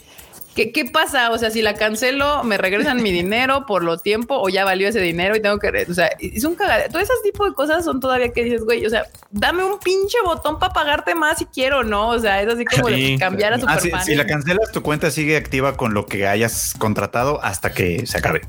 ¿Qué, 0.54 0.72
¿Qué, 0.72 0.84
pasa? 0.84 1.30
O 1.30 1.38
sea, 1.38 1.50
si 1.50 1.62
la 1.62 1.74
cancelo, 1.74 2.42
me 2.42 2.58
regresan 2.58 3.02
mi 3.02 3.12
dinero 3.12 3.66
por 3.66 3.84
lo 3.84 3.98
tiempo 3.98 4.36
o 4.40 4.48
ya 4.48 4.64
valió 4.64 4.88
ese 4.88 5.00
dinero 5.00 5.36
y 5.36 5.40
tengo 5.40 5.58
que, 5.58 5.86
o 5.88 5.94
sea, 5.94 6.10
es 6.18 6.44
un 6.44 6.56
cagado. 6.56 6.84
Todo 6.90 7.00
ese 7.00 7.12
tipo 7.22 7.44
de 7.44 7.54
cosas 7.54 7.84
son 7.84 8.00
todavía 8.00 8.32
que 8.32 8.42
dices, 8.42 8.64
güey, 8.64 8.84
o 8.84 8.90
sea, 8.90 9.04
dame 9.30 9.64
un 9.64 9.78
pinche 9.78 10.18
botón 10.24 10.58
para 10.58 10.72
pagarte 10.72 11.14
más 11.14 11.38
si 11.38 11.46
quiero, 11.46 11.84
¿no? 11.84 12.08
O 12.08 12.18
sea, 12.18 12.42
es 12.42 12.48
así 12.48 12.64
como 12.64 12.88
de 12.88 13.16
cambiar 13.18 13.52
a 13.52 13.56
ah, 13.66 13.78
si, 13.78 13.90
si, 14.04 14.14
la 14.14 14.26
cancelas, 14.26 14.72
tu 14.72 14.82
cuenta 14.82 15.10
sigue 15.10 15.36
activa 15.36 15.76
con 15.76 15.94
lo 15.94 16.06
que 16.06 16.26
hayas 16.26 16.74
contratado 16.76 17.42
hasta 17.42 17.72
que 17.72 18.06
se 18.06 18.18
acabe. 18.18 18.42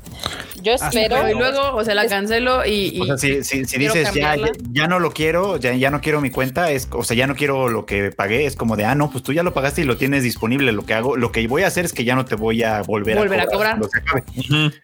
Yo 0.62 0.72
espero. 0.72 1.28
y 1.28 1.34
luego, 1.34 1.74
o 1.74 1.84
sea, 1.84 1.94
la 1.94 2.06
cancelo 2.06 2.64
y. 2.64 3.00
o 3.00 3.06
sea, 3.06 3.18
si, 3.18 3.42
si, 3.44 3.78
dices 3.78 4.12
ya, 4.14 4.36
ya, 4.70 4.86
no 4.86 4.98
lo 4.98 5.12
quiero, 5.12 5.56
ya, 5.56 5.74
ya 5.74 5.90
no 5.90 6.00
quiero 6.00 6.20
mi 6.20 6.30
cuenta, 6.30 6.70
es, 6.70 6.88
o 6.92 7.04
sea, 7.04 7.16
ya 7.16 7.26
no 7.26 7.34
quiero 7.34 7.68
lo 7.68 7.86
que 7.86 8.10
pagué, 8.10 8.46
es 8.46 8.56
como 8.56 8.76
de, 8.76 8.84
ah, 8.84 8.94
no, 8.94 9.10
pues 9.10 9.22
tú 9.22 9.32
ya 9.32 9.42
lo 9.42 9.52
pagaste 9.52 9.82
y 9.82 9.84
lo 9.84 9.96
tienes 9.96 10.22
disponible. 10.22 10.72
Lo 10.72 10.84
que 10.86 10.94
hago, 10.94 11.16
lo 11.16 11.32
que 11.32 11.46
voy 11.46 11.62
a 11.62 11.66
hacer 11.66 11.84
es 11.84 11.92
que 11.92 12.04
ya 12.04 12.14
no 12.14 12.24
te 12.24 12.34
voy 12.34 12.62
a 12.62 12.82
volver, 12.82 13.18
a 13.18 13.46
cobrar. 13.46 13.78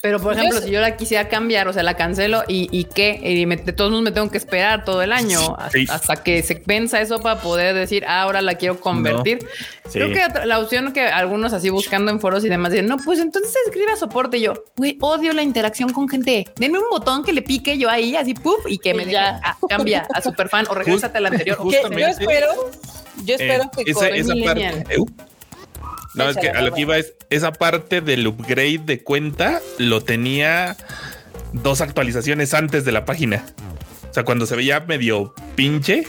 Pero 0.03 0.21
por 0.21 0.35
ejemplo, 0.35 0.61
si 0.61 0.71
yo 0.71 0.81
la 0.81 0.97
quisiera 0.97 1.29
cambiar, 1.29 1.69
o 1.69 1.73
sea, 1.73 1.83
la 1.83 1.95
cancelo 1.95 2.43
y, 2.49 2.69
y 2.71 2.85
qué, 2.85 3.21
y 3.23 3.45
de 3.45 3.73
todos 3.73 3.91
modos 3.91 4.05
me 4.05 4.13
tengo 4.13 4.31
que 4.31 4.39
esperar 4.39 4.85
todo 4.85 5.03
el 5.03 5.13
año 5.13 5.57
hasta, 5.59 6.23
que 6.23 6.43
se 6.43 6.63
venza 6.67 7.01
eso 7.01 7.21
para 7.21 7.41
poder 7.41 7.75
decir, 7.75 8.05
ah, 8.07 8.23
ahora 8.23 8.43
la 8.43 8.55
quiero 8.55 8.81
convertir. 8.81 9.39
Creo 9.93 10.13
que 10.13 10.47
la 10.47 10.59
opción 10.59 10.93
que 10.93 11.03
algunos 11.03 11.53
así 11.53 11.71
buscando 11.71 12.11
en 12.11 12.21
foros 12.21 12.45
y 12.45 12.49
demás 12.49 12.73
dicen, 12.73 12.87
no, 12.87 12.99
pues 12.99 13.21
entonces 13.21 13.55
escribe 13.67 13.93
a 13.93 13.97
soporte. 13.97 14.39
Y 14.39 14.43
yo, 14.43 14.65
güey, 14.77 14.99
odio 15.01 15.33
la 15.33 15.43
interacción 15.43 15.68
con 15.93 16.09
gente. 16.09 16.47
Denme 16.57 16.79
un 16.79 16.91
botón 16.91 17.25
que 17.25 17.33
le 17.33 17.43
pique 17.43 17.79
yo 17.79 17.91
ahí, 17.91 18.17
así, 18.17 18.35
puff, 18.35 18.67
y 18.67 18.79
que 18.79 18.95
me 18.95 19.07
diga, 19.07 19.41
ah, 19.45 19.57
cambia 19.69 20.07
a 20.15 20.21
superfan 20.21 20.67
o 20.69 20.75
regresate 20.75 21.19
al 21.19 21.27
anterior. 21.27 21.59
yo 21.63 22.07
espero, 22.07 22.47
yo 23.25 23.35
espero 23.35 23.65
eh, 23.65 23.85
que 23.85 23.91
esa, 23.91 24.35
parte, 24.45 24.85
no, 26.15 26.29
es 26.29 26.37
que 26.37 26.49
a 26.51 26.63
lo 26.63 26.73
que 26.73 26.81
iba 26.81 26.97
es 26.97 27.15
esa 27.31 27.53
parte 27.53 28.01
del 28.01 28.27
upgrade 28.27 28.79
de 28.79 29.03
cuenta 29.03 29.61
lo 29.79 30.03
tenía 30.03 30.77
dos 31.53 31.81
actualizaciones 31.81 32.55
antes 32.55 32.85
de 32.85 32.93
la 32.93 33.05
página. 33.05 33.45
O 34.19 34.21
sea, 34.21 34.25
cuando 34.25 34.47
se 34.47 34.57
veía 34.57 34.81
medio 34.81 35.33
pinche, 35.55 36.05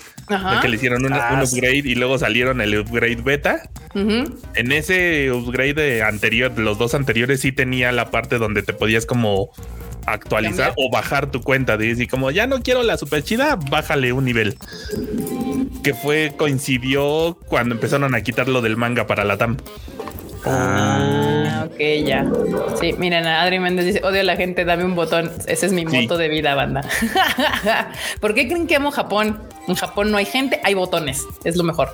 que 0.61 0.67
le 0.67 0.75
hicieron 0.77 1.05
un, 1.05 1.13
ah, 1.13 1.43
upgrade 1.43 1.83
y 1.85 1.93
luego 1.93 2.17
salieron 2.17 2.59
el 2.59 2.79
upgrade 2.79 3.21
beta. 3.21 3.69
En 3.93 4.71
ese 4.71 5.31
upgrade 5.31 6.01
anterior, 6.01 6.57
los 6.57 6.79
dos 6.79 6.95
anteriores, 6.95 7.41
sí 7.41 7.51
tenía 7.51 7.91
la 7.91 8.09
parte 8.09 8.39
donde 8.39 8.63
te 8.63 8.73
podías 8.73 9.05
como 9.05 9.51
actualizar 10.07 10.73
o 10.75 10.89
bajar 10.89 11.29
tu 11.29 11.41
cuenta. 11.41 11.77
Y 11.79 12.07
como 12.07 12.31
ya 12.31 12.47
no 12.47 12.63
quiero 12.63 12.81
la 12.81 12.97
super 12.97 13.21
chida, 13.21 13.57
bájale 13.69 14.11
un 14.11 14.25
nivel. 14.25 14.57
Que 15.83 15.93
fue, 15.93 16.33
coincidió 16.35 17.37
cuando 17.45 17.75
empezaron 17.75 18.15
a 18.15 18.21
quitar 18.21 18.47
lo 18.47 18.61
del 18.63 18.75
manga 18.75 19.05
para 19.05 19.23
la 19.23 19.37
TAM. 19.37 19.57
Ah, 20.45 21.67
ok, 21.67 21.79
ya. 22.05 22.25
Sí, 22.79 22.93
miren, 22.97 23.25
Adri 23.27 23.59
Méndez 23.59 23.85
dice, 23.85 24.01
odio 24.03 24.21
a 24.21 24.23
la 24.23 24.35
gente, 24.35 24.65
dame 24.65 24.85
un 24.85 24.95
botón. 24.95 25.31
Ese 25.47 25.65
es 25.65 25.73
mi 25.73 25.85
moto 25.85 26.17
de 26.17 26.29
vida, 26.29 26.55
banda. 26.55 26.81
¿Por 28.19 28.33
qué 28.33 28.47
creen 28.47 28.67
que 28.67 28.75
amo 28.75 28.91
Japón? 28.91 29.39
En 29.67 29.75
Japón 29.75 30.11
no 30.11 30.17
hay 30.17 30.25
gente, 30.25 30.59
hay 30.63 30.73
botones. 30.73 31.25
Es 31.43 31.55
lo 31.55 31.63
mejor. 31.63 31.93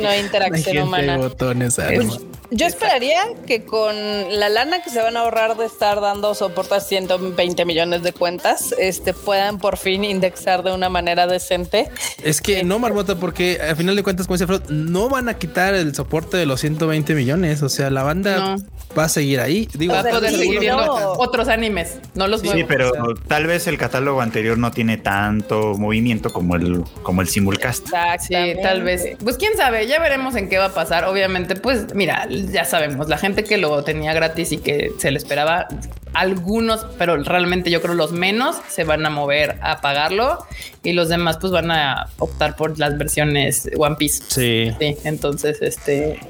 no 0.00 0.08
hay 0.08 0.20
interacción 0.20 0.78
humana. 0.78 1.16
botones, 1.16 1.76
pues, 1.76 2.20
Yo 2.50 2.66
esperaría 2.66 3.22
que 3.46 3.64
con 3.64 3.94
la 4.38 4.48
lana 4.48 4.82
que 4.82 4.90
se 4.90 5.00
van 5.00 5.16
a 5.16 5.20
ahorrar 5.20 5.56
de 5.56 5.66
estar 5.66 6.00
dando 6.00 6.34
soporte 6.34 6.74
a 6.74 6.80
120 6.80 7.64
millones 7.64 8.02
de 8.02 8.12
cuentas, 8.12 8.74
este 8.78 9.14
puedan 9.14 9.58
por 9.58 9.76
fin 9.76 10.04
indexar 10.04 10.62
de 10.62 10.72
una 10.72 10.88
manera 10.88 11.26
decente. 11.26 11.88
Es 12.22 12.40
que 12.40 12.62
no, 12.64 12.78
Marmota, 12.78 13.16
porque 13.16 13.58
al 13.60 13.76
final 13.76 13.96
de 13.96 14.02
cuentas, 14.02 14.26
como 14.26 14.36
dice 14.36 14.46
Fred, 14.46 14.68
no 14.68 15.08
van 15.08 15.28
a 15.28 15.38
quitar 15.38 15.74
el 15.74 15.94
soporte 15.94 16.36
de 16.36 16.46
los 16.46 16.60
120 16.60 17.14
millones. 17.14 17.62
O 17.62 17.68
sea, 17.68 17.90
la 17.90 18.02
banda 18.02 18.56
va 18.96 19.04
a 19.04 19.08
seguir 19.08 19.40
ahí. 19.40 19.68
Digo, 19.74 19.94
va 19.94 20.00
a 20.00 20.04
poder 20.04 20.30
seguir 20.32 20.60
viendo 20.60 21.12
otros 21.18 21.48
animes, 21.48 21.98
no 22.14 22.26
los 22.26 22.42
Sí, 22.42 22.64
pero 22.66 22.92
tal 23.28 23.46
vez 23.46 23.66
el 23.66 23.78
catálogo 23.78 24.20
anterior 24.20 24.58
no 24.58 24.72
tiene 24.72 24.98
tanto 24.98 25.74
movimiento 25.78 26.30
como 26.30 26.56
el, 26.56 26.71
como 27.02 27.22
el 27.22 27.28
simulcast. 27.28 27.88
Sí, 28.20 28.34
tal 28.62 28.82
vez. 28.82 29.16
Pues 29.22 29.36
quién 29.36 29.56
sabe, 29.56 29.86
ya 29.86 30.00
veremos 30.00 30.34
en 30.36 30.48
qué 30.48 30.58
va 30.58 30.66
a 30.66 30.74
pasar. 30.74 31.04
Obviamente, 31.04 31.56
pues 31.56 31.94
mira, 31.94 32.26
ya 32.28 32.64
sabemos, 32.64 33.08
la 33.08 33.18
gente 33.18 33.44
que 33.44 33.56
lo 33.56 33.82
tenía 33.84 34.12
gratis 34.12 34.52
y 34.52 34.58
que 34.58 34.92
se 34.98 35.10
le 35.10 35.18
esperaba, 35.18 35.68
algunos, 36.14 36.86
pero 36.98 37.16
realmente 37.16 37.70
yo 37.70 37.80
creo 37.80 37.94
los 37.94 38.12
menos 38.12 38.56
se 38.68 38.84
van 38.84 39.04
a 39.06 39.10
mover 39.10 39.56
a 39.62 39.80
pagarlo 39.80 40.38
y 40.82 40.92
los 40.92 41.08
demás 41.08 41.38
pues 41.40 41.52
van 41.52 41.70
a 41.70 42.06
optar 42.18 42.56
por 42.56 42.78
las 42.78 42.98
versiones 42.98 43.70
One 43.76 43.96
Piece. 43.96 44.22
Sí. 44.28 44.72
Sí, 44.78 44.96
entonces 45.04 45.62
este 45.62 46.20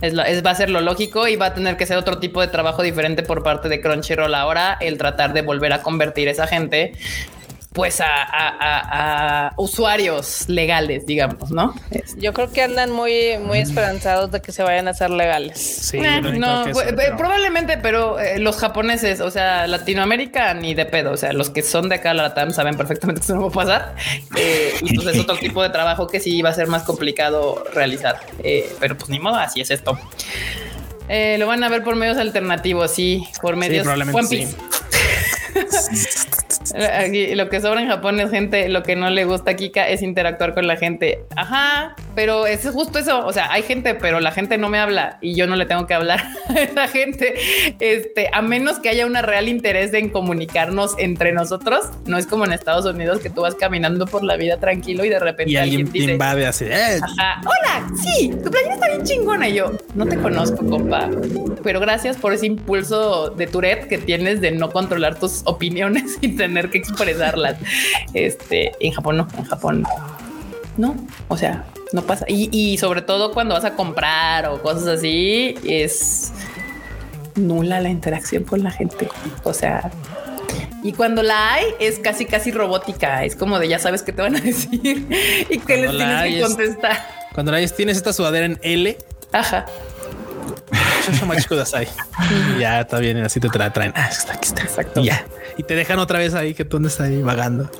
es, 0.00 0.14
va 0.16 0.50
a 0.50 0.54
ser 0.54 0.70
lo 0.70 0.80
lógico 0.80 1.26
y 1.28 1.36
va 1.36 1.46
a 1.46 1.54
tener 1.54 1.76
que 1.76 1.86
ser 1.86 1.96
otro 1.96 2.18
tipo 2.18 2.40
de 2.40 2.48
trabajo 2.48 2.82
diferente 2.82 3.22
por 3.22 3.42
parte 3.42 3.68
de 3.68 3.80
Crunchyroll 3.80 4.34
ahora 4.34 4.76
el 4.80 4.98
tratar 4.98 5.32
de 5.32 5.42
volver 5.42 5.72
a 5.72 5.82
convertir 5.82 6.28
a 6.28 6.32
esa 6.32 6.46
gente 6.46 6.92
pues 7.74 8.00
a, 8.00 9.52
usuarios 9.56 10.48
legales, 10.48 11.06
digamos, 11.06 11.50
¿no? 11.50 11.74
Yo 12.16 12.32
creo 12.32 12.52
que 12.52 12.62
andan 12.62 12.92
muy, 12.92 13.36
muy 13.38 13.58
esperanzados 13.58 14.30
de 14.30 14.40
que 14.40 14.52
se 14.52 14.62
vayan 14.62 14.86
a 14.86 14.94
ser 14.94 15.10
legales. 15.10 15.58
Sí, 15.58 15.98
eh, 15.98 16.20
no, 16.20 16.66
pues, 16.72 16.86
eh, 16.86 17.12
probablemente, 17.16 17.76
pero 17.78 18.20
eh, 18.20 18.38
los 18.38 18.56
japoneses, 18.56 19.20
o 19.20 19.30
sea, 19.30 19.66
Latinoamérica 19.66 20.54
ni 20.54 20.74
de 20.74 20.86
pedo, 20.86 21.10
o 21.10 21.16
sea, 21.16 21.32
los 21.32 21.50
que 21.50 21.62
son 21.62 21.88
de 21.88 21.96
acá, 21.96 22.14
la 22.14 22.32
TAM, 22.32 22.52
saben 22.52 22.76
perfectamente 22.76 23.20
que 23.20 23.24
eso 23.24 23.34
no 23.34 23.42
va 23.42 23.48
a 23.48 23.66
pasar. 23.66 23.96
y 24.80 24.94
pues 24.94 25.16
es 25.16 25.20
otro 25.20 25.36
tipo 25.36 25.60
de 25.60 25.70
trabajo 25.70 26.06
que 26.06 26.20
sí 26.20 26.42
va 26.42 26.50
a 26.50 26.54
ser 26.54 26.68
más 26.68 26.84
complicado 26.84 27.64
realizar. 27.74 28.20
pero 28.78 28.96
pues 28.96 29.10
ni 29.10 29.18
modo, 29.18 29.34
así 29.34 29.60
es 29.60 29.72
esto. 29.72 29.98
lo 31.08 31.46
van 31.48 31.64
a 31.64 31.68
ver 31.68 31.82
por 31.82 31.96
medios 31.96 32.18
alternativos, 32.18 32.92
sí, 32.92 33.26
por 33.42 33.56
medios 33.56 33.84
One 33.84 34.46
Lo 37.34 37.48
que 37.48 37.60
sobra 37.60 37.80
en 37.80 37.88
Japón 37.88 38.20
es 38.20 38.30
gente, 38.30 38.68
lo 38.68 38.82
que 38.82 38.96
no 38.96 39.10
le 39.10 39.24
gusta 39.24 39.52
a 39.52 39.54
Kika 39.54 39.88
es 39.88 40.02
interactuar 40.02 40.54
con 40.54 40.66
la 40.66 40.76
gente. 40.76 41.24
Ajá, 41.36 41.94
pero 42.14 42.46
es 42.46 42.68
justo 42.68 42.98
eso. 42.98 43.24
O 43.26 43.32
sea, 43.32 43.52
hay 43.52 43.62
gente, 43.62 43.94
pero 43.94 44.20
la 44.20 44.30
gente 44.30 44.58
no 44.58 44.68
me 44.68 44.78
habla 44.78 45.18
y 45.20 45.34
yo 45.34 45.46
no 45.46 45.56
le 45.56 45.66
tengo 45.66 45.86
que 45.86 45.94
hablar 45.94 46.22
a 46.48 46.54
esa 46.54 46.88
gente. 46.88 47.34
Este, 47.80 48.30
a 48.32 48.42
menos 48.42 48.78
que 48.78 48.88
haya 48.88 49.06
un 49.06 49.14
real 49.14 49.48
interés 49.48 49.92
en 49.94 50.10
comunicarnos 50.10 50.94
entre 50.98 51.32
nosotros. 51.32 51.86
No 52.06 52.18
es 52.18 52.26
como 52.26 52.44
en 52.44 52.52
Estados 52.52 52.84
Unidos 52.86 53.20
que 53.20 53.30
tú 53.30 53.42
vas 53.42 53.54
caminando 53.54 54.06
por 54.06 54.24
la 54.24 54.36
vida 54.36 54.58
tranquilo 54.58 55.04
y 55.04 55.08
de 55.08 55.18
repente 55.18 55.52
y 55.52 55.56
alguien, 55.56 55.90
te 55.90 55.98
invade 55.98 56.46
así. 56.46 56.64
Eh". 56.66 57.00
Ajá, 57.02 57.40
hola, 57.40 57.88
sí, 57.96 58.30
tu 58.42 58.50
playera 58.50 58.74
está 58.74 58.88
bien 58.88 59.04
chingona. 59.04 59.48
Y 59.48 59.54
yo 59.54 59.72
no 59.94 60.06
te 60.06 60.16
conozco, 60.16 60.66
compa, 60.66 61.08
pero 61.62 61.80
gracias 61.80 62.16
por 62.16 62.32
ese 62.32 62.46
impulso 62.46 63.30
de 63.30 63.46
Tourette 63.46 63.88
que 63.88 63.98
tienes 63.98 64.40
de 64.40 64.50
no 64.52 64.70
controlar 64.70 65.18
tus 65.18 65.42
opiniones 65.44 66.18
y 66.20 66.36
tener 66.36 66.70
que 66.70 66.78
expresarlas. 66.78 67.56
Este, 68.12 68.72
en 68.80 68.92
Japón 68.92 69.16
no, 69.16 69.28
en 69.36 69.44
Japón 69.44 69.84
no, 70.76 70.96
o 71.28 71.36
sea, 71.36 71.64
no 71.94 72.02
pasa. 72.02 72.26
Y, 72.28 72.76
sobre 72.78 73.02
todo 73.02 73.30
cuando 73.30 73.54
vas 73.54 73.64
a 73.64 73.74
comprar 73.74 74.46
o 74.46 74.60
cosas 74.60 74.88
así, 74.88 75.54
es 75.64 76.32
nula 77.36 77.80
la 77.80 77.88
interacción 77.88 78.42
con 78.42 78.64
la 78.64 78.72
gente. 78.72 79.08
O 79.44 79.54
sea, 79.54 79.92
y 80.82 80.92
cuando 80.92 81.22
la 81.22 81.54
hay, 81.54 81.66
es 81.78 82.00
casi, 82.00 82.26
casi 82.26 82.50
robótica. 82.50 83.24
Es 83.24 83.36
como 83.36 83.60
de 83.60 83.68
ya 83.68 83.78
sabes 83.78 84.02
qué 84.02 84.12
te 84.12 84.22
van 84.22 84.34
a 84.34 84.40
decir 84.42 85.06
y 85.48 85.58
que 85.58 85.76
les 85.76 85.90
tienes 85.92 86.34
que 86.34 86.40
contestar. 86.40 87.08
cuando 87.32 87.52
la 87.52 87.58
hay, 87.58 87.68
tienes 87.68 87.96
esta 87.96 88.12
sudadera 88.12 88.46
en 88.46 88.58
L. 88.62 88.98
Ajá. 89.30 89.64
Ya 92.58 92.80
está 92.80 92.98
bien, 92.98 93.18
así 93.18 93.40
te 93.40 93.48
traen. 93.48 93.92
Ah, 93.94 94.08
está, 94.10 94.34
aquí 94.34 94.48
está. 94.48 94.62
Exacto. 94.62 95.02
Ya. 95.02 95.24
Y 95.56 95.62
te 95.62 95.74
dejan 95.74 95.98
otra 95.98 96.18
vez 96.18 96.34
ahí 96.34 96.54
que 96.54 96.64
tú 96.64 96.78
andas 96.78 97.00
ahí 97.00 97.22
vagando. 97.22 97.70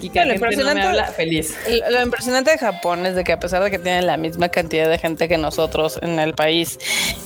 Y 0.00 0.10
que 0.10 0.24
lo 0.24 0.34
impresionante, 0.34 0.82
no 0.82 0.88
habla 0.88 1.06
feliz. 1.06 1.56
Lo 1.90 2.02
impresionante 2.02 2.50
de 2.50 2.58
Japón 2.58 3.06
es 3.06 3.14
de 3.14 3.24
que 3.24 3.32
a 3.32 3.40
pesar 3.40 3.62
de 3.62 3.70
que 3.70 3.78
tienen 3.78 4.06
la 4.06 4.16
misma 4.16 4.48
cantidad 4.48 4.88
de 4.88 4.98
gente 4.98 5.28
que 5.28 5.38
nosotros 5.38 5.98
en 6.02 6.18
el 6.18 6.34
país 6.34 6.78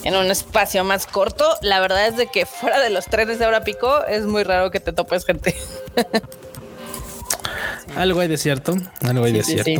en 0.04 0.16
un 0.16 0.30
espacio 0.30 0.84
más 0.84 1.06
corto, 1.06 1.46
la 1.62 1.80
verdad 1.80 2.06
es 2.06 2.16
de 2.16 2.26
que 2.26 2.46
fuera 2.46 2.80
de 2.80 2.90
los 2.90 3.06
trenes 3.06 3.38
de 3.38 3.46
hora 3.46 3.64
pico 3.64 4.04
es 4.06 4.26
muy 4.26 4.42
raro 4.42 4.70
que 4.70 4.80
te 4.80 4.92
topes 4.92 5.24
gente. 5.24 5.54
Algo 7.96 8.20
hay 8.20 8.28
de 8.28 8.38
cierto, 8.38 8.76
algo 9.02 9.24
hay 9.24 9.32
de 9.32 9.42
cierto. 9.42 9.64
Sí, 9.64 9.78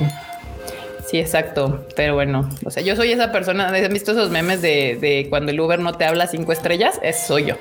exacto. 1.19 1.87
Pero 1.97 2.15
bueno, 2.15 2.49
o 2.65 2.71
sea, 2.71 2.83
yo 2.83 2.97
soy 2.97 3.13
esa 3.13 3.33
persona. 3.33 3.69
¿Has 3.69 3.89
visto 3.89 4.13
esos 4.13 4.31
memes 4.31 4.63
de, 4.63 5.27
cuando 5.29 5.53
el 5.53 5.61
Uber 5.61 5.79
no 5.79 5.95
te 5.95 6.05
habla 6.05 6.27
cinco 6.27 6.53
estrellas? 6.53 7.01
Es 7.03 7.27
soy 7.27 7.47
yo. 7.47 7.57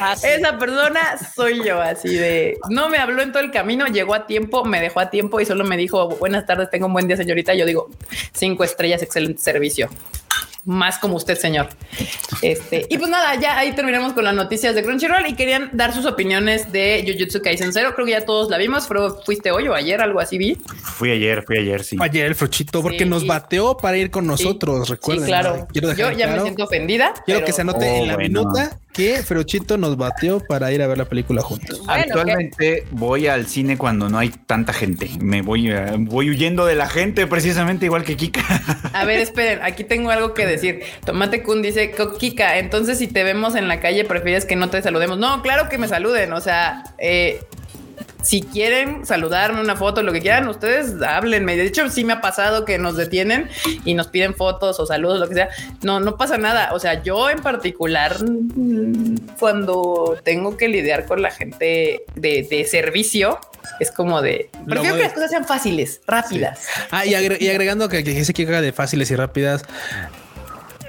Ah, 0.00 0.14
esa 0.22 0.58
persona 0.58 1.00
soy 1.34 1.64
yo. 1.64 1.80
Así 1.80 2.14
de 2.14 2.58
no 2.70 2.88
me 2.88 2.98
habló 2.98 3.22
en 3.22 3.32
todo 3.32 3.42
el 3.42 3.50
camino, 3.50 3.86
llegó 3.86 4.14
a 4.14 4.26
tiempo, 4.26 4.64
me 4.64 4.80
dejó 4.80 5.00
a 5.00 5.10
tiempo 5.10 5.40
y 5.40 5.46
solo 5.46 5.64
me 5.64 5.76
dijo 5.76 6.08
buenas 6.16 6.46
tardes, 6.46 6.70
tengo 6.70 6.86
un 6.86 6.92
buen 6.92 7.06
día, 7.06 7.16
señorita. 7.16 7.54
Yo 7.54 7.66
digo 7.66 7.90
cinco 8.32 8.64
estrellas, 8.64 9.02
excelente 9.02 9.40
servicio 9.40 9.88
más 10.64 10.98
como 10.98 11.16
usted, 11.16 11.36
señor. 11.36 11.68
Este, 12.40 12.86
y 12.88 12.98
pues 12.98 13.10
nada, 13.10 13.34
ya 13.36 13.58
ahí 13.58 13.72
terminamos 13.72 14.12
con 14.12 14.24
las 14.24 14.34
noticias 14.34 14.74
de 14.74 14.82
Crunchyroll 14.82 15.26
y 15.26 15.34
querían 15.34 15.70
dar 15.72 15.92
sus 15.92 16.06
opiniones 16.06 16.72
de 16.72 17.04
Jujutsu 17.06 17.42
Kaisen 17.42 17.72
Zero. 17.72 17.94
Creo 17.94 18.06
que 18.06 18.12
ya 18.12 18.24
todos 18.24 18.48
la 18.50 18.58
vimos, 18.58 18.86
pero 18.86 19.20
fuiste 19.24 19.50
hoy 19.50 19.68
o 19.68 19.74
ayer, 19.74 20.00
algo 20.00 20.20
así 20.20 20.38
vi. 20.38 20.54
Fui 20.54 21.10
ayer, 21.10 21.42
fui 21.42 21.58
ayer, 21.58 21.82
sí. 21.84 21.96
Ayer 22.00 22.26
el 22.26 22.34
Frochito, 22.34 22.82
porque 22.82 23.04
nos 23.04 23.26
bateó 23.26 23.76
para 23.76 23.96
ir 23.96 24.10
con 24.10 24.26
nosotros, 24.26 24.88
recuerden. 24.88 25.24
Sí, 25.24 25.28
claro. 25.28 25.66
Yo 25.72 26.12
ya 26.12 26.28
me 26.28 26.40
siento 26.42 26.64
ofendida. 26.64 27.14
Quiero 27.24 27.44
que 27.44 27.52
se 27.52 27.62
anote 27.62 27.98
en 27.98 28.08
la 28.08 28.14
oh, 28.14 28.18
minuta 28.18 28.78
que 28.92 29.22
Frochito 29.22 29.78
nos 29.78 29.96
bateó 29.96 30.40
para 30.40 30.70
ir 30.72 30.82
a 30.82 30.86
ver 30.86 30.98
la 30.98 31.06
película 31.06 31.42
juntos. 31.42 31.82
Actualmente 31.88 32.86
voy 32.90 33.26
al 33.26 33.46
cine 33.46 33.78
cuando 33.78 34.08
no 34.08 34.18
hay 34.18 34.28
tanta 34.28 34.72
gente. 34.72 35.10
Me 35.20 35.42
voy, 35.42 35.70
eh, 35.70 35.96
voy 35.98 36.30
huyendo 36.30 36.66
de 36.66 36.74
la 36.74 36.88
gente, 36.88 37.26
precisamente 37.26 37.86
igual 37.86 38.04
que 38.04 38.16
Kika. 38.16 38.42
A 38.92 39.04
ver, 39.04 39.20
esperen, 39.20 39.60
aquí 39.62 39.84
tengo 39.84 40.10
algo 40.10 40.34
que 40.34 40.46
decir. 40.46 40.82
Tomate 41.04 41.42
Kun 41.42 41.62
dice, 41.62 41.94
Kika, 42.18 42.58
entonces 42.58 42.98
si 42.98 43.06
te 43.06 43.24
vemos 43.24 43.54
en 43.54 43.68
la 43.68 43.80
calle, 43.80 44.04
prefieres 44.04 44.44
que 44.44 44.56
no 44.56 44.68
te 44.68 44.82
saludemos. 44.82 45.18
No, 45.18 45.42
claro 45.42 45.68
que 45.68 45.78
me 45.78 45.88
saluden. 45.88 46.32
O 46.32 46.40
sea, 46.40 46.82
eh, 46.98 47.40
si 48.22 48.42
quieren 48.42 49.04
saludarme 49.04 49.60
una 49.60 49.76
foto, 49.76 50.02
lo 50.02 50.12
que 50.12 50.20
quieran, 50.20 50.48
ustedes 50.48 51.02
háblenme. 51.02 51.56
De 51.56 51.64
hecho, 51.64 51.88
sí 51.90 52.04
me 52.04 52.14
ha 52.14 52.20
pasado 52.20 52.64
que 52.64 52.78
nos 52.78 52.96
detienen 52.96 53.48
y 53.84 53.94
nos 53.94 54.08
piden 54.08 54.34
fotos 54.34 54.78
o 54.80 54.86
saludos, 54.86 55.20
lo 55.20 55.28
que 55.28 55.34
sea. 55.34 55.48
No, 55.82 56.00
no 56.00 56.16
pasa 56.16 56.38
nada. 56.38 56.72
O 56.72 56.78
sea, 56.78 57.02
yo 57.02 57.30
en 57.30 57.40
particular, 57.40 58.16
mm, 58.22 59.36
cuando 59.38 60.16
tengo 60.22 60.56
que 60.56 60.68
lidiar 60.68 61.06
con 61.06 61.20
la 61.20 61.30
gente 61.30 62.04
de, 62.14 62.66
servicio, 62.70 63.38
es 63.80 63.90
como 63.90 64.22
de 64.22 64.50
prefiero 64.66 64.96
que 64.96 65.02
las 65.02 65.12
cosas 65.12 65.30
sean 65.30 65.44
fáciles, 65.44 66.00
rápidas. 66.06 66.66
Ah, 66.90 67.04
y, 67.04 67.14
agregando 67.14 67.88
que, 67.88 68.04
que 68.04 68.24
se 68.24 68.32
quiera 68.32 68.60
de 68.60 68.72
fáciles 68.72 69.10
y 69.10 69.16
rápidas, 69.16 69.64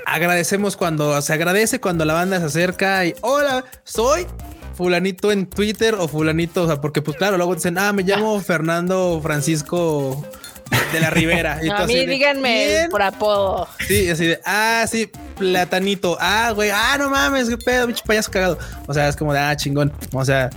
agradecemos 0.05 0.77
cuando 0.77 1.19
se 1.21 1.33
agradece 1.33 1.79
cuando 1.79 2.05
la 2.05 2.13
banda 2.13 2.39
se 2.39 2.45
acerca 2.45 3.05
y 3.05 3.15
hola, 3.21 3.65
soy 3.83 4.27
fulanito 4.73 5.31
en 5.31 5.47
Twitter 5.47 5.95
o 5.95 6.07
fulanito, 6.07 6.63
o 6.63 6.67
sea, 6.67 6.81
porque 6.81 7.01
pues 7.01 7.17
claro, 7.17 7.37
luego 7.37 7.55
dicen, 7.55 7.77
ah, 7.77 7.93
me 7.93 8.03
llamo 8.03 8.39
Fernando 8.41 9.19
Francisco 9.21 10.23
de 10.91 10.99
la 10.99 11.09
Rivera. 11.09 11.59
Y 11.63 11.69
a 11.69 11.85
mí 11.85 12.05
díganme 12.05 12.87
por 12.89 13.01
apodo. 13.01 13.67
Sí, 13.87 14.09
así 14.09 14.25
de, 14.25 14.39
ah, 14.45 14.85
sí, 14.89 15.09
platanito. 15.37 16.17
Ah, 16.19 16.51
güey, 16.51 16.71
ah, 16.71 16.95
no 16.97 17.09
mames, 17.09 17.49
qué 17.49 17.57
pedo, 17.57 17.87
bicho 17.87 18.03
payaso 18.05 18.31
cagado. 18.31 18.57
O 18.87 18.93
sea, 18.93 19.07
es 19.07 19.15
como 19.15 19.33
de, 19.33 19.39
ah, 19.39 19.55
chingón. 19.55 19.91
O 20.13 20.25
sea, 20.25 20.49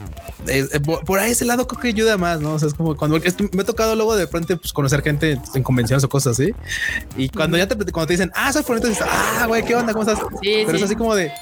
por 1.04 1.18
ahí 1.18 1.32
ese 1.32 1.44
lado 1.44 1.66
creo 1.66 1.80
que 1.80 1.88
ayuda 1.88 2.16
más, 2.16 2.40
¿no? 2.40 2.54
O 2.54 2.58
sea, 2.58 2.68
es 2.68 2.74
como 2.74 2.96
cuando 2.96 3.18
me 3.52 3.62
ha 3.62 3.64
tocado 3.64 3.94
luego 3.94 4.16
de 4.16 4.26
frente 4.26 4.56
pues, 4.56 4.72
conocer 4.72 5.02
gente 5.02 5.40
en 5.54 5.62
convenciones 5.62 6.04
o 6.04 6.08
cosas 6.08 6.38
así. 6.38 6.52
Y 7.16 7.28
cuando 7.28 7.56
ya 7.56 7.66
te, 7.66 7.76
cuando 7.76 8.06
te 8.06 8.14
dicen, 8.14 8.32
ah, 8.34 8.52
soy 8.52 8.62
fulanito, 8.62 8.88
dices, 8.88 9.06
ah, 9.08 9.44
güey, 9.46 9.64
¿qué 9.64 9.74
onda? 9.74 9.92
¿Cómo 9.92 10.08
estás? 10.08 10.24
Sí, 10.42 10.62
Pero 10.64 10.78
es 10.78 10.84
así 10.84 10.96
como 10.96 11.14
de, 11.14 11.32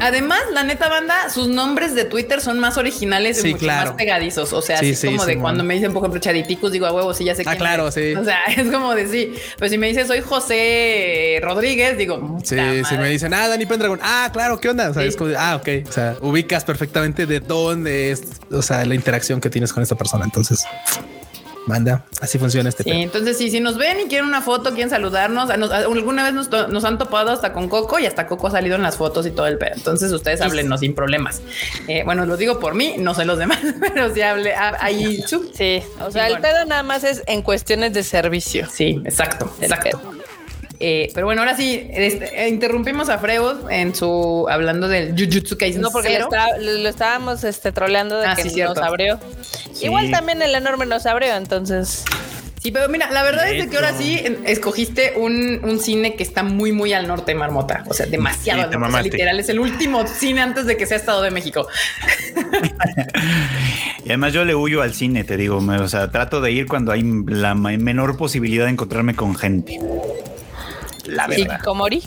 Además, 0.00 0.40
la 0.52 0.62
neta 0.62 0.88
banda, 0.88 1.28
sus 1.30 1.48
nombres 1.48 1.94
de 1.94 2.04
Twitter 2.04 2.40
son 2.40 2.58
más 2.58 2.76
originales 2.76 3.44
y 3.44 3.52
mucho 3.52 3.66
más 3.66 3.92
pegadizos. 3.92 4.52
O 4.52 4.62
sea, 4.62 4.78
así 4.78 5.06
como 5.06 5.26
de 5.26 5.38
cuando 5.38 5.64
me 5.64 5.74
dicen, 5.74 5.92
por 5.92 6.02
ejemplo, 6.02 6.20
Chariticus, 6.20 6.72
digo 6.72 6.86
a 6.86 6.92
huevo, 6.92 7.12
sí, 7.14 7.24
ya 7.24 7.34
sé 7.34 7.42
ah, 7.46 7.56
claro, 7.56 7.90
sí. 7.90 8.14
O 8.14 8.24
sea, 8.24 8.44
es 8.56 8.70
como 8.70 8.94
de 8.94 9.08
sí. 9.08 9.34
Pero 9.58 9.68
si 9.68 9.78
me 9.78 9.88
dices, 9.88 10.06
soy 10.06 10.20
José 10.20 11.40
Rodríguez, 11.42 11.98
digo, 11.98 12.38
sí, 12.44 12.56
si 12.88 12.96
me 12.96 13.08
dicen, 13.08 13.34
ah, 13.34 13.48
Dani 13.48 13.66
Pendragon, 13.66 13.98
ah, 14.02 14.30
claro, 14.32 14.60
¿qué 14.60 14.68
onda? 14.68 14.90
O 14.90 14.94
sea, 14.94 15.04
es 15.04 15.16
como, 15.16 15.32
ah, 15.36 15.56
ok. 15.56 15.68
O 15.88 15.92
sea, 15.92 16.16
ubicas 16.20 16.64
perfectamente 16.64 17.26
de 17.26 17.40
dónde 17.40 18.12
es, 18.12 18.22
o 18.50 18.62
sea, 18.62 18.84
la 18.84 18.94
interacción 18.94 19.40
que 19.40 19.50
tienes 19.50 19.72
con 19.72 19.82
esta 19.82 19.96
persona. 19.96 20.24
Entonces, 20.24 20.64
manda. 21.68 22.04
Así 22.20 22.38
funciona 22.38 22.68
este. 22.68 22.82
Sí, 22.82 22.90
entonces 22.90 23.38
sí, 23.38 23.50
si 23.50 23.60
nos 23.60 23.78
ven 23.78 24.00
y 24.00 24.08
quieren 24.08 24.26
una 24.26 24.42
foto, 24.42 24.70
quieren 24.70 24.90
saludarnos, 24.90 25.50
alguna 25.50 26.24
vez 26.24 26.32
nos, 26.32 26.84
han 26.84 26.98
topado 26.98 27.30
hasta 27.30 27.52
con 27.52 27.68
Coco 27.68 27.98
y 27.98 28.06
hasta 28.06 28.26
Coco 28.26 28.48
ha 28.48 28.50
salido 28.50 28.76
en 28.76 28.82
las 28.82 28.96
fotos 28.96 29.26
y 29.26 29.30
todo 29.30 29.46
el 29.46 29.58
pedo. 29.58 29.74
Entonces 29.76 30.10
ustedes 30.10 30.40
háblenos 30.40 30.80
sin 30.80 30.94
problemas. 30.94 31.42
Eh, 31.86 32.02
bueno, 32.04 32.26
lo 32.26 32.36
digo 32.36 32.58
por 32.58 32.74
mí, 32.74 32.94
no 32.98 33.14
sé 33.14 33.24
los 33.24 33.38
demás, 33.38 33.60
pero 33.80 34.12
sí 34.12 34.22
hable 34.22 34.54
ahí. 34.54 35.22
Sí, 35.52 35.82
o 36.04 36.10
sea, 36.10 36.28
el 36.28 36.40
pedo 36.40 36.64
nada 36.64 36.82
más 36.82 37.04
es 37.04 37.22
en 37.26 37.42
cuestiones 37.42 37.92
de 37.92 38.02
servicio. 38.02 38.66
Sí, 38.70 39.00
exacto, 39.04 39.52
exacto. 39.60 40.00
Eh, 40.80 41.10
pero 41.12 41.26
bueno, 41.26 41.42
ahora 41.42 41.56
sí, 41.56 41.88
este, 41.90 42.48
interrumpimos 42.48 43.08
a 43.08 43.18
Freud 43.18 43.68
en 43.70 43.94
su 43.94 44.46
hablando 44.48 44.86
del 44.86 45.10
Jujutsu 45.18 45.58
Kaisen. 45.58 45.82
No, 45.82 45.90
porque 45.90 46.18
lo, 46.18 46.88
estábamos 46.88 47.42
este, 47.44 47.72
troleando 47.72 48.18
de 48.18 48.26
ah, 48.26 48.36
que 48.36 48.44
nos 48.62 48.78
abrió. 48.78 49.18
Igual 49.82 50.10
también 50.10 50.40
el 50.40 50.54
enorme 50.54 50.86
nos 50.86 51.06
abrió, 51.06 51.34
entonces. 51.34 52.04
Sí, 52.60 52.72
pero 52.72 52.88
mira, 52.88 53.10
la 53.10 53.22
verdad 53.22 53.48
es 53.52 53.68
que 53.68 53.76
ahora 53.76 53.96
sí 53.96 54.20
escogiste 54.44 55.14
un, 55.16 55.78
cine 55.80 56.16
que 56.16 56.24
está 56.24 56.42
muy, 56.42 56.72
muy 56.72 56.92
al 56.92 57.06
norte, 57.06 57.34
Marmota. 57.34 57.84
O 57.88 57.94
sea, 57.94 58.06
demasiado. 58.06 58.68
literal, 59.02 59.38
es 59.38 59.48
el 59.48 59.60
último 59.60 60.06
cine 60.06 60.42
antes 60.42 60.66
de 60.66 60.76
que 60.76 60.86
sea 60.86 60.96
Estado 60.96 61.22
de 61.22 61.30
México. 61.30 61.68
y 64.04 64.08
además 64.08 64.32
yo 64.32 64.44
le 64.44 64.54
huyo 64.54 64.82
al 64.82 64.92
cine, 64.94 65.22
te 65.24 65.36
digo. 65.36 65.58
O 65.58 65.88
sea, 65.88 66.10
trato 66.10 66.40
de 66.40 66.50
ir 66.50 66.66
cuando 66.66 66.90
hay 66.90 67.02
la 67.26 67.54
menor 67.54 68.16
posibilidad 68.16 68.64
de 68.64 68.72
encontrarme 68.72 69.14
con 69.14 69.36
gente 69.36 69.78
la 71.08 71.26
verdad. 71.26 71.60
¿Komori? 71.62 72.02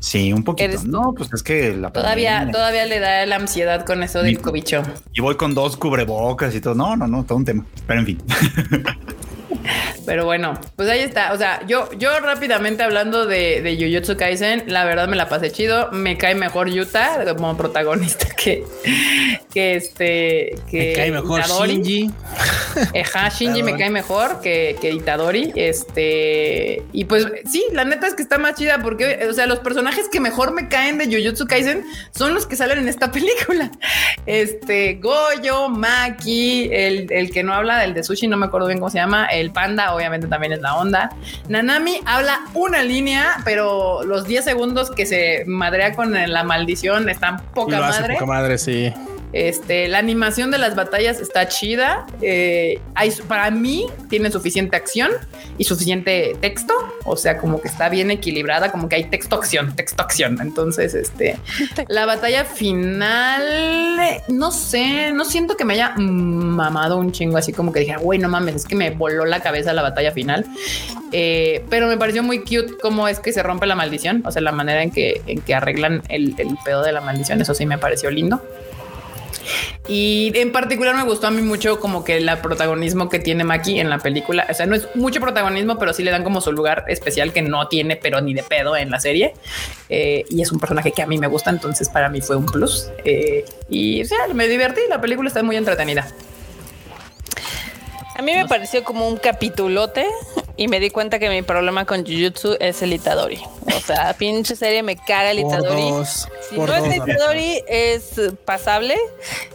Sí, 0.00 0.32
un 0.32 0.42
poquito. 0.42 0.80
No, 0.84 1.12
pues 1.16 1.32
es 1.32 1.42
que 1.42 1.76
la 1.76 1.92
todavía, 1.92 2.48
todavía 2.50 2.86
le 2.86 2.98
da 2.98 3.26
la 3.26 3.36
ansiedad 3.36 3.84
con 3.84 4.02
eso 4.02 4.22
del 4.22 4.40
cobicho. 4.40 4.82
Y 5.12 5.20
voy 5.20 5.36
con 5.36 5.54
dos 5.54 5.76
cubrebocas 5.76 6.54
y 6.54 6.60
todo. 6.60 6.74
No, 6.74 6.96
no, 6.96 7.06
no, 7.06 7.24
todo 7.24 7.38
un 7.38 7.44
tema. 7.44 7.64
Pero 7.86 8.00
en 8.00 8.06
fin. 8.06 8.22
Pero 10.06 10.24
bueno, 10.24 10.58
pues 10.76 10.88
ahí 10.88 11.00
está. 11.00 11.32
O 11.32 11.38
sea, 11.38 11.64
yo, 11.66 11.90
yo 11.92 12.18
rápidamente 12.20 12.82
hablando 12.82 13.26
de, 13.26 13.60
de 13.62 13.76
Jujutsu 13.76 14.16
Kaisen, 14.16 14.64
la 14.66 14.84
verdad 14.84 15.08
me 15.08 15.16
la 15.16 15.28
pasé 15.28 15.50
chido. 15.50 15.90
Me 15.92 16.16
cae 16.16 16.34
mejor 16.34 16.70
Yuta 16.70 17.24
como 17.36 17.56
protagonista 17.56 18.28
que, 18.36 18.64
que 19.52 19.74
este. 19.76 20.54
Que 20.70 20.88
me 20.88 20.92
cae 20.94 21.10
mejor 21.12 21.42
Shinji. 21.42 22.10
Ajá, 23.00 23.28
Shinji 23.28 23.62
me 23.62 23.76
cae 23.76 23.90
mejor 23.90 24.40
que, 24.40 24.76
que 24.80 24.90
Itadori. 24.90 25.52
Este. 25.54 26.82
Y 26.92 27.04
pues 27.04 27.26
sí, 27.50 27.64
la 27.72 27.84
neta 27.84 28.06
es 28.06 28.14
que 28.14 28.22
está 28.22 28.38
más 28.38 28.54
chida 28.54 28.80
porque, 28.82 29.26
o 29.28 29.32
sea, 29.32 29.46
los 29.46 29.60
personajes 29.60 30.08
que 30.08 30.20
mejor 30.20 30.52
me 30.52 30.68
caen 30.68 30.98
de 30.98 31.06
Jujutsu 31.06 31.46
Kaisen 31.46 31.84
son 32.14 32.34
los 32.34 32.46
que 32.46 32.56
salen 32.56 32.78
en 32.78 32.88
esta 32.88 33.10
película. 33.12 33.70
Este, 34.26 34.94
Goyo, 34.94 35.68
Maki, 35.68 36.70
el, 36.72 37.12
el 37.12 37.30
que 37.30 37.42
no 37.42 37.54
habla 37.54 37.78
del 37.78 37.94
de 37.94 38.02
sushi, 38.02 38.28
no 38.28 38.36
me 38.36 38.46
acuerdo 38.46 38.66
bien 38.66 38.78
cómo 38.78 38.90
se 38.90 38.98
llama, 38.98 39.26
el 39.40 39.50
panda, 39.50 39.94
obviamente 39.94 40.26
también 40.26 40.52
es 40.52 40.60
la 40.60 40.76
onda. 40.76 41.10
Nanami 41.48 42.00
habla 42.06 42.40
una 42.54 42.82
línea, 42.82 43.36
pero 43.44 44.02
los 44.04 44.24
10 44.24 44.44
segundos 44.44 44.90
que 44.90 45.06
se 45.06 45.44
madrea 45.46 45.94
con 45.94 46.12
la 46.12 46.44
maldición 46.44 47.08
están 47.08 47.42
poca 47.54 47.80
madre. 47.80 48.14
Poca 48.14 48.26
madre, 48.26 48.58
sí. 48.58 48.92
Este, 49.32 49.86
la 49.88 49.98
animación 49.98 50.50
de 50.50 50.58
las 50.58 50.74
batallas 50.74 51.20
está 51.20 51.48
chida. 51.48 52.06
Eh, 52.20 52.80
hay, 52.94 53.12
para 53.28 53.50
mí 53.50 53.86
tiene 54.08 54.30
suficiente 54.30 54.76
acción 54.76 55.12
y 55.56 55.64
suficiente 55.64 56.36
texto. 56.40 56.74
O 57.04 57.16
sea, 57.16 57.38
como 57.38 57.60
que 57.60 57.68
está 57.68 57.88
bien 57.88 58.10
equilibrada, 58.10 58.72
como 58.72 58.88
que 58.88 58.96
hay 58.96 59.04
texto 59.04 59.36
acción, 59.36 59.74
texto 59.76 60.02
acción. 60.02 60.38
Entonces, 60.40 60.94
este, 60.94 61.38
la 61.88 62.06
batalla 62.06 62.44
final, 62.44 63.42
no 64.28 64.50
sé, 64.50 65.12
no 65.12 65.24
siento 65.24 65.56
que 65.56 65.64
me 65.64 65.74
haya 65.74 65.94
mamado 65.96 66.96
un 66.96 67.12
chingo 67.12 67.36
así 67.36 67.52
como 67.52 67.72
que 67.72 67.80
dije, 67.80 67.96
güey, 67.96 68.18
no 68.18 68.28
mames, 68.28 68.56
es 68.56 68.64
que 68.64 68.74
me 68.74 68.90
voló 68.90 69.24
la 69.24 69.40
cabeza 69.40 69.72
la 69.72 69.82
batalla 69.82 70.12
final. 70.12 70.44
Eh, 71.12 71.64
pero 71.70 71.86
me 71.86 71.96
pareció 71.96 72.22
muy 72.22 72.40
cute 72.40 72.76
cómo 72.80 73.08
es 73.08 73.20
que 73.20 73.32
se 73.32 73.42
rompe 73.42 73.66
la 73.66 73.76
maldición. 73.76 74.22
O 74.26 74.32
sea, 74.32 74.42
la 74.42 74.52
manera 74.52 74.82
en 74.82 74.90
que, 74.90 75.22
en 75.26 75.40
que 75.40 75.54
arreglan 75.54 76.02
el, 76.08 76.34
el 76.38 76.56
pedo 76.64 76.82
de 76.82 76.92
la 76.92 77.00
maldición. 77.00 77.40
Eso 77.40 77.54
sí 77.54 77.66
me 77.66 77.78
pareció 77.78 78.10
lindo. 78.10 78.42
Y 79.88 80.32
en 80.34 80.52
particular 80.52 80.94
me 80.94 81.02
gustó 81.02 81.26
a 81.26 81.30
mí 81.30 81.42
mucho 81.42 81.80
como 81.80 82.04
que 82.04 82.16
el 82.16 82.30
protagonismo 82.38 83.08
que 83.08 83.18
tiene 83.18 83.44
Maki 83.44 83.80
en 83.80 83.90
la 83.90 83.98
película. 83.98 84.46
O 84.48 84.54
sea, 84.54 84.66
no 84.66 84.76
es 84.76 84.88
mucho 84.94 85.20
protagonismo, 85.20 85.78
pero 85.78 85.92
sí 85.92 86.02
le 86.02 86.10
dan 86.10 86.22
como 86.22 86.40
su 86.40 86.52
lugar 86.52 86.84
especial 86.88 87.32
que 87.32 87.42
no 87.42 87.68
tiene, 87.68 87.96
pero 87.96 88.20
ni 88.20 88.34
de 88.34 88.42
pedo 88.42 88.76
en 88.76 88.90
la 88.90 89.00
serie. 89.00 89.34
Eh, 89.88 90.24
y 90.28 90.42
es 90.42 90.52
un 90.52 90.60
personaje 90.60 90.92
que 90.92 91.02
a 91.02 91.06
mí 91.06 91.18
me 91.18 91.26
gusta, 91.26 91.50
entonces 91.50 91.88
para 91.88 92.08
mí 92.08 92.20
fue 92.20 92.36
un 92.36 92.46
plus. 92.46 92.88
Eh, 93.04 93.44
y 93.68 94.02
o 94.02 94.04
sea, 94.04 94.18
me 94.32 94.48
divertí. 94.48 94.80
La 94.88 95.00
película 95.00 95.28
está 95.28 95.42
muy 95.42 95.56
entretenida. 95.56 96.06
A 98.16 98.22
mí 98.22 98.32
me 98.34 98.46
pareció 98.46 98.84
como 98.84 99.08
un 99.08 99.16
capitulote 99.16 100.06
y 100.60 100.68
me 100.68 100.78
di 100.78 100.90
cuenta 100.90 101.18
que 101.18 101.30
mi 101.30 101.40
problema 101.40 101.86
con 101.86 102.04
Jujutsu 102.04 102.58
es 102.60 102.82
el 102.82 102.92
Itadori. 102.92 103.40
O 103.74 103.80
sea, 103.80 104.12
pinche 104.18 104.54
serie 104.54 104.82
me 104.82 104.94
caga 104.94 105.30
el 105.30 105.38
Itadori. 105.38 106.04
si 106.04 106.58
no 106.58 106.74
es 106.74 106.96
Itadori, 106.96 107.64
es 107.66 108.20
pasable. 108.44 108.98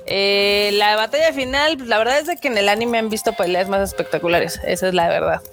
Eh, 0.07 0.71
la 0.73 0.95
batalla 0.95 1.31
final, 1.31 1.77
la 1.87 1.99
verdad 1.99 2.17
es 2.17 2.25
de 2.25 2.37
que 2.37 2.47
en 2.47 2.57
el 2.57 2.69
anime 2.69 2.97
han 2.97 3.11
visto 3.11 3.33
peleas 3.33 3.69
más 3.69 3.87
espectaculares. 3.87 4.59
Esa 4.65 4.87
es 4.87 4.95
la 4.95 5.07
verdad. 5.07 5.43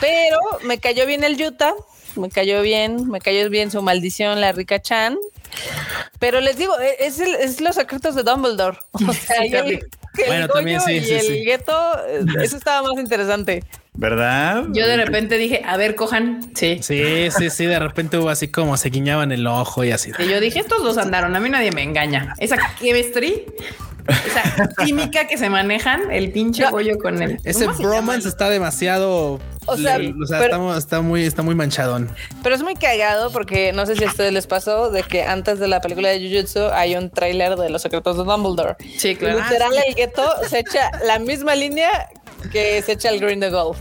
Pero 0.00 0.40
me 0.64 0.78
cayó 0.78 1.06
bien 1.06 1.22
el 1.22 1.36
Yuta. 1.36 1.72
Me 2.16 2.28
cayó 2.28 2.62
bien, 2.62 3.08
me 3.08 3.20
cayó 3.20 3.48
bien 3.48 3.70
su 3.70 3.80
maldición, 3.80 4.40
la 4.40 4.50
rica 4.50 4.82
Chan. 4.82 5.18
Pero 6.18 6.40
les 6.40 6.56
digo, 6.56 6.76
e, 6.80 6.96
es, 6.98 7.20
es 7.20 7.60
los 7.60 7.76
secretos 7.76 8.16
de 8.16 8.24
Dumbledore. 8.24 8.76
O 9.08 9.12
sea, 9.12 9.64
bueno, 10.26 10.48
también 10.48 10.80
sí, 10.80 10.94
y 10.94 11.12
el 11.12 11.44
gueto, 11.44 11.72
eh, 12.06 12.24
eso 12.42 12.56
estaba 12.56 12.86
más 12.86 12.98
interesante. 12.98 13.62
¿Verdad? 13.94 14.64
Yo 14.72 14.86
de 14.86 14.96
repente 14.96 15.36
dije, 15.36 15.62
a 15.66 15.76
ver, 15.76 15.94
cojan. 15.94 16.50
Sí. 16.54 16.78
Sí, 16.82 17.30
sí, 17.30 17.50
sí. 17.50 17.66
De 17.66 17.78
repente 17.78 18.16
hubo 18.16 18.30
así 18.30 18.48
como 18.48 18.76
se 18.76 18.88
guiñaban 18.88 19.32
el 19.32 19.46
ojo 19.46 19.84
y 19.84 19.90
así. 19.90 20.12
Y 20.18 20.28
yo 20.28 20.40
dije, 20.40 20.60
estos 20.60 20.82
dos 20.82 20.96
andaron. 20.96 21.36
A 21.36 21.40
mí 21.40 21.50
nadie 21.50 21.72
me 21.72 21.82
engaña. 21.82 22.34
Esa 22.38 22.56
chemistry, 22.80 23.44
esa 24.26 24.68
química 24.84 25.26
que 25.26 25.36
se 25.36 25.50
manejan, 25.50 26.10
el 26.10 26.32
pinche 26.32 26.68
bollo 26.70 26.98
con 26.98 27.22
el. 27.22 27.38
Ese 27.44 27.66
bromance 27.66 28.28
está 28.28 28.48
demasiado. 28.48 29.40
O 29.66 29.76
sea, 29.76 29.98
está, 30.76 31.02
muy, 31.02 31.24
está 31.24 31.42
muy 31.42 31.54
manchadón. 31.54 32.10
Pero 32.42 32.54
es 32.54 32.62
muy 32.62 32.74
cagado 32.74 33.30
porque 33.30 33.72
no 33.72 33.86
sé 33.86 33.94
si 33.94 34.04
a 34.04 34.08
ustedes 34.08 34.32
les 34.32 34.48
pasó 34.48 34.90
de 34.90 35.04
que 35.04 35.22
antes 35.22 35.60
de 35.60 35.68
la 35.68 35.80
película 35.80 36.08
de 36.08 36.18
Jujutsu 36.18 36.70
hay 36.72 36.96
un 36.96 37.10
tráiler 37.10 37.56
de 37.56 37.70
los 37.70 37.82
secretos 37.82 38.16
de 38.16 38.24
Dumbledore. 38.24 38.74
Sí, 38.96 39.14
claro. 39.14 39.38
literal, 39.38 39.72
el 39.86 39.94
gueto 39.94 40.24
se 40.48 40.60
echa 40.60 40.90
la 41.06 41.20
misma 41.20 41.54
línea 41.54 42.08
que 42.50 42.82
se 42.82 42.92
echa 42.92 43.10
el 43.10 43.20
Green 43.20 43.40
de 43.40 43.50
Golf. 43.50 43.78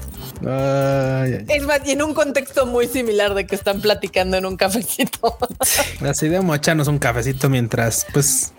Es 1.48 1.64
más, 1.66 1.82
y 1.86 1.92
en 1.92 2.02
un 2.02 2.14
contexto 2.14 2.66
muy 2.66 2.88
similar 2.88 3.34
de 3.34 3.46
que 3.46 3.56
están 3.56 3.82
platicando 3.82 4.38
en 4.38 4.46
un 4.46 4.58
cafecito. 4.58 5.38
Así 6.02 6.28
de 6.28 6.42
echarnos 6.56 6.88
un 6.88 7.00
cafecito 7.00 7.50
mientras, 7.50 8.08
pues, 8.12 8.54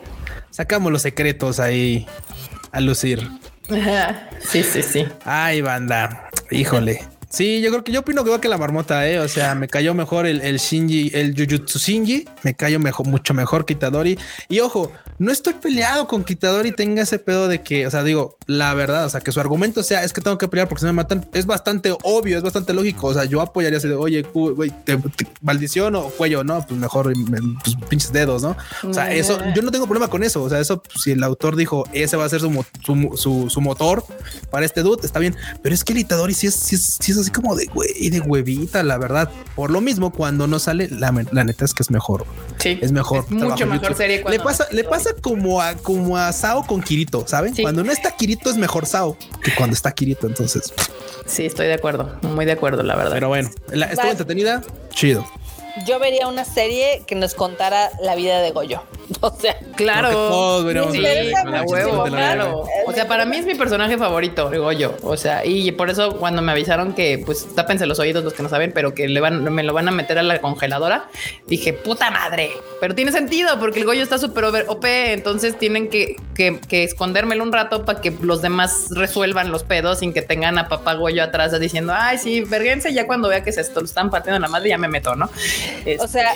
sacamos 0.50 0.92
los 0.92 1.02
secretos 1.02 1.60
ahí 1.60 2.06
a 2.70 2.80
lucir. 2.80 3.28
Sí, 4.40 4.62
sí, 4.62 4.82
sí. 4.82 5.06
Ay, 5.24 5.60
banda. 5.60 6.28
Híjole. 6.50 7.00
Sí, 7.32 7.62
yo 7.62 7.70
creo 7.70 7.82
que 7.82 7.92
yo 7.92 8.00
opino 8.00 8.22
que 8.24 8.30
va 8.30 8.42
que 8.42 8.48
la 8.50 8.58
marmota, 8.58 9.08
eh. 9.08 9.18
O 9.18 9.26
sea, 9.26 9.54
me 9.54 9.66
cayó 9.66 9.94
mejor 9.94 10.26
el, 10.26 10.42
el 10.42 10.58
Shinji, 10.58 11.12
el 11.14 11.34
Jujutsu 11.34 11.78
Shinji, 11.78 12.28
me 12.42 12.54
cayó 12.54 12.78
mejor, 12.78 13.06
mucho 13.06 13.32
mejor 13.32 13.64
Kitadori. 13.64 14.18
Y 14.50 14.60
ojo, 14.60 14.92
no 15.18 15.32
estoy 15.32 15.54
peleado 15.54 16.06
con 16.06 16.24
Kitadori, 16.24 16.72
tenga 16.72 17.00
ese 17.00 17.18
pedo 17.18 17.48
de 17.48 17.62
que, 17.62 17.86
o 17.86 17.90
sea, 17.90 18.02
digo, 18.02 18.36
la 18.46 18.74
verdad, 18.74 19.06
o 19.06 19.08
sea, 19.08 19.22
que 19.22 19.32
su 19.32 19.40
argumento 19.40 19.82
sea 19.82 20.04
es 20.04 20.12
que 20.12 20.20
tengo 20.20 20.36
que 20.36 20.46
pelear 20.46 20.68
porque 20.68 20.80
se 20.80 20.86
me 20.86 20.92
matan, 20.92 21.26
es 21.32 21.46
bastante 21.46 21.96
obvio, 22.02 22.36
es 22.36 22.42
bastante 22.42 22.74
lógico. 22.74 23.06
O 23.06 23.14
sea, 23.14 23.24
yo 23.24 23.40
apoyaría 23.40 23.78
así 23.78 23.88
de, 23.88 23.94
oye, 23.94 24.26
güey, 24.34 24.70
te, 24.84 24.98
maldición 25.40 25.94
o 25.96 26.10
cuello, 26.10 26.44
no, 26.44 26.66
pues 26.66 26.78
mejor 26.78 27.14
pues, 27.62 27.76
pinches 27.88 28.12
dedos, 28.12 28.42
¿no? 28.42 28.56
O 28.86 28.92
sea, 28.92 29.10
eso, 29.10 29.38
yo 29.54 29.62
no 29.62 29.70
tengo 29.70 29.86
problema 29.86 30.08
con 30.08 30.22
eso. 30.22 30.42
O 30.42 30.50
sea, 30.50 30.60
eso, 30.60 30.82
si 31.02 31.12
el 31.12 31.22
autor 31.22 31.56
dijo 31.56 31.84
ese 31.94 32.18
va 32.18 32.26
a 32.26 32.28
ser 32.28 32.40
su, 32.40 32.64
su, 33.16 33.48
su, 33.48 33.60
motor 33.62 34.04
para 34.50 34.66
este 34.66 34.82
dude, 34.82 35.06
está 35.06 35.18
bien. 35.18 35.34
Pero 35.62 35.74
es 35.74 35.82
que 35.82 35.92
el 35.94 36.00
Itadori 36.00 36.34
sí 36.34 36.48
es, 36.48 36.54
sí 36.54 36.74
es, 36.74 36.98
sí 37.00 37.12
es 37.12 37.21
así 37.22 37.30
como 37.30 37.54
de 37.56 37.66
güey, 37.66 38.10
de 38.10 38.20
huevita, 38.20 38.82
la 38.82 38.98
verdad. 38.98 39.30
Por 39.54 39.70
lo 39.70 39.80
mismo, 39.80 40.10
cuando 40.10 40.46
no 40.46 40.58
sale, 40.58 40.88
la, 40.90 41.12
neta 41.12 41.64
es 41.64 41.74
que 41.74 41.82
es 41.82 41.90
mejor. 41.90 42.26
Sí, 42.58 42.78
es 42.80 42.92
mejor. 42.92 43.30
mucho 43.30 43.66
mejor 43.66 43.94
serie. 43.94 44.24
Le 44.28 44.38
pasa, 44.40 44.66
le 44.70 44.84
pasa 44.84 45.10
como 45.20 45.60
a, 45.60 45.74
como 45.74 46.16
a 46.16 46.32
Sao 46.32 46.66
con 46.66 46.82
Kirito, 46.82 47.26
¿saben? 47.26 47.54
Cuando 47.60 47.82
no 47.84 47.92
está 47.92 48.10
Kirito 48.12 48.50
es 48.50 48.56
mejor 48.56 48.86
Sao 48.86 49.16
que 49.42 49.54
cuando 49.54 49.74
está 49.74 49.92
Kirito. 49.92 50.26
Entonces, 50.26 50.72
sí, 51.26 51.46
estoy 51.46 51.66
de 51.66 51.74
acuerdo, 51.74 52.18
muy 52.22 52.44
de 52.44 52.52
acuerdo, 52.52 52.82
la 52.82 52.96
verdad. 52.96 53.12
Pero 53.12 53.28
bueno, 53.28 53.50
la, 53.72 53.86
estuvo 53.86 54.10
entretenida, 54.10 54.62
chido 54.90 55.26
yo 55.86 55.98
vería 55.98 56.28
una 56.28 56.44
serie 56.44 57.02
que 57.06 57.14
nos 57.14 57.34
contara 57.34 57.90
la 58.00 58.14
vida 58.14 58.40
de 58.40 58.50
Goyo. 58.50 58.82
O 59.20 59.30
sea, 59.38 59.56
Claro. 59.76 60.62
huevo, 60.62 62.04
claro. 62.04 62.64
O 62.86 62.92
sea, 62.92 63.08
para 63.08 63.24
mí 63.24 63.36
es 63.36 63.46
mi 63.46 63.54
personaje 63.54 63.96
favorito, 63.98 64.50
digo 64.50 64.70
yo. 64.72 64.96
O 65.02 65.16
sea, 65.16 65.44
y 65.44 65.72
por 65.72 65.90
eso 65.90 66.18
cuando 66.18 66.42
me 66.42 66.52
avisaron 66.52 66.94
que, 66.94 67.22
pues, 67.24 67.54
tápense 67.54 67.86
los 67.86 67.98
oídos 67.98 68.24
los 68.24 68.32
que 68.34 68.42
no 68.42 68.48
saben, 68.48 68.72
pero 68.72 68.94
que 68.94 69.08
le 69.08 69.20
van, 69.20 69.42
me 69.52 69.62
lo 69.62 69.72
van 69.72 69.88
a 69.88 69.90
meter 69.90 70.18
a 70.18 70.22
la 70.22 70.40
congeladora, 70.40 71.08
dije, 71.46 71.72
puta 71.72 72.10
madre. 72.10 72.50
Pero 72.80 72.94
tiene 72.94 73.12
sentido 73.12 73.58
porque 73.58 73.80
el 73.80 73.86
Goyo 73.86 74.02
está 74.02 74.18
súper 74.18 74.44
OP, 74.68 74.84
entonces 74.84 75.58
tienen 75.58 75.88
que, 75.88 76.16
que, 76.34 76.58
que, 76.60 76.84
escondérmelo 76.84 77.42
un 77.42 77.52
rato 77.52 77.84
para 77.84 78.00
que 78.00 78.12
los 78.20 78.42
demás 78.42 78.88
resuelvan 78.90 79.50
los 79.50 79.62
pedos 79.62 80.00
sin 80.00 80.12
que 80.12 80.22
tengan 80.22 80.58
a 80.58 80.68
papá 80.68 80.94
Goyo 80.94 81.22
atrás 81.22 81.58
diciendo, 81.58 81.92
ay, 81.96 82.18
sí, 82.18 82.42
verguense, 82.42 82.92
ya 82.92 83.06
cuando 83.06 83.28
vea 83.28 83.42
que 83.42 83.52
se 83.52 83.60
están 83.60 84.10
partiendo 84.10 84.40
la 84.40 84.48
madre, 84.48 84.68
ya 84.68 84.78
me 84.78 84.88
meto, 84.88 85.14
¿no? 85.16 85.30
O 86.00 86.08
sea, 86.08 86.32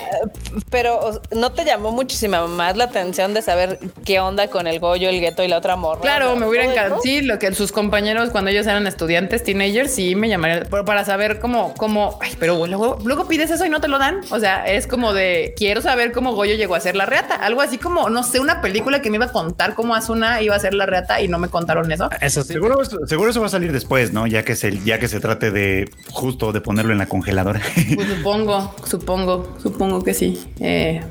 pero 0.71 1.21
no 1.33 1.53
te 1.53 1.65
llamó 1.65 1.91
muchísima 1.91 2.41
más 2.67 2.77
la 2.77 2.85
atención 2.85 3.33
de 3.33 3.43
saber 3.43 3.79
qué 4.05 4.19
onda 4.19 4.49
con 4.49 4.67
el 4.67 4.81
Goyo, 4.81 5.09
el 5.09 5.21
Gueto 5.21 5.45
y 5.45 5.49
la 5.49 5.59
otra 5.59 5.77
morra. 5.77 6.01
Claro, 6.01 6.35
me 6.35 6.49
hubiera 6.49 6.65
encantado. 6.65 7.01
Sí, 7.01 7.21
lo 7.21 7.39
que 7.39 7.55
sus 7.55 7.71
compañeros 7.71 8.31
cuando 8.31 8.51
ellos 8.51 8.67
eran 8.67 8.87
estudiantes, 8.89 9.45
teenagers, 9.45 9.93
sí 9.93 10.17
me 10.17 10.29
llamaría 10.29 10.65
para 10.65 11.05
saber 11.05 11.39
cómo, 11.39 11.75
cómo, 11.75 12.19
ay, 12.21 12.33
pero 12.41 12.67
luego, 12.67 12.99
luego 13.05 13.29
pides 13.29 13.51
eso 13.53 13.65
y 13.65 13.69
no 13.69 13.81
te 13.81 13.87
lo 13.87 13.99
dan. 13.99 14.21
O 14.31 14.41
sea, 14.41 14.67
es 14.67 14.89
como 14.89 15.13
de 15.13 15.55
quiero 15.57 15.81
saber 15.81 16.11
cómo 16.11 16.35
Goyo 16.35 16.57
llegó 16.57 16.75
a 16.75 16.81
ser 16.81 16.97
la 16.97 17.07
reata. 17.07 17.37
Algo 17.37 17.61
así 17.61 17.79
como, 17.79 18.11
no 18.11 18.25
sé, 18.25 18.41
una 18.41 18.61
película 18.61 19.01
que 19.01 19.11
me 19.11 19.17
iba 19.17 19.27
a 19.27 19.33
contar 19.33 19.75
cómo 19.75 19.95
Asuna 19.95 20.43
iba 20.43 20.57
a 20.57 20.59
ser 20.59 20.75
la 20.75 20.87
reata 20.87 21.21
y 21.21 21.29
no 21.29 21.39
me 21.39 21.49
contaron 21.49 21.91
eso. 21.93 22.11
Eso 22.21 22.43
Seguro, 22.43 22.79
seguro 23.07 23.31
eso 23.31 23.41
va 23.41 23.47
a 23.47 23.51
salir 23.51 23.73
después, 23.73 24.13
¿no? 24.13 24.27
Ya 24.27 24.45
que 24.45 24.57
se, 24.57 24.81
ya 24.85 24.99
que 24.99 25.07
se 25.07 25.21
trate 25.21 25.53
de 25.53 25.89
justo 26.11 26.53
de 26.53 26.61
ponerlo 26.61 26.93
en 26.93 26.99
la 26.99 27.07
congeladora. 27.07 27.61
Pues 27.95 28.09
supongo, 28.09 28.75
supongo, 28.85 29.57
supongo 29.63 30.03
que 30.03 30.15
sí. 30.15 30.53
Eh, 30.59 31.03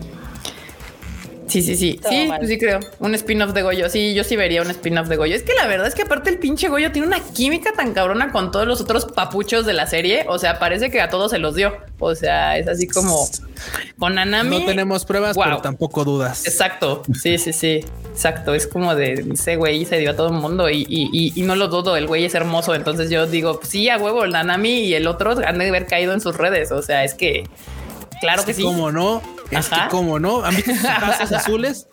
Sí, 1.48 1.62
sí, 1.62 1.76
sí. 1.76 2.00
sí, 2.10 2.30
pues 2.36 2.50
sí 2.50 2.58
creo. 2.58 2.80
Un 3.00 3.14
spin-off 3.16 3.54
de 3.54 3.62
Goyo. 3.62 3.90
Sí, 3.90 4.14
yo 4.14 4.24
sí 4.24 4.36
vería 4.36 4.62
un 4.62 4.72
spin-off 4.72 5.08
de 5.08 5.16
Goyo. 5.16 5.36
Es 5.36 5.44
que 5.44 5.54
la 5.54 5.68
verdad 5.68 5.88
es 5.88 5.96
que 5.96 6.02
aparte 6.02 6.30
el 6.30 6.40
pinche 6.40 6.70
Goyo 6.70 6.92
tiene 6.92 7.08
una 7.08 7.20
química 7.20 7.72
tan 7.74 7.94
cabrona 7.94 8.32
con 8.32 8.52
todos 8.52 8.68
los 8.68 8.82
otros 8.82 9.06
papuchos 9.06 9.66
de 9.66 9.74
la 9.74 9.88
serie. 9.88 10.26
O 10.28 10.40
sea, 10.40 10.60
parece 10.60 10.90
que 10.90 11.02
a 11.02 11.10
todos 11.10 11.32
se 11.32 11.38
los 11.38 11.56
dio. 11.56 11.78
O 12.00 12.16
sea, 12.16 12.58
es 12.58 12.68
así 12.68 12.88
como 12.88 13.28
con 14.00 14.18
Anami. 14.18 14.60
No 14.60 14.66
tenemos 14.66 15.06
pruebas, 15.06 15.38
pero 15.38 15.62
tampoco 15.62 16.04
dudas. 16.04 16.46
Exacto. 16.46 17.04
Sí, 17.22 17.38
sí, 17.38 17.54
sí. 17.54 17.86
Exacto. 18.10 18.54
Es 18.54 18.68
como 18.68 18.96
de 18.96 19.26
ese 19.34 19.56
güey 19.56 19.86
se 19.86 19.98
dio 19.98 20.12
a 20.12 20.16
todo 20.16 20.28
el 20.28 20.34
mundo 20.34 20.70
y, 20.70 20.86
y, 20.90 21.42
no 21.44 21.56
lo 21.56 21.68
dudo. 21.68 21.96
El 21.96 22.08
güey 22.08 22.26
es 22.26 22.34
hermoso. 22.34 22.74
Entonces 22.74 23.10
yo 23.10 23.28
digo, 23.28 23.60
pues 23.60 23.70
sí, 23.70 23.90
a 23.90 23.98
huevo, 23.98 24.24
el 24.24 24.36
Anami 24.36 24.80
y 24.80 24.94
el 24.96 25.08
otro 25.08 25.36
han 25.46 25.60
de 25.60 25.68
haber 25.68 25.86
caído 25.86 26.14
en 26.14 26.22
sus 26.22 26.36
redes. 26.36 26.72
O 26.72 26.82
sea, 26.82 27.04
es 27.04 27.14
que 27.14 27.48
claro 28.20 28.42
que, 28.42 28.48
que 28.48 28.54
sí. 28.56 28.64
Como 28.64 28.92
no, 28.92 29.22
es 29.52 29.70
que, 29.70 29.80
como 29.90 30.20
no, 30.20 30.44
han 30.44 30.56
visto 30.56 30.72
sus 30.74 31.32
azules. 31.32 31.88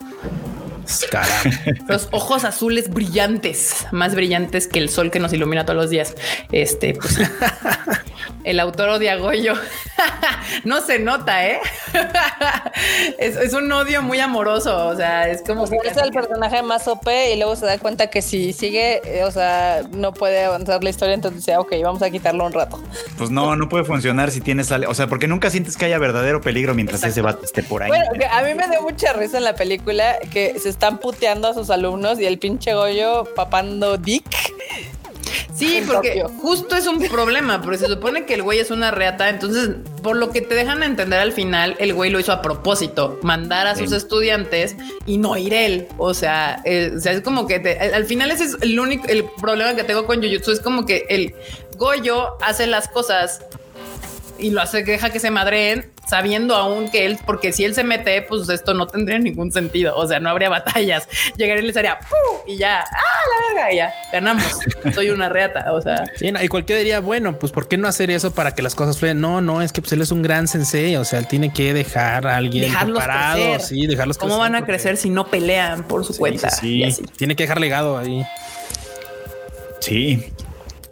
Los 1.87 2.07
ojos 2.11 2.43
azules 2.43 2.89
brillantes, 2.89 3.87
más 3.91 4.15
brillantes 4.15 4.67
que 4.67 4.79
el 4.79 4.89
sol 4.89 5.11
que 5.11 5.19
nos 5.19 5.33
ilumina 5.33 5.65
todos 5.65 5.77
los 5.77 5.89
días. 5.89 6.15
Este, 6.51 6.93
pues, 6.93 7.19
el 8.43 8.59
autor 8.59 8.89
odia 8.89 9.13
a 9.13 9.15
Goyo. 9.17 9.53
no 10.63 10.81
se 10.81 10.99
nota, 10.99 11.47
¿eh? 11.47 11.59
es, 13.17 13.53
un 13.53 13.71
odio 13.71 14.01
muy 14.01 14.19
amoroso. 14.19 14.87
O 14.87 14.95
sea, 14.95 15.29
es 15.29 15.41
como 15.41 15.67
que 15.67 15.77
es 15.83 15.97
el 15.97 16.11
personaje 16.11 16.61
más 16.61 16.87
OP 16.87 17.07
y 17.33 17.37
luego 17.37 17.55
se 17.55 17.65
da 17.65 17.77
cuenta 17.77 18.07
que 18.07 18.21
si 18.21 18.53
sigue, 18.53 19.01
eh, 19.05 19.23
o 19.23 19.31
sea, 19.31 19.83
no 19.91 20.13
puede 20.13 20.43
avanzar 20.43 20.83
la 20.83 20.89
historia. 20.89 21.13
Entonces 21.13 21.45
dice, 21.45 21.57
ok, 21.57 21.73
vamos 21.83 22.01
a 22.01 22.09
quitarlo 22.09 22.45
un 22.45 22.53
rato. 22.53 22.81
Pues 23.17 23.29
no, 23.29 23.55
no 23.55 23.69
puede 23.69 23.83
funcionar 23.83 24.31
si 24.31 24.41
tienes, 24.41 24.71
o 24.71 24.93
sea, 24.93 25.07
porque 25.07 25.27
nunca 25.27 25.49
sientes 25.49 25.77
que 25.77 25.85
haya 25.85 25.97
verdadero 25.97 26.41
peligro 26.41 26.73
mientras 26.73 27.03
ese 27.03 27.21
vato 27.21 27.45
esté 27.45 27.63
por 27.63 27.83
ahí. 27.83 27.89
Bueno, 27.89 28.05
a 28.31 28.41
mí 28.43 28.53
me 28.53 28.67
dio 28.67 28.81
mucha 28.81 29.13
risa 29.13 29.37
en 29.37 29.43
la 29.43 29.55
película 29.55 30.17
que 30.31 30.57
se 30.59 30.69
están 30.73 30.97
puteando 30.97 31.47
a 31.47 31.53
sus 31.53 31.69
alumnos 31.69 32.19
y 32.19 32.25
el 32.25 32.39
pinche 32.39 32.73
Goyo 32.73 33.25
papando 33.35 33.97
Dick. 33.97 34.25
Sí, 35.55 35.83
porque 35.85 36.25
justo 36.41 36.75
es 36.75 36.87
un 36.87 36.99
problema, 37.07 37.61
porque 37.61 37.77
se 37.77 37.87
supone 37.87 38.25
que 38.25 38.33
el 38.33 38.41
güey 38.41 38.59
es 38.59 38.71
una 38.71 38.89
reata, 38.89 39.29
entonces 39.29 39.69
por 40.01 40.17
lo 40.17 40.31
que 40.31 40.41
te 40.41 40.55
dejan 40.55 40.81
entender 40.81 41.19
al 41.19 41.31
final, 41.31 41.75
el 41.79 41.93
güey 41.93 42.09
lo 42.09 42.19
hizo 42.19 42.31
a 42.31 42.41
propósito, 42.41 43.19
mandar 43.21 43.67
a 43.67 43.75
sus 43.75 43.91
estudiantes 43.91 44.75
y 45.05 45.19
no 45.19 45.37
ir 45.37 45.53
él. 45.53 45.87
O 45.97 46.13
sea, 46.15 46.61
eh, 46.65 46.93
es 47.03 47.21
como 47.21 47.45
que 47.45 47.55
al 47.93 48.05
final 48.05 48.31
ese 48.31 48.45
es 48.45 48.57
el 48.61 48.79
único, 48.79 49.07
el 49.07 49.25
problema 49.39 49.75
que 49.75 49.83
tengo 49.83 50.05
con 50.05 50.21
Jujutsu 50.21 50.51
es 50.51 50.59
como 50.59 50.85
que 50.85 51.05
el 51.09 51.35
Goyo 51.77 52.35
hace 52.41 52.65
las 52.65 52.87
cosas 52.87 53.41
y 54.39 54.49
lo 54.49 54.61
hace, 54.61 54.83
deja 54.83 55.11
que 55.11 55.19
se 55.19 55.29
madreen 55.29 55.92
sabiendo 56.13 56.55
aún 56.55 56.91
que 56.91 57.07
él, 57.07 57.17
porque 57.25 57.51
si 57.51 57.65
él 57.65 57.73
se 57.73 57.83
mete, 57.83 58.21
pues 58.21 58.47
esto 58.47 58.75
no 58.75 58.85
tendría 58.85 59.17
ningún 59.17 59.51
sentido. 59.51 59.95
O 59.95 60.07
sea, 60.07 60.19
no 60.19 60.29
habría 60.29 60.47
batallas. 60.47 61.07
Llegaría 61.37 61.63
y 61.63 61.65
les 61.65 61.75
haría 61.75 61.97
y 62.45 62.55
ya, 62.55 62.81
ah, 62.81 63.21
la 63.31 63.47
verga, 63.47 63.75
ya 63.75 63.93
ganamos. 64.11 64.45
Soy 64.93 65.09
una 65.09 65.27
reata. 65.29 65.73
O 65.73 65.81
sea, 65.81 66.03
y 66.21 66.47
cualquiera 66.49 66.77
diría, 66.77 66.99
bueno, 66.99 67.39
pues 67.39 67.51
¿por 67.51 67.67
qué 67.67 67.77
no 67.77 67.87
hacer 67.87 68.11
eso 68.11 68.31
para 68.31 68.53
que 68.53 68.61
las 68.61 68.75
cosas 68.75 68.99
fluyan? 68.99 69.21
No, 69.21 69.41
no, 69.41 69.63
es 69.63 69.73
que 69.73 69.81
pues 69.81 69.91
él 69.93 70.03
es 70.03 70.11
un 70.11 70.21
gran 70.21 70.47
sensei. 70.47 70.95
O 70.97 71.03
sea, 71.03 71.17
él 71.17 71.27
tiene 71.27 71.51
que 71.51 71.73
dejar 71.73 72.27
a 72.27 72.37
alguien 72.37 72.65
dejarlos 72.65 72.99
preparado. 72.99 73.59
Sí, 73.59 73.87
dejarlos 73.87 74.19
¿Cómo 74.19 74.37
van 74.37 74.53
a 74.53 74.65
crecer 74.65 74.97
si 74.97 75.09
no 75.09 75.25
pelean 75.25 75.87
por 75.87 76.05
su 76.05 76.15
cuenta? 76.15 76.51
Sí, 76.51 76.85
tiene 77.17 77.35
que 77.35 77.43
dejar 77.43 77.59
legado 77.59 77.97
ahí. 77.97 78.23
Sí, 79.79 80.31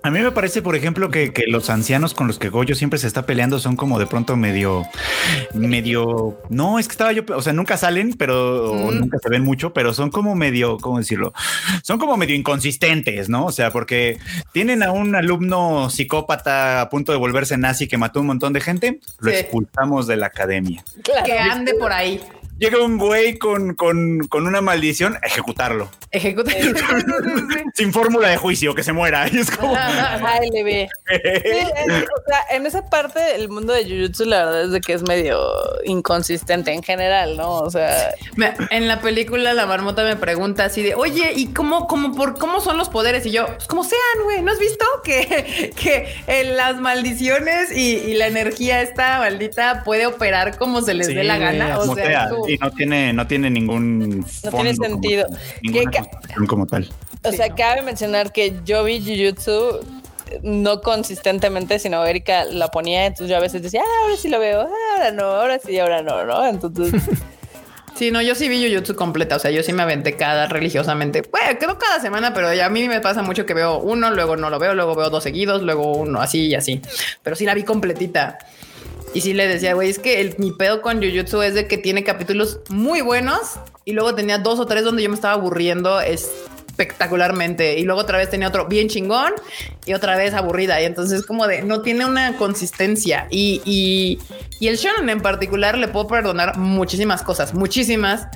a 0.04 0.10
mí 0.10 0.20
me 0.20 0.32
parece, 0.32 0.62
por 0.62 0.76
ejemplo, 0.76 1.12
que, 1.12 1.32
los 1.48 1.70
ancianos 1.70 2.14
con 2.14 2.28
los 2.28 2.40
que 2.40 2.50
Goyo 2.50 2.74
siempre 2.74 2.98
se 2.98 3.08
está 3.08 3.26
peleando 3.26 3.60
son 3.60 3.76
como 3.76 4.00
de 4.00 4.08
pronto 4.08 4.36
medio, 4.36 4.84
medio. 5.54 6.40
No, 6.50 6.80
es 6.80 6.88
que 6.88 6.94
estaba 6.94 7.12
yo, 7.12 7.24
o 7.36 7.42
sea, 7.42 7.54
nunca 7.54 7.78
salen, 7.78 8.14
pero 8.14 8.92
nunca 8.92 9.20
se 9.20 9.30
ven 9.30 9.44
mucho, 9.44 9.74
pero 9.74 9.94
son 9.94 10.10
como 10.10 10.36
medio, 10.36 10.78
¿cómo 10.78 10.98
decirlo? 10.98 11.34
Son 11.84 12.00
como 12.00 12.18
medio 12.18 12.36
inconsistentes, 12.36 13.30
¿no? 13.30 13.46
O 13.46 13.52
sea, 13.52 13.72
porque 13.72 14.18
tienen 14.54 14.82
a 14.82 14.92
un 14.92 15.16
alumno 15.16 15.90
psicópata 15.90 16.82
a 16.82 16.90
punto 16.90 17.12
de 17.12 17.20
volverse 17.20 17.58
nazi 17.58 17.88
que 17.88 17.98
mató 17.98 18.22
un 18.22 18.28
montón 18.28 18.54
de 18.54 18.62
gente, 18.62 19.00
lo 19.20 19.30
expulsamos 19.32 20.08
de 20.08 20.18
la 20.18 20.28
academia. 20.28 20.84
Que 21.26 21.38
ande 21.38 21.76
por 21.76 21.92
ahí 21.92 22.20
llega 22.62 22.80
un 22.80 23.00
güey 23.00 23.40
con, 23.40 23.74
con, 23.74 24.20
con 24.28 24.46
una 24.46 24.62
maldición, 24.62 25.18
ejecutarlo. 25.24 25.90
Ejecutarlo. 26.12 26.80
Sin 27.74 27.92
fórmula 27.92 28.30
de 28.30 28.38
juicio, 28.38 28.76
que 28.76 28.84
se 28.84 28.94
muera. 28.94 29.28
Y 29.32 29.40
es 29.40 29.50
como. 29.50 29.74
Ve. 29.74 30.90
en, 31.08 31.92
o 31.92 32.22
sea, 32.28 32.46
en 32.52 32.66
esa 32.66 32.86
parte 32.90 33.36
el 33.36 33.50
mundo 33.50 33.74
de 33.74 33.84
Jujutsu, 33.84 34.26
la 34.26 34.46
verdad 34.46 34.64
es 34.66 34.72
de 34.72 34.82
que 34.82 34.94
es 34.94 35.04
medio 35.04 35.40
inconsistente 35.86 36.74
en 36.74 36.84
general, 36.84 37.38
¿no? 37.38 37.60
O 37.60 37.72
sea. 37.72 38.14
en 38.70 38.88
la 38.88 39.00
película, 39.02 39.54
la 39.54 39.66
marmota 39.66 40.04
me 40.04 40.18
pregunta 40.18 40.66
así 40.66 40.84
de, 40.84 40.96
oye, 40.96 41.32
¿y 41.36 41.48
cómo, 41.48 41.88
cómo, 41.88 42.14
por 42.14 42.38
cómo 42.38 42.60
son 42.60 42.78
los 42.78 42.90
poderes? 42.90 43.26
Y 43.26 43.32
yo, 43.32 43.48
pues 43.48 43.68
como 43.68 43.84
sean, 43.84 44.24
güey. 44.24 44.42
¿No 44.42 44.52
has 44.52 44.60
visto 44.60 44.86
que, 45.04 45.74
que 45.82 46.14
en 46.28 46.58
las 46.58 46.78
maldiciones 46.78 47.72
y, 47.72 48.12
la 48.12 48.28
energía 48.28 48.82
esta 48.82 49.20
maldita 49.20 49.84
puede 49.84 50.06
operar 50.06 50.58
como 50.58 50.82
se 50.82 50.94
les 50.94 51.08
dé 51.08 51.24
la 51.24 51.38
gana? 51.38 51.80
O 51.80 51.96
sea, 51.96 52.30
y 52.54 52.58
no 52.58 52.72
tiene, 52.72 53.14
no 53.14 53.28
tiene 53.28 53.50
ningún. 53.50 54.20
No 54.20 54.52
tiene 54.52 54.76
sentido. 54.76 55.28
Como, 56.36 56.48
como 56.48 56.68
tal. 56.68 56.90
O 57.24 57.32
sea, 57.32 57.54
cabe 57.54 57.82
mencionar 57.82 58.32
que 58.32 58.56
yo 58.66 58.84
vi 58.84 59.00
Jujutsu 59.00 59.80
no 60.44 60.82
consistentemente, 60.82 61.78
sino 61.80 62.06
Erika 62.06 62.46
la 62.46 62.70
ponía, 62.70 63.06
entonces 63.06 63.30
yo 63.30 63.38
a 63.38 63.42
veces 63.42 63.62
decía, 63.62 63.82
ah, 63.86 64.04
ahora 64.04 64.18
sí 64.18 64.30
lo 64.30 64.40
veo, 64.40 64.62
ah, 64.62 64.96
ahora 64.96 65.12
no, 65.12 65.24
ahora 65.24 65.60
sí, 65.60 65.78
ahora 65.78 66.02
no, 66.02 66.26
¿no? 66.26 66.46
Entonces. 66.46 66.94
Sí, 67.94 68.10
no, 68.10 68.22
yo 68.22 68.36
sí 68.36 68.48
vi 68.48 68.66
Jujutsu 68.66 68.96
completa, 68.96 69.36
o 69.36 69.40
sea, 69.40 69.52
yo 69.52 69.62
sí 69.64 69.74
me 69.74 69.84
aventé 69.84 70.16
cada 70.16 70.48
religiosamente. 70.48 71.22
Bueno, 71.30 71.60
quedó 71.60 71.78
cada 71.78 72.00
semana, 72.00 72.34
pero 72.34 72.52
ya 72.54 72.68
a 72.68 72.70
mí 72.70 72.88
me 72.88 73.02
pasa 73.02 73.22
mucho 73.22 73.46
que 73.46 73.54
veo 73.54 73.80
uno, 73.80 74.10
luego 74.12 74.38
no 74.38 74.50
lo 74.50 74.60
veo, 74.60 74.74
luego 74.74 74.96
veo 74.96 75.10
dos 75.10 75.24
seguidos, 75.24 75.62
luego 75.62 75.92
uno, 75.98 76.22
así 76.22 76.48
y 76.48 76.56
así. 76.56 76.82
Pero 77.22 77.36
sí 77.36 77.46
la 77.46 77.54
vi 77.54 77.64
completita. 77.64 78.40
Y 79.14 79.22
sí 79.22 79.34
le 79.34 79.48
decía, 79.48 79.74
güey, 79.74 79.90
es 79.90 80.00
que 80.00 80.22
el, 80.22 80.36
mi 80.38 80.52
pedo 80.52 80.82
con 80.82 81.02
Jujutsu 81.02 81.42
es 81.42 81.54
de 81.54 81.68
que 81.68 81.78
tiene 81.78 82.04
capítulos 82.04 82.60
muy 82.70 83.02
buenos 83.02 83.60
y 83.84 83.94
luego 83.94 84.16
tenía 84.16 84.38
dos 84.38 84.60
o 84.60 84.66
tres 84.66 84.84
donde 84.86 85.04
yo 85.04 85.10
me 85.10 85.16
estaba 85.16 85.34
aburriendo 85.34 86.00
espectacularmente. 86.00 87.78
Y 87.78 87.84
luego 87.84 88.02
otra 88.02 88.18
vez 88.18 88.30
tenía 88.30 88.48
otro 88.48 88.68
bien 88.68 88.88
chingón 88.88 89.34
y 89.86 89.94
otra 89.94 90.16
vez 90.16 90.34
aburrida. 90.34 90.82
Y 90.82 90.86
entonces 90.86 91.26
como 91.26 91.48
de 91.48 91.62
no 91.62 91.82
tiene 91.82 92.06
una 92.06 92.38
consistencia. 92.38 93.28
Y, 93.30 93.62
y, 93.66 94.20
y 94.60 94.70
el 94.70 94.78
shonen 94.78 95.10
en 95.10 95.22
particular 95.22 95.78
le 95.78 95.90
puedo 95.90 96.08
perdonar 96.08 96.58
muchísimas 96.58 97.22
cosas, 97.22 97.54
muchísimas 97.54 98.28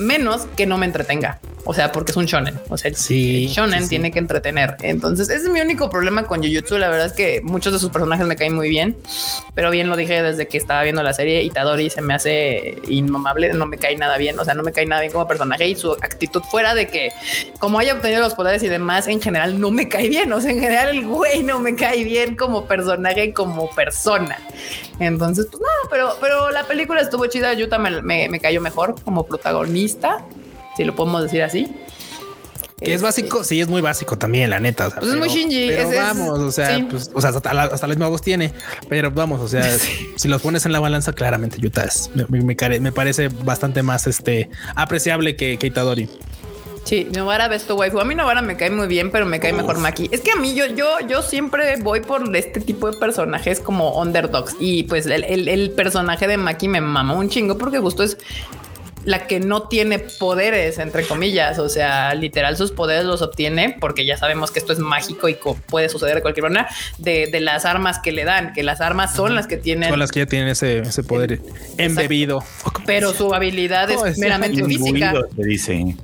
menos 0.00 0.46
que 0.56 0.66
no 0.66 0.78
me 0.78 0.86
entretenga. 0.86 1.40
O 1.64 1.74
sea, 1.74 1.92
porque 1.92 2.10
es 2.10 2.16
un 2.16 2.24
shonen. 2.24 2.58
O 2.70 2.78
sea, 2.78 2.92
sí, 2.94 3.44
el 3.44 3.50
shonen 3.50 3.86
tiene 3.88 4.10
que 4.10 4.18
entretener. 4.18 4.76
Entonces, 4.80 5.28
ese 5.28 5.44
es 5.44 5.50
mi 5.50 5.60
único 5.60 5.90
problema 5.90 6.24
con 6.24 6.42
Jujutsu. 6.42 6.78
La 6.78 6.88
verdad 6.88 7.06
es 7.06 7.12
que 7.12 7.42
muchos 7.42 7.72
de 7.72 7.78
sus 7.78 7.90
personajes 7.90 8.26
me 8.26 8.34
caen 8.34 8.54
muy 8.54 8.70
bien, 8.70 8.96
pero 9.54 9.70
bien 9.70 9.88
lo 9.88 9.96
dije 9.96 10.22
desde 10.22 10.48
que 10.48 10.56
estaba 10.56 10.82
viendo 10.82 11.02
la 11.02 11.12
serie. 11.12 11.42
Itadori 11.42 11.90
se 11.90 12.00
me 12.00 12.14
hace 12.14 12.78
inmamable, 12.88 13.52
no 13.52 13.66
me 13.66 13.76
cae 13.76 13.96
nada 13.96 14.16
bien. 14.16 14.38
O 14.38 14.44
sea, 14.44 14.54
no 14.54 14.62
me 14.62 14.72
cae 14.72 14.86
nada 14.86 15.02
bien 15.02 15.12
como 15.12 15.28
personaje 15.28 15.68
y 15.68 15.76
su 15.76 15.92
actitud 15.92 16.42
fuera 16.42 16.74
de 16.74 16.88
que, 16.88 17.12
como 17.58 17.78
haya 17.78 17.92
obtenido 17.92 18.22
los 18.22 18.34
poderes 18.34 18.62
y 18.62 18.68
demás, 18.68 19.06
en 19.06 19.20
general 19.20 19.60
no 19.60 19.70
me 19.70 19.88
cae 19.88 20.08
bien. 20.08 20.32
O 20.32 20.40
sea, 20.40 20.50
en 20.50 20.60
general 20.60 20.88
el 20.88 21.06
güey 21.06 21.42
no 21.42 21.60
me 21.60 21.76
cae 21.76 22.04
bien 22.04 22.36
como 22.36 22.64
personaje, 22.64 23.34
como 23.34 23.70
persona. 23.70 24.38
Entonces, 24.98 25.46
pues 25.50 25.60
no, 25.60 25.88
pero, 25.90 26.16
pero 26.20 26.50
la 26.50 26.64
película 26.64 27.00
estuvo 27.02 27.26
chida. 27.26 27.52
Yuta 27.52 27.78
me, 27.78 28.00
me, 28.02 28.28
me 28.28 28.40
cayó 28.40 28.60
mejor 28.60 28.94
como 29.04 29.26
protagonista 29.26 29.89
si 30.76 30.84
lo 30.84 30.94
podemos 30.94 31.22
decir 31.22 31.42
así. 31.42 31.68
Que 32.80 32.94
es 32.94 33.02
básico, 33.02 33.44
sí, 33.44 33.60
es 33.60 33.68
muy 33.68 33.82
básico 33.82 34.16
también, 34.16 34.48
la 34.48 34.58
neta. 34.58 34.88
pues 34.88 35.10
es 35.10 35.16
muy 35.16 35.28
Shinji. 35.28 35.68
Pero 35.68 35.90
vamos, 35.90 36.38
o 36.38 36.50
sea, 36.50 36.86
pues, 36.88 37.10
o 37.12 37.20
sea, 37.20 37.28
hasta, 37.30 37.52
la, 37.52 37.64
hasta 37.64 37.86
los 37.86 38.22
tiene, 38.22 38.54
pero 38.88 39.10
vamos, 39.10 39.40
o 39.40 39.48
sea, 39.48 39.64
si 40.16 40.28
los 40.28 40.40
pones 40.40 40.64
en 40.64 40.72
la 40.72 40.80
balanza, 40.80 41.12
claramente 41.12 41.58
Yuta 41.60 41.84
es, 41.84 42.10
me, 42.14 42.24
me, 42.40 42.92
parece 42.92 43.28
bastante 43.28 43.82
más 43.82 44.06
este 44.06 44.48
apreciable 44.74 45.36
que, 45.36 45.58
que 45.58 45.66
Itadori. 45.66 46.08
Sí, 46.84 47.06
Novara 47.14 47.48
ves 47.48 47.64
tu 47.64 47.74
waifu. 47.74 48.00
A 48.00 48.04
mí 48.04 48.14
Novara 48.14 48.40
me 48.40 48.56
cae 48.56 48.70
muy 48.70 48.88
bien, 48.88 49.10
pero 49.10 49.26
me 49.26 49.38
cae 49.38 49.52
mejor 49.52 49.78
Maki. 49.78 50.08
Es 50.10 50.22
que 50.22 50.30
a 50.30 50.36
mí 50.36 50.54
yo, 50.54 50.66
yo, 50.66 50.86
yo 51.06 51.22
siempre 51.22 51.76
voy 51.82 52.00
por 52.00 52.34
este 52.34 52.60
tipo 52.60 52.90
de 52.90 52.96
personajes 52.96 53.60
como 53.60 54.00
underdogs. 54.00 54.56
Y 54.58 54.84
pues 54.84 55.04
el, 55.06 55.48
el 55.48 55.70
personaje 55.72 56.26
de 56.26 56.38
Maki 56.38 56.68
me 56.68 56.80
mama 56.80 57.12
un 57.14 57.28
chingo 57.28 57.58
porque 57.58 57.78
justo 57.78 58.02
es 58.02 58.16
la 59.10 59.26
que 59.26 59.40
no 59.40 59.64
tiene 59.64 59.98
poderes, 59.98 60.78
entre 60.78 61.04
comillas. 61.04 61.58
O 61.58 61.68
sea, 61.68 62.14
literal, 62.14 62.56
sus 62.56 62.70
poderes 62.70 63.04
los 63.04 63.22
obtiene 63.22 63.76
porque 63.78 64.06
ya 64.06 64.16
sabemos 64.16 64.50
que 64.50 64.60
esto 64.60 64.72
es 64.72 64.78
mágico 64.78 65.28
y 65.28 65.36
puede 65.66 65.88
suceder 65.88 66.14
de 66.14 66.22
cualquier 66.22 66.44
manera 66.44 66.68
de, 66.98 67.28
las 67.40 67.64
armas 67.64 67.98
que 67.98 68.12
le 68.12 68.24
dan, 68.24 68.52
que 68.52 68.62
las 68.62 68.80
armas 68.80 69.14
son 69.14 69.34
las 69.34 69.46
que 69.46 69.56
tienen. 69.56 69.90
Son 69.90 69.98
las 69.98 70.12
que 70.12 70.20
ya 70.20 70.26
tienen 70.26 70.48
ese, 70.48 71.02
poder 71.02 71.40
embebido. 71.76 72.44
Pero 72.86 73.12
su 73.12 73.34
habilidad 73.34 73.90
es 73.90 74.18
meramente 74.18 74.64
física. 74.64 75.14
Se 75.34 75.42
dice 75.42 75.96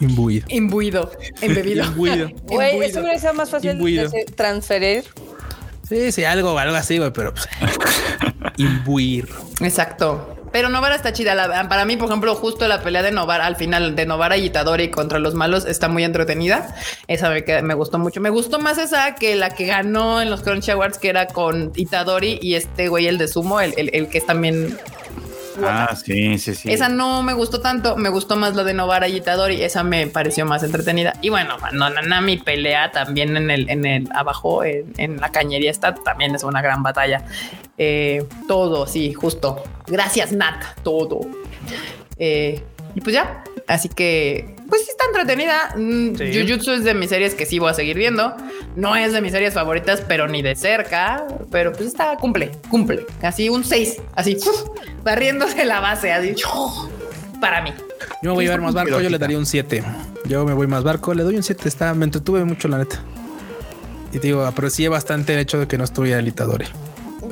imbuido. 0.00 0.46
Imbuido. 0.48 1.12
Embebido. 1.40 1.84
imbuido. 1.84 2.30
Güey, 2.46 2.80
eso 2.84 3.00
hubiera 3.00 3.18
sido 3.18 3.34
más 3.34 3.50
fácil 3.50 3.78
de 3.78 4.26
transferir. 4.34 5.04
Sí, 5.88 6.12
sí, 6.12 6.24
algo, 6.24 6.58
algo 6.58 6.76
así, 6.76 6.98
güey, 6.98 7.12
pero 7.12 7.32
pues, 7.32 7.48
imbuir. 8.56 9.28
Exacto. 9.60 10.35
Pero 10.56 10.70
Novara 10.70 10.94
está 10.94 11.12
chida. 11.12 11.68
para 11.68 11.84
mí, 11.84 11.98
por 11.98 12.08
ejemplo, 12.08 12.34
justo 12.34 12.66
la 12.66 12.80
pelea 12.80 13.02
de 13.02 13.10
Novara 13.10 13.44
al 13.44 13.56
final 13.56 13.94
de 13.94 14.06
Novara 14.06 14.38
y 14.38 14.46
Itadori 14.46 14.88
contra 14.88 15.18
los 15.18 15.34
malos 15.34 15.66
está 15.66 15.90
muy 15.90 16.02
entretenida. 16.02 16.74
Esa 17.08 17.28
me, 17.28 17.44
me 17.60 17.74
gustó 17.74 17.98
mucho. 17.98 18.22
Me 18.22 18.30
gustó 18.30 18.58
más 18.58 18.78
esa 18.78 19.16
que 19.16 19.36
la 19.36 19.50
que 19.50 19.66
ganó 19.66 20.22
en 20.22 20.30
los 20.30 20.40
Crunchy 20.40 20.70
Awards, 20.70 20.96
que 20.96 21.10
era 21.10 21.26
con 21.26 21.72
Itadori 21.76 22.38
y 22.40 22.54
este 22.54 22.88
güey, 22.88 23.06
el 23.06 23.18
de 23.18 23.28
Sumo, 23.28 23.60
el, 23.60 23.74
el 23.76 24.08
que 24.08 24.16
es 24.16 24.24
también 24.24 24.78
Ah, 25.64 25.94
sí, 25.94 26.38
sí, 26.38 26.54
sí. 26.54 26.70
Esa 26.70 26.88
no 26.88 27.22
me 27.22 27.32
gustó 27.32 27.60
tanto, 27.60 27.96
me 27.96 28.08
gustó 28.08 28.36
más 28.36 28.54
la 28.54 28.64
de 28.64 28.74
Novara 28.74 29.08
y 29.08 29.16
Itadori, 29.16 29.62
esa 29.62 29.82
me 29.82 30.06
pareció 30.06 30.44
más 30.44 30.62
entretenida. 30.62 31.14
Y 31.22 31.30
bueno, 31.30 31.56
mi 32.22 32.36
pelea 32.36 32.90
también 32.90 33.36
en 33.36 33.50
el, 33.50 33.70
en 33.70 33.86
el 33.86 34.08
abajo, 34.14 34.64
en, 34.64 35.20
la 35.20 35.30
cañería 35.30 35.70
está, 35.70 35.94
también 35.94 36.34
es 36.34 36.44
una 36.44 36.62
gran 36.62 36.82
batalla. 36.82 37.24
Eh, 37.78 38.24
todo, 38.48 38.86
sí, 38.86 39.12
justo. 39.12 39.62
Gracias, 39.86 40.32
Nat, 40.32 40.62
todo. 40.82 41.20
Eh, 42.18 42.62
y 42.94 43.00
pues 43.00 43.14
ya, 43.14 43.44
así 43.66 43.88
que 43.90 44.56
pues 44.68 44.84
sí 44.84 44.90
está 44.90 45.04
entretenida. 45.06 45.74
Mm, 45.76 46.16
Jujutsu 46.16 46.72
es 46.72 46.84
de 46.84 46.94
mis 46.94 47.10
series 47.10 47.34
que 47.34 47.46
sí 47.46 47.58
voy 47.58 47.70
a 47.70 47.74
seguir 47.74 47.96
viendo. 47.96 48.34
No 48.74 48.96
es 48.96 49.12
de 49.12 49.20
mis 49.20 49.32
series 49.32 49.54
favoritas, 49.54 50.02
pero 50.06 50.28
ni 50.28 50.42
de 50.42 50.56
cerca. 50.56 51.26
Pero 51.50 51.72
pues 51.72 51.86
está, 51.88 52.16
cumple, 52.16 52.50
cumple. 52.68 53.06
Así 53.22 53.48
un 53.48 53.64
6, 53.64 54.02
así, 54.14 54.36
barriéndose 55.04 55.64
la 55.64 55.80
base, 55.80 56.12
así, 56.12 56.34
para 57.40 57.62
mí. 57.62 57.72
Yo 58.22 58.30
me 58.30 58.36
voy 58.36 58.46
a 58.46 58.50
ver 58.50 58.60
más 58.60 58.74
barco, 58.74 59.00
yo 59.00 59.10
le 59.10 59.18
daría 59.18 59.38
un 59.38 59.46
7. 59.46 59.84
Yo 60.24 60.44
me 60.44 60.54
voy 60.54 60.66
más 60.66 60.82
barco, 60.82 61.14
le 61.14 61.22
doy 61.22 61.36
un 61.36 61.42
7. 61.42 61.68
Está, 61.68 61.94
me 61.94 62.04
entretuve 62.04 62.44
mucho, 62.44 62.66
la 62.68 62.78
neta. 62.78 63.02
Y 64.12 64.18
te 64.18 64.28
digo, 64.28 64.44
aprecié 64.44 64.88
bastante 64.88 65.34
el 65.34 65.40
hecho 65.40 65.58
de 65.58 65.68
que 65.68 65.78
no 65.78 65.84
estuviera 65.84 66.18
el 66.18 66.28
Itadori. 66.28 66.66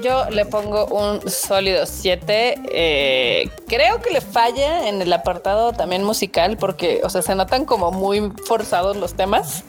Yo 0.03 0.29
le 0.31 0.45
pongo 0.45 0.87
un 0.87 1.29
sólido 1.31 1.87
7. 1.87 2.61
Eh, 2.71 3.49
creo 3.67 4.01
que 4.01 4.11
le 4.11 4.21
falla 4.21 4.89
en 4.89 5.03
el 5.03 5.13
apartado 5.13 5.73
también 5.73 6.05
musical 6.05 6.57
porque, 6.57 7.01
o 7.05 7.11
sea, 7.11 7.23
se 7.23 7.35
notan 7.35 7.65
como 7.65 7.91
muy 7.91 8.33
forzados 8.47 8.97
los 8.97 9.15
temas. 9.15 9.65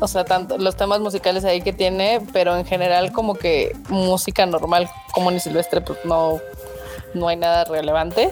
O 0.00 0.08
sea, 0.08 0.24
tanto 0.24 0.58
los 0.58 0.76
temas 0.76 1.00
musicales 1.00 1.44
ahí 1.44 1.62
que 1.62 1.72
tiene, 1.72 2.20
pero 2.32 2.56
en 2.56 2.64
general 2.64 3.12
como 3.12 3.34
que 3.34 3.76
música 3.88 4.44
normal, 4.46 4.90
como 5.12 5.30
ni 5.30 5.38
silvestre, 5.38 5.80
pues 5.80 6.00
no, 6.04 6.40
no 7.14 7.28
hay 7.28 7.36
nada 7.36 7.64
relevante. 7.64 8.30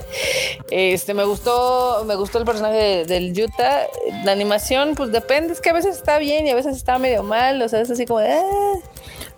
Este 0.70 1.14
me 1.14 1.24
gustó, 1.24 2.04
me 2.06 2.16
gustó 2.16 2.38
el 2.38 2.44
personaje 2.44 3.04
del 3.04 3.34
Yuta. 3.34 3.86
La 4.24 4.32
animación, 4.32 4.94
pues 4.94 5.12
depende, 5.12 5.52
es 5.52 5.60
que 5.60 5.70
a 5.70 5.74
veces 5.74 5.96
está 5.96 6.18
bien 6.18 6.46
y 6.46 6.50
a 6.50 6.54
veces 6.54 6.76
está 6.76 6.98
medio 6.98 7.22
mal. 7.22 7.62
O 7.62 7.68
sea, 7.68 7.80
es 7.80 7.90
así 7.90 8.06
como 8.06 8.20
de, 8.20 8.32
ah". 8.32 8.74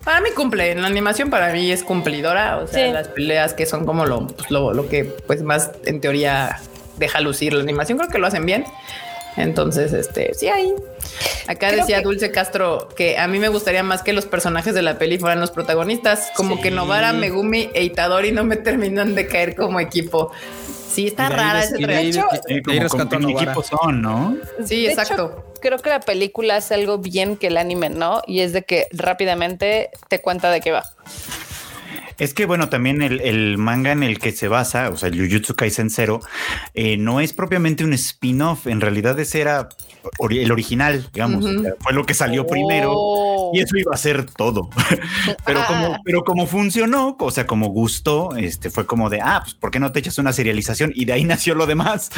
Para 0.05 0.21
mí 0.21 0.31
cumple, 0.35 0.75
la 0.75 0.87
animación 0.87 1.31
para 1.31 1.53
mí 1.53 1.71
es 1.71 1.85
cumplidora, 1.85 2.59
o 2.59 2.67
sea, 2.67 2.93
las 2.93 3.09
peleas 3.09 3.55
que 3.55 3.67
son 3.67 3.87
como 3.87 4.05
pues, 4.27 4.51
lo, 4.51 4.73
lo, 4.73 4.89
que 4.89 5.05
pues 5.05 5.43
más 5.43 5.71
en 5.85 6.01
teoría 6.01 6.61
deja 6.97 7.21
lucir 7.21 7.53
la 7.55 7.63
animación, 7.63 7.99
creo 7.99 8.11
que 8.11 8.19
lo 8.19 8.27
hacen 8.27 8.45
bien. 8.45 8.65
Entonces, 9.37 9.93
este, 9.93 10.35
sí, 10.35 10.49
ahí. 10.49 10.75
Acá 11.47 11.73
decía 11.73 12.03
Dulce 12.03 12.31
Castro 12.31 12.89
que 12.95 13.19
a 13.19 13.27
mí 13.29 13.39
me 13.39 13.49
gustaría 13.49 13.83
más 13.83 14.03
que 14.03 14.13
los 14.13 14.27
personajes 14.27 14.75
de 14.75 14.83
la 14.83 14.99
peli 14.99 15.19
fueran 15.19 15.41
los 15.41 15.51
protagonistas, 15.51 16.31
como 16.37 16.61
que 16.61 16.71
Novara, 16.71 17.13
Megumi 17.13 17.71
e 17.73 17.83
Itadori 17.85 18.33
no 18.33 18.45
me 18.45 18.57
terminan 18.57 19.15
de 19.15 19.27
caer 19.27 19.55
como 19.55 19.81
equipo. 19.81 20.33
Sí, 20.93 21.07
está 21.09 21.29
rara 21.29 21.65
ese 21.65 21.79
trecho. 21.79 22.27
como, 22.89 23.29
equipo 23.31 23.63
son, 23.63 24.03
¿no? 24.03 24.37
Sí, 24.65 24.87
exacto 24.87 25.53
creo 25.63 25.79
que 25.79 25.89
la 25.89 26.01
película 26.01 26.57
hace 26.57 26.75
algo 26.75 26.99
bien 26.99 27.39
que 27.39 27.47
el 27.47 27.57
anime 27.57 27.89
no, 27.89 28.21
y 28.27 28.41
es 28.41 28.53
de 28.53 28.65
que 28.65 28.89
rápidamente 28.91 29.91
te 30.09 30.21
cuenta 30.21 30.51
de 30.51 30.61
qué 30.61 30.73
va. 30.73 30.85
Es 32.19 32.35
que 32.35 32.47
bueno, 32.47 32.69
también 32.69 33.03
el, 33.03 33.59
manga 33.59 33.93
en 33.93 34.03
el 34.03 34.19
que 34.19 34.33
se 34.33 34.49
basa, 34.49 34.91
o 34.91 34.97
sea, 34.97 35.09
el 35.09 35.19
Jujutsu 35.19 35.55
Kaisen 35.55 35.91
Zero, 35.91 36.21
eh, 36.75 36.97
no 36.97 37.21
es 37.21 37.33
propiamente 37.33 37.85
un 37.85 37.93
spin-off, 37.93 38.67
en 38.67 38.81
realidad 38.81 39.19
ese 39.19 39.41
era 39.41 39.69
el 40.31 40.53
original, 40.53 41.09
digamos, 41.13 41.45
fue 41.79 41.93
lo 41.93 42.05
que 42.05 42.15
salió 42.15 42.47
primero 42.47 43.51
y 43.53 43.61
eso 43.61 43.77
iba 43.77 43.93
a 43.93 43.97
ser 43.97 44.27
todo. 44.27 44.69
pero 45.45 45.65
como, 45.67 45.87
ah. 45.87 46.01
pero 46.05 46.25
como 46.25 46.47
funcionó, 46.47 47.17
o 47.19 47.31
sea, 47.31 47.47
como 47.47 47.69
gustó, 47.69 48.35
este 48.37 48.71
fue 48.71 48.87
como 48.87 49.11
de, 49.11 49.21
ah, 49.21 49.41
pues, 49.43 49.55
¿por 49.55 49.71
qué 49.71 49.79
no 49.79 49.93
te 49.93 50.01
echas 50.01 50.19
una 50.19 50.33
serialización? 50.33 50.93
Y 50.95 51.05
de 51.05 51.13
ahí 51.13 51.25
nació 51.33 51.55
lo 51.55 51.67
demás. 51.67 52.11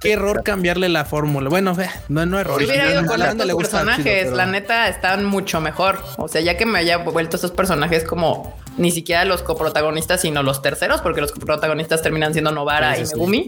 qué, 0.00 0.12
error 0.12 0.42
cambiarle 0.44 0.88
la 0.88 1.04
fórmula. 1.04 1.48
Bueno, 1.48 1.76
no, 2.08 2.26
no 2.26 2.38
error. 2.38 2.60
los 2.62 3.56
personajes, 3.56 4.32
la 4.32 4.46
neta, 4.46 4.88
están 4.88 5.24
mucho 5.24 5.60
mejor. 5.60 6.02
O 6.18 6.28
sea, 6.28 6.40
ya 6.40 6.56
que 6.56 6.66
me 6.66 6.78
haya 6.78 6.98
vuelto 6.98 7.36
esos 7.36 7.50
personajes 7.50 8.04
como 8.06 8.54
ni 8.76 8.90
siquiera 8.90 9.24
los 9.24 9.42
coprotagonistas, 9.42 10.20
sino 10.20 10.42
los 10.42 10.60
terceros, 10.62 11.00
porque 11.00 11.20
los 11.20 11.32
coprotagonistas 11.32 12.02
terminan 12.02 12.32
siendo 12.32 12.52
Novara 12.52 12.98
y 12.98 13.02
Megumi. 13.02 13.46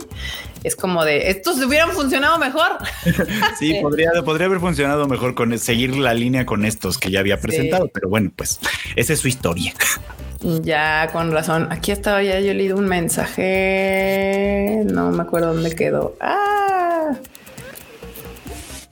Es 0.64 0.74
como 0.74 1.04
de 1.04 1.30
estos 1.30 1.62
hubieran 1.62 1.90
funcionado 1.90 2.38
mejor. 2.38 2.78
sí, 3.58 3.78
podría, 3.82 4.10
podría 4.24 4.46
haber 4.46 4.60
funcionado 4.60 5.06
mejor 5.06 5.34
con 5.34 5.56
seguir 5.58 5.96
la 5.96 6.14
línea 6.14 6.46
con 6.46 6.64
estos 6.64 6.98
que 6.98 7.10
ya 7.10 7.20
había 7.20 7.40
presentado, 7.40 7.88
pero 7.88 8.08
bueno, 8.08 8.30
pues 8.34 8.58
esa 8.96 9.12
es 9.12 9.20
su 9.20 9.28
historia. 9.28 9.74
Ya, 10.40 11.08
con 11.12 11.32
razón. 11.32 11.68
Aquí 11.70 11.90
estaba 11.90 12.22
ya, 12.22 12.38
yo 12.40 12.54
leído 12.54 12.76
un 12.76 12.86
mensaje. 12.86 14.82
No 14.86 15.10
me 15.10 15.22
acuerdo 15.22 15.52
dónde 15.52 15.74
quedó. 15.74 16.14
Ah. 16.20 17.16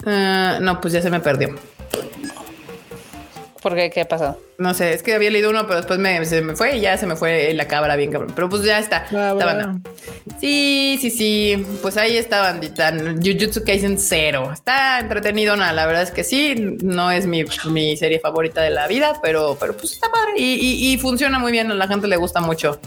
ah 0.05 0.59
no, 0.61 0.81
pues 0.81 0.93
ya 0.93 1.01
se 1.03 1.11
me 1.11 1.21
perdió. 1.21 1.55
¿Por 3.67 3.75
qué? 3.75 3.91
¿Qué 3.91 4.05
pasó? 4.05 4.39
No 4.59 4.75
sé, 4.75 4.93
es 4.93 5.03
que 5.03 5.13
había 5.13 5.29
leído 5.29 5.51
uno, 5.51 5.67
pero 5.67 5.79
después 5.79 5.99
me, 5.99 6.25
se 6.25 6.41
me 6.41 6.55
fue 6.55 6.77
y 6.77 6.83
ya 6.83 6.97
se 6.97 7.05
me 7.05 7.17
fue 7.17 7.53
la 7.53 7.67
cabra 7.67 7.97
bien 7.97 8.13
cabrón. 8.13 8.31
Pero 8.33 8.49
pues 8.49 8.63
ya 8.63 8.79
está. 8.79 9.07
Ah, 9.13 9.75
sí, 10.39 10.97
sí, 11.01 11.11
sí. 11.11 11.67
Pues 11.83 11.97
ahí 11.97 12.17
está 12.17 12.43
bandita. 12.43 12.93
Jujutsu 12.93 13.65
Kaisen 13.65 13.99
cero. 13.99 14.51
Está 14.53 15.01
entretenido. 15.01 15.57
la 15.57 15.85
verdad 15.85 16.03
es 16.03 16.13
que 16.13 16.23
sí. 16.23 16.55
No 16.81 17.11
es 17.11 17.27
mi, 17.27 17.45
serie 17.97 18.21
favorita 18.21 18.63
de 18.63 18.71
la 18.71 18.87
vida, 18.87 19.19
pero, 19.21 19.57
pero 19.59 19.77
pues 19.77 19.95
está 19.95 20.13
padre. 20.13 20.35
Y, 20.37 20.93
y 20.93 20.97
funciona 20.99 21.41
muy 21.41 21.51
bien. 21.51 21.69
A 21.73 21.75
la 21.75 21.89
gente 21.89 22.07
le 22.07 22.17
gusta 22.17 22.41
mucho. 22.41 22.79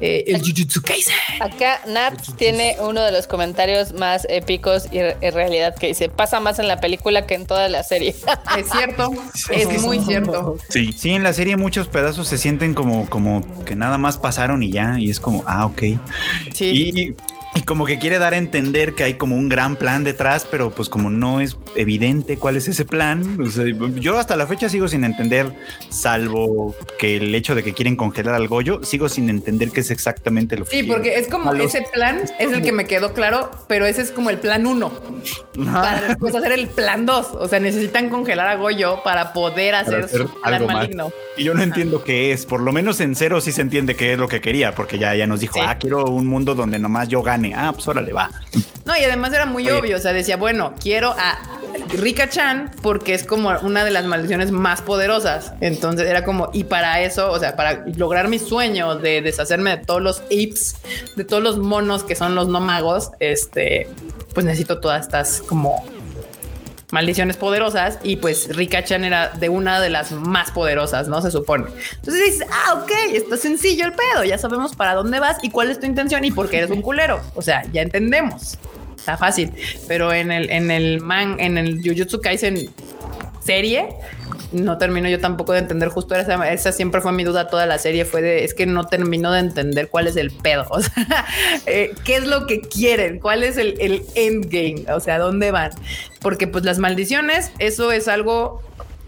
Eh, 0.00 0.24
el 0.26 0.40
Jujutsu 0.40 0.82
Kaisen. 0.82 1.14
Acá 1.40 1.80
Nat 1.86 2.14
tiene 2.36 2.76
uno 2.80 3.02
de 3.02 3.12
los 3.12 3.26
comentarios 3.26 3.92
más 3.92 4.26
épicos 4.28 4.86
y 4.90 4.98
en 4.98 5.34
realidad 5.34 5.74
que 5.76 5.88
dice, 5.88 6.08
pasa 6.08 6.40
más 6.40 6.58
en 6.58 6.68
la 6.68 6.80
película 6.80 7.26
que 7.26 7.34
en 7.34 7.46
toda 7.46 7.68
la 7.68 7.82
serie. 7.82 8.14
Es 8.58 8.70
cierto, 8.70 9.10
es 9.50 9.82
muy 9.82 10.00
cierto. 10.00 10.58
Sí. 10.68 10.92
sí, 10.92 11.10
en 11.10 11.22
la 11.22 11.32
serie 11.32 11.56
muchos 11.56 11.88
pedazos 11.88 12.28
se 12.28 12.38
sienten 12.38 12.74
como, 12.74 13.08
como 13.08 13.42
que 13.64 13.74
nada 13.74 13.98
más 13.98 14.18
pasaron 14.18 14.62
y 14.62 14.70
ya, 14.70 14.98
y 14.98 15.10
es 15.10 15.20
como, 15.20 15.42
ah, 15.46 15.66
ok. 15.66 15.82
Sí. 16.52 16.66
Y 16.66 17.16
como 17.60 17.86
que 17.86 17.98
quiere 17.98 18.18
dar 18.18 18.34
a 18.34 18.36
entender 18.36 18.94
que 18.94 19.04
hay 19.04 19.14
como 19.14 19.36
un 19.36 19.48
gran 19.48 19.76
plan 19.76 20.04
detrás, 20.04 20.46
pero 20.50 20.70
pues 20.70 20.88
como 20.88 21.10
no 21.10 21.40
es 21.40 21.56
evidente 21.76 22.36
cuál 22.36 22.56
es 22.56 22.68
ese 22.68 22.84
plan, 22.84 23.38
yo 24.00 24.18
hasta 24.18 24.36
la 24.36 24.46
fecha 24.46 24.68
sigo 24.68 24.88
sin 24.88 25.04
entender, 25.04 25.52
salvo 25.88 26.74
que 26.98 27.16
el 27.16 27.34
hecho 27.34 27.54
de 27.54 27.62
que 27.62 27.72
quieren 27.72 27.96
congelar 27.96 28.34
al 28.34 28.48
Goyo, 28.48 28.82
sigo 28.82 29.08
sin 29.08 29.28
entender 29.30 29.70
qué 29.70 29.80
es 29.80 29.90
exactamente 29.90 30.56
lo 30.56 30.64
que 30.64 30.70
Sí, 30.78 30.82
porque 30.82 31.18
es 31.18 31.28
como 31.28 31.52
ese 31.52 31.84
plan 31.92 32.22
es 32.38 32.52
el 32.52 32.62
que 32.62 32.72
me 32.72 32.86
quedó 32.86 33.12
claro, 33.12 33.50
pero 33.68 33.86
ese 33.86 34.02
es 34.02 34.10
como 34.10 34.30
el 34.30 34.38
plan 34.38 34.66
uno. 34.66 34.92
Para 35.64 36.00
después 36.08 36.34
hacer 36.34 36.52
el 36.52 36.68
plan 36.68 37.06
dos. 37.06 37.28
O 37.32 37.46
sea, 37.48 37.60
necesitan 37.60 38.08
congelar 38.08 38.48
a 38.48 38.56
Goyo 38.56 39.02
para 39.04 39.32
poder 39.32 39.74
hacer, 39.74 40.08
su 40.08 40.28
plan 40.40 40.66
maligno. 40.66 41.12
Y 41.36 41.44
yo 41.44 41.54
no 41.54 41.62
entiendo 41.62 42.02
qué 42.02 42.32
es, 42.32 42.46
por 42.46 42.60
lo 42.60 42.72
menos 42.72 43.00
en 43.00 43.14
cero 43.14 43.40
sí 43.40 43.52
se 43.52 43.62
entiende 43.62 43.96
qué 43.96 44.12
es 44.12 44.18
lo 44.18 44.28
que 44.28 44.40
quería, 44.40 44.74
porque 44.74 44.98
ya, 44.98 45.14
ya 45.14 45.26
nos 45.26 45.40
dijo, 45.40 45.60
ah, 45.62 45.76
quiero 45.78 46.04
un 46.06 46.26
mundo 46.26 46.54
donde 46.54 46.78
nomás 46.78 47.08
yo 47.08 47.22
gane 47.22 47.41
Ah, 47.54 47.72
pues 47.72 47.86
órale, 47.88 48.12
va. 48.12 48.30
No, 48.84 48.96
y 48.96 49.04
además 49.04 49.32
era 49.32 49.46
muy 49.46 49.68
obvio. 49.70 49.96
O 49.96 50.00
sea, 50.00 50.12
decía, 50.12 50.36
bueno, 50.36 50.74
quiero 50.80 51.10
a 51.10 51.38
Rika 51.94 52.28
Chan 52.28 52.70
porque 52.82 53.14
es 53.14 53.24
como 53.24 53.50
una 53.62 53.84
de 53.84 53.90
las 53.90 54.04
maldiciones 54.04 54.50
más 54.50 54.82
poderosas. 54.82 55.52
Entonces 55.60 56.08
era 56.08 56.24
como, 56.24 56.50
y 56.52 56.64
para 56.64 57.00
eso, 57.00 57.30
o 57.30 57.38
sea, 57.38 57.56
para 57.56 57.84
lograr 57.96 58.28
mi 58.28 58.38
sueño 58.38 58.96
de 58.96 59.22
deshacerme 59.22 59.76
de 59.76 59.84
todos 59.84 60.02
los 60.02 60.20
apes, 60.20 60.76
de 61.16 61.24
todos 61.24 61.42
los 61.42 61.58
monos 61.58 62.04
que 62.04 62.14
son 62.14 62.34
los 62.34 62.48
no 62.48 62.60
magos, 62.60 63.10
este, 63.20 63.88
pues 64.34 64.46
necesito 64.46 64.80
todas 64.80 65.02
estas 65.02 65.42
como 65.42 65.84
maldiciones 66.92 67.38
poderosas 67.38 67.98
y 68.04 68.16
pues 68.16 68.54
Rika 68.54 68.84
Chan 68.84 69.02
era 69.02 69.30
de 69.30 69.48
una 69.48 69.80
de 69.80 69.88
las 69.88 70.12
más 70.12 70.50
poderosas, 70.50 71.08
¿no? 71.08 71.22
Se 71.22 71.30
supone. 71.30 71.64
Entonces 71.96 72.24
dices, 72.24 72.46
ah, 72.50 72.74
ok, 72.74 72.90
está 73.14 73.38
sencillo 73.38 73.86
el 73.86 73.92
pedo, 73.92 74.24
ya 74.24 74.36
sabemos 74.36 74.76
para 74.76 74.94
dónde 74.94 75.18
vas 75.18 75.38
y 75.42 75.50
cuál 75.50 75.70
es 75.70 75.80
tu 75.80 75.86
intención 75.86 76.22
y 76.24 76.30
por 76.30 76.50
qué 76.50 76.58
eres 76.58 76.70
un 76.70 76.82
culero. 76.82 77.20
O 77.34 77.40
sea, 77.40 77.62
ya 77.72 77.80
entendemos. 77.80 78.58
Está 78.94 79.16
fácil, 79.16 79.52
pero 79.88 80.12
en 80.12 80.30
el 80.30 80.50
en 80.50 80.70
el 80.70 81.00
man 81.00 81.40
en 81.40 81.58
el 81.58 81.80
Jujutsu 81.82 82.20
Kaisen 82.20 82.70
serie 83.42 83.88
no 84.52 84.78
termino 84.78 85.08
yo 85.08 85.18
tampoco 85.18 85.52
de 85.52 85.60
entender 85.60 85.88
justo 85.88 86.14
esa, 86.14 86.52
esa 86.52 86.72
siempre 86.72 87.00
fue 87.00 87.10
mi 87.12 87.24
duda 87.24 87.48
toda 87.48 87.66
la 87.66 87.78
serie 87.78 88.04
fue 88.04 88.22
de 88.22 88.44
es 88.44 88.54
que 88.54 88.66
no 88.66 88.86
termino 88.86 89.32
de 89.32 89.40
entender 89.40 89.88
cuál 89.88 90.06
es 90.06 90.16
el 90.16 90.30
pedo 90.30 90.66
o 90.70 90.80
sea 90.80 91.26
eh, 91.66 91.92
qué 92.04 92.16
es 92.16 92.26
lo 92.26 92.46
que 92.46 92.60
quieren 92.60 93.18
cuál 93.18 93.42
es 93.42 93.56
el, 93.56 93.74
el 93.80 94.04
endgame 94.14 94.84
o 94.92 95.00
sea 95.00 95.18
dónde 95.18 95.50
van 95.50 95.72
porque 96.22 96.46
pues 96.46 96.64
las 96.64 96.78
maldiciones 96.78 97.52
eso 97.58 97.92
es 97.92 98.08
algo 98.08 98.62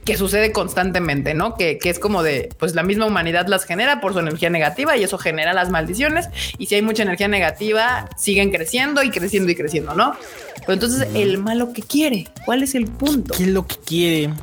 que 0.04 0.16
sucede 0.16 0.52
constantemente, 0.52 1.34
¿no? 1.34 1.54
Que, 1.54 1.78
que, 1.78 1.88
es 1.88 1.98
como 1.98 2.22
de, 2.22 2.50
pues 2.58 2.74
la 2.74 2.82
misma 2.82 3.06
humanidad 3.06 3.46
las 3.46 3.64
genera 3.64 4.00
por 4.00 4.12
su 4.12 4.18
energía 4.18 4.50
negativa 4.50 4.96
y 4.96 5.02
eso 5.02 5.16
genera 5.16 5.54
las 5.54 5.70
maldiciones. 5.70 6.28
Y 6.58 6.66
si 6.66 6.74
hay 6.74 6.82
mucha 6.82 7.04
energía 7.04 7.28
negativa, 7.28 8.10
siguen 8.18 8.50
creciendo 8.50 9.02
y 9.02 9.10
creciendo 9.10 9.50
y 9.50 9.54
creciendo, 9.54 9.94
¿no? 9.94 10.14
Pero 10.60 10.74
entonces, 10.74 11.08
¿el 11.14 11.38
malo 11.38 11.72
que 11.72 11.82
quiere? 11.82 12.28
¿Cuál 12.44 12.62
es 12.62 12.74
el 12.74 12.86
punto? 12.86 13.34
¿Qué 13.34 13.44
es 13.44 13.48
lo 13.48 13.66
que 13.66 13.76
quiere? 13.76 14.34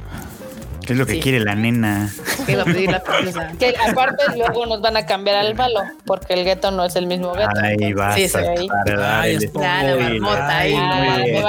¿Qué 0.86 0.94
es 0.94 1.00
lo 1.00 1.06
que 1.06 1.20
quiere 1.20 1.40
la 1.40 1.56
nena? 1.56 2.10
¿Qué 2.46 2.56
va 2.56 2.64
a 2.64 2.66
pedir 2.66 2.92
la 2.92 3.04
princesa? 3.04 3.52
Que 3.60 3.76
aparte 3.78 4.24
luego 4.36 4.66
nos 4.66 4.82
van 4.82 4.98
a 4.98 5.06
cambiar 5.06 5.38
al 5.38 5.56
malo, 5.56 5.82
porque 6.06 6.34
el 6.34 6.44
gueto 6.44 6.72
no 6.72 6.86
es 6.86 6.96
el 6.96 7.08
mismo 7.08 7.34
gueto. 7.34 7.52
Ahí 7.62 7.94
va. 7.94 8.16
Sí, 8.16 8.28
ahí. 8.36 8.68
Ay, 8.98 9.36
es 9.36 9.54
la 9.54 9.96
marmota 9.98 10.58
ahí. 10.58 10.76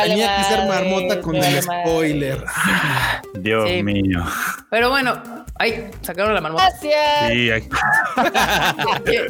Tenía 0.06 0.36
que 0.36 0.44
ser 0.44 0.68
marmota 0.68 1.20
con 1.20 1.36
el 1.36 1.62
spoiler. 1.62 2.44
Dios 3.34 3.70
mío. 3.82 4.24
Pero 4.70 4.90
bueno, 4.90 5.41
Ay, 5.58 5.90
sacaron 6.00 6.34
la 6.34 6.40
marmota. 6.40 6.68
Gracias. 6.68 7.28
Sí, 7.28 7.50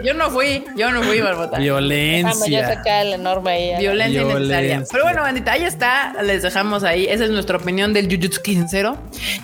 yo, 0.04 0.14
no 0.14 0.30
fui, 0.30 0.64
yo 0.76 0.90
no 0.90 1.02
fui 1.02 1.20
marmota. 1.20 1.58
Violencia. 1.58 2.68
Ah, 2.70 2.82
ya 2.84 3.02
el 3.02 3.14
enorme 3.14 3.50
ahí. 3.50 3.78
Violencia, 3.78 4.22
innecesaria. 4.22 4.84
Pero 4.90 5.04
bueno, 5.04 5.22
bandita, 5.22 5.52
ahí 5.52 5.64
está. 5.64 6.14
Les 6.22 6.42
dejamos 6.42 6.84
ahí. 6.84 7.06
Esa 7.06 7.24
es 7.24 7.30
nuestra 7.30 7.56
opinión 7.56 7.92
del 7.92 8.06
Jujutsu 8.06 8.40
Kaisen 8.42 8.96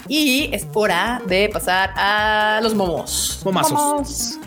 Y 0.08 0.50
es 0.54 0.66
hora 0.72 1.20
de 1.26 1.48
pasar 1.52 1.90
a 1.96 2.60
los 2.62 2.74
momos. 2.74 3.40
Momazos. 3.44 3.72
Momos. 3.72 4.38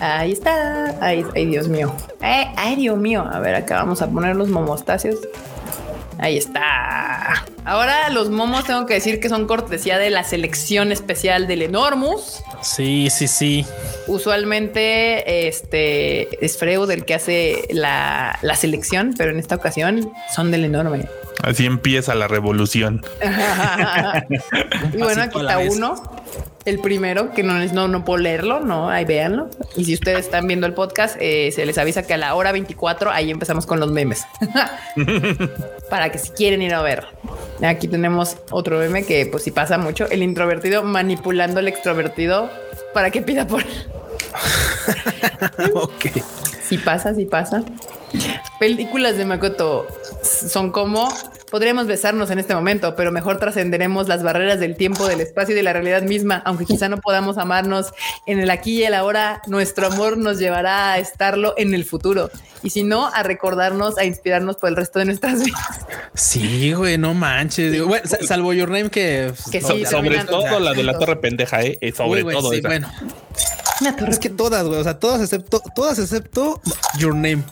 Ahí 0.00 0.32
está. 0.32 0.96
Ay, 1.00 1.24
Dios 1.46 1.68
mío. 1.68 1.94
Eh, 2.20 2.46
ay, 2.56 2.76
Dios 2.76 2.98
mío. 2.98 3.24
A 3.30 3.38
ver, 3.40 3.54
acá 3.54 3.76
vamos 3.76 4.02
a 4.02 4.08
poner 4.08 4.36
los 4.36 4.48
momostacios. 4.48 5.16
Ahí 6.18 6.38
está. 6.38 7.44
Ahora 7.64 8.08
los 8.10 8.30
momos 8.30 8.64
tengo 8.64 8.86
que 8.86 8.94
decir 8.94 9.20
que 9.20 9.28
son 9.28 9.46
cortesía 9.46 9.98
de 9.98 10.10
la 10.10 10.24
selección 10.24 10.92
especial 10.92 11.46
del 11.46 11.62
Enormus. 11.62 12.42
Sí, 12.62 13.08
sí, 13.10 13.28
sí. 13.28 13.66
Usualmente 14.06 15.48
este 15.48 16.44
es 16.44 16.56
Freud 16.56 16.90
el 16.90 17.04
que 17.04 17.14
hace 17.14 17.64
la, 17.70 18.38
la 18.40 18.54
selección, 18.54 19.14
pero 19.18 19.30
en 19.30 19.38
esta 19.38 19.56
ocasión 19.56 20.10
son 20.34 20.50
del 20.50 20.64
enorme. 20.64 21.06
Así 21.42 21.66
empieza 21.66 22.14
la 22.14 22.28
revolución. 22.28 23.04
y 24.92 24.98
bueno, 24.98 25.22
aquí 25.22 25.38
está 25.38 25.58
uno. 25.58 26.02
El 26.66 26.80
primero, 26.80 27.32
que 27.32 27.44
no, 27.44 27.64
no, 27.64 27.86
no 27.86 28.04
puedo 28.04 28.18
leerlo, 28.18 28.58
no, 28.58 28.90
ahí 28.90 29.04
véanlo. 29.04 29.48
Y 29.76 29.84
si 29.84 29.94
ustedes 29.94 30.26
están 30.26 30.48
viendo 30.48 30.66
el 30.66 30.74
podcast, 30.74 31.16
eh, 31.20 31.52
se 31.52 31.64
les 31.64 31.78
avisa 31.78 32.02
que 32.02 32.14
a 32.14 32.16
la 32.16 32.34
hora 32.34 32.50
24 32.50 33.12
ahí 33.12 33.30
empezamos 33.30 33.66
con 33.66 33.78
los 33.78 33.92
memes. 33.92 34.24
Para 35.90 36.10
que 36.10 36.18
si 36.18 36.30
quieren 36.30 36.62
ir 36.62 36.74
a 36.74 36.82
ver. 36.82 37.06
Aquí 37.62 37.86
tenemos 37.86 38.36
otro 38.50 38.78
meme 38.78 39.04
que 39.04 39.26
pues 39.26 39.44
si 39.44 39.52
pasa 39.52 39.78
mucho, 39.78 40.10
el 40.10 40.24
introvertido 40.24 40.82
manipulando 40.82 41.60
al 41.60 41.68
extrovertido 41.68 42.50
para 42.92 43.10
que 43.10 43.22
pida 43.22 43.46
por... 43.46 43.62
ok. 45.74 46.06
Si 46.68 46.78
pasa, 46.78 47.14
si 47.14 47.26
pasa. 47.26 47.62
Películas 48.58 49.16
de 49.16 49.24
Makoto 49.24 49.86
son 50.22 50.72
como 50.72 51.12
podríamos 51.50 51.86
besarnos 51.86 52.30
en 52.30 52.38
este 52.38 52.54
momento, 52.54 52.94
pero 52.96 53.12
mejor 53.12 53.38
trascenderemos 53.38 54.08
las 54.08 54.22
barreras 54.22 54.60
del 54.60 54.76
tiempo, 54.76 55.06
del 55.06 55.20
espacio 55.20 55.52
y 55.52 55.56
de 55.56 55.62
la 55.62 55.72
realidad 55.72 56.02
misma, 56.02 56.42
aunque 56.44 56.64
quizá 56.64 56.88
no 56.88 56.98
podamos 56.98 57.38
amarnos 57.38 57.92
en 58.26 58.40
el 58.40 58.50
aquí 58.50 58.80
y 58.80 58.84
el 58.84 58.94
ahora, 58.94 59.42
nuestro 59.46 59.86
amor 59.86 60.16
nos 60.18 60.38
llevará 60.38 60.92
a 60.92 60.98
estarlo 60.98 61.54
en 61.56 61.74
el 61.74 61.84
futuro. 61.84 62.30
Y 62.62 62.70
si 62.70 62.82
no, 62.82 63.06
a 63.06 63.22
recordarnos, 63.22 63.98
a 63.98 64.04
inspirarnos 64.04 64.56
por 64.56 64.68
el 64.70 64.76
resto 64.76 64.98
de 64.98 65.04
nuestras 65.04 65.44
vidas. 65.44 65.86
Sí, 66.14 66.72
güey, 66.72 66.98
no 66.98 67.14
manches. 67.14 67.76
salvo 68.26 68.52
Your 68.52 68.70
Name 68.70 68.90
que, 68.90 69.32
sobre 69.60 70.24
todo 70.24 70.60
la 70.60 70.72
de 70.72 70.82
la 70.82 70.98
torre 70.98 71.16
pendeja, 71.16 71.62
eh, 71.62 71.92
sobre 71.94 72.24
todo. 72.24 72.52
Sí, 72.52 72.60
bueno. 72.60 72.90
Es 74.08 74.18
que 74.18 74.30
todas, 74.30 74.66
güey, 74.66 74.80
o 74.80 74.84
sea, 74.84 74.98
todas 74.98 75.20
excepto, 75.20 75.62
todas 75.74 75.98
excepto 75.98 76.60
Your 76.98 77.14
Name. 77.14 77.44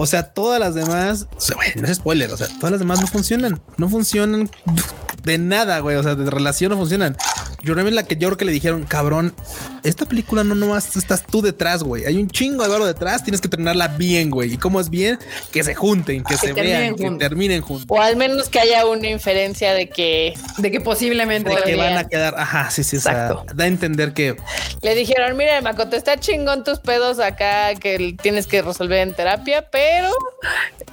O 0.00 0.06
sea, 0.06 0.22
todas 0.32 0.60
las 0.60 0.76
demás, 0.76 1.26
no 1.74 1.88
es 1.88 1.96
spoiler, 1.96 2.32
o 2.32 2.36
sea, 2.36 2.46
todas 2.58 2.70
las 2.70 2.78
demás 2.78 3.00
no 3.00 3.08
funcionan, 3.08 3.60
no 3.78 3.88
funcionan 3.88 4.48
de 5.24 5.38
nada, 5.38 5.80
güey. 5.80 5.96
O 5.96 6.02
sea, 6.04 6.14
de 6.14 6.30
relación 6.30 6.70
no 6.70 6.78
funcionan. 6.78 7.16
Yo 7.68 7.78
en 7.78 7.94
la 7.94 8.02
que 8.02 8.16
yo 8.16 8.28
creo 8.28 8.38
que 8.38 8.46
le 8.46 8.52
dijeron, 8.52 8.84
cabrón, 8.84 9.34
esta 9.84 10.06
película 10.06 10.42
no 10.42 10.54
nomás 10.54 10.96
estás 10.96 11.22
tú 11.22 11.42
detrás, 11.42 11.82
güey. 11.82 12.06
Hay 12.06 12.16
un 12.16 12.30
chingo 12.30 12.62
de 12.62 12.70
barro 12.70 12.86
detrás, 12.86 13.22
tienes 13.22 13.42
que 13.42 13.48
terminarla 13.48 13.88
bien, 13.88 14.30
güey. 14.30 14.54
¿Y 14.54 14.56
cómo 14.56 14.80
es 14.80 14.88
bien? 14.88 15.18
Que 15.52 15.62
se 15.62 15.74
junten, 15.74 16.24
que, 16.24 16.38
se 16.38 16.54
vean, 16.54 16.96
que 16.96 17.10
terminen 17.18 17.60
juntos. 17.60 17.86
O 17.90 18.00
al 18.00 18.16
menos 18.16 18.48
que 18.48 18.58
haya 18.58 18.86
una 18.86 19.08
inferencia 19.08 19.74
de 19.74 19.90
que... 19.90 20.32
De 20.56 20.70
que 20.70 20.80
posiblemente... 20.80 21.54
De 21.54 21.62
que 21.62 21.76
van 21.76 21.98
a 21.98 22.08
quedar... 22.08 22.36
Ajá, 22.38 22.70
sí, 22.70 22.82
sí, 22.82 22.96
Exacto. 22.96 23.44
da 23.54 23.64
a 23.64 23.66
entender 23.66 24.14
que... 24.14 24.36
Le 24.80 24.94
dijeron, 24.94 25.36
mira, 25.36 25.60
Makoto, 25.60 25.94
está 25.94 26.18
chingón 26.18 26.64
tus 26.64 26.78
pedos 26.78 27.18
acá 27.18 27.74
que 27.74 28.16
tienes 28.22 28.46
que 28.46 28.62
resolver 28.62 29.00
en 29.00 29.12
terapia, 29.12 29.68
pero 29.70 30.10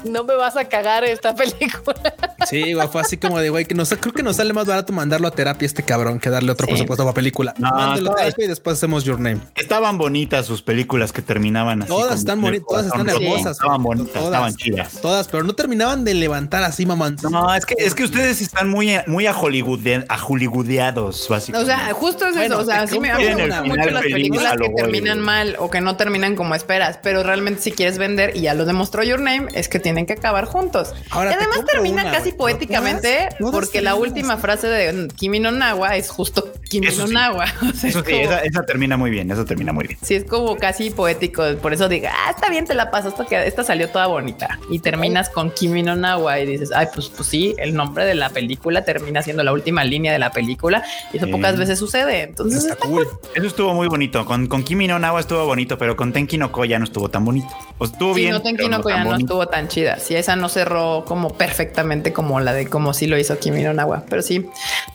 no 0.04 0.26
me 0.26 0.36
vas 0.36 0.58
a 0.58 0.66
cagar 0.66 1.06
esta 1.06 1.34
película. 1.38 2.14
Sí, 2.50 2.74
güey, 2.74 2.88
fue 2.90 3.00
así 3.00 3.16
como 3.16 3.40
de, 3.40 3.50
güey, 3.50 3.64
que 3.64 3.76
no 3.76 3.86
sé, 3.86 3.98
creo 3.98 4.14
que 4.14 4.24
nos 4.24 4.36
sale 4.36 4.52
más 4.52 4.66
barato 4.66 4.92
mandarlo 4.92 5.28
a 5.28 5.32
terapia 5.32 5.66
este 5.66 5.84
cabrón 5.84 6.20
que 6.20 6.30
darle 6.30 6.52
otro 6.52 6.65
presupuesto 6.68 7.04
a 7.04 7.06
la 7.06 7.14
película. 7.14 7.54
No, 7.58 7.96
y 8.38 8.48
después 8.48 8.78
hacemos 8.78 9.04
Your 9.04 9.20
Name. 9.20 9.40
Estaban 9.56 9.98
bonitas 9.98 10.46
sus 10.46 10.62
películas 10.62 11.12
que 11.12 11.22
terminaban 11.22 11.82
así. 11.82 11.90
Todas 11.90 12.20
están 12.20 12.42
bonitas, 12.42 12.68
todas 12.68 12.86
están 12.88 13.10
hermosas. 13.10 13.52
Estaban 13.54 13.84
bonitas, 13.84 14.24
estaban 14.24 14.56
chidas. 14.56 15.02
Todas, 15.02 15.28
pero 15.28 15.44
no 15.44 15.54
terminaban 15.54 16.04
de 16.04 16.14
levantar 16.14 16.64
así, 16.64 16.86
mamá. 16.86 17.06
No, 17.30 17.54
es 17.54 17.66
que, 17.66 17.76
es 17.78 17.94
que 17.94 18.04
ustedes 18.04 18.42
están 18.42 18.70
muy, 18.70 18.98
muy 19.08 19.28
a, 19.28 19.38
Hollywood, 19.38 19.86
a 20.08 20.18
Hollywoodeados, 20.18 21.28
básicamente. 21.30 21.72
O 21.72 21.76
sea, 21.76 21.94
justo 21.94 22.26
es 22.28 22.36
eso. 22.36 22.60
O 22.60 22.66
sea, 22.66 22.88
sí 22.88 23.00
me 23.00 23.14
gustan 23.16 23.68
mucho 23.68 23.90
las 23.92 24.04
películas 24.04 24.56
que 24.58 24.70
terminan 24.70 25.20
mal 25.20 25.56
o 25.60 25.70
que 25.70 25.82
no 25.82 25.96
terminan 25.96 26.36
como 26.36 26.56
esperas, 26.56 27.00
pero 27.02 27.24
realmente 27.24 27.62
si 27.62 27.72
quieres 27.72 27.98
vender, 27.98 28.36
y 28.36 28.42
ya 28.42 28.54
lo 28.54 28.66
demostró 28.66 29.04
Your 29.04 29.20
Name, 29.20 29.48
es 29.54 29.70
que 29.70 29.80
tienen 29.80 30.06
que 30.06 30.14
acabar 30.14 30.46
juntos. 30.46 30.94
Ahora, 31.12 31.32
y 31.32 31.34
además 31.34 31.66
termina 31.66 32.12
casi 32.12 32.32
poéticamente 32.32 33.30
porque 33.52 33.82
la 33.82 33.96
última 33.96 34.38
frase 34.38 34.68
de 34.68 35.08
Kimi 35.16 35.40
no 35.40 35.52
Nawa 35.52 35.96
es 35.96 36.10
justo 36.10 36.45
Kimi 36.70 36.88
no 36.98 37.08
Nawa. 37.08 37.46
eso 37.84 38.04
sí, 38.04 38.14
esa, 38.44 38.64
termina 38.66 38.98
muy 38.98 39.12
bien, 39.12 39.30
eso 39.32 39.46
termina 39.46 39.74
muy 39.74 39.88
bien. 39.88 40.00
Sí, 40.02 40.16
es 40.16 40.26
como 40.26 40.56
casi 40.58 40.90
poético, 40.90 41.44
por 41.62 41.74
eso 41.74 41.88
diga, 41.90 42.12
ah, 42.14 42.32
está 42.32 42.50
bien, 42.50 42.66
te 42.66 42.74
la 42.74 42.92
paso, 42.92 43.10
esta, 43.10 43.26
que 43.26 43.48
esta 43.48 43.64
salió 43.64 43.90
toda 43.90 44.08
bonita. 44.08 44.60
Y 44.70 44.80
terminas 44.80 45.30
con 45.30 45.52
Kimi 45.52 45.84
no 45.84 45.96
Nawa 45.96 46.40
y 46.40 46.46
dices, 46.46 46.72
ay, 46.74 46.88
pues, 46.94 47.10
pues 47.10 47.28
sí, 47.28 47.56
el 47.58 47.74
nombre 47.74 48.06
de 48.06 48.16
la 48.16 48.30
película 48.30 48.84
termina 48.84 49.22
siendo 49.22 49.44
la 49.44 49.54
última 49.54 49.84
línea 49.84 50.12
de 50.12 50.20
la 50.20 50.32
película 50.32 50.84
y 51.14 51.18
eso 51.18 51.28
pocas 51.30 51.58
veces 51.58 51.80
sucede. 51.80 52.24
Entonces, 52.24 52.66
Eso 52.66 53.48
estuvo 53.48 53.74
muy 53.74 53.88
bonito. 53.88 54.26
Con, 54.26 54.48
con 54.48 54.64
Kimi 54.64 54.88
no 54.88 55.00
Nawa 55.00 55.20
estuvo 55.20 55.46
bonito, 55.46 55.78
pero 55.78 55.96
con 55.96 56.14
Tenki 56.14 56.38
no 56.38 56.52
Ko 56.52 56.66
ya 56.66 56.80
no 56.80 56.86
estuvo 56.86 57.10
tan 57.10 57.26
bonito. 57.26 57.48
Pues 57.78 57.92
estuvo 57.92 58.14
bien. 58.14 58.32
No, 58.32 58.42
Tenki 58.42 58.68
no, 58.68 58.88
ya 58.88 59.04
no 59.04 59.16
estuvo 59.16 59.48
tan 59.48 59.68
chida. 59.68 60.00
Sí, 60.00 60.16
esa 60.16 60.36
no 60.36 60.50
cerró 60.50 61.06
como 61.06 61.34
perfectamente 61.34 62.14
como 62.14 62.40
la 62.40 62.54
de 62.54 62.68
como 62.68 62.94
sí 62.94 63.08
lo 63.08 63.18
hizo 63.18 63.38
Kimi 63.38 63.64
no 63.64 63.74
Nawa. 63.74 64.06
Pero 64.10 64.22
sí, 64.22 64.46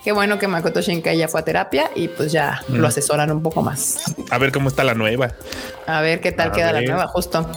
qué 0.05 0.13
bueno 0.13 0.39
que 0.39 0.49
Makoto 0.49 0.81
Shinkai 0.81 1.17
ya 1.17 1.29
fue 1.29 1.40
a 1.41 1.45
terapia 1.45 1.91
y 1.95 2.09
pues 2.09 2.33
ya 2.33 2.63
lo 2.69 2.87
asesoran 2.87 3.31
un 3.31 3.43
poco 3.43 3.63
más. 3.63 3.99
A 4.31 4.39
ver 4.39 4.53
cómo 4.53 4.69
está 4.69 4.85
la 4.85 4.95
nueva. 4.95 5.33
A 5.87 6.01
ver 6.01 6.21
qué 6.21 6.33
tal 6.33 6.53
queda 6.53 6.73
la 6.73 6.83
nueva, 6.83 7.07
justo. 7.09 7.51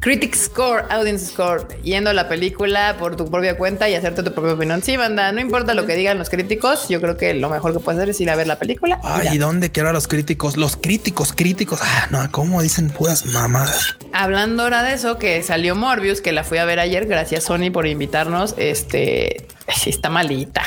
Critic 0.00 0.34
Score, 0.34 0.84
Audience 0.90 1.26
Score, 1.26 1.66
yendo 1.82 2.10
a 2.10 2.12
la 2.12 2.28
película 2.28 2.96
por 2.98 3.14
tu 3.16 3.30
propia 3.30 3.56
cuenta 3.56 3.88
y 3.88 3.94
hacerte 3.94 4.22
tu 4.22 4.32
propia 4.32 4.54
opinión. 4.54 4.82
Sí, 4.82 4.96
banda, 4.96 5.30
no 5.30 5.40
importa 5.40 5.74
lo 5.74 5.86
que 5.86 5.94
digan 5.94 6.18
los 6.18 6.28
críticos, 6.28 6.88
yo 6.88 7.00
creo 7.00 7.16
que 7.16 7.34
lo 7.34 7.48
mejor 7.48 7.72
que 7.72 7.78
puedes 7.78 7.98
hacer 7.98 8.10
es 8.10 8.20
ir 8.20 8.30
a 8.30 8.34
ver 8.34 8.46
la 8.48 8.56
película. 8.56 9.00
Ay, 9.04 9.28
¿y 9.32 9.38
dónde 9.38 9.70
quiero 9.70 9.92
los 9.92 10.08
críticos? 10.08 10.56
Los 10.56 10.76
críticos, 10.76 11.32
críticos. 11.32 11.80
Ah, 11.82 12.08
no, 12.10 12.30
¿cómo 12.32 12.62
dicen 12.62 12.90
puras 12.90 13.26
mamadas? 13.26 13.96
Hablando 14.12 14.64
ahora 14.64 14.82
de 14.82 14.94
eso, 14.94 15.18
que 15.18 15.42
salió 15.42 15.76
Morbius, 15.76 16.20
que 16.20 16.32
la 16.32 16.42
fui 16.44 16.58
a 16.58 16.64
ver 16.64 16.80
ayer, 16.80 17.06
gracias 17.06 17.44
Sony 17.44 17.70
por 17.72 17.86
invitarnos. 17.86 18.54
Este 18.58 19.46
sí 19.76 19.90
está 19.90 20.10
malita. 20.10 20.62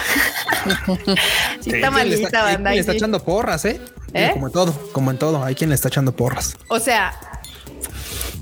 sí, 1.61 1.71
está 1.71 1.91
malita, 1.91 2.43
banda. 2.43 2.71
Le 2.71 2.79
está 2.79 2.93
echando 2.93 3.23
porras, 3.23 3.65
¿eh? 3.65 3.81
¿Eh? 4.13 4.29
Como 4.33 4.47
en 4.47 4.53
todo, 4.53 4.73
como 4.91 5.11
en 5.11 5.17
todo, 5.17 5.43
hay 5.43 5.55
quien 5.55 5.69
le 5.69 5.75
está 5.75 5.89
echando 5.89 6.15
porras. 6.15 6.55
O 6.69 6.79
sea, 6.79 7.13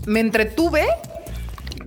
me 0.05 0.19
entretuve, 0.19 0.85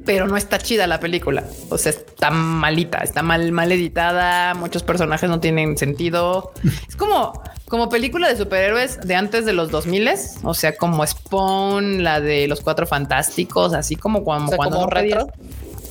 pero 0.04 0.26
no 0.26 0.36
está 0.36 0.58
chida 0.58 0.86
la 0.86 0.98
película. 0.98 1.44
O 1.68 1.78
sea, 1.78 1.90
está 1.90 2.30
malita, 2.30 2.98
está 2.98 3.22
mal, 3.22 3.52
mal 3.52 3.70
editada. 3.70 4.54
Muchos 4.54 4.82
personajes 4.82 5.28
no 5.28 5.40
tienen 5.40 5.76
sentido. 5.76 6.52
Es 6.88 6.96
como, 6.96 7.42
como 7.66 7.88
película 7.88 8.28
de 8.28 8.36
superhéroes 8.36 9.00
de 9.00 9.14
antes 9.14 9.44
de 9.44 9.52
los 9.52 9.70
2000 9.70 10.10
o 10.42 10.54
sea, 10.54 10.76
como 10.76 11.06
Spawn, 11.06 12.02
la 12.02 12.20
de 12.20 12.48
los 12.48 12.60
cuatro 12.60 12.86
fantásticos, 12.86 13.74
así 13.74 13.96
como 13.96 14.24
cuando, 14.24 14.56
cuando 14.56 14.86
retro. 14.86 15.28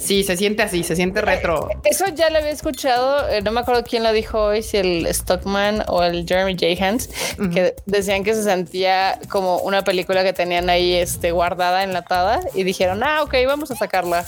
Sí, 0.06 0.24
se 0.24 0.38
siente 0.38 0.62
así, 0.62 0.84
se 0.84 0.96
siente 0.96 1.20
retro. 1.22 1.68
Eso 1.84 2.06
ya 2.14 2.30
lo 2.30 2.38
había 2.38 2.52
escuchado, 2.52 3.28
eh, 3.28 3.42
no 3.42 3.52
me 3.52 3.62
acuerdo 3.62 3.84
quién 3.84 4.04
lo 4.04 4.14
dijo 4.14 4.40
hoy, 4.40 4.62
si 4.62 4.78
el 4.78 5.08
Stockman 5.12 5.84
o 5.88 6.04
el 6.04 6.28
Jeremy 6.28 6.54
J. 6.54 6.86
Hans, 6.86 7.10
que 7.52 7.76
decían 7.88 8.24
que 8.24 8.36
se 8.36 8.44
sentía 8.44 9.20
como 9.30 9.58
una 9.60 9.84
película 9.84 10.24
que 10.24 10.32
tenían 10.32 10.70
ahí 10.70 10.94
este, 10.94 11.32
guardada, 11.32 11.84
enlatada, 11.84 12.42
y 12.54 12.64
dijeron, 12.64 13.02
ah, 13.04 13.24
ok, 13.24 13.34
vamos 13.48 13.72
a 13.72 13.76
sacarla. 13.76 14.26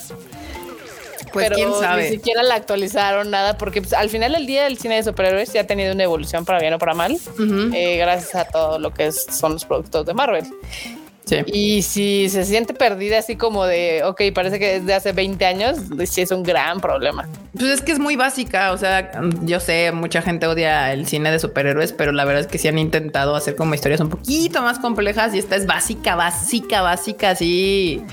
Pues 1.31 1.49
Pero 1.49 1.55
quién 1.55 1.73
sabe. 1.79 2.03
Ni 2.03 2.09
siquiera 2.09 2.41
la 2.41 2.55
actualizaron 2.55 3.29
nada, 3.29 3.57
porque 3.57 3.81
pues, 3.81 3.93
al 3.93 4.09
final 4.09 4.33
el 4.33 4.47
día 4.47 4.63
del 4.63 4.79
cine 4.79 4.95
de 4.95 5.03
superhéroes 5.03 5.53
ya 5.53 5.61
ha 5.61 5.67
tenido 5.67 5.93
una 5.93 6.03
evolución 6.03 6.43
para 6.43 6.59
bien 6.59 6.73
o 6.73 6.79
para 6.79 6.95
mal, 6.95 7.15
eh, 7.73 7.97
gracias 7.97 8.33
a 8.33 8.45
todo 8.45 8.79
lo 8.79 8.91
que 8.93 9.11
son 9.11 9.53
los 9.53 9.65
productos 9.65 10.07
de 10.07 10.15
Marvel. 10.15 10.45
Y 11.47 11.81
si 11.81 12.29
se 12.29 12.45
siente 12.45 12.73
perdida 12.73 13.19
así 13.19 13.35
como 13.35 13.65
de, 13.65 14.03
ok, 14.03 14.21
parece 14.33 14.59
que 14.59 14.79
desde 14.79 14.93
hace 14.93 15.11
20 15.11 15.45
años, 15.45 15.77
sí 16.05 16.21
es 16.21 16.31
un 16.31 16.43
gran 16.43 16.79
problema. 16.79 17.27
Pues 17.53 17.71
es 17.71 17.81
que 17.81 17.91
es 17.91 17.99
muy 17.99 18.15
básica, 18.15 18.71
o 18.71 18.77
sea, 18.77 19.11
yo 19.41 19.59
sé, 19.59 19.91
mucha 19.91 20.21
gente 20.21 20.47
odia 20.47 20.93
el 20.93 21.07
cine 21.07 21.31
de 21.31 21.39
superhéroes, 21.39 21.91
pero 21.91 22.11
la 22.11 22.23
verdad 22.25 22.41
es 22.41 22.47
que 22.47 22.57
sí 22.57 22.67
han 22.67 22.77
intentado 22.77 23.35
hacer 23.35 23.55
como 23.55 23.73
historias 23.73 23.99
un 23.99 24.09
poquito 24.09 24.61
más 24.61 24.79
complejas 24.79 25.33
y 25.33 25.39
esta 25.39 25.55
es 25.55 25.65
básica, 25.65 26.15
básica, 26.15 26.81
básica, 26.81 27.31
así 27.31 28.03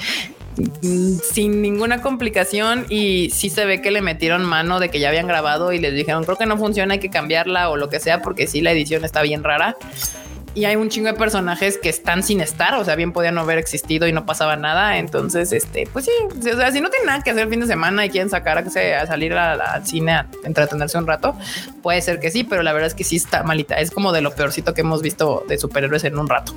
sin 1.32 1.62
ninguna 1.62 2.01
complicación. 2.01 2.86
Y 2.89 3.31
sí 3.31 3.51
se 3.51 3.65
ve 3.65 3.81
que 3.81 3.91
le 3.91 4.03
metieron 4.03 4.45
mano 4.45 4.81
de 4.81 4.89
que 4.89 5.01
ya 5.01 5.09
habían 5.09 5.27
grabado 5.27 5.73
y 5.73 5.78
les 5.78 5.95
dijeron 5.95 6.24
creo 6.24 6.36
que 6.36 6.47
no 6.47 6.57
funciona, 6.57 6.95
hay 6.95 7.01
que 7.01 7.11
cambiarla 7.11 7.70
o 7.70 7.77
lo 7.77 7.89
que 7.89 8.01
sea 8.01 8.23
porque 8.23 8.47
sí 8.47 8.61
la 8.61 8.73
edición 8.73 9.05
está 9.05 9.23
bien 9.23 9.45
rara 9.45 9.77
y 10.55 10.66
hay 10.66 10.76
un 10.76 10.89
chingo 10.89 11.09
de 11.09 11.14
personajes 11.14 11.78
que 11.78 11.89
están 11.89 12.22
sin 12.22 12.40
estar, 12.40 12.74
o 12.74 12.85
sea, 12.85 12.94
bien 12.94 13.12
podían 13.12 13.35
no 13.35 13.40
haber 13.40 13.59
existido 13.59 14.06
y 14.06 14.12
no 14.12 14.24
pasaba 14.24 14.56
nada. 14.56 14.98
Entonces, 14.98 15.52
este, 15.52 15.89
pues 15.93 16.05
sí, 16.05 16.12
o 16.31 16.56
sea, 16.56 16.70
si 16.70 16.81
no 16.81 16.90
tienen 16.90 17.06
nada 17.06 17.22
que 17.22 17.31
hacer 17.31 17.44
el 17.44 17.51
fin 17.51 17.60
de 17.60 17.66
semana 17.66 18.06
y 18.06 18.10
quieren 18.10 18.31
sacar 18.31 18.59
a, 18.59 18.60
a 18.60 19.06
salir 19.06 19.32
al 19.35 19.86
cine 19.86 20.12
a 20.12 20.26
entretenerse 20.44 20.97
un 20.97 21.06
rato, 21.06 21.36
puede 21.82 22.01
ser 22.02 22.20
que 22.20 22.31
sí, 22.31 22.44
pero 22.44 22.62
la 22.62 22.72
verdad 22.72 22.86
es 22.86 22.94
que 22.94 23.05
sí 23.05 23.16
está 23.16 23.43
malita. 23.43 23.74
Es 23.76 23.90
como 23.90 24.12
de 24.12 24.20
lo 24.20 24.35
peorcito 24.35 24.74
que 24.74 24.82
hemos 24.82 25.02
visto 25.02 25.44
de 25.48 25.59
superhéroes 25.59 26.05
en 26.05 26.18
un 26.18 26.28
rato. 26.28 26.55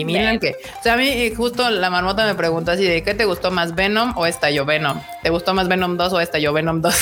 Y 0.00 0.04
miren 0.04 0.38
que, 0.38 0.56
o 0.78 0.82
sea, 0.82 0.94
a 0.94 0.96
mí 0.96 1.08
eh, 1.08 1.34
justo 1.34 1.68
la 1.70 1.90
marmota 1.90 2.26
me 2.26 2.34
preguntó 2.34 2.72
así 2.72 2.84
de 2.84 3.02
qué 3.02 3.14
te 3.14 3.24
gustó 3.24 3.50
más 3.50 3.74
Venom 3.74 4.14
o 4.16 4.26
yo 4.26 4.64
Venom. 4.64 5.00
¿Te 5.22 5.30
gustó 5.30 5.54
más 5.54 5.68
Venom 5.68 5.96
2 5.96 6.12
o 6.12 6.38
yo 6.38 6.52
Venom 6.52 6.82
2? 6.82 6.94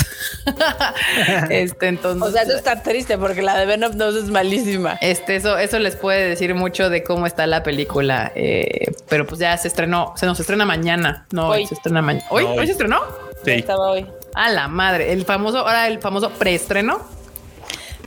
este, 1.51 1.89
entonces. 1.89 2.23
O 2.23 2.31
sea, 2.31 2.43
eso 2.43 2.57
está 2.57 2.83
triste 2.83 3.19
porque 3.19 3.43
la 3.43 3.57
de 3.59 3.67
Venom 3.67 3.93
2 3.93 4.17
es 4.17 4.25
malísima. 4.25 4.99
Este, 5.01 5.37
eso, 5.37 5.59
eso 5.59 5.79
les 5.79 5.97
puede 5.97 6.29
decir 6.29 6.55
mucho 6.55 6.91
de 6.91 7.03
cómo 7.03 7.27
está 7.27 7.47
la 7.47 7.63
película. 7.63 8.33
Eh, 8.35 8.93
pero 9.09 9.27
pues 9.27 9.41
ya 9.41 9.57
se 9.57 9.69
estrenó, 9.69 10.13
se 10.17 10.27
nos 10.27 10.39
estrena 10.41 10.65
mañana. 10.65 11.27
No, 11.33 11.49
hoy. 11.49 11.67
se 11.67 11.75
estrena 11.75 12.03
mañana. 12.03 12.27
¿Hoy? 12.31 12.45
¿Hoy 12.45 12.67
se 12.67 12.73
estrenó? 12.73 13.01
Sí. 13.45 13.53
Estaba 13.53 13.91
hoy. 13.91 14.07
A 14.35 14.49
la 14.51 14.69
madre. 14.69 15.13
El 15.13 15.25
famoso, 15.25 15.59
ahora 15.59 15.87
el 15.87 15.99
famoso 16.01 16.31
preestreno. 16.31 17.14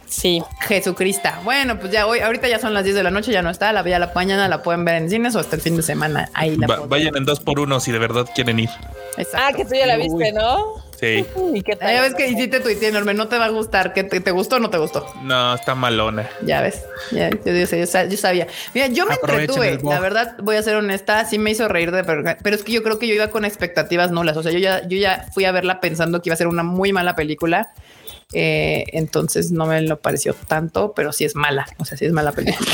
Sí. 0.07 0.41
Jesucristo. 0.61 1.29
Bueno, 1.43 1.79
pues 1.79 1.91
ya 1.91 2.07
hoy, 2.07 2.19
ahorita 2.19 2.47
ya 2.47 2.59
son 2.59 2.73
las 2.73 2.83
10 2.83 2.95
de 2.95 3.03
la 3.03 3.11
noche, 3.11 3.31
ya 3.31 3.41
no 3.41 3.49
está. 3.49 3.71
La 3.73 3.87
ya 3.87 3.99
la 3.99 4.11
mañana 4.13 4.47
la 4.47 4.63
pueden 4.63 4.85
ver 4.85 4.95
en 4.95 5.09
cines 5.09 5.35
o 5.35 5.39
hasta 5.39 5.55
el 5.55 5.61
fin 5.61 5.75
de 5.75 5.83
semana. 5.83 6.29
Ahí 6.33 6.55
la 6.55 6.67
Vayan 6.67 7.15
en 7.15 7.25
dos 7.25 7.39
por 7.39 7.59
uno 7.59 7.79
si 7.79 7.91
de 7.91 7.99
verdad 7.99 8.25
quieren 8.33 8.59
ir. 8.59 8.69
Ah, 9.33 9.51
que 9.55 9.65
tú 9.65 9.73
ya 9.75 9.85
la 9.87 9.97
viste, 9.97 10.31
¿no? 10.31 10.75
Sí. 10.99 11.25
¿Y 11.53 11.61
qué 11.61 11.75
tal? 11.75 11.93
Ya 11.93 12.01
ves 12.01 12.15
que 12.15 12.27
hiciste 12.27 12.59
tu 12.59 12.69
enorme, 12.69 13.13
no 13.13 13.27
te 13.27 13.37
va 13.37 13.45
a 13.45 13.49
gustar. 13.49 13.93
¿Qué 13.93 14.03
te, 14.03 14.31
gustó 14.31 14.57
o 14.57 14.59
no 14.59 14.69
te 14.69 14.77
gustó? 14.77 15.05
No, 15.23 15.55
está 15.55 15.75
malona. 15.75 16.29
Ya 16.45 16.61
ves. 16.61 16.83
Ya, 17.11 17.29
yo, 17.29 18.17
sabía. 18.17 18.47
Mira, 18.73 18.87
yo 18.87 19.05
me 19.05 19.15
entretuve. 19.15 19.79
La 19.83 19.99
verdad, 19.99 20.35
voy 20.41 20.55
a 20.55 20.63
ser 20.63 20.75
honesta. 20.75 21.25
Sí 21.25 21.37
me 21.37 21.51
hizo 21.51 21.67
reír 21.67 21.91
de 21.91 22.03
pero 22.03 22.55
es 22.55 22.63
que 22.63 22.71
yo 22.71 22.83
creo 22.83 22.99
que 22.99 23.07
yo 23.07 23.13
iba 23.13 23.27
con 23.27 23.45
expectativas 23.45 24.11
nulas. 24.11 24.37
O 24.37 24.43
sea, 24.43 24.51
yo 24.51 24.59
ya, 24.59 24.87
yo 24.87 24.97
ya 24.97 25.27
fui 25.33 25.45
a 25.45 25.51
verla 25.51 25.79
pensando 25.79 26.21
que 26.21 26.29
iba 26.29 26.33
a 26.33 26.37
ser 26.37 26.47
una 26.47 26.63
muy 26.63 26.93
mala 26.93 27.15
película. 27.15 27.71
Eh, 28.33 28.85
entonces 28.93 29.51
no 29.51 29.65
me 29.65 29.81
lo 29.81 29.99
pareció 29.99 30.33
tanto, 30.33 30.93
pero 30.93 31.13
sí 31.13 31.25
es 31.25 31.35
mala. 31.35 31.67
O 31.77 31.85
sea, 31.85 31.97
sí 31.97 32.05
es 32.05 32.11
mala 32.11 32.31
película. 32.31 32.69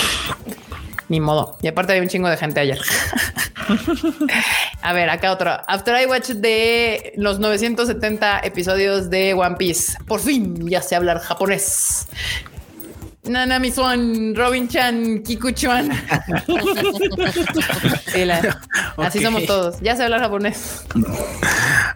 Ni 1.10 1.20
modo. 1.20 1.58
Y 1.62 1.68
aparte 1.68 1.94
hay 1.94 2.00
un 2.00 2.08
chingo 2.08 2.30
de 2.30 2.38
gente 2.38 2.60
ayer. 2.60 2.80
A 4.82 4.94
ver, 4.94 5.10
acá 5.10 5.32
otro. 5.32 5.52
After 5.68 6.02
I 6.02 6.06
Watch 6.06 6.30
de 6.30 7.14
los 7.18 7.40
970 7.40 8.42
episodios 8.44 9.10
de 9.10 9.34
One 9.34 9.56
Piece. 9.58 9.98
Por 10.08 10.20
fin 10.20 10.68
ya 10.68 10.82
sé 10.82 10.96
hablar 10.96 11.20
japonés. 11.20 12.08
Nanami 13.24 13.72
Swan, 13.72 14.36
Robin 14.36 14.68
Chan, 14.68 15.24
Kiku 15.24 15.52
Chuan. 15.52 15.92
Así 18.98 19.22
somos 19.22 19.46
todos. 19.46 19.80
Ya 19.82 19.96
sé 19.96 20.04
hablar 20.04 20.20
japonés. 20.20 20.84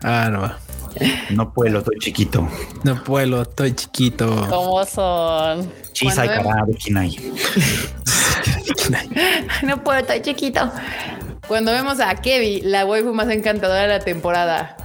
Ah, 0.04 0.30
no. 0.32 0.67
No 1.30 1.54
puedo, 1.54 1.80
estoy 1.80 1.98
chiquito. 2.00 2.48
No 2.84 3.04
puedo, 3.04 3.42
estoy 3.42 3.74
chiquito. 3.74 4.48
¿Cómo 4.50 4.86
son? 4.86 5.72
Chisai 5.94 6.30
de 6.30 6.74
Kinai. 6.76 7.18
no 9.64 9.84
puedo, 9.84 10.00
estoy 10.00 10.22
chiquito. 10.22 10.72
Cuando 11.48 11.72
vemos 11.72 12.00
a 12.00 12.14
Kevin, 12.16 12.72
la 12.72 12.86
waifu 12.86 13.14
más 13.14 13.30
encantadora 13.30 13.84
de 13.84 13.88
la 13.88 14.00
temporada. 14.00 14.76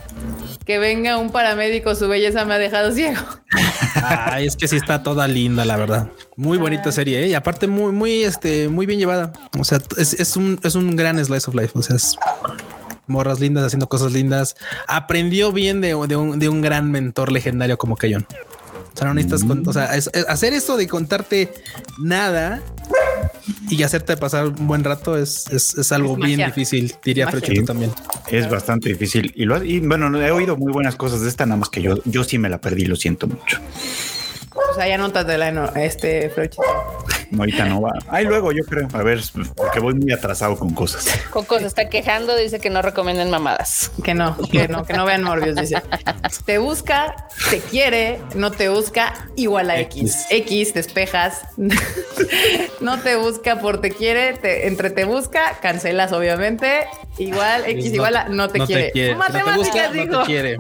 Que 0.65 0.79
venga 0.79 1.19
un 1.19 1.31
paramédico, 1.31 1.95
su 1.97 2.07
belleza 2.07 2.45
me 2.45 2.55
ha 2.55 2.59
dejado 2.59 2.93
ciego. 2.93 3.21
Ay, 3.95 4.47
es 4.47 4.57
que 4.57 4.69
sí 4.69 4.77
está 4.77 5.03
toda 5.03 5.27
linda, 5.27 5.65
la 5.65 5.77
verdad. 5.77 6.09
Muy 6.37 6.59
bonita 6.59 6.91
ah. 6.91 6.93
serie, 6.93 7.25
¿eh? 7.25 7.29
y 7.29 7.35
aparte 7.35 7.67
muy, 7.67 7.93
muy, 7.93 8.23
este, 8.23 8.69
muy 8.69 8.87
bien 8.87 9.01
llevada. 9.01 9.33
O 9.59 9.65
sea, 9.65 9.81
es, 9.97 10.37
un, 10.37 10.61
es 10.63 10.75
un 10.77 10.95
gran 10.95 11.23
slice 11.25 11.51
of 11.51 11.57
life. 11.57 11.73
O 11.75 11.83
sea, 11.83 11.97
es 11.97 12.17
morras 13.07 13.41
lindas 13.41 13.65
haciendo 13.65 13.89
cosas 13.89 14.13
lindas. 14.13 14.57
Aprendió 14.89 15.53
bien 15.53 15.81
de, 15.81 15.95
un, 15.95 16.39
de 16.39 16.49
un, 16.49 16.63
gran 16.63 16.91
mentor 16.91 17.33
legendario 17.33 17.79
como 17.79 17.97
Kayon. 17.97 18.27
O 18.95 18.97
sea, 18.97 19.09
no 19.09 19.15
necesitas, 19.15 19.45
o 19.67 19.73
sea, 19.73 19.91
hacer 20.29 20.53
esto 20.53 20.77
de 20.77 20.87
contarte 20.87 21.53
nada 21.99 22.63
y 23.69 23.83
hacerte 23.83 24.17
pasar 24.17 24.49
un 24.49 24.67
buen 24.67 24.85
rato 24.85 25.17
es, 25.17 25.47
es, 25.51 25.93
algo 25.93 26.17
bien 26.17 26.45
difícil, 26.45 26.95
diría 27.03 27.29
Frechito 27.29 27.65
también. 27.65 27.91
Es 28.31 28.51
bastante 28.51 28.91
difícil. 28.91 29.33
Y, 29.35 29.45
lo, 29.45 29.63
y 29.65 29.81
bueno, 29.81 30.21
he 30.21 30.31
oído 30.31 30.57
muy 30.57 30.73
buenas 30.73 30.97
cosas 30.97 31.23
de 31.23 31.29
esta, 31.29 31.47
nada 31.47 31.59
más 31.59 31.71
que 31.71 31.81
yo, 31.81 32.03
yo 32.05 32.23
sí 32.25 32.39
me 32.39 32.49
la 32.49 32.61
perdí, 32.61 32.85
lo 32.85 32.97
siento 32.97 33.27
mucho. 33.27 33.59
O 34.55 34.75
sea, 34.75 34.89
ya 34.89 34.99
notas 34.99 35.27
de 35.27 35.39
la 35.39 35.73
este 35.77 36.31
Frechito. 36.31 36.63
ahorita 37.39 37.65
no 37.67 37.83
va. 37.83 37.93
Ahí 38.09 38.25
luego 38.25 38.53
yo 38.53 38.65
creo. 38.65 38.89
A 38.93 39.03
ver, 39.03 39.21
porque 39.55 39.81
voy 39.81 39.95
muy 39.95 40.13
atrasado 40.13 40.57
con 40.59 40.73
cosas. 40.75 41.07
Coco 41.31 41.59
se 41.59 41.67
está 41.67 41.89
quejando, 41.89 42.37
dice 42.37 42.61
que 42.61 42.71
no 42.71 42.83
recomienden 42.83 43.31
mamadas. 43.31 43.91
Que 44.03 44.15
no, 44.15 44.37
que 44.51 44.69
no, 44.69 44.85
que 44.85 44.95
no 44.95 45.05
vean 45.05 45.23
Morbius, 45.23 45.57
dice. 45.57 45.83
Te 46.45 46.59
busca 46.59 47.29
te 47.51 47.61
quiere, 47.61 48.19
no 48.35 48.51
te 48.51 48.69
busca, 48.69 49.29
igual 49.37 49.71
a 49.71 49.81
X. 49.81 50.27
X, 50.31 50.75
despejas. 50.75 51.43
no 52.81 52.99
te 53.01 53.17
busca 53.17 53.61
por 53.61 53.81
te 53.81 53.91
quiere, 53.91 54.39
entre 54.67 54.91
te 54.91 55.05
busca, 55.05 55.59
cancelas 55.61 56.13
obviamente. 56.13 56.87
Igual, 57.19 57.65
X 57.67 57.93
igual 57.93 58.17
a 58.17 58.29
no 58.29 58.49
te 58.49 58.61
quiere. 58.61 59.15
Matemáticas, 59.15 59.95
no 59.95 60.21
te 60.21 60.27
quiere. 60.27 60.59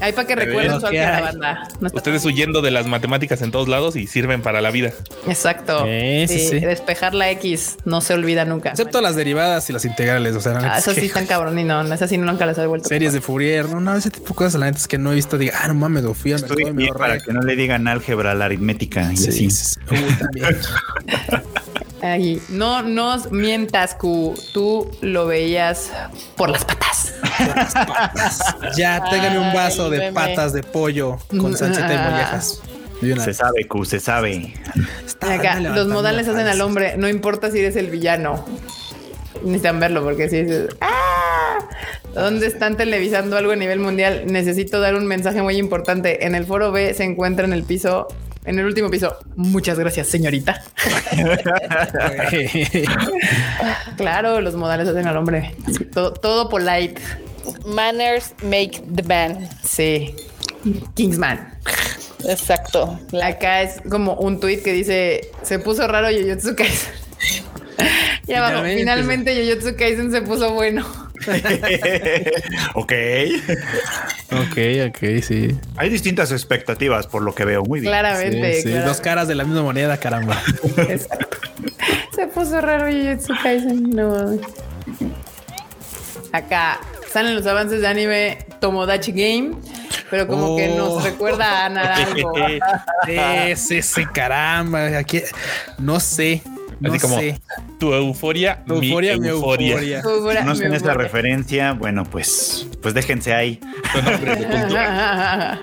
Ahí 0.00 0.12
para 0.12 0.28
que 0.28 0.36
recuerden 0.36 0.80
su 0.80 0.92
la 0.92 1.20
banda. 1.20 1.68
Ustedes 1.92 2.24
huyendo 2.24 2.62
de 2.64 2.70
las 2.70 2.86
matemáticas 2.86 3.42
en 3.42 3.52
todos 3.52 3.68
lados 3.68 3.96
y 3.96 4.06
sirven 4.06 4.42
para 4.42 4.60
la 4.60 4.70
vida. 4.70 4.92
Exacto. 5.28 5.84
sí, 5.84 6.60
Despejar 6.60 7.14
la 7.14 7.30
X 7.30 7.76
no 7.84 8.00
se 8.00 8.14
olvida 8.14 8.44
nunca. 8.44 8.70
Excepto 8.70 9.00
las 9.00 9.16
derivadas 9.16 9.68
y 9.70 9.72
las 9.72 9.84
integrales. 9.84 10.34
O 10.34 10.40
sea, 10.40 10.58
ah, 10.62 10.78
eso 10.78 10.92
sí 10.92 11.06
están 11.06 11.26
cabrón 11.26 11.58
y 11.58 11.64
no, 11.64 11.82
esas 11.92 12.10
sí 12.10 12.18
nunca 12.18 12.46
las 12.46 12.58
he 12.58 12.66
vuelto. 12.66 12.88
Series 12.88 13.12
de 13.12 13.20
Fourier, 13.20 13.68
no, 13.68 13.80
no, 13.80 13.94
ese 13.94 14.10
tipo 14.10 14.30
de 14.30 14.34
cosas, 14.34 14.60
la 14.60 14.66
neta 14.66 14.78
es 14.78 14.88
que 14.88 14.98
no 14.98 15.12
he 15.12 15.14
visto, 15.14 15.38
diga, 15.38 15.60
ah, 15.62 15.68
no 15.68 15.74
mames, 15.74 16.02
lo 16.02 16.14
fui 16.14 16.32
a 16.32 16.36
Estoy 16.36 16.72
bien 16.72 16.94
para 16.94 17.18
que 17.18 17.32
no 17.32 17.40
le 17.40 17.56
digan 17.56 17.86
álgebra 17.86 18.34
la 18.34 18.46
aritmética 18.46 19.12
y 19.12 19.16
así. 19.16 19.48
Ay, 22.04 22.38
no 22.50 22.82
nos 22.82 23.32
mientas, 23.32 23.94
Q. 23.94 24.34
Tú 24.52 24.90
lo 25.00 25.26
veías 25.26 25.90
por 26.36 26.50
las 26.50 26.62
patas. 26.62 27.14
ya, 28.76 29.02
téngame 29.10 29.38
un 29.38 29.54
vaso 29.54 29.88
de 29.88 30.12
patas 30.12 30.52
de 30.52 30.62
pollo 30.62 31.16
con 31.30 31.56
salsita 31.56 31.94
y 31.94 32.10
mollejas. 32.10 32.60
Se 33.24 33.32
sabe, 33.32 33.66
Q, 33.66 33.86
se 33.86 34.00
sabe. 34.00 34.52
los 35.62 35.88
modales 35.88 36.28
hacen 36.28 36.46
al 36.46 36.60
hombre, 36.60 36.98
no 36.98 37.08
importa 37.08 37.50
si 37.50 37.60
eres 37.60 37.74
el 37.76 37.88
villano. 37.88 38.44
Necesitan 39.42 39.80
verlo 39.80 40.04
porque 40.04 40.28
si 40.28 40.42
dices, 40.42 40.76
¡ah! 40.82 41.58
¿Dónde 42.12 42.48
están 42.48 42.76
televisando 42.76 43.38
algo 43.38 43.52
a 43.52 43.56
nivel 43.56 43.78
mundial? 43.78 44.24
Necesito 44.26 44.78
dar 44.78 44.94
un 44.94 45.06
mensaje 45.06 45.40
muy 45.40 45.56
importante. 45.56 46.26
En 46.26 46.34
el 46.34 46.44
foro 46.44 46.70
B 46.70 46.92
se 46.92 47.04
encuentra 47.04 47.46
en 47.46 47.54
el 47.54 47.64
piso 47.64 48.08
en 48.44 48.58
el 48.58 48.66
último 48.66 48.90
piso. 48.90 49.16
Muchas 49.36 49.78
gracias, 49.78 50.08
señorita. 50.08 50.62
claro, 53.96 54.40
los 54.40 54.54
modales 54.54 54.88
hacen 54.88 55.06
al 55.06 55.16
hombre. 55.16 55.54
todo, 55.92 56.48
polite. 56.48 57.00
Manners 57.66 58.34
make 58.42 58.82
the 58.94 59.02
man. 59.02 59.48
Sí. 59.62 60.14
Kingsman. 60.94 61.58
Exacto. 62.28 62.98
Acá 63.22 63.62
es 63.62 63.82
como 63.90 64.14
un 64.14 64.40
tweet 64.40 64.62
que 64.62 64.72
dice: 64.72 65.30
Se 65.42 65.58
puso 65.58 65.86
raro 65.86 66.10
Yoyotsu 66.10 66.56
Kaisen. 66.56 66.92
y 68.26 68.32
abajo, 68.32 68.64
finalmente 68.64 69.36
Yoyotsu 69.36 69.76
Kaisen 69.76 70.10
se 70.10 70.22
puso 70.22 70.54
bueno. 70.54 70.86
ok. 72.74 72.92
ok, 74.32 74.58
ok, 74.88 75.22
sí. 75.22 75.56
Hay 75.76 75.88
distintas 75.88 76.32
expectativas 76.32 77.06
por 77.06 77.22
lo 77.22 77.34
que 77.34 77.44
veo. 77.44 77.62
Muy 77.64 77.80
bien. 77.80 77.92
Claramente. 77.92 78.80
Dos 78.80 79.00
caras 79.00 79.28
de 79.28 79.34
la 79.34 79.44
misma 79.44 79.62
moneda, 79.62 79.96
caramba. 79.96 80.40
Se 82.14 82.26
puso 82.28 82.60
raro 82.60 82.86
Jujutsu 82.90 83.34
Kaisen. 83.42 83.90
No. 83.90 84.38
Acá 86.32 86.80
salen 87.10 87.36
los 87.36 87.46
avances 87.46 87.80
de 87.80 87.86
anime 87.86 88.38
Tomodachi 88.60 89.12
Game, 89.12 89.56
pero 90.10 90.26
como 90.26 90.56
que 90.56 90.68
nos 90.68 90.94
oh. 90.94 91.00
recuerda 91.00 91.64
a 91.64 91.68
Naranjo. 91.68 92.32
sí, 93.56 93.82
sí, 93.82 94.06
caramba. 94.06 94.98
Aquí 94.98 95.22
no 95.78 96.00
sé. 96.00 96.42
Así 96.84 96.98
como 96.98 97.18
tu 97.78 97.92
euforia, 97.92 98.62
mi 98.66 98.88
euforia, 98.88 99.16
mi 99.16 99.28
euforia. 99.28 100.44
no 100.44 100.54
sé 100.54 100.66
esta 100.74 100.94
referencia, 100.94 101.72
bueno, 101.72 102.04
pues, 102.04 102.66
pues 102.82 102.94
déjense 102.94 103.34
ahí. 103.34 103.60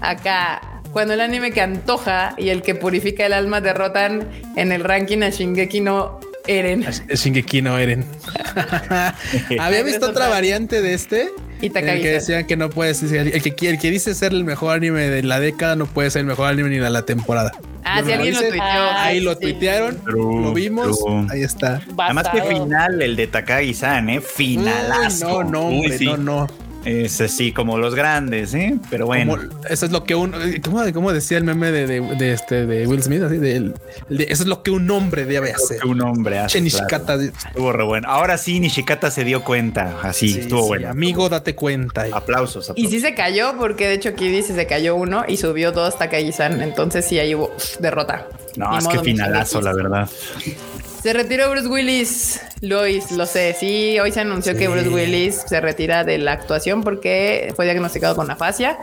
Acá, 0.00 0.82
cuando 0.92 1.14
el 1.14 1.20
anime 1.20 1.50
que 1.50 1.60
antoja 1.60 2.34
y 2.36 2.50
el 2.50 2.62
que 2.62 2.74
purifica 2.74 3.26
el 3.26 3.32
alma 3.32 3.60
derrotan 3.60 4.28
en 4.56 4.72
el 4.72 4.84
ranking 4.84 5.22
a 5.22 5.30
Shingeki 5.30 5.80
no 5.80 6.20
Eren. 6.46 6.82
Shingeki 6.82 7.62
no 7.62 7.78
Eren. 7.78 8.04
Había 9.58 9.82
visto 9.82 10.10
otra 10.10 10.28
variante 10.28 10.82
de 10.82 10.94
este. 10.94 11.30
Y 11.64 11.78
el 11.78 12.02
que 12.02 12.10
decían 12.10 12.46
que 12.46 12.56
no 12.56 12.68
puedes 12.70 13.02
el 13.02 13.42
que, 13.42 13.68
el 13.68 13.78
que 13.78 13.90
dice 13.90 14.14
ser 14.14 14.32
el 14.32 14.44
mejor 14.44 14.76
anime 14.76 15.08
de 15.08 15.22
la 15.22 15.40
década 15.40 15.76
no 15.76 15.86
puede 15.86 16.10
ser 16.10 16.20
el 16.20 16.26
mejor 16.26 16.48
anime 16.48 16.68
ni 16.68 16.78
de 16.78 16.90
la 16.90 17.02
temporada. 17.02 17.52
Ah, 17.84 18.02
si 18.04 18.12
alguien 18.12 18.34
lo 18.34 18.40
tuiteó. 18.40 18.90
Ahí 18.96 19.20
lo 19.20 19.38
tuitearon, 19.38 20.00
lo 20.04 20.52
vimos, 20.52 20.98
ahí 21.30 21.42
está. 21.42 21.80
Además 21.98 22.28
que 22.32 22.42
final 22.42 23.00
el 23.00 23.16
de 23.16 23.26
Takagi-san, 23.26 24.10
¿eh? 24.10 24.20
Finalazo. 24.20 25.44
no, 25.44 25.70
no, 25.70 25.88
no, 26.00 26.16
no. 26.16 26.63
Es 26.84 27.20
así 27.20 27.52
como 27.52 27.78
los 27.78 27.94
grandes, 27.94 28.54
¿eh? 28.54 28.78
Pero 28.90 29.06
bueno. 29.06 29.38
eso 29.68 29.86
es 29.86 29.92
lo 29.92 30.04
que 30.04 30.14
un. 30.14 30.34
¿Cómo, 30.62 31.12
decía 31.12 31.38
el 31.38 31.44
meme 31.44 31.70
de, 31.70 32.00
de, 32.00 32.32
este, 32.32 32.66
de 32.66 32.86
Will 32.86 33.02
Smith? 33.02 33.22
Así 33.22 33.38
de, 33.38 33.72
eso 34.08 34.42
es 34.42 34.46
lo 34.46 34.62
que 34.62 34.70
un 34.70 34.90
hombre 34.90 35.24
debe 35.24 35.52
hacer. 35.52 35.84
un 35.84 36.02
hombre 36.02 36.38
hace. 36.38 36.60
Nishikata. 36.60 37.14
Estuvo 37.14 37.72
re 37.72 37.84
bueno. 37.84 38.08
Ahora 38.08 38.38
sí, 38.38 38.60
Nishikata 38.60 39.10
se 39.10 39.24
dio 39.24 39.44
cuenta. 39.44 39.98
Así 40.02 40.38
estuvo 40.40 40.66
bueno. 40.66 40.88
Amigo, 40.90 41.28
date 41.28 41.54
cuenta. 41.54 42.06
Aplausos, 42.12 42.72
Y 42.76 42.88
sí 42.88 43.00
se 43.00 43.14
cayó, 43.14 43.56
porque 43.58 43.88
de 43.88 43.94
hecho 43.94 44.10
aquí 44.10 44.28
dice 44.28 44.54
se 44.54 44.66
cayó 44.66 44.96
uno 44.96 45.24
y 45.26 45.36
subió 45.36 45.72
dos 45.72 45.94
hasta 45.94 46.10
san 46.32 46.60
Entonces 46.60 47.04
sí 47.06 47.18
ahí 47.18 47.34
hubo 47.34 47.50
derrota. 47.80 48.26
No, 48.56 48.78
es 48.78 48.86
que 48.86 48.98
finalazo, 49.00 49.60
la 49.60 49.72
verdad. 49.72 50.08
Se 51.04 51.12
retiró 51.12 51.50
Bruce 51.50 51.68
Willis, 51.68 52.40
Lois, 52.62 53.12
lo 53.12 53.26
sé. 53.26 53.54
Sí, 53.60 54.00
hoy 54.00 54.10
se 54.10 54.20
anunció 54.20 54.56
que 54.56 54.68
Bruce 54.68 54.88
Willis 54.88 55.34
se 55.46 55.60
retira 55.60 56.02
de 56.02 56.16
la 56.16 56.32
actuación 56.32 56.82
porque 56.82 57.52
fue 57.54 57.66
diagnosticado 57.66 58.16
con 58.16 58.30
afasia 58.30 58.78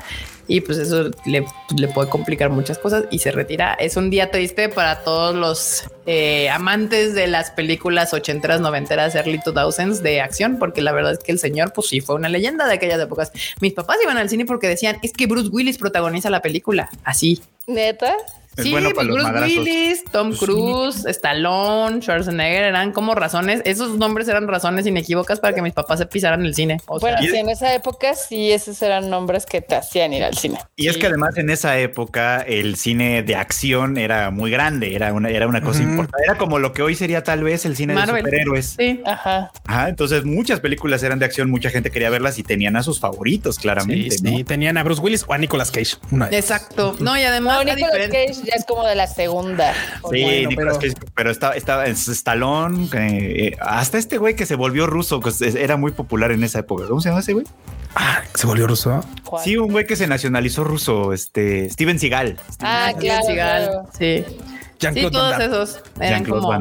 y 0.47 0.61
pues 0.61 0.77
eso 0.77 1.09
le, 1.25 1.43
puede 1.87 2.09
complicar 2.11 2.51
muchas 2.51 2.77
cosas 2.77 3.05
y 3.09 3.17
se 3.17 3.31
retira. 3.31 3.73
Es 3.73 3.97
un 3.97 4.11
día 4.11 4.29
triste 4.29 4.69
para 4.69 5.03
todos 5.03 5.33
los 5.33 5.85
eh, 6.05 6.47
amantes 6.51 7.15
de 7.15 7.25
las 7.25 7.49
películas 7.49 8.13
ochenteras, 8.13 8.61
noventeras, 8.61 9.15
early 9.15 9.39
2000s 9.39 10.01
de 10.01 10.21
acción, 10.21 10.59
porque 10.59 10.83
la 10.83 10.91
verdad 10.91 11.13
es 11.13 11.19
que 11.23 11.31
el 11.31 11.39
señor, 11.39 11.73
pues 11.73 11.87
sí, 11.87 12.01
fue 12.01 12.13
una 12.13 12.29
leyenda 12.29 12.67
de 12.67 12.75
aquellas 12.75 13.01
épocas. 13.01 13.31
Mis 13.61 13.73
papás 13.73 13.97
iban 14.03 14.17
al 14.17 14.29
cine 14.29 14.45
porque 14.45 14.67
decían, 14.67 14.97
es 15.01 15.11
que 15.11 15.25
Bruce 15.25 15.49
Willis 15.49 15.79
protagoniza 15.79 16.29
la 16.29 16.43
película. 16.43 16.87
Así. 17.03 17.41
¿Neta? 17.65 18.15
Sí, 18.57 18.71
pues 18.71 19.07
Bruce 19.07 19.31
Willis, 19.43 20.03
Tom 20.05 20.29
pues 20.29 20.39
Cruise, 20.39 21.05
Stallone, 21.05 22.01
Schwarzenegger 22.01 22.63
eran 22.63 22.91
como 22.91 23.15
razones. 23.15 23.61
Esos 23.65 23.97
nombres 23.97 24.27
eran 24.27 24.47
razones 24.47 24.85
inequívocas 24.85 25.39
para 25.39 25.53
que 25.53 25.61
mis 25.61 25.73
papás 25.73 25.99
se 25.99 26.05
pisaran 26.05 26.45
el 26.45 26.55
cine. 26.55 26.79
bueno, 26.87 27.17
sí, 27.21 27.35
en 27.35 27.49
esa 27.49 27.73
época 27.73 28.15
sí, 28.15 28.51
esos 28.51 28.81
eran 28.81 29.09
nombres 29.09 29.45
que 29.45 29.61
te 29.61 29.75
hacían 29.75 30.13
ir 30.13 30.23
al 30.23 30.37
cine. 30.37 30.59
Y 30.75 30.87
es 30.87 30.97
que 30.97 31.07
además 31.07 31.37
en 31.37 31.49
esa 31.49 31.77
época 31.79 32.41
el 32.41 32.75
cine 32.75 33.23
de 33.23 33.35
acción 33.35 33.97
era 33.97 34.31
muy 34.31 34.51
grande, 34.51 34.95
era 34.95 35.13
una, 35.13 35.29
era 35.29 35.47
una 35.47 35.61
cosa 35.61 35.81
importante. 35.83 36.25
Era 36.25 36.37
como 36.37 36.59
lo 36.59 36.73
que 36.73 36.81
hoy 36.81 36.95
sería 36.95 37.23
tal 37.23 37.43
vez 37.43 37.65
el 37.65 37.75
cine 37.75 37.95
de 37.95 38.05
superhéroes. 38.05 38.75
Sí, 38.77 39.01
ajá. 39.05 39.51
Ajá. 39.65 39.89
Entonces 39.89 40.25
muchas 40.25 40.59
películas 40.59 41.03
eran 41.03 41.19
de 41.19 41.25
acción, 41.25 41.49
mucha 41.49 41.69
gente 41.69 41.91
quería 41.91 42.09
verlas 42.09 42.37
y 42.39 42.43
tenían 42.43 42.75
a 42.75 42.83
sus 42.83 42.99
favoritos, 42.99 43.57
claramente. 43.57 44.17
Sí, 44.17 44.43
tenían 44.43 44.77
a 44.77 44.83
Bruce 44.83 45.01
Willis 45.01 45.25
o 45.27 45.33
a 45.33 45.37
Nicolas 45.37 45.71
Cage. 45.71 45.95
Exacto. 46.31 46.95
No, 46.99 47.17
y 47.17 47.23
además. 47.23 47.65
Nicolas 47.65 48.07
Cage 48.09 48.40
ya 48.43 48.53
es 48.55 48.65
como 48.65 48.85
de 48.85 48.95
la 48.95 49.07
segunda. 49.07 49.73
Sí, 50.11 50.47
pero, 50.55 50.77
pero 51.15 51.31
estaba, 51.31 51.55
estaba 51.55 51.85
en 51.85 51.93
Stallone, 51.93 52.89
eh, 52.93 53.57
hasta 53.59 53.97
este 53.97 54.17
güey 54.17 54.35
que 54.35 54.45
se 54.45 54.55
volvió 54.55 54.87
ruso, 54.87 55.19
pues 55.19 55.41
era 55.41 55.77
muy 55.77 55.91
popular 55.91 56.31
en 56.31 56.43
esa 56.43 56.59
época. 56.59 56.85
¿Cómo 56.87 57.01
se 57.01 57.09
llama 57.09 57.21
ese 57.21 57.33
güey? 57.33 57.45
Ah, 57.95 58.21
se 58.33 58.47
volvió 58.47 58.67
ruso. 58.67 59.03
Sí, 59.43 59.57
un 59.57 59.71
güey 59.71 59.85
que 59.85 59.95
se 59.95 60.07
nacionalizó 60.07 60.63
ruso, 60.63 61.13
este 61.13 61.69
Steven 61.69 61.99
Seagal. 61.99 62.37
ah, 62.59 62.93
claro, 62.97 63.25
Seagal. 63.25 63.71
Sí 63.97 64.25
sí, 64.81 65.07
todos 65.11 65.39
esos 65.39 65.79
eran 65.99 66.25
como 66.25 66.51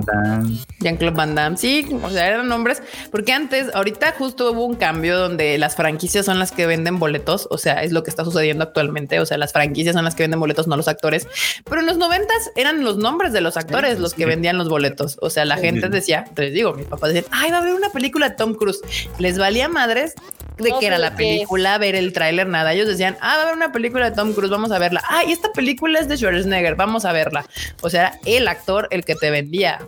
Jean-Claude 0.80 1.16
Van 1.16 1.34
Damme. 1.34 1.56
Sí, 1.56 1.86
o 2.02 2.10
sea, 2.10 2.28
eran 2.28 2.48
nombres. 2.48 2.82
Porque 3.10 3.32
antes, 3.32 3.74
ahorita 3.74 4.14
justo 4.18 4.52
hubo 4.52 4.64
un 4.64 4.76
cambio 4.76 5.18
donde 5.18 5.59
las 5.59 5.76
franquicias 5.76 6.26
son 6.26 6.38
las 6.38 6.52
que 6.52 6.66
venden 6.66 6.98
boletos. 6.98 7.48
O 7.51 7.59
sea, 7.59 7.82
es 7.82 7.92
lo 7.92 8.02
que 8.02 8.10
está 8.10 8.24
sucediendo 8.24 8.64
actualmente. 8.64 9.20
O 9.20 9.26
sea, 9.26 9.38
las 9.38 9.52
franquicias 9.52 9.94
son 9.94 10.05
las 10.05 10.14
que 10.14 10.24
venden 10.24 10.40
boletos, 10.40 10.66
no 10.66 10.76
los 10.76 10.88
actores. 10.88 11.26
Pero 11.64 11.80
en 11.80 11.86
los 11.86 11.97
noventas 11.97 12.51
eran 12.56 12.84
los 12.84 12.97
nombres 12.97 13.32
de 13.32 13.40
los 13.40 13.56
actores 13.56 13.98
los 13.98 14.14
que 14.14 14.26
vendían 14.26 14.59
los 14.59 14.68
boletos. 14.68 15.18
O 15.20 15.30
sea, 15.30 15.44
la 15.44 15.56
gente 15.56 15.88
decía, 15.88 16.24
les 16.36 16.52
digo, 16.52 16.74
mis 16.74 16.86
papás 16.86 17.12
decían, 17.12 17.30
ay, 17.32 17.51
va 17.51 17.59
a 17.59 17.60
haber 17.60 17.74
una 17.74 17.90
película 17.90 18.30
de 18.30 18.36
Tom 18.36 18.55
Cruise. 18.55 18.80
Les 19.18 19.38
valía 19.38 19.68
madres 19.68 20.14
de 20.61 20.73
que 20.78 20.87
era 20.87 20.99
la 20.99 21.15
película, 21.15 21.78
ver 21.78 21.95
el 21.95 22.12
tráiler, 22.12 22.47
nada. 22.47 22.73
Ellos 22.73 22.89
decían, 22.89 23.16
ah, 23.20 23.37
va 23.37 23.41
a 23.41 23.43
haber 23.43 23.55
una 23.57 23.73
película 23.73 24.11
de 24.11 24.16
Tom 24.16 24.32
Cruise, 24.32 24.51
vamos 24.51 24.73
a 24.73 24.78
verla. 24.78 25.03
Ah, 25.09 25.24
y 25.24 25.32
esta 25.32 25.53
película 25.53 25.99
es 25.99 26.09
de 26.09 26.16
Schwarzenegger, 26.16 26.74
vamos 26.74 27.05
a 27.05 27.12
verla. 27.12 27.47
O 27.81 27.91
sea, 27.91 28.19
el 28.24 28.49
actor 28.49 28.89
el 28.91 29.05
que 29.05 29.15
te 29.15 29.31
vendía 29.31 29.81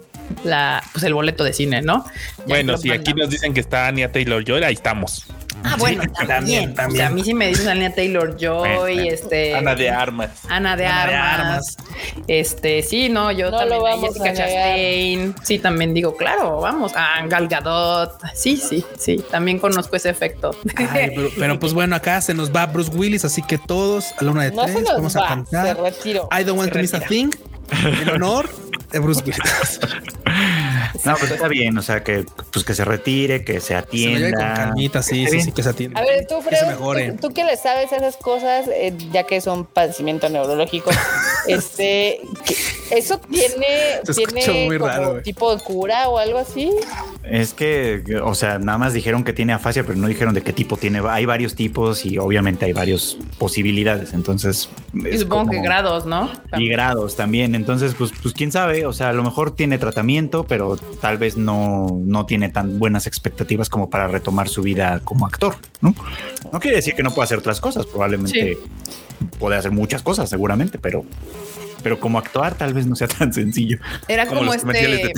la, 0.45 0.83
pues 0.93 1.05
el 1.05 1.15
boleto 1.15 1.45
de 1.45 1.53
cine, 1.53 1.83
¿no? 1.83 2.05
bueno, 2.47 2.77
si 2.77 2.91
aquí 2.91 3.13
nos 3.15 3.31
dicen 3.31 3.55
que 3.55 3.61
está 3.61 3.87
Anya 3.87 4.11
Taylor 4.11 4.45
Joy, 4.45 4.63
ahí 4.65 4.75
estamos. 4.75 5.27
Ah, 5.65 5.77
bueno, 5.79 6.03
también, 6.27 6.75
también. 6.75 6.87
O 6.87 6.97
sea, 6.97 7.07
a 7.07 7.11
mí 7.11 7.25
sí 7.25 7.35
me 7.35 7.49
dicen 7.49 7.69
Alina 7.69 7.95
Taylor 7.95 8.37
Joy, 8.37 9.09
este. 9.09 9.55
Ana 9.55 9.75
de 9.75 9.91
Armas. 9.91 10.31
Ana 10.49 10.77
de, 10.77 10.87
Armas. 10.87 11.77
Este, 12.27 12.83
sí, 12.83 13.09
no, 13.09 13.31
yo 13.33 13.51
también. 13.51 14.01
Jessica 14.01 14.35
Chastain. 14.35 15.35
Sí, 15.43 15.59
también 15.59 15.95
digo, 15.95 16.17
claro, 16.17 16.61
vamos. 16.61 16.93
Ah, 16.95 17.25
Gal 17.29 17.49
Gadot. 17.49 18.13
Sí, 18.35 18.57
sí, 18.57 18.85
sí. 18.99 19.25
También 19.31 19.59
conozco 19.59 19.97
ese 19.97 20.11
efecto. 20.11 20.57
pero, 21.39 21.59
pues 21.59 21.73
bueno, 21.73 21.97
acá 21.97 22.21
se 22.21 22.35
nos 22.35 22.55
va 22.55 22.67
Bruce 22.67 22.91
Willis, 22.95 23.25
así 23.25 23.43
que 23.43 23.59
todos 23.59 24.13
a 24.19 24.25
la 24.25 24.31
una 24.31 24.45
de 24.45 24.51
tres 24.51 24.85
vamos 24.85 25.17
a 25.17 25.27
cantar. 25.27 25.77
Se. 26.03 26.11
I 26.11 26.45
don't 26.45 26.59
want 26.59 26.73
to 26.73 26.79
miss 26.79 26.95
a 26.95 27.01
thing. 27.01 27.31
En 28.03 28.09
honor 28.11 28.51
de 28.91 28.99
Bruce 28.99 29.23
Willis. 29.25 29.81
No, 31.05 31.17
pues 31.17 31.33
está 31.33 31.49
bien, 31.49 31.77
o 31.77 31.83
sea, 31.83 32.05
que 32.05 32.25
pues 32.53 32.65
que 32.65 32.75
se 32.75 32.85
retire, 32.85 33.45
que 33.45 33.61
se 33.61 33.75
atienda. 33.75 34.29
Se 34.29 34.35
con 34.35 34.55
calmita, 34.55 35.03
sí, 35.03 35.27
sí, 35.27 35.41
sí, 35.41 35.53
que 35.53 35.63
se 35.63 35.71
atienda. 35.71 36.01
A 36.01 36.05
ver, 36.05 36.27
tú, 36.27 36.41
Fred, 36.41 37.19
tú, 37.21 37.33
que 37.33 37.45
le 37.45 37.57
sabes 37.57 37.93
esas 37.93 38.17
cosas, 38.17 38.69
eh, 38.69 38.95
ya 39.11 39.25
que 39.25 39.37
es 39.37 39.47
un 39.47 39.65
padecimiento 39.65 40.29
neurológico, 40.29 40.91
este, 41.49 42.21
¿eso 42.91 43.19
tiene, 43.19 44.01
tiene 44.15 44.79
como 44.79 45.15
tipo 45.23 45.55
de 45.57 45.63
cura 45.63 46.09
o 46.09 46.19
algo 46.19 46.39
así? 46.39 46.71
Es 47.25 47.55
que, 47.55 48.03
o 48.23 48.35
sea, 48.35 48.59
nada 48.59 48.79
más 48.79 48.93
dijeron 48.93 49.23
que 49.23 49.33
tiene 49.33 49.53
afasia, 49.53 49.85
pero 49.85 49.97
no 49.97 50.09
dijeron 50.09 50.35
de 50.35 50.43
qué 50.43 50.53
tipo 50.53 50.77
tiene. 50.77 51.01
Hay 51.09 51.25
varios 51.25 51.55
tipos 51.55 52.05
y 52.05 52.19
obviamente 52.19 52.65
hay 52.65 52.73
varias 52.73 53.17
posibilidades, 53.39 54.13
entonces... 54.13 54.69
Y 54.93 55.19
supongo 55.19 55.51
que 55.53 55.61
grados, 55.61 56.05
¿no? 56.05 56.31
Y 56.57 56.69
grados 56.69 57.15
también, 57.15 57.55
entonces, 57.55 57.95
pues, 57.97 58.13
pues 58.21 58.35
quién 58.35 58.51
sabe, 58.51 58.87
o 58.87 58.93
sea, 58.93 59.11
a 59.11 59.13
lo 59.13 59.23
mejor 59.23 59.55
tiene 59.55 59.79
tratamiento, 59.79 60.45
pero 60.45 60.77
tal 61.01 61.19
vez 61.19 61.37
no, 61.37 62.01
no 62.05 62.27
tiene 62.27 62.49
tan 62.49 62.81
buenas 62.81 63.07
expectativas 63.07 63.69
como 63.69 63.89
para 63.89 64.09
retomar 64.09 64.49
su 64.49 64.63
vida 64.63 65.01
como 65.05 65.25
actor, 65.25 65.55
¿no? 65.81 65.95
No 66.53 66.59
quiere 66.59 66.79
decir 66.79 66.95
que 66.95 67.05
no 67.05 67.13
pueda 67.13 67.25
hacer 67.25 67.39
otras 67.39 67.61
cosas, 67.61 67.87
probablemente 67.87 68.59
puede 69.39 69.57
hacer 69.57 69.71
muchas 69.71 70.03
cosas 70.03 70.29
seguramente, 70.29 70.79
pero 70.79 71.05
pero 71.83 71.99
como 71.99 72.19
actuar 72.19 72.55
tal 72.55 72.75
vez 72.75 72.87
no 72.87 72.95
sea 72.95 73.09
tan 73.09 73.33
sencillo. 73.33 73.79
Era 74.09 74.27
como, 74.27 74.43
los 74.43 74.55
este... 74.55 74.67
comerciales 74.67 75.03
de 75.03 75.13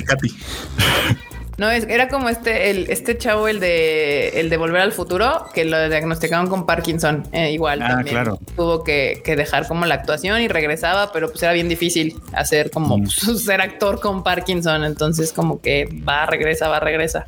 No, 1.57 1.71
es, 1.71 1.85
era 1.85 2.09
como 2.09 2.29
este, 2.29 2.71
el, 2.71 2.91
este 2.91 3.17
chavo, 3.17 3.47
el 3.47 3.61
de, 3.61 4.41
el 4.41 4.51
de 4.51 4.57
Volver 4.57 4.81
al 4.81 4.93
Futuro, 4.93 5.47
que 5.55 5.65
lo 5.65 5.89
diagnosticaron 5.89 6.49
con 6.49 6.67
Parkinson. 6.67 7.29
Eh, 7.33 7.53
igual 7.53 7.83
ah, 7.83 7.89
también 7.89 8.15
claro. 8.15 8.39
tuvo 8.57 8.83
que, 8.83 9.23
dejar 9.25 9.69
como 9.69 9.87
la 9.87 9.95
actuación 9.95 10.41
y 10.41 10.49
regresaba, 10.49 11.13
pero 11.13 11.31
pues 11.31 11.43
era 11.43 11.53
bien 11.53 11.69
difícil 11.69 12.17
hacer 12.33 12.71
como 12.71 12.99
mm. 12.99 13.09
pues, 13.27 13.45
ser 13.45 13.61
actor 13.61 14.01
con 14.01 14.23
Parkinson. 14.25 14.85
Entonces, 14.85 15.33
como 15.33 15.61
que 15.61 15.89
va, 16.07 16.27
regresa, 16.27 16.69
va, 16.69 16.81
regresa. 16.81 17.27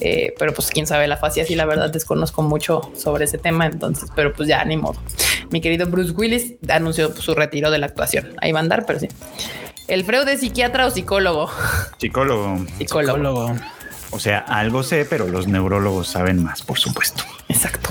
Eh, 0.00 0.34
pero 0.38 0.54
pues 0.54 0.68
quién 0.70 0.86
sabe 0.86 1.08
la 1.08 1.16
fase 1.16 1.40
así, 1.40 1.56
la 1.56 1.64
verdad 1.64 1.90
desconozco 1.90 2.42
mucho 2.42 2.92
sobre 2.94 3.24
ese 3.24 3.38
tema. 3.38 3.66
Entonces, 3.66 4.08
pero 4.14 4.32
pues 4.32 4.48
ya 4.48 4.64
ni 4.64 4.76
modo. 4.76 5.00
Mi 5.50 5.60
querido 5.60 5.86
Bruce 5.86 6.12
Willis 6.12 6.54
anunció 6.68 7.14
su 7.16 7.34
retiro 7.34 7.70
de 7.70 7.78
la 7.78 7.86
actuación. 7.86 8.34
Ahí 8.40 8.52
va 8.52 8.60
a 8.60 8.62
andar, 8.62 8.86
pero 8.86 9.00
sí. 9.00 9.08
¿El 9.88 10.04
Freud 10.04 10.28
es 10.28 10.40
psiquiatra 10.40 10.86
o 10.86 10.90
psicólogo? 10.90 11.50
Psicólogo. 11.96 12.58
Psicólogo. 12.76 13.56
O 14.10 14.18
sea, 14.18 14.38
algo 14.38 14.82
sé, 14.82 15.06
pero 15.06 15.26
los 15.28 15.48
neurólogos 15.48 16.08
saben 16.08 16.42
más, 16.42 16.62
por 16.62 16.78
supuesto. 16.78 17.24
Exacto. 17.48 17.90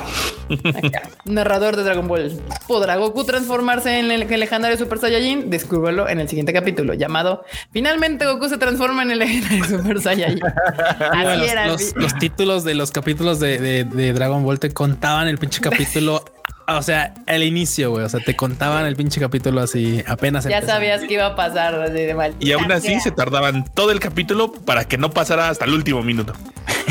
Narrador 1.26 1.76
de 1.76 1.84
Dragon 1.84 2.07
Ball. 2.07 2.40
¿Podrá 2.68 2.95
Goku 2.98 3.24
transformarse 3.24 3.99
en 3.99 4.11
el, 4.11 4.28
legendario 4.28 4.78
Super 4.78 4.99
Saiyajin? 4.99 5.49
Descúbrelo 5.49 6.07
en 6.07 6.19
el 6.19 6.30
siguiente 6.30 6.53
capítulo 6.53 6.94
llamado 6.94 7.44
Finalmente 7.72 8.26
Goku 8.26 8.48
se 8.48 8.57
transforma 8.57 9.02
en 9.03 9.11
el 9.11 9.19
legendario 9.19 9.65
Super 9.65 9.99
Saiyajin. 9.99 10.40
los, 11.95 12.15
títulos 12.19 12.64
de 12.64 12.76
los 12.76 12.91
capítulos 12.91 13.40
de, 13.40 13.84
de, 13.84 14.14
Dragon 14.14 14.44
Ball 14.44 14.60
te 14.60 14.72
contaban 14.72 15.28
el 15.28 15.38
pinche 15.38 15.61
capítulo 15.61 16.24
o 16.68 16.81
sea, 16.81 17.14
el 17.27 17.44
inicio, 17.44 17.91
güey. 17.91 18.03
O 18.03 18.10
sea, 18.10 18.19
te 18.19 18.35
contaban 18.35 18.85
el 18.85 18.95
pinche 18.95 19.19
capítulo 19.19 19.61
así 19.61 20.03
apenas. 20.06 20.45
Ya 20.45 20.61
sabías 20.61 21.02
que 21.02 21.14
iba 21.14 21.27
a 21.27 21.35
pasar 21.35 21.91
de 21.91 22.14
mal. 22.14 22.35
Y 22.39 22.52
aún 22.52 22.72
así 22.72 22.99
se 22.99 23.11
tardaban 23.11 23.65
todo 23.73 23.91
el 23.91 23.99
capítulo 23.99 24.52
para 24.52 24.85
que 24.85 24.98
no 24.98 25.11
pasara 25.11 25.49
hasta 25.49 25.65
el 25.65 25.73
último 25.73 26.03
minuto. 26.03 26.34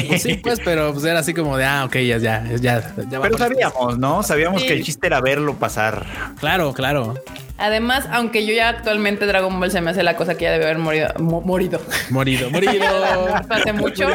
Pues 0.09 0.23
sí, 0.23 0.35
pues, 0.35 0.61
pero 0.65 0.93
pues 0.93 1.05
era 1.05 1.21
así 1.21 1.35
como 1.35 1.57
de 1.57 1.65
ah, 1.65 1.85
ok, 1.85 1.97
ya, 1.97 2.19
ya, 2.19 2.45
ya. 2.61 2.95
ya 3.09 3.21
pero 3.21 3.39
sabíamos, 3.39 3.99
¿no? 3.99 4.23
Sabíamos 4.23 4.63
que 4.63 4.75
el 4.75 4.85
chiste 4.85 5.07
era 5.07 5.21
verlo 5.21 5.55
pasar. 5.55 6.07
Claro, 6.39 6.73
claro. 6.73 7.15
Además, 7.59 8.07
aunque 8.13 8.45
yo 8.45 8.53
ya 8.53 8.69
actualmente 8.69 9.25
Dragon 9.25 9.59
Ball 9.59 9.71
se 9.71 9.81
me 9.81 9.91
hace 9.91 10.03
la 10.03 10.17
cosa 10.17 10.37
que 10.37 10.45
ya 10.45 10.53
debe 10.53 10.67
haber 10.67 10.79
morido. 10.79 11.09
morido. 11.19 11.81
Morido, 12.11 12.51
morido. 12.51 12.85
Hace 13.49 13.73
mucho. 13.73 14.09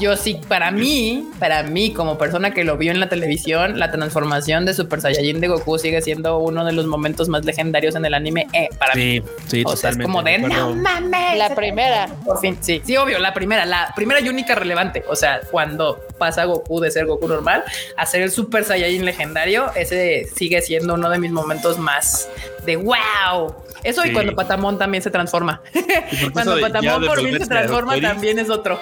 Yo 0.00 0.16
sí, 0.16 0.40
para 0.48 0.72
mí, 0.72 1.28
para 1.38 1.62
mí, 1.62 1.92
como 1.92 2.18
persona 2.18 2.50
que 2.52 2.64
lo 2.64 2.76
vio 2.76 2.90
en 2.90 2.98
la 2.98 3.08
televisión, 3.08 3.78
la 3.78 3.92
transformación 3.92 4.66
de 4.66 4.74
Super 4.74 5.00
Saiyajin 5.00 5.40
de 5.40 5.48
Goku 5.48 5.78
sigue 5.78 6.02
siendo 6.02 6.38
uno 6.38 6.64
de 6.64 6.72
los 6.72 6.86
momentos 6.86 7.28
más 7.28 7.44
legendarios 7.44 7.94
en 7.94 8.04
el 8.04 8.14
anime. 8.14 8.48
Eh, 8.52 8.68
para 8.78 8.94
mí. 8.94 9.22
Sí, 9.46 9.62
o 9.64 9.76
Sea, 9.76 9.90
es 9.90 9.98
como 9.98 10.22
de 10.22 10.38
no 10.38 10.74
mames. 10.74 11.38
La 11.38 11.54
primera. 11.54 12.08
Por 12.24 12.40
fin, 12.40 12.58
sí, 12.60 12.82
sí, 12.84 12.96
obvio, 12.96 13.20
la 13.20 13.32
primera, 13.32 13.64
la 13.64 13.92
primera 13.94 14.20
y 14.20 14.28
única 14.28 14.56
relevante. 14.56 14.95
O 15.08 15.16
sea, 15.16 15.40
cuando 15.50 16.04
pasa 16.18 16.44
Goku 16.44 16.80
de 16.80 16.90
ser 16.90 17.06
Goku 17.06 17.28
normal 17.28 17.64
a 17.96 18.06
ser 18.06 18.22
el 18.22 18.30
Super 18.30 18.64
Saiyajin 18.64 19.04
legendario, 19.04 19.70
ese 19.74 20.28
sigue 20.34 20.60
siendo 20.62 20.94
uno 20.94 21.10
de 21.10 21.18
mis 21.18 21.30
momentos 21.30 21.78
más 21.78 22.28
de 22.64 22.76
wow. 22.76 23.54
Eso 23.82 24.04
y 24.04 24.12
cuando 24.12 24.34
Patamón 24.34 24.78
también 24.78 25.02
se 25.02 25.10
transforma. 25.10 25.62
cuando 26.32 26.60
Patamón 26.60 27.06
por 27.06 27.20
fin 27.20 27.38
se 27.38 27.46
transforma 27.46 28.00
también 28.00 28.38
es 28.38 28.50
otro. 28.50 28.80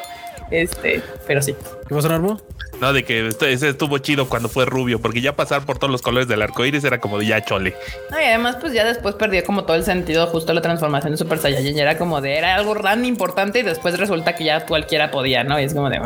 Este, 0.55 1.03
pero 1.27 1.43
sí. 1.43 1.55
¿Qué 1.89 1.95
pasó, 1.95 2.09
Normo? 2.09 2.41
No, 2.81 2.93
de 2.93 3.05
que 3.05 3.29
ese 3.29 3.69
estuvo 3.69 3.99
chido 3.99 4.29
cuando 4.29 4.49
fue 4.49 4.65
rubio, 4.67 5.01
porque 5.01 5.21
ya 5.21 5.35
pasar 5.35 5.65
por 5.65 5.79
todos 5.79 5.91
los 5.91 6.03
colores 6.03 6.29
del 6.29 6.43
arco 6.43 6.65
iris 6.65 6.85
era 6.85 7.01
como 7.01 7.19
de 7.19 7.27
ya 7.27 7.45
chole. 7.45 7.75
No, 8.11 8.21
y 8.21 8.25
además, 8.25 8.57
pues 8.61 8.73
ya 8.73 8.85
después 8.85 9.15
perdió 9.15 9.43
como 9.45 9.65
todo 9.65 9.77
el 9.77 9.85
sentido, 9.85 10.27
justo 10.29 10.53
la 10.53 10.61
transformación 10.61 11.13
de 11.13 11.19
Super 11.19 11.39
Saiyajin. 11.39 11.79
Era 11.79 11.99
como 11.99 12.21
de 12.21 12.37
era 12.37 12.55
algo 12.55 12.75
tan 12.77 13.05
importante 13.05 13.61
y 13.61 13.63
después 13.63 13.99
resulta 13.99 14.35
que 14.35 14.45
ya 14.45 14.67
cualquiera 14.67 15.11
podía, 15.11 15.45
¿no? 15.45 15.59
Y 15.61 15.65
es 15.65 15.75
como 15.75 15.91
de. 15.91 16.01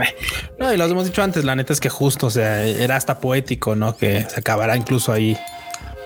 No, 0.58 0.72
y 0.72 0.76
lo 0.76 0.84
hemos 0.84 1.04
dicho 1.04 1.22
antes, 1.22 1.44
la 1.44 1.56
neta 1.56 1.72
es 1.72 1.80
que 1.80 1.88
justo, 1.88 2.26
o 2.26 2.30
sea, 2.30 2.64
era 2.64 2.96
hasta 2.96 3.20
poético, 3.20 3.74
¿no? 3.74 3.96
Que 3.96 4.22
se 4.22 4.40
acabará 4.40 4.76
incluso 4.76 5.12
ahí 5.12 5.36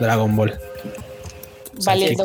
Dragon 0.01 0.35
Ball 0.35 0.59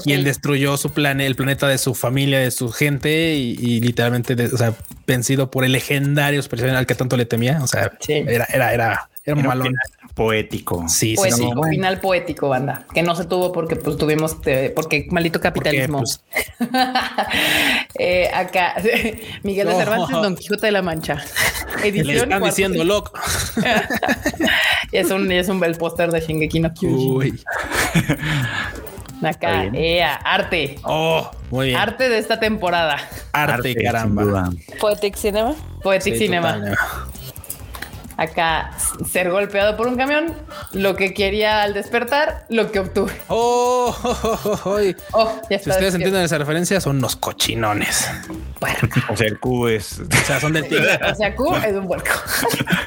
quien 0.04 0.24
destruyó 0.24 0.78
su 0.78 0.92
planeta, 0.92 1.28
el 1.28 1.36
planeta 1.36 1.68
de 1.68 1.78
su 1.78 1.94
familia, 1.96 2.40
de 2.40 2.52
su 2.52 2.72
gente 2.72 3.36
y, 3.36 3.80
literalmente, 3.80 4.36
o 4.46 4.58
sea, 4.58 4.74
vencido 5.06 5.50
por 5.52 5.66
el 5.66 5.72
legendario 5.72 6.42
super 6.42 6.68
al 6.70 6.86
que 6.86 6.96
tanto 6.96 7.18
le 7.18 7.26
temía. 7.26 7.60
O 7.64 7.68
sea, 7.68 7.92
era, 8.08 8.46
era, 8.46 8.74
era, 8.74 9.10
era, 9.24 9.36
un 9.36 9.46
malón. 9.46 9.74
Poético. 10.14 10.84
Sí, 10.90 11.14
poético, 11.16 11.64
sí, 11.64 11.70
final 11.70 12.00
poético, 12.00 12.50
banda, 12.50 12.88
que 12.92 13.04
no 13.04 13.16
se 13.16 13.26
tuvo 13.26 13.52
porque 13.52 13.76
pues 13.76 13.96
tuvimos, 13.98 14.36
eh, 14.48 14.74
porque 14.76 15.06
maldito 15.12 15.40
capitalismo. 15.40 16.00
Pues, 16.00 16.24
eh, 18.00 18.28
acá, 18.34 18.74
Miguel 19.44 19.68
de 19.68 19.76
Cervantes, 19.76 20.10
Don 20.10 20.36
Quijote 20.36 20.66
de 20.66 20.72
la 20.72 20.82
Mancha. 20.82 21.24
Edición. 21.84 22.08
Le 22.08 22.18
están 22.24 22.44
diciendo 22.44 22.84
loco. 22.84 23.12
es 24.92 25.12
un, 25.12 25.32
es 25.32 25.50
un 25.50 25.60
bel 25.60 25.76
póster 25.76 26.12
de 26.12 26.20
Shingeki 26.22 26.60
no 26.60 26.74
Kyojin. 26.74 27.40
Acá, 29.24 29.66
ea, 29.74 30.16
arte. 30.16 30.80
Oh, 30.84 31.30
muy 31.50 31.68
bien. 31.68 31.80
Arte 31.80 32.10
de 32.10 32.18
esta 32.18 32.40
temporada. 32.40 32.98
Arte, 33.34 33.76
caramba. 33.76 34.50
Poetic 34.80 35.16
Cinema. 35.16 35.56
Poetic 35.82 36.16
Cinema 36.16 36.62
acá 38.18 38.72
ser 39.10 39.30
golpeado 39.30 39.78
por 39.78 39.88
un 39.88 39.96
camión, 39.96 40.34
lo 40.74 40.96
que 40.96 41.14
quería 41.14 41.62
al 41.62 41.74
despertar, 41.74 42.46
lo 42.50 42.72
que 42.72 42.80
obtuve. 42.80 43.14
Oh, 43.28 43.96
oh, 45.14 45.42
si 45.48 45.56
ustedes 45.56 45.94
entienden 45.94 46.24
esa 46.24 46.38
referencia, 46.38 46.82
son 46.82 46.98
unos 46.98 47.16
cochinones. 47.16 48.10
Bueno. 48.60 48.78
O 49.10 49.16
sea, 49.16 49.28
el 49.28 49.40
Q 49.40 49.68
es. 49.68 50.00
O 50.00 50.26
sea, 50.26 50.40
son 50.40 50.54
del 50.54 50.68
tigre. 50.68 51.00
O 51.10 51.16
sea, 51.16 51.36
Q 51.36 51.56
es 51.58 51.76
un 51.76 51.88
vuelco. 51.88 52.10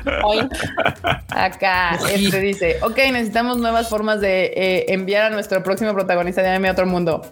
Acá 1.28 1.98
este 2.12 2.40
dice: 2.40 2.78
Ok, 2.82 2.96
necesitamos 2.96 3.58
nuevas 3.58 3.88
formas 3.88 4.20
de 4.20 4.46
eh, 4.46 4.86
enviar 4.88 5.26
a 5.26 5.30
nuestro 5.30 5.62
próximo 5.62 5.94
protagonista 5.94 6.42
de 6.42 6.48
anime 6.48 6.68
a 6.68 6.72
otro 6.72 6.86
mundo. 6.86 7.22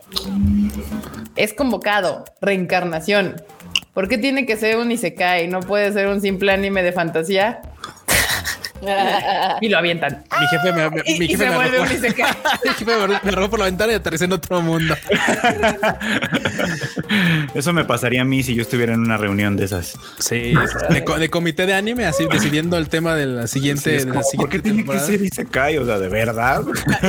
Es 1.35 1.53
convocado. 1.53 2.25
Reencarnación. 2.41 3.43
¿Por 3.93 4.09
qué 4.09 4.19
tiene 4.19 4.47
que 4.47 4.57
ser 4.57 4.77
un 4.77 4.93
Isekai? 4.93 5.49
¿No 5.49 5.59
puede 5.59 5.93
ser 5.93 6.07
un 6.07 6.21
simple 6.21 6.53
anime 6.53 6.85
de 6.85 6.93
fantasía? 6.93 7.61
Y 9.61 9.69
lo 9.69 9.79
avientan. 9.79 10.25
Mi 10.41 10.47
jefe 10.47 10.73
me, 10.73 10.91
mi 11.19 11.29
jefe 11.29 11.49
me, 11.49 11.55
arrojó, 11.55 11.85
mi 11.85 11.99
jefe 11.99 12.85
me 13.23 13.31
arrojó 13.31 13.51
por 13.51 13.59
la 13.59 13.65
ventana 13.67 13.93
y 13.93 13.97
aterricé 13.97 14.27
en 14.27 14.33
otro 14.33 14.61
mundo. 14.61 14.95
Eso 17.55 17.73
me 17.73 17.85
pasaría 17.85 18.23
a 18.23 18.25
mí 18.25 18.43
si 18.43 18.55
yo 18.55 18.63
estuviera 18.63 18.95
en 18.95 19.01
una 19.01 19.17
reunión 19.17 19.57
de 19.57 19.65
esas. 19.65 19.99
Sí, 20.19 20.55
de, 20.91 21.31
comité 21.31 21.67
de 21.67 21.75
anime, 21.75 22.07
así 22.07 22.27
decidiendo 22.31 22.77
el 22.77 22.89
tema 22.89 23.15
de 23.15 23.27
la 23.27 23.47
siguiente. 23.47 23.91
de 23.91 24.05
la 24.05 24.23
siguiente 24.23 24.37
¿Por 24.37 24.49
qué 24.49 24.59
tiene 24.61 24.85
que 24.85 24.99
ser 25.01 25.23
Isekai? 25.23 25.79
O 25.79 25.87
sea, 25.87 25.99
de 25.99 26.09
verdad. 26.09 26.63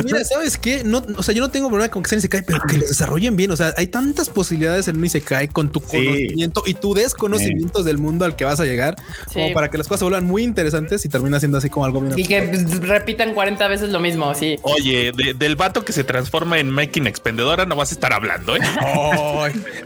Mira, 0.03 0.23
¿sabes 0.23 0.57
qué? 0.57 0.83
No, 0.83 1.03
o 1.17 1.23
sea, 1.23 1.33
yo 1.33 1.41
no 1.41 1.49
tengo 1.49 1.69
problema 1.69 1.89
con 1.89 2.03
que 2.03 2.09
sea 2.09 2.17
Isekai, 2.17 2.43
pero 2.45 2.61
que 2.61 2.77
lo 2.77 2.87
desarrollen 2.87 3.35
bien. 3.35 3.51
O 3.51 3.55
sea, 3.55 3.73
hay 3.77 3.87
tantas 3.87 4.29
posibilidades 4.29 4.87
en 4.87 4.97
un 4.97 5.05
Isekai 5.05 5.47
con 5.49 5.71
tu 5.71 5.81
conocimiento 5.81 6.63
y 6.65 6.73
tu 6.73 6.93
desconocimientos 6.93 7.85
del 7.85 7.97
mundo 7.97 8.25
al 8.25 8.35
que 8.35 8.45
vas 8.45 8.59
a 8.59 8.65
llegar, 8.65 8.95
como 9.33 9.53
para 9.53 9.69
que 9.69 9.77
las 9.77 9.87
cosas 9.87 9.99
se 9.99 10.05
vuelvan 10.05 10.25
muy 10.25 10.43
interesantes 10.43 11.05
y 11.05 11.09
termina 11.09 11.39
siendo 11.39 11.58
así 11.59 11.69
como 11.69 11.85
algo 11.85 12.01
bien. 12.01 12.17
Y 12.17 12.25
que 12.25 12.41
repitan 12.81 13.33
40 13.33 13.67
veces 13.67 13.89
lo 13.89 13.99
mismo, 13.99 14.33
sí. 14.35 14.57
Oye, 14.63 15.11
del 15.11 15.55
vato 15.55 15.85
que 15.85 15.93
se 15.93 16.03
transforma 16.03 16.59
en 16.59 16.69
máquina 16.69 17.09
expendedora 17.09 17.65
no 17.65 17.75
vas 17.75 17.91
a 17.91 17.93
estar 17.93 18.13
hablando, 18.13 18.55
¿eh? 18.55 18.59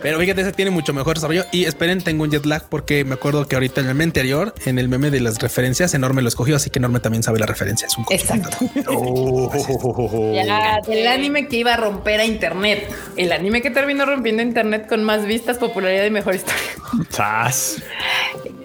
pero 0.01 0.19
fíjate, 0.19 0.41
ese 0.41 0.51
tiene 0.51 0.71
mucho 0.71 0.93
mejor 0.93 1.15
desarrollo. 1.15 1.45
Y 1.51 1.65
esperen, 1.65 2.01
tengo 2.01 2.23
un 2.23 2.31
jet 2.31 2.45
lag 2.45 2.63
porque 2.69 3.03
me 3.03 3.13
acuerdo 3.15 3.47
que 3.47 3.55
ahorita 3.55 3.81
en 3.81 3.87
el 3.87 3.95
meme 3.95 4.05
anterior, 4.05 4.53
en 4.65 4.79
el 4.79 4.87
meme 4.89 5.11
de 5.11 5.19
las 5.19 5.39
referencias, 5.39 5.93
Enorme 5.93 6.21
lo 6.21 6.27
escogió, 6.27 6.55
así 6.55 6.69
que 6.69 6.79
Enorme 6.79 6.99
también 6.99 7.23
sabe 7.23 7.39
la 7.39 7.45
referencia. 7.45 7.87
Es 7.87 7.97
un 7.97 8.05
Exacto. 8.09 8.57
el 10.87 11.07
anime 11.07 11.47
que 11.47 11.57
iba 11.57 11.73
a 11.73 11.77
romper 11.77 12.19
a 12.19 12.25
internet. 12.25 12.89
El 13.17 13.31
anime 13.31 13.61
que 13.61 13.71
terminó 13.71 14.05
rompiendo 14.05 14.41
internet 14.41 14.87
con 14.87 15.03
más 15.03 15.25
vistas, 15.25 15.57
popularidad 15.57 16.05
y 16.05 16.11
mejor 16.11 16.35
historia. 16.35 16.59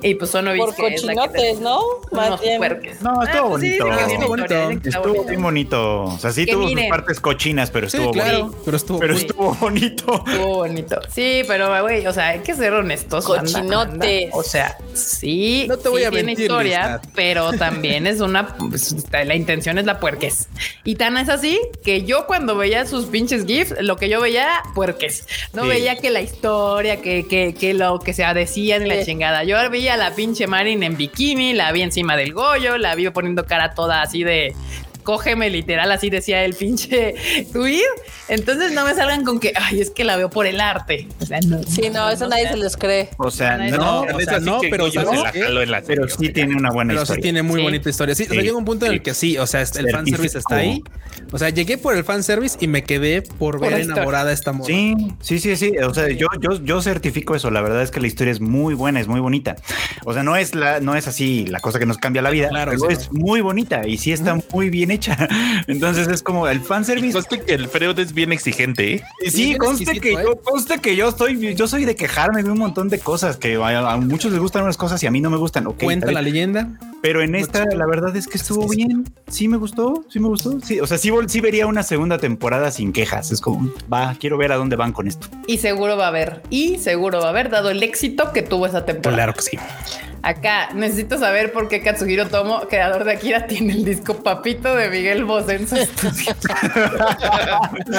Y 0.02 0.14
pues 0.14 0.30
son 0.30 0.46
Por 0.56 0.74
cochinotes, 0.74 1.60
¿no? 1.60 1.80
Más 2.12 2.40
bien. 2.40 2.60
No, 3.00 3.22
estuvo 3.22 3.46
ah, 3.46 3.58
pues 3.58 3.78
bonito. 4.28 4.70
estuvo 4.84 5.24
bien 5.24 5.42
bonito. 5.42 6.04
O 6.04 6.18
sea, 6.18 6.32
sí 6.32 6.46
tuvo 6.46 6.68
sus 6.68 6.82
partes 6.88 7.20
cochinas, 7.20 7.70
pero 7.70 7.86
estuvo 7.86 8.12
bonito. 8.12 8.54
Pero 8.64 8.76
estuvo, 8.76 8.98
pero 8.98 9.14
estuvo 9.14 9.54
bonito. 9.54 10.24
Estuvo 10.26 10.54
bonito. 10.56 11.00
Sí, 11.08 11.42
pero 11.46 11.82
güey, 11.82 12.06
o 12.06 12.12
sea, 12.12 12.28
hay 12.28 12.40
que 12.40 12.54
ser 12.54 12.72
honestos. 12.72 13.24
Cochinotes. 13.24 14.30
O 14.32 14.42
sea, 14.42 14.76
sí, 14.94 15.66
no 15.68 15.78
te 15.78 15.88
voy 15.88 16.04
a 16.04 16.10
tiene 16.10 16.32
historia, 16.32 17.00
pero 17.14 17.52
también 17.52 18.06
es 18.06 18.20
una 18.20 18.56
pues, 18.56 18.94
la 19.12 19.34
intención 19.34 19.78
es 19.78 19.84
la 19.84 20.00
puerques. 20.00 20.48
Y 20.84 20.96
tan 20.96 21.16
es 21.16 21.28
así 21.28 21.60
que 21.84 22.04
yo 22.04 22.26
cuando 22.26 22.56
veía 22.56 22.86
sus 22.86 23.06
pinches 23.06 23.46
gifs, 23.46 23.74
lo 23.80 23.96
que 23.96 24.08
yo 24.08 24.20
veía 24.20 24.62
puerques. 24.74 25.26
No 25.52 25.66
veía 25.66 25.96
que 25.96 26.10
la 26.10 26.20
historia, 26.20 27.00
que, 27.00 27.26
que, 27.26 27.54
que 27.54 27.74
lo 27.74 27.98
que 27.98 28.12
se 28.12 28.24
decía 28.34 28.76
en 28.76 28.88
la 28.88 29.04
chingada. 29.04 29.44
Yo 29.44 29.56
veía 29.70 29.94
a 29.94 29.96
la 29.96 30.14
pinche 30.14 30.46
Marin 30.46 30.82
en 30.82 30.96
bikini, 30.96 31.54
la 31.54 31.72
vi 31.72 31.82
encima 31.82 32.16
del 32.16 32.32
Goyo, 32.32 32.78
la 32.78 32.87
vi 32.94 33.08
poniendo 33.10 33.44
cara 33.44 33.74
toda 33.74 34.02
así 34.02 34.24
de 34.24 34.54
cógeme 35.08 35.48
literal, 35.48 35.90
así 35.90 36.10
decía 36.10 36.44
el 36.44 36.52
pinche 36.52 37.14
tweet. 37.50 37.80
Entonces 38.28 38.72
no 38.72 38.84
me 38.84 38.94
salgan 38.94 39.24
con 39.24 39.40
que, 39.40 39.54
ay, 39.56 39.80
es 39.80 39.88
que 39.88 40.04
la 40.04 40.18
veo 40.18 40.28
por 40.28 40.44
el 40.44 40.60
arte. 40.60 41.08
O 41.18 41.24
sea, 41.24 41.40
no. 41.40 41.62
Sí, 41.62 41.88
no, 41.90 42.10
eso 42.10 42.28
nadie 42.28 42.46
se 42.46 42.58
los 42.58 42.76
cree. 42.76 43.08
O 43.16 43.30
sea, 43.30 43.56
no, 43.56 44.04
no, 44.04 44.60
pero, 44.60 44.84
pero 45.86 46.08
sí 46.10 46.28
tiene 46.28 46.54
una 46.54 46.70
buena 46.70 46.92
pero 46.92 47.02
historia. 47.04 47.16
sí 47.16 47.22
tiene 47.22 47.42
muy 47.42 47.62
bonita 47.62 47.88
historia. 47.88 48.14
Sí, 48.14 48.26
llega 48.26 48.54
un 48.54 48.66
punto 48.66 48.84
en 48.84 48.92
el 48.92 49.02
que 49.02 49.14
sí, 49.14 49.38
o 49.38 49.46
sea, 49.46 49.62
el 49.62 49.90
fanservice 49.90 50.36
está 50.36 50.56
ahí. 50.56 50.84
O 51.32 51.38
sea, 51.38 51.48
llegué 51.48 51.78
por 51.78 51.96
el 51.96 52.04
fanservice 52.04 52.58
y 52.60 52.68
me 52.68 52.84
quedé 52.84 53.22
por, 53.22 53.58
ver 53.60 53.80
enamorada 53.80 54.30
esta 54.30 54.52
mujer. 54.52 54.74
Sí, 54.74 54.94
sí, 55.22 55.38
sí, 55.38 55.56
sí. 55.56 55.78
O 55.78 55.94
sea, 55.94 56.10
yo, 56.10 56.26
yo, 56.38 56.62
yo 56.62 56.82
certifico 56.82 57.34
eso. 57.34 57.50
La 57.50 57.62
verdad 57.62 57.82
es 57.82 57.90
que 57.90 58.00
la 58.00 58.08
historia 58.08 58.30
es 58.30 58.42
muy 58.42 58.74
buena, 58.74 59.00
es 59.00 59.08
muy 59.08 59.20
bonita. 59.20 59.56
O 60.04 60.12
sea, 60.12 60.22
no 60.22 60.36
es 60.36 60.54
la, 60.54 60.80
no 60.80 60.96
es 60.96 61.08
así 61.08 61.46
la 61.46 61.60
cosa 61.60 61.78
que 61.78 61.86
nos 61.86 61.96
cambia 61.96 62.20
la 62.20 62.28
vida, 62.28 62.50
claro, 62.50 62.72
pero 62.72 62.90
es 62.90 63.10
muy 63.10 63.40
bonita 63.40 63.86
y 63.86 63.96
sí 63.96 64.12
está 64.12 64.38
muy 64.52 64.68
bien 64.68 64.90
hecha. 64.90 64.97
Entonces 65.66 66.08
es 66.08 66.22
como 66.22 66.48
el 66.48 66.60
fanservice. 66.60 67.12
Conste 67.12 67.40
que 67.40 67.54
el 67.54 67.68
Freud 67.68 67.98
es 67.98 68.12
bien 68.12 68.32
exigente. 68.32 68.94
¿eh? 68.94 69.02
Sí, 69.30 69.56
conste 69.56 70.00
que, 70.00 70.12
yo, 70.12 70.40
conste 70.42 70.78
que 70.78 70.96
yo 70.96 71.08
estoy, 71.08 71.54
yo 71.54 71.66
soy 71.66 71.84
de 71.84 71.96
quejarme 71.96 72.42
de 72.42 72.50
un 72.50 72.58
montón 72.58 72.88
de 72.88 72.98
cosas 72.98 73.36
que 73.36 73.56
a, 73.56 73.96
muchos 73.96 74.32
les 74.32 74.40
gustan 74.40 74.64
unas 74.64 74.76
cosas 74.76 75.02
y 75.02 75.06
a 75.06 75.10
mí 75.10 75.20
no 75.20 75.30
me 75.30 75.36
gustan. 75.36 75.64
Cuenta 75.64 76.12
la 76.12 76.22
leyenda. 76.22 76.68
Pero 77.00 77.22
en 77.22 77.34
esta, 77.34 77.64
la 77.66 77.86
verdad 77.86 78.14
es 78.16 78.26
que 78.26 78.38
estuvo 78.38 78.68
bien. 78.68 79.04
Sí 79.28 79.46
me 79.46 79.56
gustó, 79.56 80.04
sí 80.08 80.18
me 80.18 80.28
gustó. 80.28 80.58
Sí, 80.60 80.80
o 80.80 80.86
sea, 80.86 80.98
sí, 80.98 81.12
sí 81.28 81.40
vería 81.40 81.66
una 81.66 81.82
segunda 81.82 82.18
temporada 82.18 82.70
sin 82.70 82.92
quejas. 82.92 83.30
Es 83.30 83.40
como, 83.40 83.72
va, 83.92 84.16
quiero 84.18 84.36
ver 84.36 84.50
a 84.52 84.56
dónde 84.56 84.76
van 84.76 84.92
con 84.92 85.06
esto. 85.06 85.28
Y 85.46 85.58
seguro 85.58 85.96
va 85.96 86.06
a 86.06 86.08
haber. 86.08 86.42
Y 86.50 86.78
seguro 86.78 87.20
va 87.20 87.26
a 87.26 87.30
haber, 87.30 87.50
dado 87.50 87.70
el 87.70 87.82
éxito 87.82 88.32
que 88.32 88.42
tuvo 88.42 88.66
esa 88.66 88.84
temporada. 88.84 89.16
Claro 89.16 89.34
que 89.34 89.42
sí. 89.42 89.58
Acá 90.22 90.70
necesito 90.74 91.16
saber 91.18 91.52
por 91.52 91.68
qué 91.68 91.80
Katsuhiro 91.80 92.26
Tomo, 92.26 92.62
creador 92.68 93.04
de 93.04 93.12
Akira, 93.12 93.46
tiene 93.46 93.72
el 93.74 93.84
disco 93.84 94.22
Papito 94.22 94.74
de 94.74 94.90
Miguel 94.90 95.24
Bosé 95.24 95.54
en 95.56 95.68
su 95.68 95.76
estudio. 95.76 96.34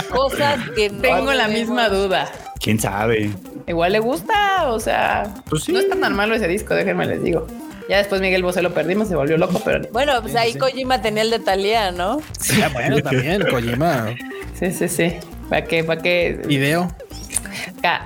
Cosas 0.12 0.60
que 0.76 0.90
tengo 0.90 1.32
la 1.34 1.48
misma 1.48 1.88
duda. 1.88 2.30
¿Quién 2.60 2.80
sabe? 2.80 3.32
Igual 3.68 3.94
le 3.94 4.00
gusta, 4.00 4.70
o 4.70 4.80
sea, 4.80 5.34
pues 5.50 5.70
no 5.70 5.80
es 5.80 5.90
tan 5.90 6.14
malo 6.14 6.36
ese 6.36 6.48
disco, 6.48 6.74
déjenme 6.74 7.06
les 7.06 7.24
digo. 7.24 7.48
Ya 7.90 7.98
después 7.98 8.22
Miguel 8.22 8.44
Bosé 8.44 8.62
lo 8.62 8.72
perdimos, 8.72 9.08
se 9.08 9.16
volvió 9.16 9.36
loco, 9.38 9.60
pero... 9.66 9.82
Bueno, 9.92 10.22
pues 10.22 10.36
ahí 10.36 10.54
Kojima 10.54 11.02
tenía 11.02 11.24
el 11.24 11.32
de 11.32 11.40
Talía, 11.40 11.92
¿no? 11.92 12.22
Sí, 12.40 12.62
bueno, 12.72 13.00
también 13.04 13.42
Kojima. 13.50 14.16
Sí, 14.54 14.72
sí, 14.72 14.88
sí. 14.88 15.16
¿Para 15.50 15.66
qué? 15.66 15.84
¿Para 15.84 16.00
qué? 16.00 16.40
Video. 16.46 16.96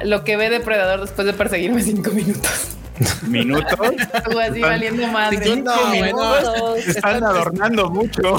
lo 0.04 0.24
que 0.24 0.38
ve 0.38 0.50
Depredador 0.50 1.02
después 1.02 1.28
de 1.28 1.34
perseguirme 1.34 1.84
cinco 1.84 2.12
minutos 2.12 2.78
minutos. 3.28 3.80
Tú 4.24 4.40
así 4.40 4.62
valiendo 4.62 5.08
madre. 5.08 5.40
Cinco 5.44 5.88
minutos. 5.92 6.88
Están 6.88 7.24
adornando 7.24 7.90
mucho. 7.90 8.38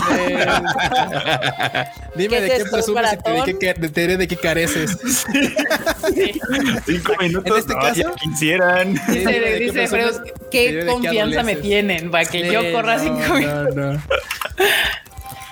Dime 2.15 2.41
de 2.41 2.49
qué 2.49 2.65
presumes 2.71 3.13
y 3.47 3.55
te 3.55 3.75
diré, 4.01 4.17
de 4.17 4.29
qué 4.29 4.37
careces. 4.37 4.97
Cinco 6.87 7.13
minutos. 7.21 7.53
En 7.53 7.59
este 7.59 7.75
caso, 7.75 8.15
quisieran. 8.17 8.95
Dice, 9.09 9.55
dice 9.61 9.89
Freud, 9.89 10.17
qué 10.51 10.87
confianza 10.87 11.43
me 11.43 11.57
tienen 11.57 12.11
para 12.11 12.25
que 12.25 12.51
yo 12.51 12.73
corra 12.73 12.99
cinco 12.99 13.35
minutos. 13.35 14.01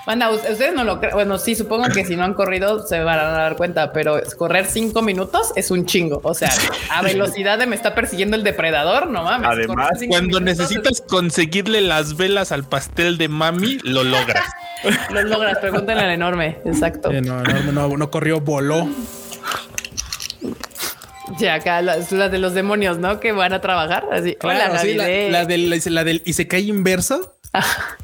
Manda, 0.06 0.30
ustedes 0.30 0.74
no 0.74 0.82
lo 0.82 0.98
creen. 0.98 1.14
Bueno, 1.14 1.38
sí, 1.38 1.54
supongo 1.54 1.88
que 1.88 2.04
si 2.04 2.16
no 2.16 2.24
han 2.24 2.34
corrido 2.34 2.84
se 2.84 3.00
van 3.00 3.20
a 3.20 3.24
dar 3.24 3.56
cuenta, 3.56 3.92
pero 3.92 4.20
correr 4.36 4.66
cinco 4.66 5.00
minutos 5.00 5.52
es 5.54 5.70
un 5.70 5.86
chingo. 5.86 6.20
O 6.24 6.34
sea, 6.34 6.50
a 6.90 7.02
velocidad 7.02 7.58
de 7.58 7.66
me 7.66 7.76
está 7.76 7.94
persiguiendo 7.94 8.36
el 8.36 8.42
depredador, 8.42 9.08
no 9.08 9.22
mames. 9.22 9.48
Además, 9.48 9.90
cuando 10.08 10.40
necesitas 10.40 11.00
conseguirle 11.02 11.80
las 11.82 12.16
velas 12.16 12.50
al 12.50 12.64
pastel 12.64 13.16
de 13.16 13.28
mami, 13.28 13.78
lo 13.84 14.02
logras. 14.02 14.44
lo 15.10 15.22
logras, 15.22 15.58
pregúntenle 15.58 16.02
al 16.02 16.10
enorme. 16.10 16.58
Exacto. 16.64 17.12
no, 17.12 17.18
enorme 17.18 17.72
no, 17.72 17.96
no 17.96 18.10
corrió, 18.10 18.40
voló. 18.40 18.88
Ya, 21.38 21.54
acá 21.54 21.80
las, 21.80 22.10
de 22.10 22.38
los 22.38 22.54
demonios, 22.54 22.98
¿no? 22.98 23.20
Que 23.20 23.32
van 23.32 23.52
a 23.52 23.60
trabajar 23.60 24.04
así. 24.10 24.34
Claro, 24.34 24.78
sí, 24.78 24.94
la, 24.94 25.04
la, 25.30 25.44
del, 25.46 25.70
la 25.86 26.04
del 26.04 26.22
y 26.24 26.32
se 26.32 26.48
cae 26.48 26.60
inverso 26.60 27.31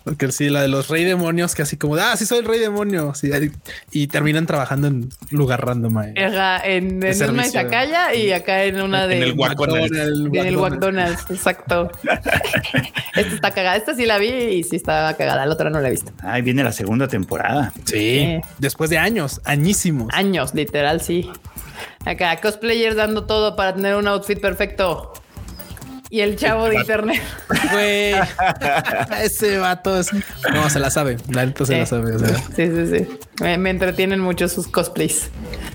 porque 0.04 0.30
sí, 0.30 0.50
la 0.50 0.62
de 0.62 0.68
los 0.68 0.88
rey 0.88 1.04
demonios, 1.04 1.54
que 1.54 1.62
así 1.62 1.76
como, 1.76 1.96
ah, 1.96 2.16
sí 2.16 2.26
soy 2.26 2.40
el 2.40 2.44
rey 2.44 2.58
demonio. 2.60 3.12
y 3.90 4.06
terminan 4.08 4.46
trabajando 4.46 4.88
en 4.88 5.08
lugar 5.30 5.64
random. 5.64 5.96
Ahí. 5.98 6.12
en, 6.64 7.02
en 7.02 7.30
una 7.30 7.46
Izakaya 7.46 8.14
y 8.14 8.32
acá 8.32 8.64
en 8.64 8.80
una 8.80 9.06
de. 9.06 9.16
En 9.16 9.22
el 9.22 9.36
McDonald's. 9.36 9.96
En 9.96 10.46
el 10.46 10.56
McDonald's, 10.56 11.30
exacto. 11.30 11.90
esta 13.14 13.34
está 13.34 13.50
cagada. 13.50 13.76
Esta 13.76 13.94
sí 13.94 14.06
la 14.06 14.18
vi 14.18 14.28
y 14.28 14.64
sí 14.64 14.76
estaba 14.76 15.14
cagada. 15.14 15.46
La 15.46 15.52
otra 15.52 15.70
no 15.70 15.80
la 15.80 15.88
he 15.88 15.92
visto. 15.92 16.12
Ahí 16.22 16.42
viene 16.42 16.62
la 16.62 16.72
segunda 16.72 17.08
temporada. 17.08 17.72
Sí. 17.84 18.40
Después 18.58 18.90
de 18.90 18.98
años, 18.98 19.40
añísimos. 19.44 20.08
Años, 20.12 20.54
literal, 20.54 21.00
sí. 21.00 21.30
Acá, 22.04 22.36
cosplayers 22.40 22.96
dando 22.96 23.24
todo 23.24 23.56
para 23.56 23.74
tener 23.74 23.94
un 23.96 24.08
outfit 24.08 24.40
perfecto. 24.40 25.12
Y 26.10 26.20
el 26.20 26.36
chavo 26.36 26.68
de 26.68 26.76
internet. 26.76 27.20
Güey, 27.72 28.14
ese 29.22 29.58
vato 29.58 29.98
es... 29.98 30.10
No, 30.54 30.70
se 30.70 30.78
la 30.78 30.90
sabe. 30.90 31.18
La 31.28 31.44
neta 31.44 31.66
se 31.66 31.78
la 31.78 31.86
sabe. 31.86 32.18
Sí, 32.56 32.66
sí, 32.66 32.98
sí. 32.98 33.18
Me, 33.42 33.70
entretienen 33.70 34.20
mucho 34.20 34.48
sus 34.48 34.68
cosplays. 34.68 35.30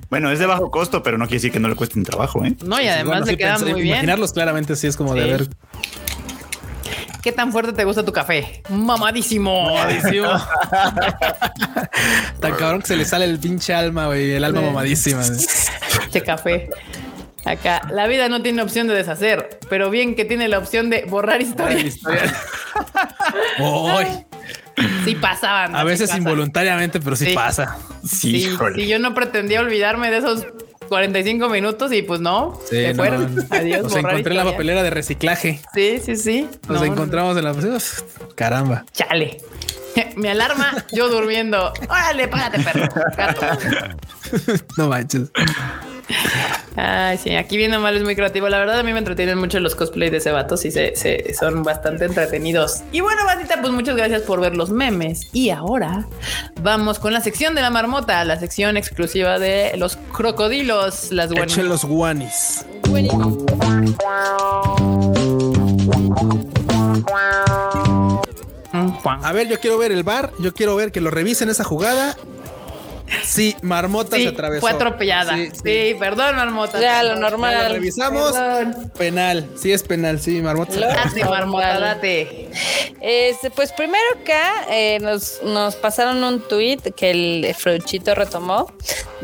Bueno, 0.09 0.31
es 0.31 0.39
de 0.39 0.45
bajo 0.45 0.71
costo, 0.71 1.03
pero 1.03 1.17
no 1.17 1.25
quiere 1.25 1.37
decir 1.37 1.51
que 1.51 1.59
no 1.59 1.67
le 1.67 1.75
cueste 1.75 1.99
un 1.99 2.05
trabajo, 2.05 2.43
¿eh? 2.45 2.55
No, 2.63 2.81
y 2.81 2.87
además 2.87 3.27
le 3.27 3.37
quedan 3.37 3.61
muy 3.61 3.81
bien. 3.81 3.87
Imaginarlos 3.87 4.33
claramente 4.33 4.75
sí 4.75 4.87
es 4.87 4.97
como 4.97 5.13
de 5.13 5.25
ver... 5.25 5.49
¿Qué 7.23 7.31
tan 7.31 7.53
fuerte 7.53 7.71
te 7.71 7.85
gusta 7.85 8.03
tu 8.03 8.11
café? 8.11 8.61
Mamadísimo. 8.69 9.73
Mamadísimo. 9.73 10.27
tan 12.41 12.55
cabrón 12.55 12.81
que 12.81 12.87
se 12.87 12.97
le 12.97 13.05
sale 13.05 13.23
el 13.23 13.39
pinche 13.39 13.73
alma, 13.73 14.07
güey. 14.07 14.31
El 14.31 14.43
alma 14.43 14.59
mamadísima. 14.59 15.21
Qué 16.11 16.21
café. 16.21 16.69
Acá, 17.45 17.81
la 17.91 18.07
vida 18.07 18.29
no 18.29 18.41
tiene 18.41 18.61
opción 18.61 18.87
de 18.87 18.93
deshacer, 18.93 19.59
pero 19.69 19.89
bien 19.89 20.15
que 20.15 20.23
tiene 20.25 20.47
la 20.47 20.59
opción 20.59 20.89
de 20.89 21.03
borrar 21.05 21.41
historia. 21.41 21.91
sí 25.05 25.15
pasaban. 25.15 25.75
A 25.75 25.83
veces 25.83 26.15
involuntariamente, 26.15 26.99
pero 26.99 27.15
sí, 27.15 27.33
pasa. 27.33 27.77
Sí, 28.05 28.49
sí, 28.75 28.87
yo 28.87 28.99
no 28.99 29.13
pretendía 29.13 29.59
olvidarme 29.59 30.09
de 30.09 30.17
esos 30.17 30.47
45 30.87 31.49
minutos 31.49 31.91
y 31.91 32.01
pues 32.01 32.21
no, 32.21 32.59
se 32.65 32.95
fueron. 32.95 33.35
Adiós. 33.49 33.83
Nos 33.83 33.95
encontré 33.95 34.31
en 34.31 34.37
la 34.37 34.45
papelera 34.45 34.83
de 34.83 34.89
reciclaje. 34.89 35.59
Sí, 35.73 35.99
sí, 36.03 36.15
sí. 36.15 36.47
Nos 36.67 36.81
encontramos 36.81 37.37
en 37.37 37.43
la... 37.43 37.53
Caramba. 38.35 38.85
Chale. 38.93 39.39
Mi 40.15 40.27
alarma, 40.27 40.85
yo 40.91 41.09
durmiendo. 41.09 41.73
Órale, 41.89 42.27
párate, 42.27 42.59
perro. 42.59 42.87
no 44.77 44.87
manches. 44.87 45.31
Ay, 46.75 47.17
sí, 47.17 47.35
aquí 47.35 47.55
viendo 47.57 47.79
mal 47.79 47.95
es 47.95 48.03
muy 48.03 48.15
creativo. 48.15 48.49
La 48.49 48.57
verdad, 48.57 48.79
a 48.79 48.83
mí 48.83 48.91
me 48.93 48.99
entretienen 48.99 49.37
mucho 49.37 49.59
los 49.59 49.75
cosplays 49.75 50.11
de 50.11 50.17
ese 50.17 50.31
vato. 50.31 50.57
Sí, 50.57 50.71
se, 50.71 51.33
son 51.33 51.63
bastante 51.63 52.05
entretenidos. 52.05 52.81
Y 52.91 53.01
bueno, 53.01 53.23
bandita, 53.25 53.61
pues 53.61 53.71
muchas 53.71 53.95
gracias 53.95 54.23
por 54.23 54.41
ver 54.41 54.55
los 54.57 54.69
memes. 54.69 55.27
Y 55.33 55.49
ahora 55.51 56.07
vamos 56.61 56.99
con 56.99 57.13
la 57.13 57.21
sección 57.21 57.55
de 57.55 57.61
la 57.61 57.69
marmota, 57.69 58.23
la 58.25 58.39
sección 58.39 58.75
exclusiva 58.77 59.39
de 59.39 59.73
los 59.77 59.97
crocodilos, 60.11 61.11
las 61.11 61.31
guanis. 61.31 61.57
los 61.57 61.85
guanis. 61.85 62.65
Mm, 68.71 68.97
A 69.05 69.31
ver, 69.31 69.47
yo 69.47 69.59
quiero 69.59 69.77
ver 69.77 69.91
el 69.91 70.03
bar, 70.03 70.31
yo 70.39 70.53
quiero 70.53 70.75
ver 70.75 70.91
que 70.91 70.99
lo 71.01 71.11
revisen 71.11 71.49
esa 71.49 71.63
jugada 71.63 72.17
Sí, 73.23 73.55
Marmota 73.61 74.17
se 74.17 74.27
atravesó. 74.27 74.61
Fue 74.61 74.71
atropellada. 74.71 75.35
Sí, 75.35 75.95
perdón, 75.99 76.35
Marmota. 76.35 76.79
Ya, 76.79 77.03
lo 77.03 77.15
normal. 77.15 77.53
Ya 77.53 77.69
revisamos. 77.69 78.33
Penal. 78.97 79.49
Sí, 79.55 79.71
es 79.71 79.83
penal. 79.83 80.19
Sí, 80.19 80.41
Marmota. 80.41 80.79
Date, 80.79 81.23
Marmota, 81.25 81.79
date. 81.79 82.49
Este, 83.01 83.49
pues 83.51 83.71
primero 83.73 84.03
acá 84.21 84.65
eh, 84.69 84.99
nos, 85.01 85.41
nos 85.43 85.75
pasaron 85.75 86.23
un 86.23 86.41
tweet 86.41 86.79
que 86.95 87.11
el 87.11 87.55
Fruchito 87.55 88.15
retomó 88.15 88.71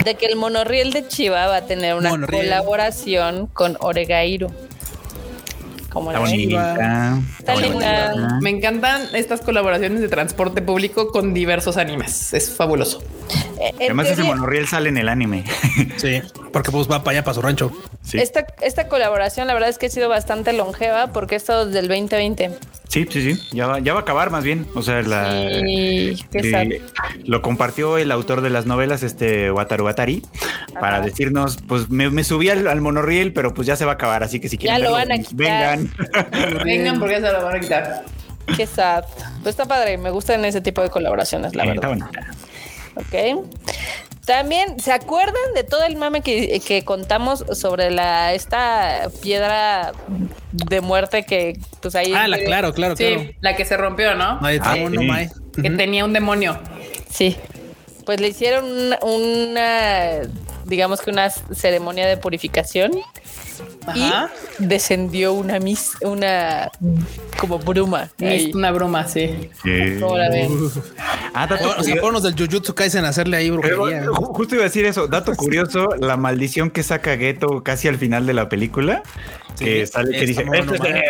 de 0.03 0.15
que 0.15 0.25
el 0.25 0.35
monorriel 0.35 0.91
de 0.91 1.07
Chiva 1.07 1.47
va 1.47 1.57
a 1.57 1.65
tener 1.65 1.95
una 1.95 2.11
colaboración 2.27 3.47
con 3.47 3.77
Oregairo. 3.79 4.51
Como 5.89 6.11
la 6.11 6.19
bonita. 6.19 7.19
Está 7.39 7.55
linda. 7.55 8.39
Me 8.41 8.49
encantan 8.49 9.15
estas 9.15 9.41
colaboraciones 9.41 10.01
de 10.01 10.07
transporte 10.07 10.61
público 10.61 11.11
con 11.11 11.33
diversos 11.33 11.77
animes. 11.77 12.33
Es 12.33 12.51
fabuloso. 12.51 13.01
Eh, 13.59 13.73
Además, 13.79 14.07
ese 14.07 14.23
monorriel 14.23 14.67
sale 14.67 14.89
en 14.89 14.97
el 14.97 15.09
anime. 15.09 15.43
Sí, 15.97 16.21
porque 16.53 16.71
pues 16.71 16.89
va 16.89 17.03
para 17.03 17.17
allá, 17.17 17.23
para 17.23 17.33
su 17.35 17.41
rancho. 17.41 17.71
Esta, 18.13 18.45
esta 18.61 18.87
colaboración, 18.87 19.47
la 19.47 19.53
verdad 19.53 19.69
es 19.69 19.77
que 19.77 19.87
ha 19.87 19.89
sido 19.89 20.07
bastante 20.07 20.53
longeva 20.53 21.07
porque 21.07 21.35
es 21.35 21.43
todo 21.43 21.65
desde 21.65 21.79
el 21.79 21.87
2020. 21.87 22.51
Sí, 22.89 23.07
sí, 23.07 23.21
sí. 23.21 23.41
Ya 23.51 23.67
va, 23.67 23.79
ya 23.79 23.93
va 23.93 23.99
a 23.99 24.01
acabar 24.01 24.31
más 24.31 24.43
bien. 24.43 24.65
O 24.73 24.81
sea, 24.81 25.03
la, 25.03 25.45
lo 27.23 27.41
compartió 27.43 27.99
el 27.99 28.11
autor 28.11 28.41
de 28.41 28.49
las 28.49 28.65
novelas, 28.65 29.03
este 29.03 29.51
Wataru 29.51 29.85
Watari, 29.85 30.23
para 30.73 30.99
decirnos, 30.99 31.59
pues 31.67 31.89
me, 31.91 32.23
subí 32.23 32.49
al, 32.49 32.81
monorriel, 32.81 33.31
pero 33.31 33.53
pues 33.53 33.67
ya 33.67 33.75
se 33.75 33.85
va 33.85 33.91
a 33.91 33.93
acabar. 33.93 34.23
Así 34.23 34.39
que 34.39 34.49
si 34.49 34.57
quieren, 34.57 34.79
ya 34.79 34.83
lo 34.83 34.91
van 34.91 35.11
a 35.11 35.17
quitar. 35.19 35.35
vengan. 35.35 35.93
vengan 36.65 36.99
porque 36.99 37.21
ya 37.21 37.27
se 37.27 37.31
lo 37.31 37.45
van 37.45 37.57
a 37.57 37.59
quitar. 37.59 38.05
Qué 38.57 38.65
sad. 38.65 39.03
Pues 39.43 39.53
está 39.53 39.65
padre. 39.65 39.99
Me 39.99 40.09
gustan 40.09 40.43
ese 40.45 40.59
tipo 40.59 40.81
de 40.81 40.89
colaboraciones, 40.89 41.53
la 41.53 41.65
verdad. 41.65 41.95
Ok. 42.95 43.45
También, 44.29 44.79
¿se 44.79 44.91
acuerdan 44.91 45.55
de 45.55 45.63
todo 45.63 45.83
el 45.85 45.95
mame 45.95 46.21
que, 46.21 46.83
contamos 46.85 47.43
sobre 47.53 47.89
la 47.89 48.35
esta 48.35 49.09
piedra 49.23 49.91
de 50.51 50.81
muerte 50.81 51.23
que 51.23 51.57
pues 51.81 51.95
ahí... 51.95 52.13
Ah, 52.15 52.27
la, 52.27 52.37
claro, 52.37 52.71
claro, 52.75 52.95
sí, 52.95 53.31
la 53.41 53.55
que 53.55 53.65
se 53.65 53.75
rompió, 53.75 54.13
¿no? 54.13 54.39
Ah, 54.39 54.77
Que 55.55 55.71
tenía 55.71 56.05
un 56.05 56.13
demonio. 56.13 56.59
Sí. 57.09 57.37
Pues 58.05 58.21
le 58.21 58.27
hicieron 58.27 58.65
una, 59.01 60.19
digamos 60.65 61.01
que 61.01 61.09
una 61.09 61.31
ceremonia 61.31 62.05
de 62.05 62.17
purificación 62.17 62.91
y 63.95 64.11
descendió 64.59 65.33
una 65.33 65.59
mis, 65.59 65.91
una 66.01 66.71
como 67.39 67.59
bruma. 67.59 68.09
Una 68.53 68.71
bruma, 68.71 69.07
sí. 69.07 69.49
¿Cómo 69.99 70.17
la 70.17 70.29
ven? 70.29 70.49
Ah, 71.33 71.47
dato 71.47 71.75
o 71.77 71.83
sea, 71.83 71.95
del 71.95 72.35
Jujutsu 72.35 72.73
Kaisen 72.73 73.05
a 73.05 73.09
hacerle 73.09 73.37
ahí 73.37 73.49
brujería. 73.49 74.05
justo 74.13 74.55
iba 74.55 74.63
a 74.63 74.67
decir 74.67 74.85
eso. 74.85 75.07
Dato 75.07 75.33
curioso, 75.37 75.89
la 75.99 76.17
maldición 76.17 76.71
que 76.71 76.83
saca 76.83 77.17
Geto 77.17 77.63
casi 77.63 77.87
al 77.87 77.97
final 77.97 78.25
de 78.25 78.33
la 78.33 78.49
película 78.49 79.03
que 79.59 79.85
sale 79.87 80.17
que 80.17 80.25
dice 80.25 80.45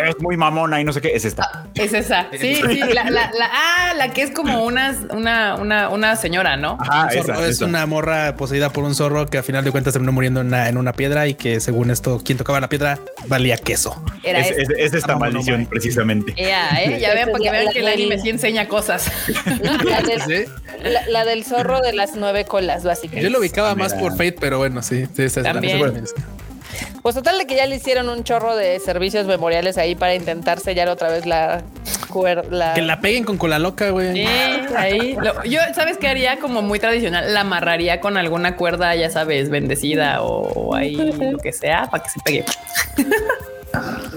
es, 0.06 0.20
muy 0.20 0.36
mamona 0.36 0.80
y 0.80 0.84
no 0.84 0.92
sé 0.92 1.00
qué 1.00 1.14
es 1.14 1.24
esta 1.24 1.48
ah, 1.52 1.66
es 1.74 1.92
esa 1.92 2.26
sí 2.38 2.56
sí 2.56 2.80
la, 2.92 3.04
la, 3.04 3.30
la, 3.32 3.50
ah 3.52 3.94
la 3.96 4.12
que 4.12 4.22
es 4.22 4.30
como 4.30 4.64
una 4.64 4.94
una 5.10 5.54
una, 5.56 5.88
una 5.88 6.16
señora 6.16 6.56
no 6.56 6.76
Ajá, 6.80 7.08
es 7.46 7.60
una 7.60 7.86
morra 7.86 8.34
poseída 8.36 8.70
por 8.70 8.84
un 8.84 8.94
zorro 8.94 9.26
que 9.26 9.38
al 9.38 9.44
final 9.44 9.64
de 9.64 9.70
cuentas 9.70 9.92
terminó 9.92 10.12
muriendo 10.12 10.40
en 10.40 10.48
una, 10.48 10.68
en 10.68 10.76
una 10.76 10.92
piedra 10.92 11.26
y 11.28 11.34
que 11.34 11.60
según 11.60 11.90
esto 11.90 12.20
quien 12.24 12.38
tocaba 12.38 12.60
la 12.60 12.68
piedra 12.70 12.98
valía 13.26 13.58
queso. 13.58 14.02
Era 14.22 14.40
es, 14.40 14.70
es, 14.78 14.94
esta 14.94 15.16
maldición 15.16 15.66
precisamente. 15.66 16.34
Ya, 16.38 16.70
¿eh? 16.82 16.98
ya 16.98 17.12
vean 17.12 17.28
porque 17.30 17.50
vean 17.50 17.70
que 17.70 17.80
el 17.80 17.88
anime 17.88 18.18
sí 18.18 18.30
enseña 18.30 18.66
cosas. 18.66 19.10
La 21.08 21.26
del, 21.26 21.44
zorro 21.44 21.82
de 21.82 21.92
las 21.92 22.14
nueve 22.14 22.46
colas 22.46 22.84
básicamente. 22.84 23.24
Yo 23.24 23.30
lo 23.30 23.40
ubicaba 23.40 23.74
más 23.74 23.92
por 23.92 24.12
Fate 24.12 24.36
pero 24.40 24.56
bueno 24.56 24.80
sí, 24.80 25.06
sí, 25.14 25.28
sí 25.28 25.42
También. 25.42 25.78
Pues 27.02 27.14
total 27.14 27.38
de 27.38 27.46
que 27.46 27.56
ya 27.56 27.66
le 27.66 27.76
hicieron 27.76 28.08
un 28.08 28.24
chorro 28.24 28.56
de 28.56 28.78
servicios 28.78 29.26
memoriales 29.26 29.78
ahí 29.78 29.94
para 29.94 30.14
intentar 30.14 30.60
sellar 30.60 30.88
otra 30.88 31.08
vez 31.08 31.24
la 31.24 31.62
cuerda. 32.10 32.74
Que 32.74 32.82
la 32.82 33.00
peguen 33.00 33.24
con 33.24 33.38
cola 33.38 33.58
loca, 33.58 33.90
güey. 33.90 34.12
Sí, 34.12 34.26
ahí. 34.76 35.16
yo, 35.46 35.60
¿sabes 35.74 35.96
qué 35.96 36.08
haría? 36.08 36.38
Como 36.38 36.60
muy 36.60 36.78
tradicional, 36.78 37.32
la 37.32 37.40
amarraría 37.40 38.00
con 38.00 38.16
alguna 38.16 38.56
cuerda, 38.56 38.94
ya 38.96 39.08
sabes, 39.08 39.48
bendecida 39.48 40.22
o 40.22 40.74
ahí 40.74 40.96
lo 40.96 41.38
que 41.38 41.52
sea, 41.52 41.88
para 41.90 42.02
que 42.02 42.10
se 42.10 42.20
pegue. 42.20 42.44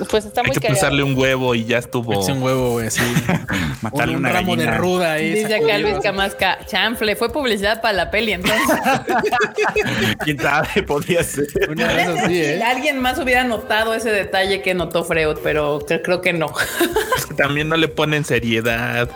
Pues 0.09 0.25
está 0.25 0.41
Hay 0.41 0.47
muy 0.47 0.57
que 0.57 0.67
pusarle 0.67 1.03
un 1.03 1.17
huevo 1.17 1.55
y 1.55 1.65
ya 1.65 1.77
estuvo. 1.77 2.21
Es 2.21 2.29
un 2.29 2.41
huevo, 2.41 2.71
güey, 2.71 2.89
sí. 2.89 3.01
Matarle 3.81 4.15
un, 4.15 4.19
una 4.19 4.31
ramo 4.31 4.55
de 4.55 4.69
ruda 4.71 5.13
ahí. 5.13 5.33
Dice 5.33 5.55
acá 5.55 5.77
Luis 5.77 5.97
Camasca, 6.01 6.59
chanfle, 6.65 7.15
fue 7.15 7.31
publicidad 7.31 7.81
para 7.81 7.93
la 7.93 8.11
peli 8.11 8.33
entonces. 8.33 8.61
Quién 10.23 10.39
sabe, 10.39 10.83
podría 10.83 11.23
ser. 11.23 11.47
¿eh? 11.77 12.63
Alguien 12.63 12.99
más 12.99 13.19
hubiera 13.19 13.43
notado 13.43 13.93
ese 13.93 14.09
detalle 14.11 14.61
que 14.61 14.73
notó 14.73 15.03
Freud, 15.03 15.37
pero 15.43 15.85
creo 16.03 16.21
que 16.21 16.33
no. 16.33 16.53
También 17.37 17.69
no 17.69 17.77
le 17.77 17.87
ponen 17.87 18.25
seriedad. 18.25 19.09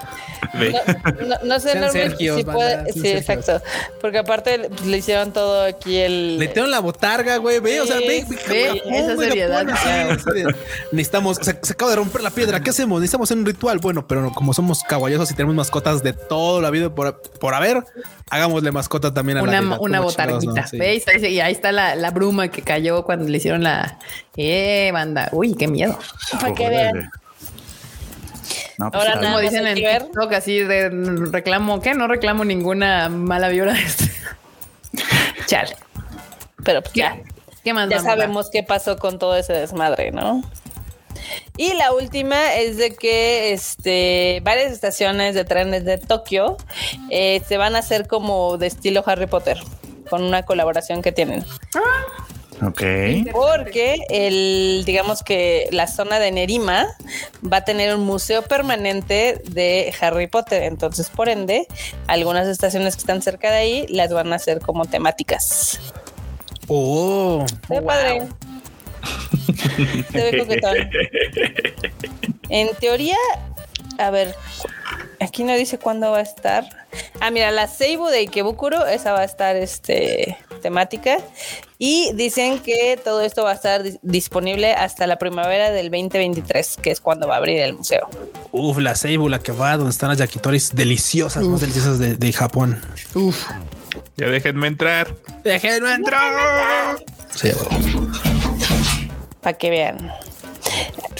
No, 1.43 1.59
sé 1.59 1.73
si 2.17 2.43
puede. 2.43 2.93
Sí, 2.93 3.07
exacto. 3.07 3.61
Porque 4.01 4.19
aparte 4.19 4.69
pues, 4.69 4.85
le 4.85 4.97
hicieron 4.97 5.31
todo 5.31 5.63
aquí 5.63 5.97
el. 5.97 6.37
Le 6.37 6.47
tengo 6.47 6.67
la 6.67 6.79
botarga, 6.79 7.37
güey. 7.37 7.59
Ve, 7.59 7.81
o 7.81 7.85
sea, 7.85 7.97
ve, 7.97 8.25
ve, 8.49 8.81
esa 8.91 9.17
seriedad. 9.17 9.65
Necesitamos, 10.91 11.37
se, 11.41 11.51
acaba 11.51 11.91
de 11.91 11.97
romper 11.97 12.21
la 12.21 12.31
piedra. 12.31 12.59
¿Qué 12.59 12.69
hacemos? 12.69 13.01
Necesitamos 13.01 13.31
un 13.31 13.45
ritual. 13.45 13.79
Bueno, 13.79 14.07
pero 14.07 14.31
como 14.33 14.53
somos 14.53 14.83
caballosos 14.83 15.31
y 15.31 15.33
tenemos 15.33 15.55
mascotas 15.55 16.03
de 16.03 16.13
toda 16.13 16.61
la 16.61 16.69
vida 16.69 16.93
por, 16.93 17.21
por 17.21 17.53
haber, 17.53 17.83
hagámosle 18.29 18.71
mascota 18.71 19.13
también 19.13 19.39
a 19.39 19.43
una, 19.43 19.61
la 19.61 19.79
Una 19.79 19.99
botarguita. 19.99 20.67
¿Veis? 20.73 21.05
Y 21.21 21.39
ahí 21.39 21.53
está 21.53 21.71
la, 21.71 21.95
la, 21.95 22.11
bruma 22.11 22.49
que 22.49 22.61
cayó 22.61 23.03
cuando 23.03 23.27
le 23.27 23.37
hicieron 23.37 23.63
la. 23.63 23.99
Eh, 24.35 24.91
banda. 24.93 25.29
Uy, 25.31 25.55
qué 25.55 25.67
miedo. 25.67 25.97
Para 26.39 26.53
que 26.53 26.69
vean. 26.69 27.11
Pues 28.77 28.93
Ahora 28.93 29.15
nada 29.15 29.21
como 29.21 29.39
dicen 29.39 29.65
en 29.67 29.75
TikTok, 29.75 30.33
así 30.33 30.59
de 30.59 30.89
reclamo, 31.31 31.81
¿qué? 31.81 31.93
No 31.93 32.07
reclamo 32.07 32.45
ninguna 32.45 33.09
mala 33.09 33.49
vibra. 33.49 33.75
Chale. 35.47 35.75
Pero 36.63 36.81
pues 36.81 36.93
ya. 36.93 37.17
¿Qué 37.63 37.73
más? 37.73 37.89
Ya 37.89 37.99
sabemos 37.99 38.49
qué 38.51 38.63
pasó 38.63 38.97
con 38.97 39.19
todo 39.19 39.35
ese 39.35 39.53
desmadre, 39.53 40.11
¿no? 40.11 40.43
Y 41.57 41.73
la 41.73 41.91
última 41.91 42.53
es 42.55 42.77
de 42.77 42.95
que 42.95 43.51
este, 43.51 44.41
varias 44.43 44.71
estaciones 44.71 45.33
de 45.33 45.43
trenes 45.43 45.85
de 45.85 45.97
Tokio 45.97 46.57
eh, 47.09 47.41
se 47.47 47.57
van 47.57 47.75
a 47.75 47.79
hacer 47.79 48.07
como 48.07 48.57
de 48.57 48.67
estilo 48.67 49.03
Harry 49.05 49.25
Potter, 49.25 49.57
con 50.09 50.23
una 50.23 50.43
colaboración 50.43 51.01
que 51.01 51.11
tienen. 51.11 51.43
Ah. 51.75 52.27
Ok. 52.61 52.81
Porque 53.31 53.97
el, 54.09 54.83
digamos 54.85 55.21
que 55.21 55.67
la 55.71 55.87
zona 55.87 56.19
de 56.19 56.31
Nerima 56.31 56.87
va 57.43 57.57
a 57.57 57.65
tener 57.65 57.95
un 57.95 58.03
museo 58.03 58.41
permanente 58.41 59.41
de 59.45 59.93
Harry 60.01 60.27
Potter. 60.27 60.63
Entonces, 60.63 61.09
por 61.09 61.29
ende, 61.29 61.67
algunas 62.07 62.47
estaciones 62.47 62.95
que 62.95 63.01
están 63.01 63.21
cerca 63.21 63.51
de 63.51 63.57
ahí 63.57 63.85
las 63.89 64.11
van 64.11 64.33
a 64.33 64.37
hacer 64.37 64.59
como 64.59 64.85
temáticas. 64.85 65.79
Oh, 66.67 67.45
Se 67.67 67.81
padre. 67.81 68.27
Se 70.11 70.31
ve 70.31 70.89
En 72.49 72.75
teoría, 72.75 73.15
a 73.99 74.09
ver, 74.09 74.35
aquí 75.19 75.43
no 75.43 75.53
dice 75.55 75.77
cuándo 75.77 76.11
va 76.11 76.17
a 76.17 76.21
estar. 76.21 76.67
Ah, 77.19 77.31
mira, 77.31 77.51
la 77.51 77.67
Seibu 77.67 78.07
de 78.07 78.19
Ikebukuro, 78.19 78.85
esa 78.87 79.13
va 79.13 79.21
a 79.21 79.25
estar 79.25 79.55
este 79.55 80.37
temática. 80.61 81.19
Y 81.79 82.11
dicen 82.13 82.59
que 82.59 82.99
todo 83.03 83.21
esto 83.21 83.43
va 83.43 83.51
a 83.51 83.53
estar 83.53 83.83
disponible 84.01 84.73
hasta 84.73 85.05
la 85.05 85.17
primavera 85.17 85.69
del 85.71 85.91
2023, 85.91 86.77
que 86.81 86.89
es 86.89 86.99
cuando 86.99 87.27
va 87.27 87.35
a 87.35 87.37
abrir 87.37 87.59
el 87.59 87.73
museo. 87.75 88.09
Uf, 88.51 88.79
la 88.79 88.95
Seibu, 88.95 89.29
la 89.29 89.39
que 89.39 89.51
va, 89.51 89.77
donde 89.77 89.91
están 89.91 90.09
las 90.09 90.17
yakitoris 90.17 90.73
deliciosas, 90.73 91.43
más 91.43 91.61
deliciosas 91.61 91.99
de, 91.99 92.33
Japón. 92.33 92.81
Uf. 93.13 93.47
Ya 94.15 94.27
déjenme 94.27 94.67
entrar. 94.67 95.13
Déjenme 95.43 95.93
entrar. 95.93 96.97
Sí. 97.35 97.49
Para 99.41 99.57
que 99.57 99.69
vean. 99.69 100.11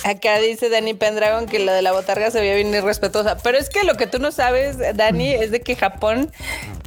Acá 0.04 0.40
dice 0.40 0.70
Dani 0.70 0.94
Pendragon 0.94 1.48
que 1.48 1.60
lo 1.60 1.74
de 1.74 1.82
la 1.82 1.92
botarga 1.92 2.32
se 2.32 2.40
veía 2.40 2.56
bien 2.56 2.74
irrespetuosa. 2.74 3.38
Pero 3.44 3.58
es 3.58 3.70
que 3.70 3.84
lo 3.84 3.96
que 3.96 4.08
tú 4.08 4.20
no 4.20 4.32
sabes, 4.32 4.78
Dani, 4.96 5.34
es 5.34 5.52
de 5.52 5.62
que 5.62 5.76
Japón 5.76 6.32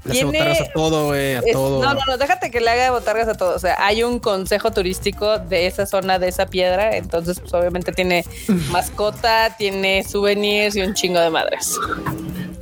le 0.04 0.12
tiene. 0.12 0.26
botargas 0.32 0.60
a 0.60 0.72
todo, 0.72 1.06
güey, 1.06 1.34
a 1.34 1.42
todo. 1.52 1.82
No, 1.82 1.94
no, 1.94 2.00
no, 2.06 2.16
déjate 2.16 2.50
que 2.50 2.60
le 2.60 2.70
haga 2.70 2.90
botargas 2.90 3.28
a 3.28 3.34
todo. 3.34 3.54
O 3.54 3.58
sea, 3.58 3.76
hay 3.84 4.02
un 4.02 4.18
consejo 4.20 4.72
turístico 4.72 5.38
de 5.38 5.66
esa 5.66 5.86
zona, 5.86 6.18
de 6.18 6.28
esa 6.28 6.46
piedra. 6.46 6.96
Entonces, 6.96 7.40
pues 7.40 7.52
obviamente 7.52 7.92
tiene 7.92 8.24
mascota, 8.70 9.56
tiene 9.58 10.04
souvenirs 10.04 10.76
y 10.76 10.82
un 10.82 10.94
chingo 10.94 11.20
de 11.20 11.30
madres. 11.30 11.76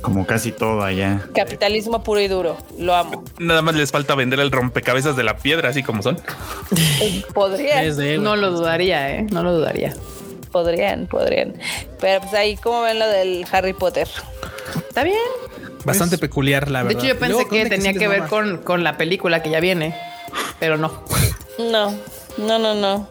Como 0.01 0.25
casi 0.25 0.51
todo 0.51 0.81
allá. 0.83 1.21
Capitalismo 1.35 2.03
puro 2.03 2.21
y 2.21 2.27
duro. 2.27 2.57
Lo 2.77 2.95
amo. 2.95 3.23
Nada 3.37 3.61
más 3.61 3.75
les 3.75 3.91
falta 3.91 4.15
vender 4.15 4.39
el 4.39 4.51
rompecabezas 4.51 5.15
de 5.15 5.23
la 5.23 5.37
piedra, 5.37 5.69
así 5.69 5.83
como 5.83 6.01
son. 6.01 6.19
Podría. 7.33 7.83
No 8.19 8.35
lo 8.35 8.51
dudaría, 8.51 9.17
¿eh? 9.17 9.27
No 9.29 9.43
lo 9.43 9.53
dudaría. 9.53 9.93
Podrían, 10.51 11.07
podrían. 11.07 11.55
Pero 11.99 12.21
pues 12.21 12.33
ahí, 12.33 12.55
¿cómo 12.57 12.81
ven 12.81 12.97
lo 12.97 13.07
del 13.07 13.45
Harry 13.51 13.73
Potter? 13.73 14.07
Está 14.87 15.03
bien. 15.03 15.17
Bastante 15.85 16.17
pues, 16.17 16.29
peculiar, 16.29 16.69
la 16.69 16.83
verdad. 16.83 16.99
De 16.99 17.07
hecho, 17.07 17.13
yo 17.15 17.19
pensé 17.19 17.47
que 17.47 17.65
tenía 17.67 17.93
que, 17.93 18.07
ver 18.07 18.23
con, 18.23 18.57
con 18.59 18.83
la 18.83 18.97
película 18.97 19.43
que 19.43 19.49
ya 19.49 19.59
viene, 19.59 19.95
pero 20.59 20.77
no. 20.77 21.03
No, 21.59 21.93
no, 22.37 22.57
no, 22.57 22.73
no. 22.73 23.09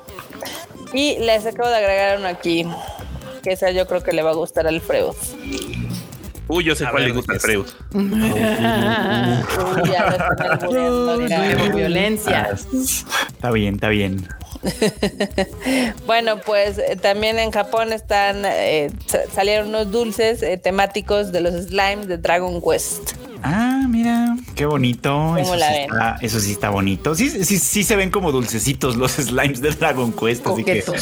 Y 0.93 1.19
les 1.19 1.45
acabo 1.47 1.69
de 1.69 1.77
agregar 1.77 2.19
uno 2.19 2.29
aquí, 2.29 2.67
que 3.43 3.53
esa 3.53 3.71
yo 3.71 3.87
creo 3.87 4.03
que 4.03 4.13
le 4.13 4.23
va 4.23 4.31
a 4.31 4.35
gustar 4.35 4.67
al 4.67 4.81
Freud. 4.81 5.15
Uy, 6.49 6.65
yo 6.65 6.75
sé 6.75 6.87
cuál 6.91 7.05
le 7.05 7.13
gusta 7.13 7.35
al 7.35 7.41
Freud. 7.41 7.67
Violencia. 11.75 12.51
Está 12.53 13.51
bien, 13.51 13.75
está 13.75 13.89
bien. 13.89 14.27
bueno, 16.07 16.41
pues 16.41 16.79
eh, 16.79 16.97
también 17.01 17.39
en 17.39 17.51
Japón 17.51 17.93
están 17.93 18.45
eh, 18.45 18.91
salieron 19.33 19.69
unos 19.69 19.91
dulces 19.91 20.43
eh, 20.43 20.57
temáticos 20.57 21.33
de 21.33 21.41
los 21.41 21.55
slimes 21.55 22.09
de 22.09 22.19
Dragon 22.19 22.61
Quest. 22.61 23.13
Ah, 23.43 23.87
mira, 23.89 24.37
qué 24.55 24.67
bonito. 24.67 25.37
Eso 25.37 25.55
sí, 25.55 25.61
está, 25.61 26.19
eso, 26.21 26.41
sí 26.41 26.53
está, 26.53 26.71
bonito. 26.71 27.15
Sí, 27.15 27.31
sí, 27.45 27.59
sí 27.59 27.85
se 27.85 27.97
ven 27.97 28.11
como 28.11 28.33
dulcecitos 28.33 28.97
los 28.97 29.13
slimes 29.17 29.61
de 29.61 29.71
Dragon 29.71 30.13
Quest. 30.13 30.47
Así 30.47 30.65
que... 30.65 30.83
sí, 30.83 30.93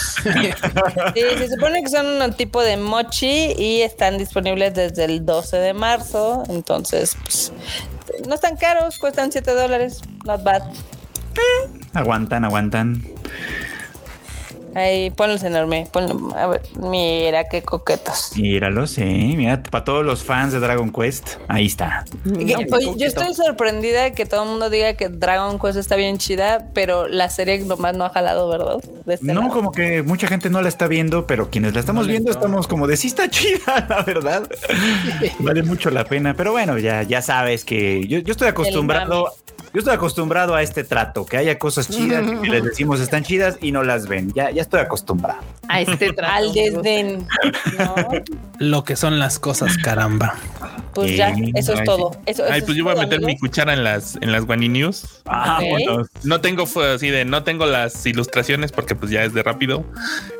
se 1.39 1.49
supone 1.49 1.83
que 1.83 1.89
son 1.89 2.07
un 2.07 2.33
tipo 2.35 2.63
de 2.63 2.77
mochi 2.77 3.53
y 3.59 3.83
están 3.83 4.19
disponibles 4.19 4.75
desde 4.75 5.05
el 5.05 5.25
12 5.25 5.57
de 5.57 5.75
marzo. 5.75 6.43
Entonces, 6.49 7.17
pues, 7.23 7.53
no 8.27 8.35
están 8.35 8.57
caros, 8.57 8.99
cuestan 8.99 9.33
7 9.33 9.51
dólares. 9.53 10.03
Not 10.25 10.43
bad. 10.43 10.63
aguantan, 11.95 12.45
aguantan. 12.45 13.03
Ahí, 14.77 15.11
ponlos 15.11 15.43
enorme. 15.43 15.89
Ponlo, 15.91 16.37
a 16.37 16.49
ver, 16.49 16.61
mira 16.79 17.49
qué 17.49 17.63
coquetos. 17.63 18.33
Míralos, 18.37 18.99
eh. 18.99 19.33
Mira, 19.35 19.63
para 19.63 19.85
todos 19.85 20.05
los 20.05 20.23
fans 20.23 20.53
de 20.53 20.61
Dragon 20.61 20.93
Quest, 20.93 21.37
ahí 21.49 21.65
está. 21.65 22.05
yo 22.27 23.07
estoy 23.07 23.33
sorprendida 23.33 24.03
de 24.03 24.13
que 24.13 24.27
todo 24.27 24.43
el 24.43 24.51
mundo 24.51 24.69
diga 24.69 24.93
que 24.93 25.09
Dragon 25.09 25.59
Quest 25.59 25.79
está 25.79 25.97
bien 25.97 26.19
chida, 26.19 26.69
pero 26.75 27.09
la 27.09 27.31
serie 27.31 27.59
nomás 27.61 27.97
no 27.97 28.05
ha 28.05 28.11
jalado, 28.11 28.51
¿verdad? 28.51 28.77
Este 29.07 29.33
no, 29.33 29.49
como 29.49 29.73
que 29.73 30.03
mucha 30.03 30.27
gente 30.27 30.51
no 30.51 30.61
la 30.61 30.69
está 30.69 30.89
viendo, 30.89 31.27
pero 31.27 31.49
quienes 31.49 31.73
la 31.73 31.81
estamos 31.81 32.07
viendo 32.07 32.31
estamos 32.31 32.69
como 32.69 32.87
de 32.87 32.99
sí 32.99 33.07
está 33.07 33.31
chida, 33.31 33.87
la 33.89 34.03
verdad. 34.03 34.47
vale 35.39 35.63
mucho 35.63 35.89
la 35.89 36.05
pena. 36.05 36.35
Pero 36.35 36.53
bueno, 36.53 36.77
ya, 36.77 37.03
ya 37.03 37.23
sabes 37.23 37.65
que 37.65 38.07
yo, 38.07 38.19
yo 38.19 38.33
estoy 38.33 38.49
acostumbrado 38.49 39.33
yo 39.77 39.81
estoy 39.81 39.93
acostumbrado 39.93 40.55
a 40.55 40.63
este 40.63 40.85
trato, 40.85 41.27
que 41.27 41.37
haya 41.37 41.59
cosas 41.59 41.91
chidas 41.91 42.25
que 42.41 42.49
les 42.49 42.65
decimos 42.65 42.99
están 42.99 43.25
chidas 43.25 43.59
y 43.61 43.73
no 43.73 43.83
las 43.83 44.09
ven. 44.09 44.33
Ya, 44.33 44.51
ya 44.51 44.63
estoy 44.63 44.81
acostumbrado. 44.81 45.41
A 45.69 45.83
este 45.83 46.15
trato. 46.15 46.33
Al 46.33 46.55
desdén. 46.55 47.29
Lo 48.59 48.85
que 48.85 48.97
son 48.97 49.19
las 49.19 49.39
cosas, 49.39 49.77
caramba. 49.77 50.35
Pues 50.95 51.15
ya, 51.15 51.35
eso 51.55 51.75
es 51.75 51.85
todo. 51.85 52.13
Ay, 52.51 52.63
pues 52.63 52.75
yo 52.75 52.85
voy 52.85 52.95
a 52.95 53.01
meter 53.01 53.21
mi 53.21 53.37
cuchara 53.37 53.75
en 53.75 53.85
las, 53.85 54.17
en 54.23 54.33
las 54.33 54.45
Wani 54.45 54.71
News. 54.71 55.21
Ah, 55.27 55.61
bueno. 55.69 56.07
No 56.25 56.41
tengo 56.41 56.65
así 56.95 57.11
de, 57.11 57.27
no 57.27 57.43
tengo 57.43 57.67
las 57.67 58.07
ilustraciones 58.07 58.73
porque 58.73 58.95
pues 58.95 59.11
ya 59.11 59.25
es 59.25 59.35
de 59.35 59.43
rápido. 59.43 59.85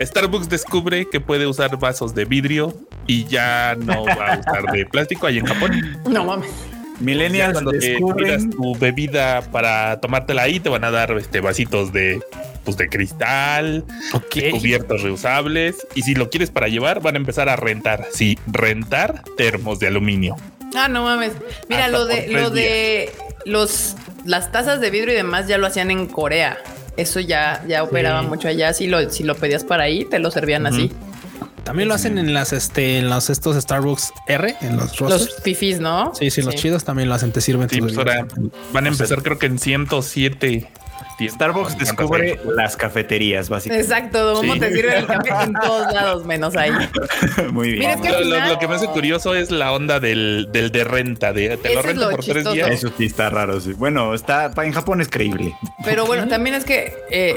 Starbucks 0.01 0.49
descubre 0.49 1.11
que 1.11 1.21
puede 1.21 1.47
usar 1.47 1.79
vasos 1.79 2.15
de 2.15 2.25
vidrio 2.25 2.75
y 3.07 3.27
ya 3.27 3.77
no 3.79 4.03
va 4.07 4.33
a 4.33 4.39
usar 4.39 4.73
de 4.73 4.87
plástico 4.87 5.27
ahí 5.27 5.37
en 5.37 5.45
Japón. 5.45 6.01
No 6.09 6.25
mames. 6.25 6.76
Millennials 7.01 7.53
cuando 7.53 7.73
te 7.73 7.99
pidas 7.99 8.49
tu 8.51 8.77
bebida 8.79 9.43
para 9.53 10.01
tomártela 10.01 10.43
ahí, 10.43 10.61
te 10.61 10.69
van 10.69 10.85
a 10.85 10.91
dar 10.91 11.13
este 11.13 11.41
vasitos 11.41 11.93
de 11.93 12.21
pues 12.65 12.77
de 12.77 12.89
cristal, 12.89 13.85
cubiertos 14.51 15.03
reusables. 15.03 15.87
Y 15.95 16.03
si 16.03 16.15
lo 16.15 16.31
quieres 16.31 16.51
para 16.51 16.69
llevar, 16.69 17.01
van 17.01 17.15
a 17.15 17.19
empezar 17.19 17.49
a 17.49 17.57
rentar. 17.57 18.07
Sí, 18.13 18.39
rentar 18.49 19.23
termos 19.37 19.79
de 19.79 19.87
aluminio. 19.87 20.37
Ah, 20.75 20.89
no 20.89 21.05
mames. 21.05 21.33
Mira, 21.69 21.89
lo 21.89 22.07
de, 22.07 22.27
lo 22.29 22.51
de 22.51 23.13
los 23.45 23.97
las 24.25 24.51
tazas 24.51 24.81
de 24.81 24.91
vidrio 24.91 25.13
y 25.13 25.17
demás 25.17 25.47
ya 25.47 25.59
lo 25.59 25.67
hacían 25.67 25.91
en 25.91 26.07
Corea. 26.07 26.59
Eso 26.97 27.21
ya, 27.21 27.65
ya 27.69 27.83
operaba 27.83 28.23
mucho 28.23 28.49
allá. 28.49 28.73
Si 28.73 28.87
lo, 28.87 29.11
si 29.11 29.23
lo 29.23 29.37
pedías 29.37 29.65
para 29.65 29.85
ahí, 29.85 30.05
te 30.05 30.19
lo 30.19 30.31
servían 30.31 30.67
así. 30.67 30.91
También 31.67 31.89
lo 31.89 31.97
hacen 31.97 32.17
en 32.17 32.33
las, 32.33 32.53
este, 32.53 32.99
en 32.99 33.11
los 33.11 33.29
estos 33.29 33.61
Starbucks 33.61 34.13
R, 34.29 34.55
en 34.61 34.77
los 34.77 35.01
Los 35.01 35.35
fifis, 35.43 35.81
¿no? 35.81 36.15
Sí, 36.15 36.31
sí, 36.31 36.41
los 36.41 36.55
chidos 36.55 36.85
también 36.85 37.09
lo 37.09 37.17
hacen, 37.17 37.33
te 37.33 37.41
sirven. 37.41 37.69
Sí, 37.69 37.81
pues 37.81 37.99
ahora 37.99 38.25
van 38.73 38.85
a 38.85 38.89
empezar 38.89 39.21
creo 39.21 39.37
que 39.37 39.47
en 39.47 39.59
107 39.59 40.71
Starbucks 41.19 41.77
descubre 41.77 42.39
las 42.55 42.77
cafeterías, 42.77 43.49
básicamente. 43.49 43.85
Exacto, 43.85 44.35
¿cómo 44.35 44.57
te 44.61 44.73
sirve 44.73 44.97
el 44.97 45.07
café 45.09 45.31
en 45.43 45.55
todos 45.55 45.93
lados, 45.93 46.25
menos 46.25 46.55
ahí? 46.55 46.71
Muy 47.53 47.73
bien. 47.73 48.01
lo, 48.49 48.59
que 48.61 48.69
me 48.69 48.77
hace 48.77 48.87
curioso 48.87 49.35
es 49.35 49.51
la 49.51 49.73
onda 49.73 49.99
del, 49.99 50.49
del 50.53 50.71
de 50.71 50.85
renta, 50.85 51.33
de 51.33 51.57
te 51.57 51.75
lo 51.75 51.83
rento 51.83 52.11
por 52.11 52.25
tres 52.25 52.49
días. 52.53 52.71
Eso 52.71 52.93
sí 52.97 53.07
está 53.07 53.29
raro, 53.29 53.61
sí. 53.61 53.73
Bueno, 53.73 54.15
está 54.15 54.53
en 54.59 54.73
Japón 54.73 55.01
es 55.01 55.09
creíble. 55.09 55.57
Pero 55.85 56.07
bueno, 56.07 56.29
también 56.29 56.55
es 56.55 56.65
que 56.65 56.95
eh, 57.11 57.35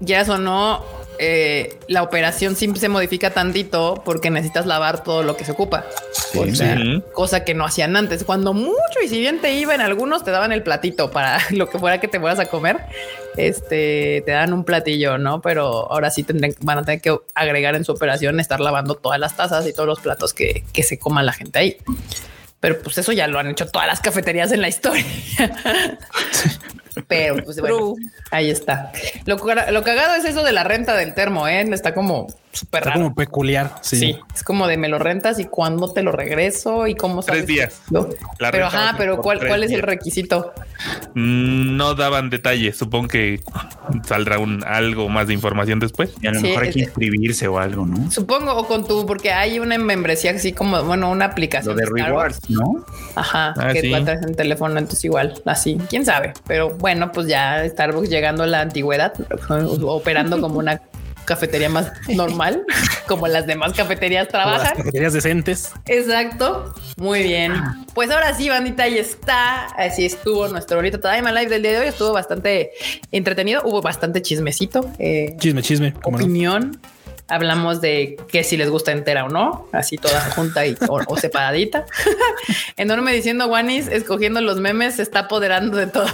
ya 0.00 0.26
sonó 0.26 0.84
eh, 1.22 1.78
la 1.86 2.02
operación 2.02 2.56
siempre 2.56 2.80
se 2.80 2.88
modifica 2.88 3.30
tantito 3.30 4.00
porque 4.06 4.30
necesitas 4.30 4.64
lavar 4.64 5.04
todo 5.04 5.22
lo 5.22 5.36
que 5.36 5.44
se 5.44 5.52
ocupa. 5.52 5.84
cosa 7.12 7.44
que 7.44 7.52
no 7.52 7.66
hacían 7.66 7.94
antes. 7.94 8.24
Cuando 8.24 8.54
mucho 8.54 9.00
y 9.04 9.08
si 9.08 9.20
bien 9.20 9.38
te 9.42 9.52
iban 9.52 9.82
algunos, 9.82 10.24
te 10.24 10.30
daban 10.30 10.50
el 10.50 10.62
platito 10.62 11.10
para 11.10 11.38
lo 11.50 11.68
que 11.68 11.78
fuera 11.78 12.00
que 12.00 12.08
te 12.08 12.18
fueras 12.18 12.38
a 12.38 12.46
comer. 12.46 12.78
Este 13.36 14.22
te 14.24 14.32
dan 14.32 14.54
un 14.54 14.64
platillo, 14.64 15.18
no? 15.18 15.42
Pero 15.42 15.92
ahora 15.92 16.10
sí 16.10 16.22
tendrán, 16.22 16.54
van 16.62 16.78
a 16.78 16.84
tener 16.84 17.02
que 17.02 17.14
agregar 17.34 17.74
en 17.74 17.84
su 17.84 17.92
operación 17.92 18.40
estar 18.40 18.58
lavando 18.58 18.94
todas 18.94 19.20
las 19.20 19.36
tazas 19.36 19.66
y 19.66 19.74
todos 19.74 19.86
los 19.86 20.00
platos 20.00 20.32
que, 20.32 20.64
que 20.72 20.82
se 20.82 20.98
coma 20.98 21.22
la 21.22 21.34
gente 21.34 21.58
ahí. 21.58 21.76
Pero 22.60 22.80
pues 22.80 22.96
eso 22.96 23.12
ya 23.12 23.26
lo 23.26 23.38
han 23.38 23.48
hecho 23.48 23.66
todas 23.66 23.86
las 23.86 24.00
cafeterías 24.00 24.52
en 24.52 24.62
la 24.62 24.68
historia. 24.68 25.04
Pero 27.06 27.44
pues 27.44 27.60
bueno, 27.60 27.96
ahí 28.30 28.50
está. 28.50 28.92
Lo, 29.26 29.36
lo, 29.36 29.82
cagado 29.82 30.14
es 30.14 30.24
eso 30.24 30.42
de 30.42 30.52
la 30.52 30.64
renta 30.64 30.96
del 30.96 31.14
termo, 31.14 31.48
¿eh? 31.48 31.62
Está 31.72 31.94
como 31.94 32.26
súper 32.52 32.84
raro. 32.84 33.00
como 33.00 33.14
peculiar. 33.14 33.76
Sí. 33.82 34.16
Es 34.34 34.42
como 34.42 34.66
de 34.66 34.76
me 34.76 34.88
lo 34.88 34.98
rentas 34.98 35.38
y 35.38 35.44
cuándo 35.44 35.92
te 35.92 36.02
lo 36.02 36.12
regreso 36.12 36.86
y 36.86 36.94
cómo 36.94 37.22
Tres 37.22 37.46
días. 37.46 37.82
Pero 38.38 38.66
ajá, 38.66 38.94
pero 38.96 39.18
¿cuál, 39.18 39.46
cuál 39.46 39.64
es 39.64 39.70
el 39.72 39.82
requisito? 39.82 40.52
Mm, 41.14 41.76
no 41.76 41.94
daban 41.94 42.30
detalles. 42.30 42.76
Supongo 42.76 43.08
que 43.08 43.40
saldrá 44.06 44.38
un 44.38 44.64
algo 44.64 45.08
más 45.08 45.26
de 45.26 45.34
información 45.34 45.80
después. 45.80 46.12
Y 46.20 46.26
a 46.26 46.32
lo 46.32 46.40
mejor 46.40 46.64
hay 46.64 46.70
que 46.70 46.80
inscribirse 46.80 47.48
o 47.48 47.58
algo, 47.58 47.86
¿no? 47.86 48.10
Supongo, 48.10 48.54
o 48.54 48.66
con 48.66 48.86
tu, 48.86 49.06
porque 49.06 49.32
hay 49.32 49.58
una 49.58 49.78
membresía 49.78 50.32
así 50.32 50.52
como, 50.52 50.82
bueno, 50.84 51.10
una 51.10 51.26
aplicación. 51.26 51.76
Lo 51.76 51.80
de 51.80 52.04
rewards, 52.04 52.48
¿no? 52.48 52.84
Ajá, 53.14 53.54
ah, 53.56 53.72
que 53.72 53.82
sí. 53.82 53.92
en 53.92 54.34
teléfono, 54.34 54.78
entonces 54.78 55.04
igual, 55.04 55.40
así, 55.44 55.78
quién 55.88 56.04
sabe. 56.04 56.32
Pero 56.46 56.70
bueno, 56.70 57.12
pues 57.12 57.26
ya 57.26 57.66
Starbucks 57.68 58.08
llegando 58.08 58.44
a 58.44 58.46
la 58.46 58.60
antigüedad, 58.60 59.12
operando 59.82 60.40
como 60.40 60.58
una 60.58 60.80
cafetería 61.30 61.68
más 61.68 61.92
normal, 62.08 62.64
como 63.06 63.28
las 63.28 63.46
demás 63.46 63.72
cafeterías 63.72 64.26
trabajan. 64.26 64.76
cafeterías 64.76 65.12
decentes. 65.12 65.70
Exacto. 65.86 66.74
Muy 66.96 67.22
bien. 67.22 67.52
Pues 67.94 68.10
ahora 68.10 68.34
sí, 68.34 68.48
bandita, 68.48 68.82
ahí 68.82 68.98
está. 68.98 69.66
Así 69.76 70.06
estuvo 70.06 70.48
nuestro 70.48 70.76
bonito 70.78 70.98
Tadaima 70.98 71.30
Live 71.30 71.48
del 71.48 71.62
día 71.62 71.70
de 71.72 71.78
hoy. 71.78 71.86
Estuvo 71.86 72.12
bastante 72.12 72.72
entretenido. 73.12 73.62
Hubo 73.64 73.80
bastante 73.80 74.22
chismecito. 74.22 74.90
Eh, 74.98 75.36
chisme, 75.38 75.62
chisme. 75.62 75.94
Opinión. 76.02 76.80
Hablamos 77.30 77.80
de 77.80 78.16
que 78.28 78.44
si 78.44 78.56
les 78.56 78.68
gusta 78.68 78.92
entera 78.92 79.24
o 79.24 79.28
no, 79.28 79.68
así 79.72 79.96
toda 79.96 80.20
junta 80.30 80.66
y, 80.66 80.76
o, 80.88 81.16
separadita. 81.16 81.86
Enorme 82.76 83.12
diciendo 83.12 83.46
Wanis, 83.46 83.88
escogiendo 83.88 84.40
los 84.40 84.58
memes, 84.58 84.96
se 84.96 85.02
está 85.02 85.20
apoderando 85.20 85.76
de 85.76 85.86
todo. 85.86 86.06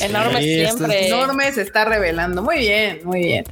Enorme 0.00 0.42
siempre. 0.42 1.06
Enorme 1.06 1.52
se 1.52 1.62
está 1.62 1.84
revelando. 1.84 2.42
Muy 2.42 2.58
bien, 2.58 3.00
muy 3.04 3.20
bien. 3.20 3.44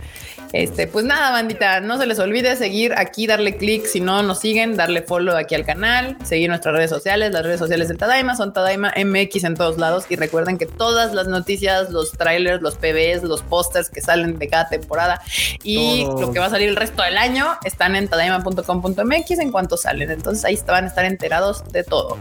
Este, 0.52 0.86
pues 0.86 1.04
nada, 1.04 1.32
bandita, 1.32 1.80
no 1.80 1.98
se 1.98 2.06
les 2.06 2.18
olvide 2.18 2.56
seguir 2.56 2.94
aquí, 2.96 3.26
darle 3.26 3.56
clic 3.56 3.84
si 3.86 4.00
no 4.00 4.22
nos 4.22 4.40
siguen, 4.40 4.76
darle 4.76 5.02
follow 5.02 5.36
aquí 5.36 5.54
al 5.54 5.64
canal, 5.64 6.16
seguir 6.24 6.48
nuestras 6.48 6.74
redes 6.74 6.90
sociales, 6.90 7.32
las 7.32 7.42
redes 7.42 7.58
sociales 7.58 7.88
del 7.88 7.98
Tadaima 7.98 8.36
son 8.36 8.52
Tadaima 8.52 8.92
MX 8.96 9.44
en 9.44 9.54
todos 9.54 9.78
lados 9.78 10.06
y 10.08 10.16
recuerden 10.16 10.56
que 10.56 10.66
todas 10.66 11.12
las 11.14 11.26
noticias, 11.26 11.90
los 11.90 12.12
trailers, 12.12 12.62
los 12.62 12.76
PBs, 12.76 13.22
los 13.22 13.42
pósters 13.42 13.90
que 13.90 14.00
salen 14.00 14.38
de 14.38 14.48
cada 14.48 14.68
temporada 14.68 15.20
y 15.62 16.04
lo 16.04 16.32
que 16.32 16.38
va 16.38 16.46
a 16.46 16.50
salir 16.50 16.68
el 16.68 16.76
resto 16.76 16.85
del 17.02 17.18
año 17.18 17.46
están 17.64 17.96
en 17.96 18.08
tadaima.com.mx 18.08 19.30
en 19.38 19.52
cuanto 19.52 19.76
salen. 19.76 20.10
Entonces 20.10 20.44
ahí 20.44 20.58
van 20.66 20.84
a 20.84 20.88
estar 20.88 21.04
enterados 21.04 21.70
de 21.72 21.84
todo. 21.84 22.18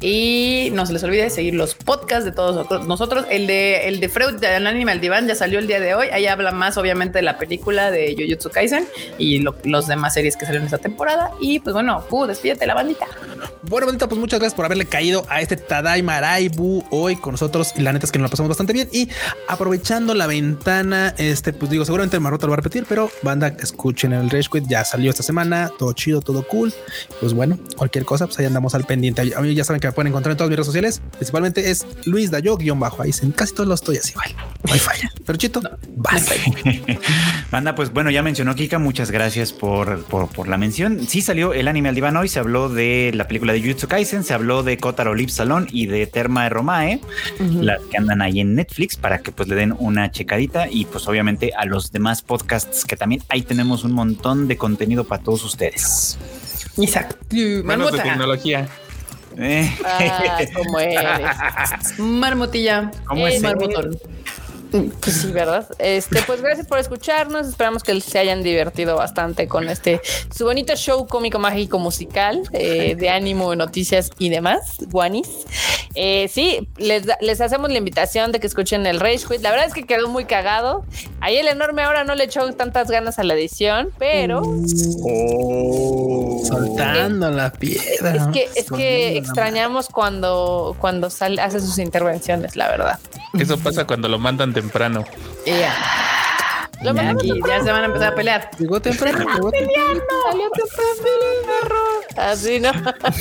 Y 0.00 0.70
no 0.72 0.86
se 0.86 0.92
les 0.92 1.02
olvide 1.02 1.28
seguir 1.30 1.54
los 1.54 1.74
podcasts 1.74 2.24
de 2.24 2.32
todos 2.32 2.86
nosotros. 2.86 3.26
El 3.30 3.46
de 3.46 3.88
el 3.88 4.00
de 4.00 4.08
Freud 4.08 4.34
de 4.34 4.46
Animal 4.46 5.00
Divan 5.00 5.26
ya 5.26 5.34
salió 5.34 5.58
el 5.58 5.66
día 5.66 5.80
de 5.80 5.94
hoy. 5.94 6.08
Ahí 6.12 6.26
habla 6.26 6.52
más, 6.52 6.76
obviamente, 6.76 7.18
de 7.18 7.22
la 7.22 7.38
película 7.38 7.90
de 7.90 8.14
Jujutsu 8.18 8.50
Kaisen 8.50 8.86
y 9.18 9.40
los 9.40 9.86
demás 9.86 10.14
series 10.14 10.36
que 10.36 10.44
salieron 10.44 10.66
esta 10.66 10.78
temporada. 10.78 11.30
Y 11.40 11.60
pues 11.60 11.74
bueno, 11.74 12.04
despídete 12.26 12.66
la 12.66 12.74
bandita. 12.74 13.06
Bueno, 13.62 13.86
bandita, 13.86 14.08
pues 14.08 14.20
muchas 14.20 14.38
gracias 14.38 14.54
por 14.54 14.64
haberle 14.64 14.86
caído 14.86 15.24
a 15.28 15.40
este 15.40 15.56
Tadaima 15.56 16.20
Raibu 16.20 16.84
hoy 16.90 17.16
con 17.16 17.32
nosotros. 17.32 17.72
Y 17.76 17.82
la 17.82 17.92
neta 17.92 18.06
es 18.06 18.12
que 18.12 18.18
nos 18.18 18.26
la 18.26 18.30
pasamos 18.30 18.48
bastante 18.48 18.72
bien. 18.72 18.88
Y 18.92 19.08
aprovechando 19.48 20.14
la 20.14 20.26
ventana, 20.26 21.14
este, 21.18 21.52
pues 21.52 21.70
digo, 21.70 21.84
seguramente 21.84 22.18
Marrota 22.20 22.46
lo 22.46 22.50
va 22.50 22.54
a 22.54 22.56
repetir, 22.58 22.86
pero 22.88 23.10
banda, 23.22 23.48
escuchen 23.60 24.12
el 24.12 24.30
Rage 24.30 24.48
Quit. 24.50 24.64
Ya 24.68 24.84
salió 24.84 25.10
esta 25.10 25.22
semana, 25.22 25.70
todo 25.78 25.92
chido, 25.92 26.20
todo 26.20 26.46
cool. 26.46 26.72
Pues 27.20 27.34
bueno, 27.34 27.58
cualquier 27.76 28.04
cosa, 28.04 28.26
pues 28.26 28.38
ahí 28.38 28.46
andamos 28.46 28.74
al 28.74 28.84
pendiente. 28.84 29.32
A 29.34 29.40
mí 29.40 29.54
ya 29.54 29.64
saben 29.64 29.80
que 29.80 29.87
me 29.88 29.92
pueden 29.92 30.08
encontrar 30.08 30.32
en 30.32 30.36
todas 30.36 30.50
mis 30.50 30.56
redes 30.56 30.66
sociales. 30.66 31.02
Principalmente 31.12 31.70
es 31.70 31.86
Luis 32.04 32.30
Dayo 32.30 32.56
guion 32.56 32.78
bajo. 32.78 33.02
Ahí 33.02 33.10
en 33.22 33.32
casi 33.32 33.54
todos 33.54 33.68
los 33.68 33.80
estoy 33.80 33.96
así, 33.96 34.12
igual. 34.12 34.34
No 34.64 34.72
hay 34.72 34.78
falla. 34.78 35.10
Pero 35.26 35.38
chito, 35.38 35.60
Banda, 37.50 37.74
pues 37.74 37.92
bueno, 37.92 38.10
ya 38.10 38.22
mencionó 38.22 38.54
Kika. 38.54 38.78
Muchas 38.78 39.10
gracias 39.10 39.52
por, 39.52 40.04
por, 40.04 40.48
la 40.48 40.58
mención. 40.58 41.06
Sí 41.06 41.22
salió 41.22 41.54
el 41.54 41.68
anime 41.68 41.88
al 41.88 41.94
diván 41.94 42.16
hoy. 42.16 42.28
Se 42.28 42.38
habló 42.38 42.68
de 42.68 43.12
la 43.14 43.26
película 43.26 43.52
de 43.52 43.60
Jujutsu 43.60 43.88
Kaisen, 43.88 44.24
se 44.24 44.34
habló 44.34 44.62
de 44.62 44.76
Kotaro 44.76 45.14
Lip 45.14 45.30
Salón 45.30 45.66
y 45.70 45.86
de 45.86 46.06
Terma 46.06 46.48
Romae, 46.48 47.00
las 47.38 47.80
que 47.82 47.96
andan 47.96 48.20
ahí 48.20 48.40
en 48.40 48.54
Netflix 48.54 48.96
para 48.96 49.18
que 49.18 49.32
pues 49.32 49.48
le 49.48 49.54
den 49.54 49.74
una 49.78 50.10
checadita 50.10 50.68
y 50.70 50.84
pues 50.84 51.08
obviamente 51.08 51.52
a 51.56 51.64
los 51.64 51.92
demás 51.92 52.22
podcasts 52.22 52.84
que 52.84 52.96
también 52.96 53.22
ahí 53.28 53.42
tenemos 53.42 53.84
un 53.84 53.92
montón 53.92 54.48
de 54.48 54.56
contenido 54.56 55.04
para 55.04 55.22
todos 55.22 55.44
ustedes. 55.44 56.18
Isaac. 56.76 57.16
Manos 57.64 57.92
de 57.92 57.98
tecnología. 57.98 58.68
Eh. 59.40 59.72
Ah, 59.84 60.40
¿cómo 60.52 60.80
eres? 60.80 60.98
Marmotilla. 61.98 62.90
¿Cómo 63.06 63.26
es? 63.28 63.40
Marmotón. 63.40 63.96
Pues 65.00 65.16
sí, 65.16 65.32
¿verdad? 65.32 65.66
Este, 65.78 66.22
pues 66.22 66.42
gracias 66.42 66.66
por 66.66 66.78
escucharnos. 66.78 67.48
Esperamos 67.48 67.82
que 67.82 67.98
se 68.00 68.18
hayan 68.18 68.42
divertido 68.42 68.96
bastante 68.96 69.48
con 69.48 69.68
este 69.68 70.00
su 70.34 70.44
bonito 70.44 70.74
show 70.76 71.06
cómico, 71.06 71.38
mágico, 71.38 71.78
musical 71.78 72.42
eh, 72.52 72.94
de 72.96 73.08
ánimo, 73.08 73.54
noticias 73.54 74.10
y 74.18 74.28
demás. 74.28 74.76
Guanis. 74.88 75.28
Eh, 75.94 76.28
sí, 76.28 76.68
les, 76.76 77.06
les, 77.20 77.40
hacemos 77.40 77.70
la 77.70 77.78
invitación 77.78 78.30
de 78.30 78.40
que 78.40 78.46
escuchen 78.46 78.86
el 78.86 79.00
Rage 79.00 79.26
Quit. 79.28 79.42
La 79.42 79.50
verdad 79.50 79.66
es 79.66 79.74
que 79.74 79.84
quedó 79.84 80.08
muy 80.08 80.26
cagado. 80.26 80.84
Ahí 81.20 81.36
el 81.36 81.48
enorme 81.48 81.82
ahora 81.82 82.04
no 82.04 82.14
le 82.14 82.24
echó 82.24 82.52
tantas 82.52 82.90
ganas 82.90 83.18
a 83.18 83.24
la 83.24 83.34
edición, 83.34 83.90
pero. 83.98 84.42
Oh, 84.42 86.42
soltando 86.46 87.30
la 87.30 87.52
piedra. 87.52 88.14
Es 88.14 88.26
que, 88.28 88.48
es 88.54 88.70
que 88.70 89.18
extrañamos 89.18 89.88
cuando, 89.88 90.76
cuando 90.78 91.10
sale, 91.10 91.40
hace 91.40 91.60
sus 91.60 91.78
intervenciones, 91.78 92.54
la 92.54 92.68
verdad. 92.68 92.98
Eso 93.38 93.58
pasa 93.58 93.86
cuando 93.86 94.08
lo 94.08 94.18
mandan 94.18 94.52
temprano. 94.60 95.04
Ya. 95.46 95.74
Lo 96.82 96.94
ya, 96.94 97.10
aquí, 97.10 97.32
ya 97.46 97.62
se 97.62 97.72
van 97.72 97.82
a 97.82 97.86
empezar 97.86 98.12
a 98.12 98.14
pelear. 98.14 98.50
Llegó 98.58 98.80
temprano, 98.80 99.18
llegó 99.18 99.50
temprano. 99.50 100.00
Salió 100.30 100.50
temprano, 100.50 101.78
Así 102.16 102.60
no. 102.60 102.72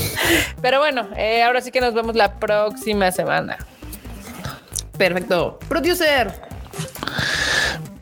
Pero 0.62 0.80
bueno, 0.80 1.08
eh, 1.16 1.44
ahora 1.44 1.62
sí 1.62 1.72
que 1.72 1.82
nos 1.82 1.94
vemos 1.94 2.16
la 2.16 2.40
próxima 2.40 3.12
semana. 3.12 3.58
Perfecto. 4.98 5.60
Producer 5.68 6.34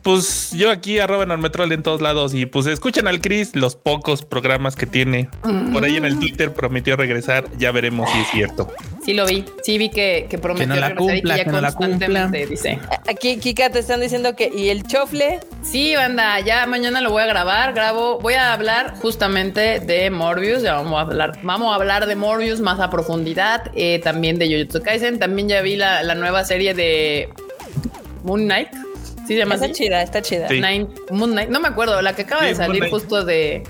pues 0.06 0.52
yo 0.52 0.70
aquí 0.70 1.00
arroba 1.00 1.26
Normetrol 1.26 1.72
en 1.72 1.82
todos 1.82 2.00
lados 2.00 2.32
y 2.32 2.46
pues 2.46 2.66
escuchen 2.66 3.08
al 3.08 3.20
Chris 3.20 3.56
los 3.56 3.74
pocos 3.74 4.22
programas 4.22 4.76
que 4.76 4.86
tiene. 4.86 5.28
Por 5.72 5.82
ahí 5.82 5.96
en 5.96 6.04
el 6.04 6.20
Twitter 6.20 6.52
prometió 6.52 6.94
regresar, 6.94 7.46
ya 7.58 7.72
veremos 7.72 8.08
si 8.10 8.18
es 8.20 8.28
cierto. 8.28 8.72
Sí 9.04 9.14
lo 9.14 9.26
vi, 9.26 9.44
sí 9.64 9.78
vi 9.78 9.88
que, 9.88 10.28
prometió 10.40 10.74
que 10.74 10.80
no 10.80 10.88
la 10.88 10.94
cumpla, 10.94 11.34
que, 11.34 11.46
no 11.46 11.60
la 11.60 11.72
cumpla. 11.72 12.28
dice. 12.28 12.78
Aquí, 13.08 13.38
Kika, 13.38 13.70
te 13.70 13.80
están 13.80 14.00
diciendo 14.00 14.36
que, 14.36 14.48
¿y 14.56 14.68
el 14.68 14.84
chofle? 14.84 15.40
Sí, 15.64 15.96
banda, 15.96 16.38
ya 16.38 16.64
mañana 16.66 17.00
lo 17.00 17.10
voy 17.10 17.24
a 17.24 17.26
grabar, 17.26 17.74
grabo, 17.74 18.20
voy 18.20 18.34
a 18.34 18.52
hablar 18.52 18.94
justamente 19.02 19.80
de 19.80 20.08
Morbius, 20.10 20.62
ya 20.62 20.74
vamos 20.74 20.98
a 20.98 21.00
hablar, 21.00 21.36
vamos 21.42 21.72
a 21.72 21.74
hablar 21.74 22.06
de 22.06 22.14
Morbius 22.14 22.60
más 22.60 22.78
a 22.78 22.90
profundidad, 22.90 23.72
eh, 23.74 24.00
también 24.04 24.38
de 24.38 24.46
Jujutsu 24.46 24.82
Kaisen, 24.82 25.18
también 25.18 25.48
ya 25.48 25.62
vi 25.62 25.74
la, 25.74 26.04
la 26.04 26.14
nueva 26.14 26.44
serie 26.44 26.74
de 26.74 27.28
Moon 28.22 28.44
Knight, 28.44 28.68
Sí, 29.26 29.34
se 29.34 29.38
llama 29.38 29.56
Está 29.56 29.72
chida, 29.72 30.02
está 30.02 30.22
chida. 30.22 30.48
Moon 31.10 31.32
Knight, 31.32 31.50
no 31.50 31.60
me 31.60 31.68
acuerdo, 31.68 32.00
la 32.02 32.14
que 32.14 32.22
acaba 32.22 32.44
de 32.44 32.54
salir 32.54 32.88
justo 32.90 33.24
de, 33.24 33.64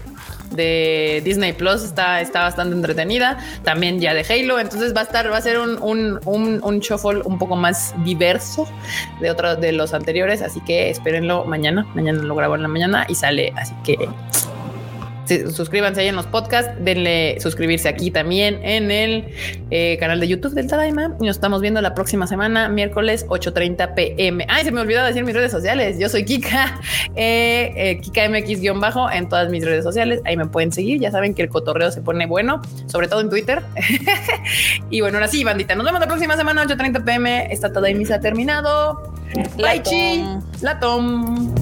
de 0.50 1.22
Disney 1.24 1.52
Plus 1.52 1.82
está, 1.82 2.20
está 2.20 2.42
bastante 2.42 2.74
entretenida. 2.74 3.38
También 3.64 4.00
ya 4.00 4.12
de 4.12 4.20
Halo. 4.28 4.58
Entonces 4.58 4.94
va 4.94 5.00
a 5.00 5.04
estar, 5.04 5.30
va 5.30 5.36
a 5.38 5.42
ser 5.42 5.58
un, 5.58 5.78
un, 5.82 6.20
un, 6.24 6.60
un 6.62 6.80
shuffle 6.80 7.22
un 7.24 7.38
poco 7.38 7.56
más 7.56 7.94
diverso 8.04 8.68
de 9.20 9.30
otros 9.30 9.60
de 9.60 9.72
los 9.72 9.94
anteriores. 9.94 10.42
Así 10.42 10.60
que 10.60 10.90
espérenlo 10.90 11.44
mañana. 11.44 11.86
Mañana 11.94 12.22
lo 12.22 12.34
grabo 12.34 12.56
en 12.56 12.62
la 12.62 12.68
mañana 12.68 13.06
y 13.08 13.14
sale. 13.14 13.52
Así 13.56 13.74
que 13.84 13.96
suscríbanse 15.26 16.00
ahí 16.00 16.08
en 16.08 16.16
los 16.16 16.26
podcasts, 16.26 16.72
denle 16.80 17.38
suscribirse 17.40 17.88
aquí 17.88 18.10
también 18.10 18.60
en 18.64 18.90
el 18.90 19.24
eh, 19.70 19.96
canal 19.98 20.20
de 20.20 20.28
YouTube 20.28 20.54
del 20.54 20.66
Tadaima. 20.66 21.16
Y 21.20 21.26
nos 21.26 21.36
estamos 21.36 21.60
viendo 21.60 21.80
la 21.80 21.94
próxima 21.94 22.26
semana, 22.26 22.68
miércoles 22.68 23.26
8:30 23.28 23.94
pm. 23.94 24.46
Ay, 24.48 24.64
se 24.64 24.72
me 24.72 24.80
olvidó 24.80 25.04
decir 25.04 25.24
mis 25.24 25.34
redes 25.34 25.52
sociales. 25.52 25.98
Yo 25.98 26.08
soy 26.08 26.24
Kika, 26.24 26.80
eh, 27.16 27.72
eh, 27.76 28.00
Kika 28.00 28.28
MX-bajo 28.28 29.10
en 29.10 29.28
todas 29.28 29.50
mis 29.50 29.64
redes 29.64 29.84
sociales. 29.84 30.20
Ahí 30.24 30.36
me 30.36 30.46
pueden 30.46 30.72
seguir. 30.72 31.00
Ya 31.00 31.10
saben 31.10 31.34
que 31.34 31.42
el 31.42 31.48
cotorreo 31.48 31.90
se 31.90 32.00
pone 32.00 32.26
bueno, 32.26 32.62
sobre 32.86 33.08
todo 33.08 33.20
en 33.20 33.30
Twitter. 33.30 33.62
y 34.90 35.00
bueno, 35.00 35.18
ahora 35.18 35.28
sí, 35.28 35.44
bandita. 35.44 35.74
Nos 35.74 35.84
vemos 35.84 36.00
la 36.00 36.06
próxima 36.06 36.36
semana, 36.36 36.64
8:30 36.64 37.04
pm. 37.04 37.52
Esta 37.52 37.72
Tadaima 37.72 38.04
se 38.04 38.14
ha 38.14 38.20
terminado. 38.20 39.12
Bye, 39.56 39.82
chi. 39.82 40.24
La 40.62 40.78
tom. 40.78 41.54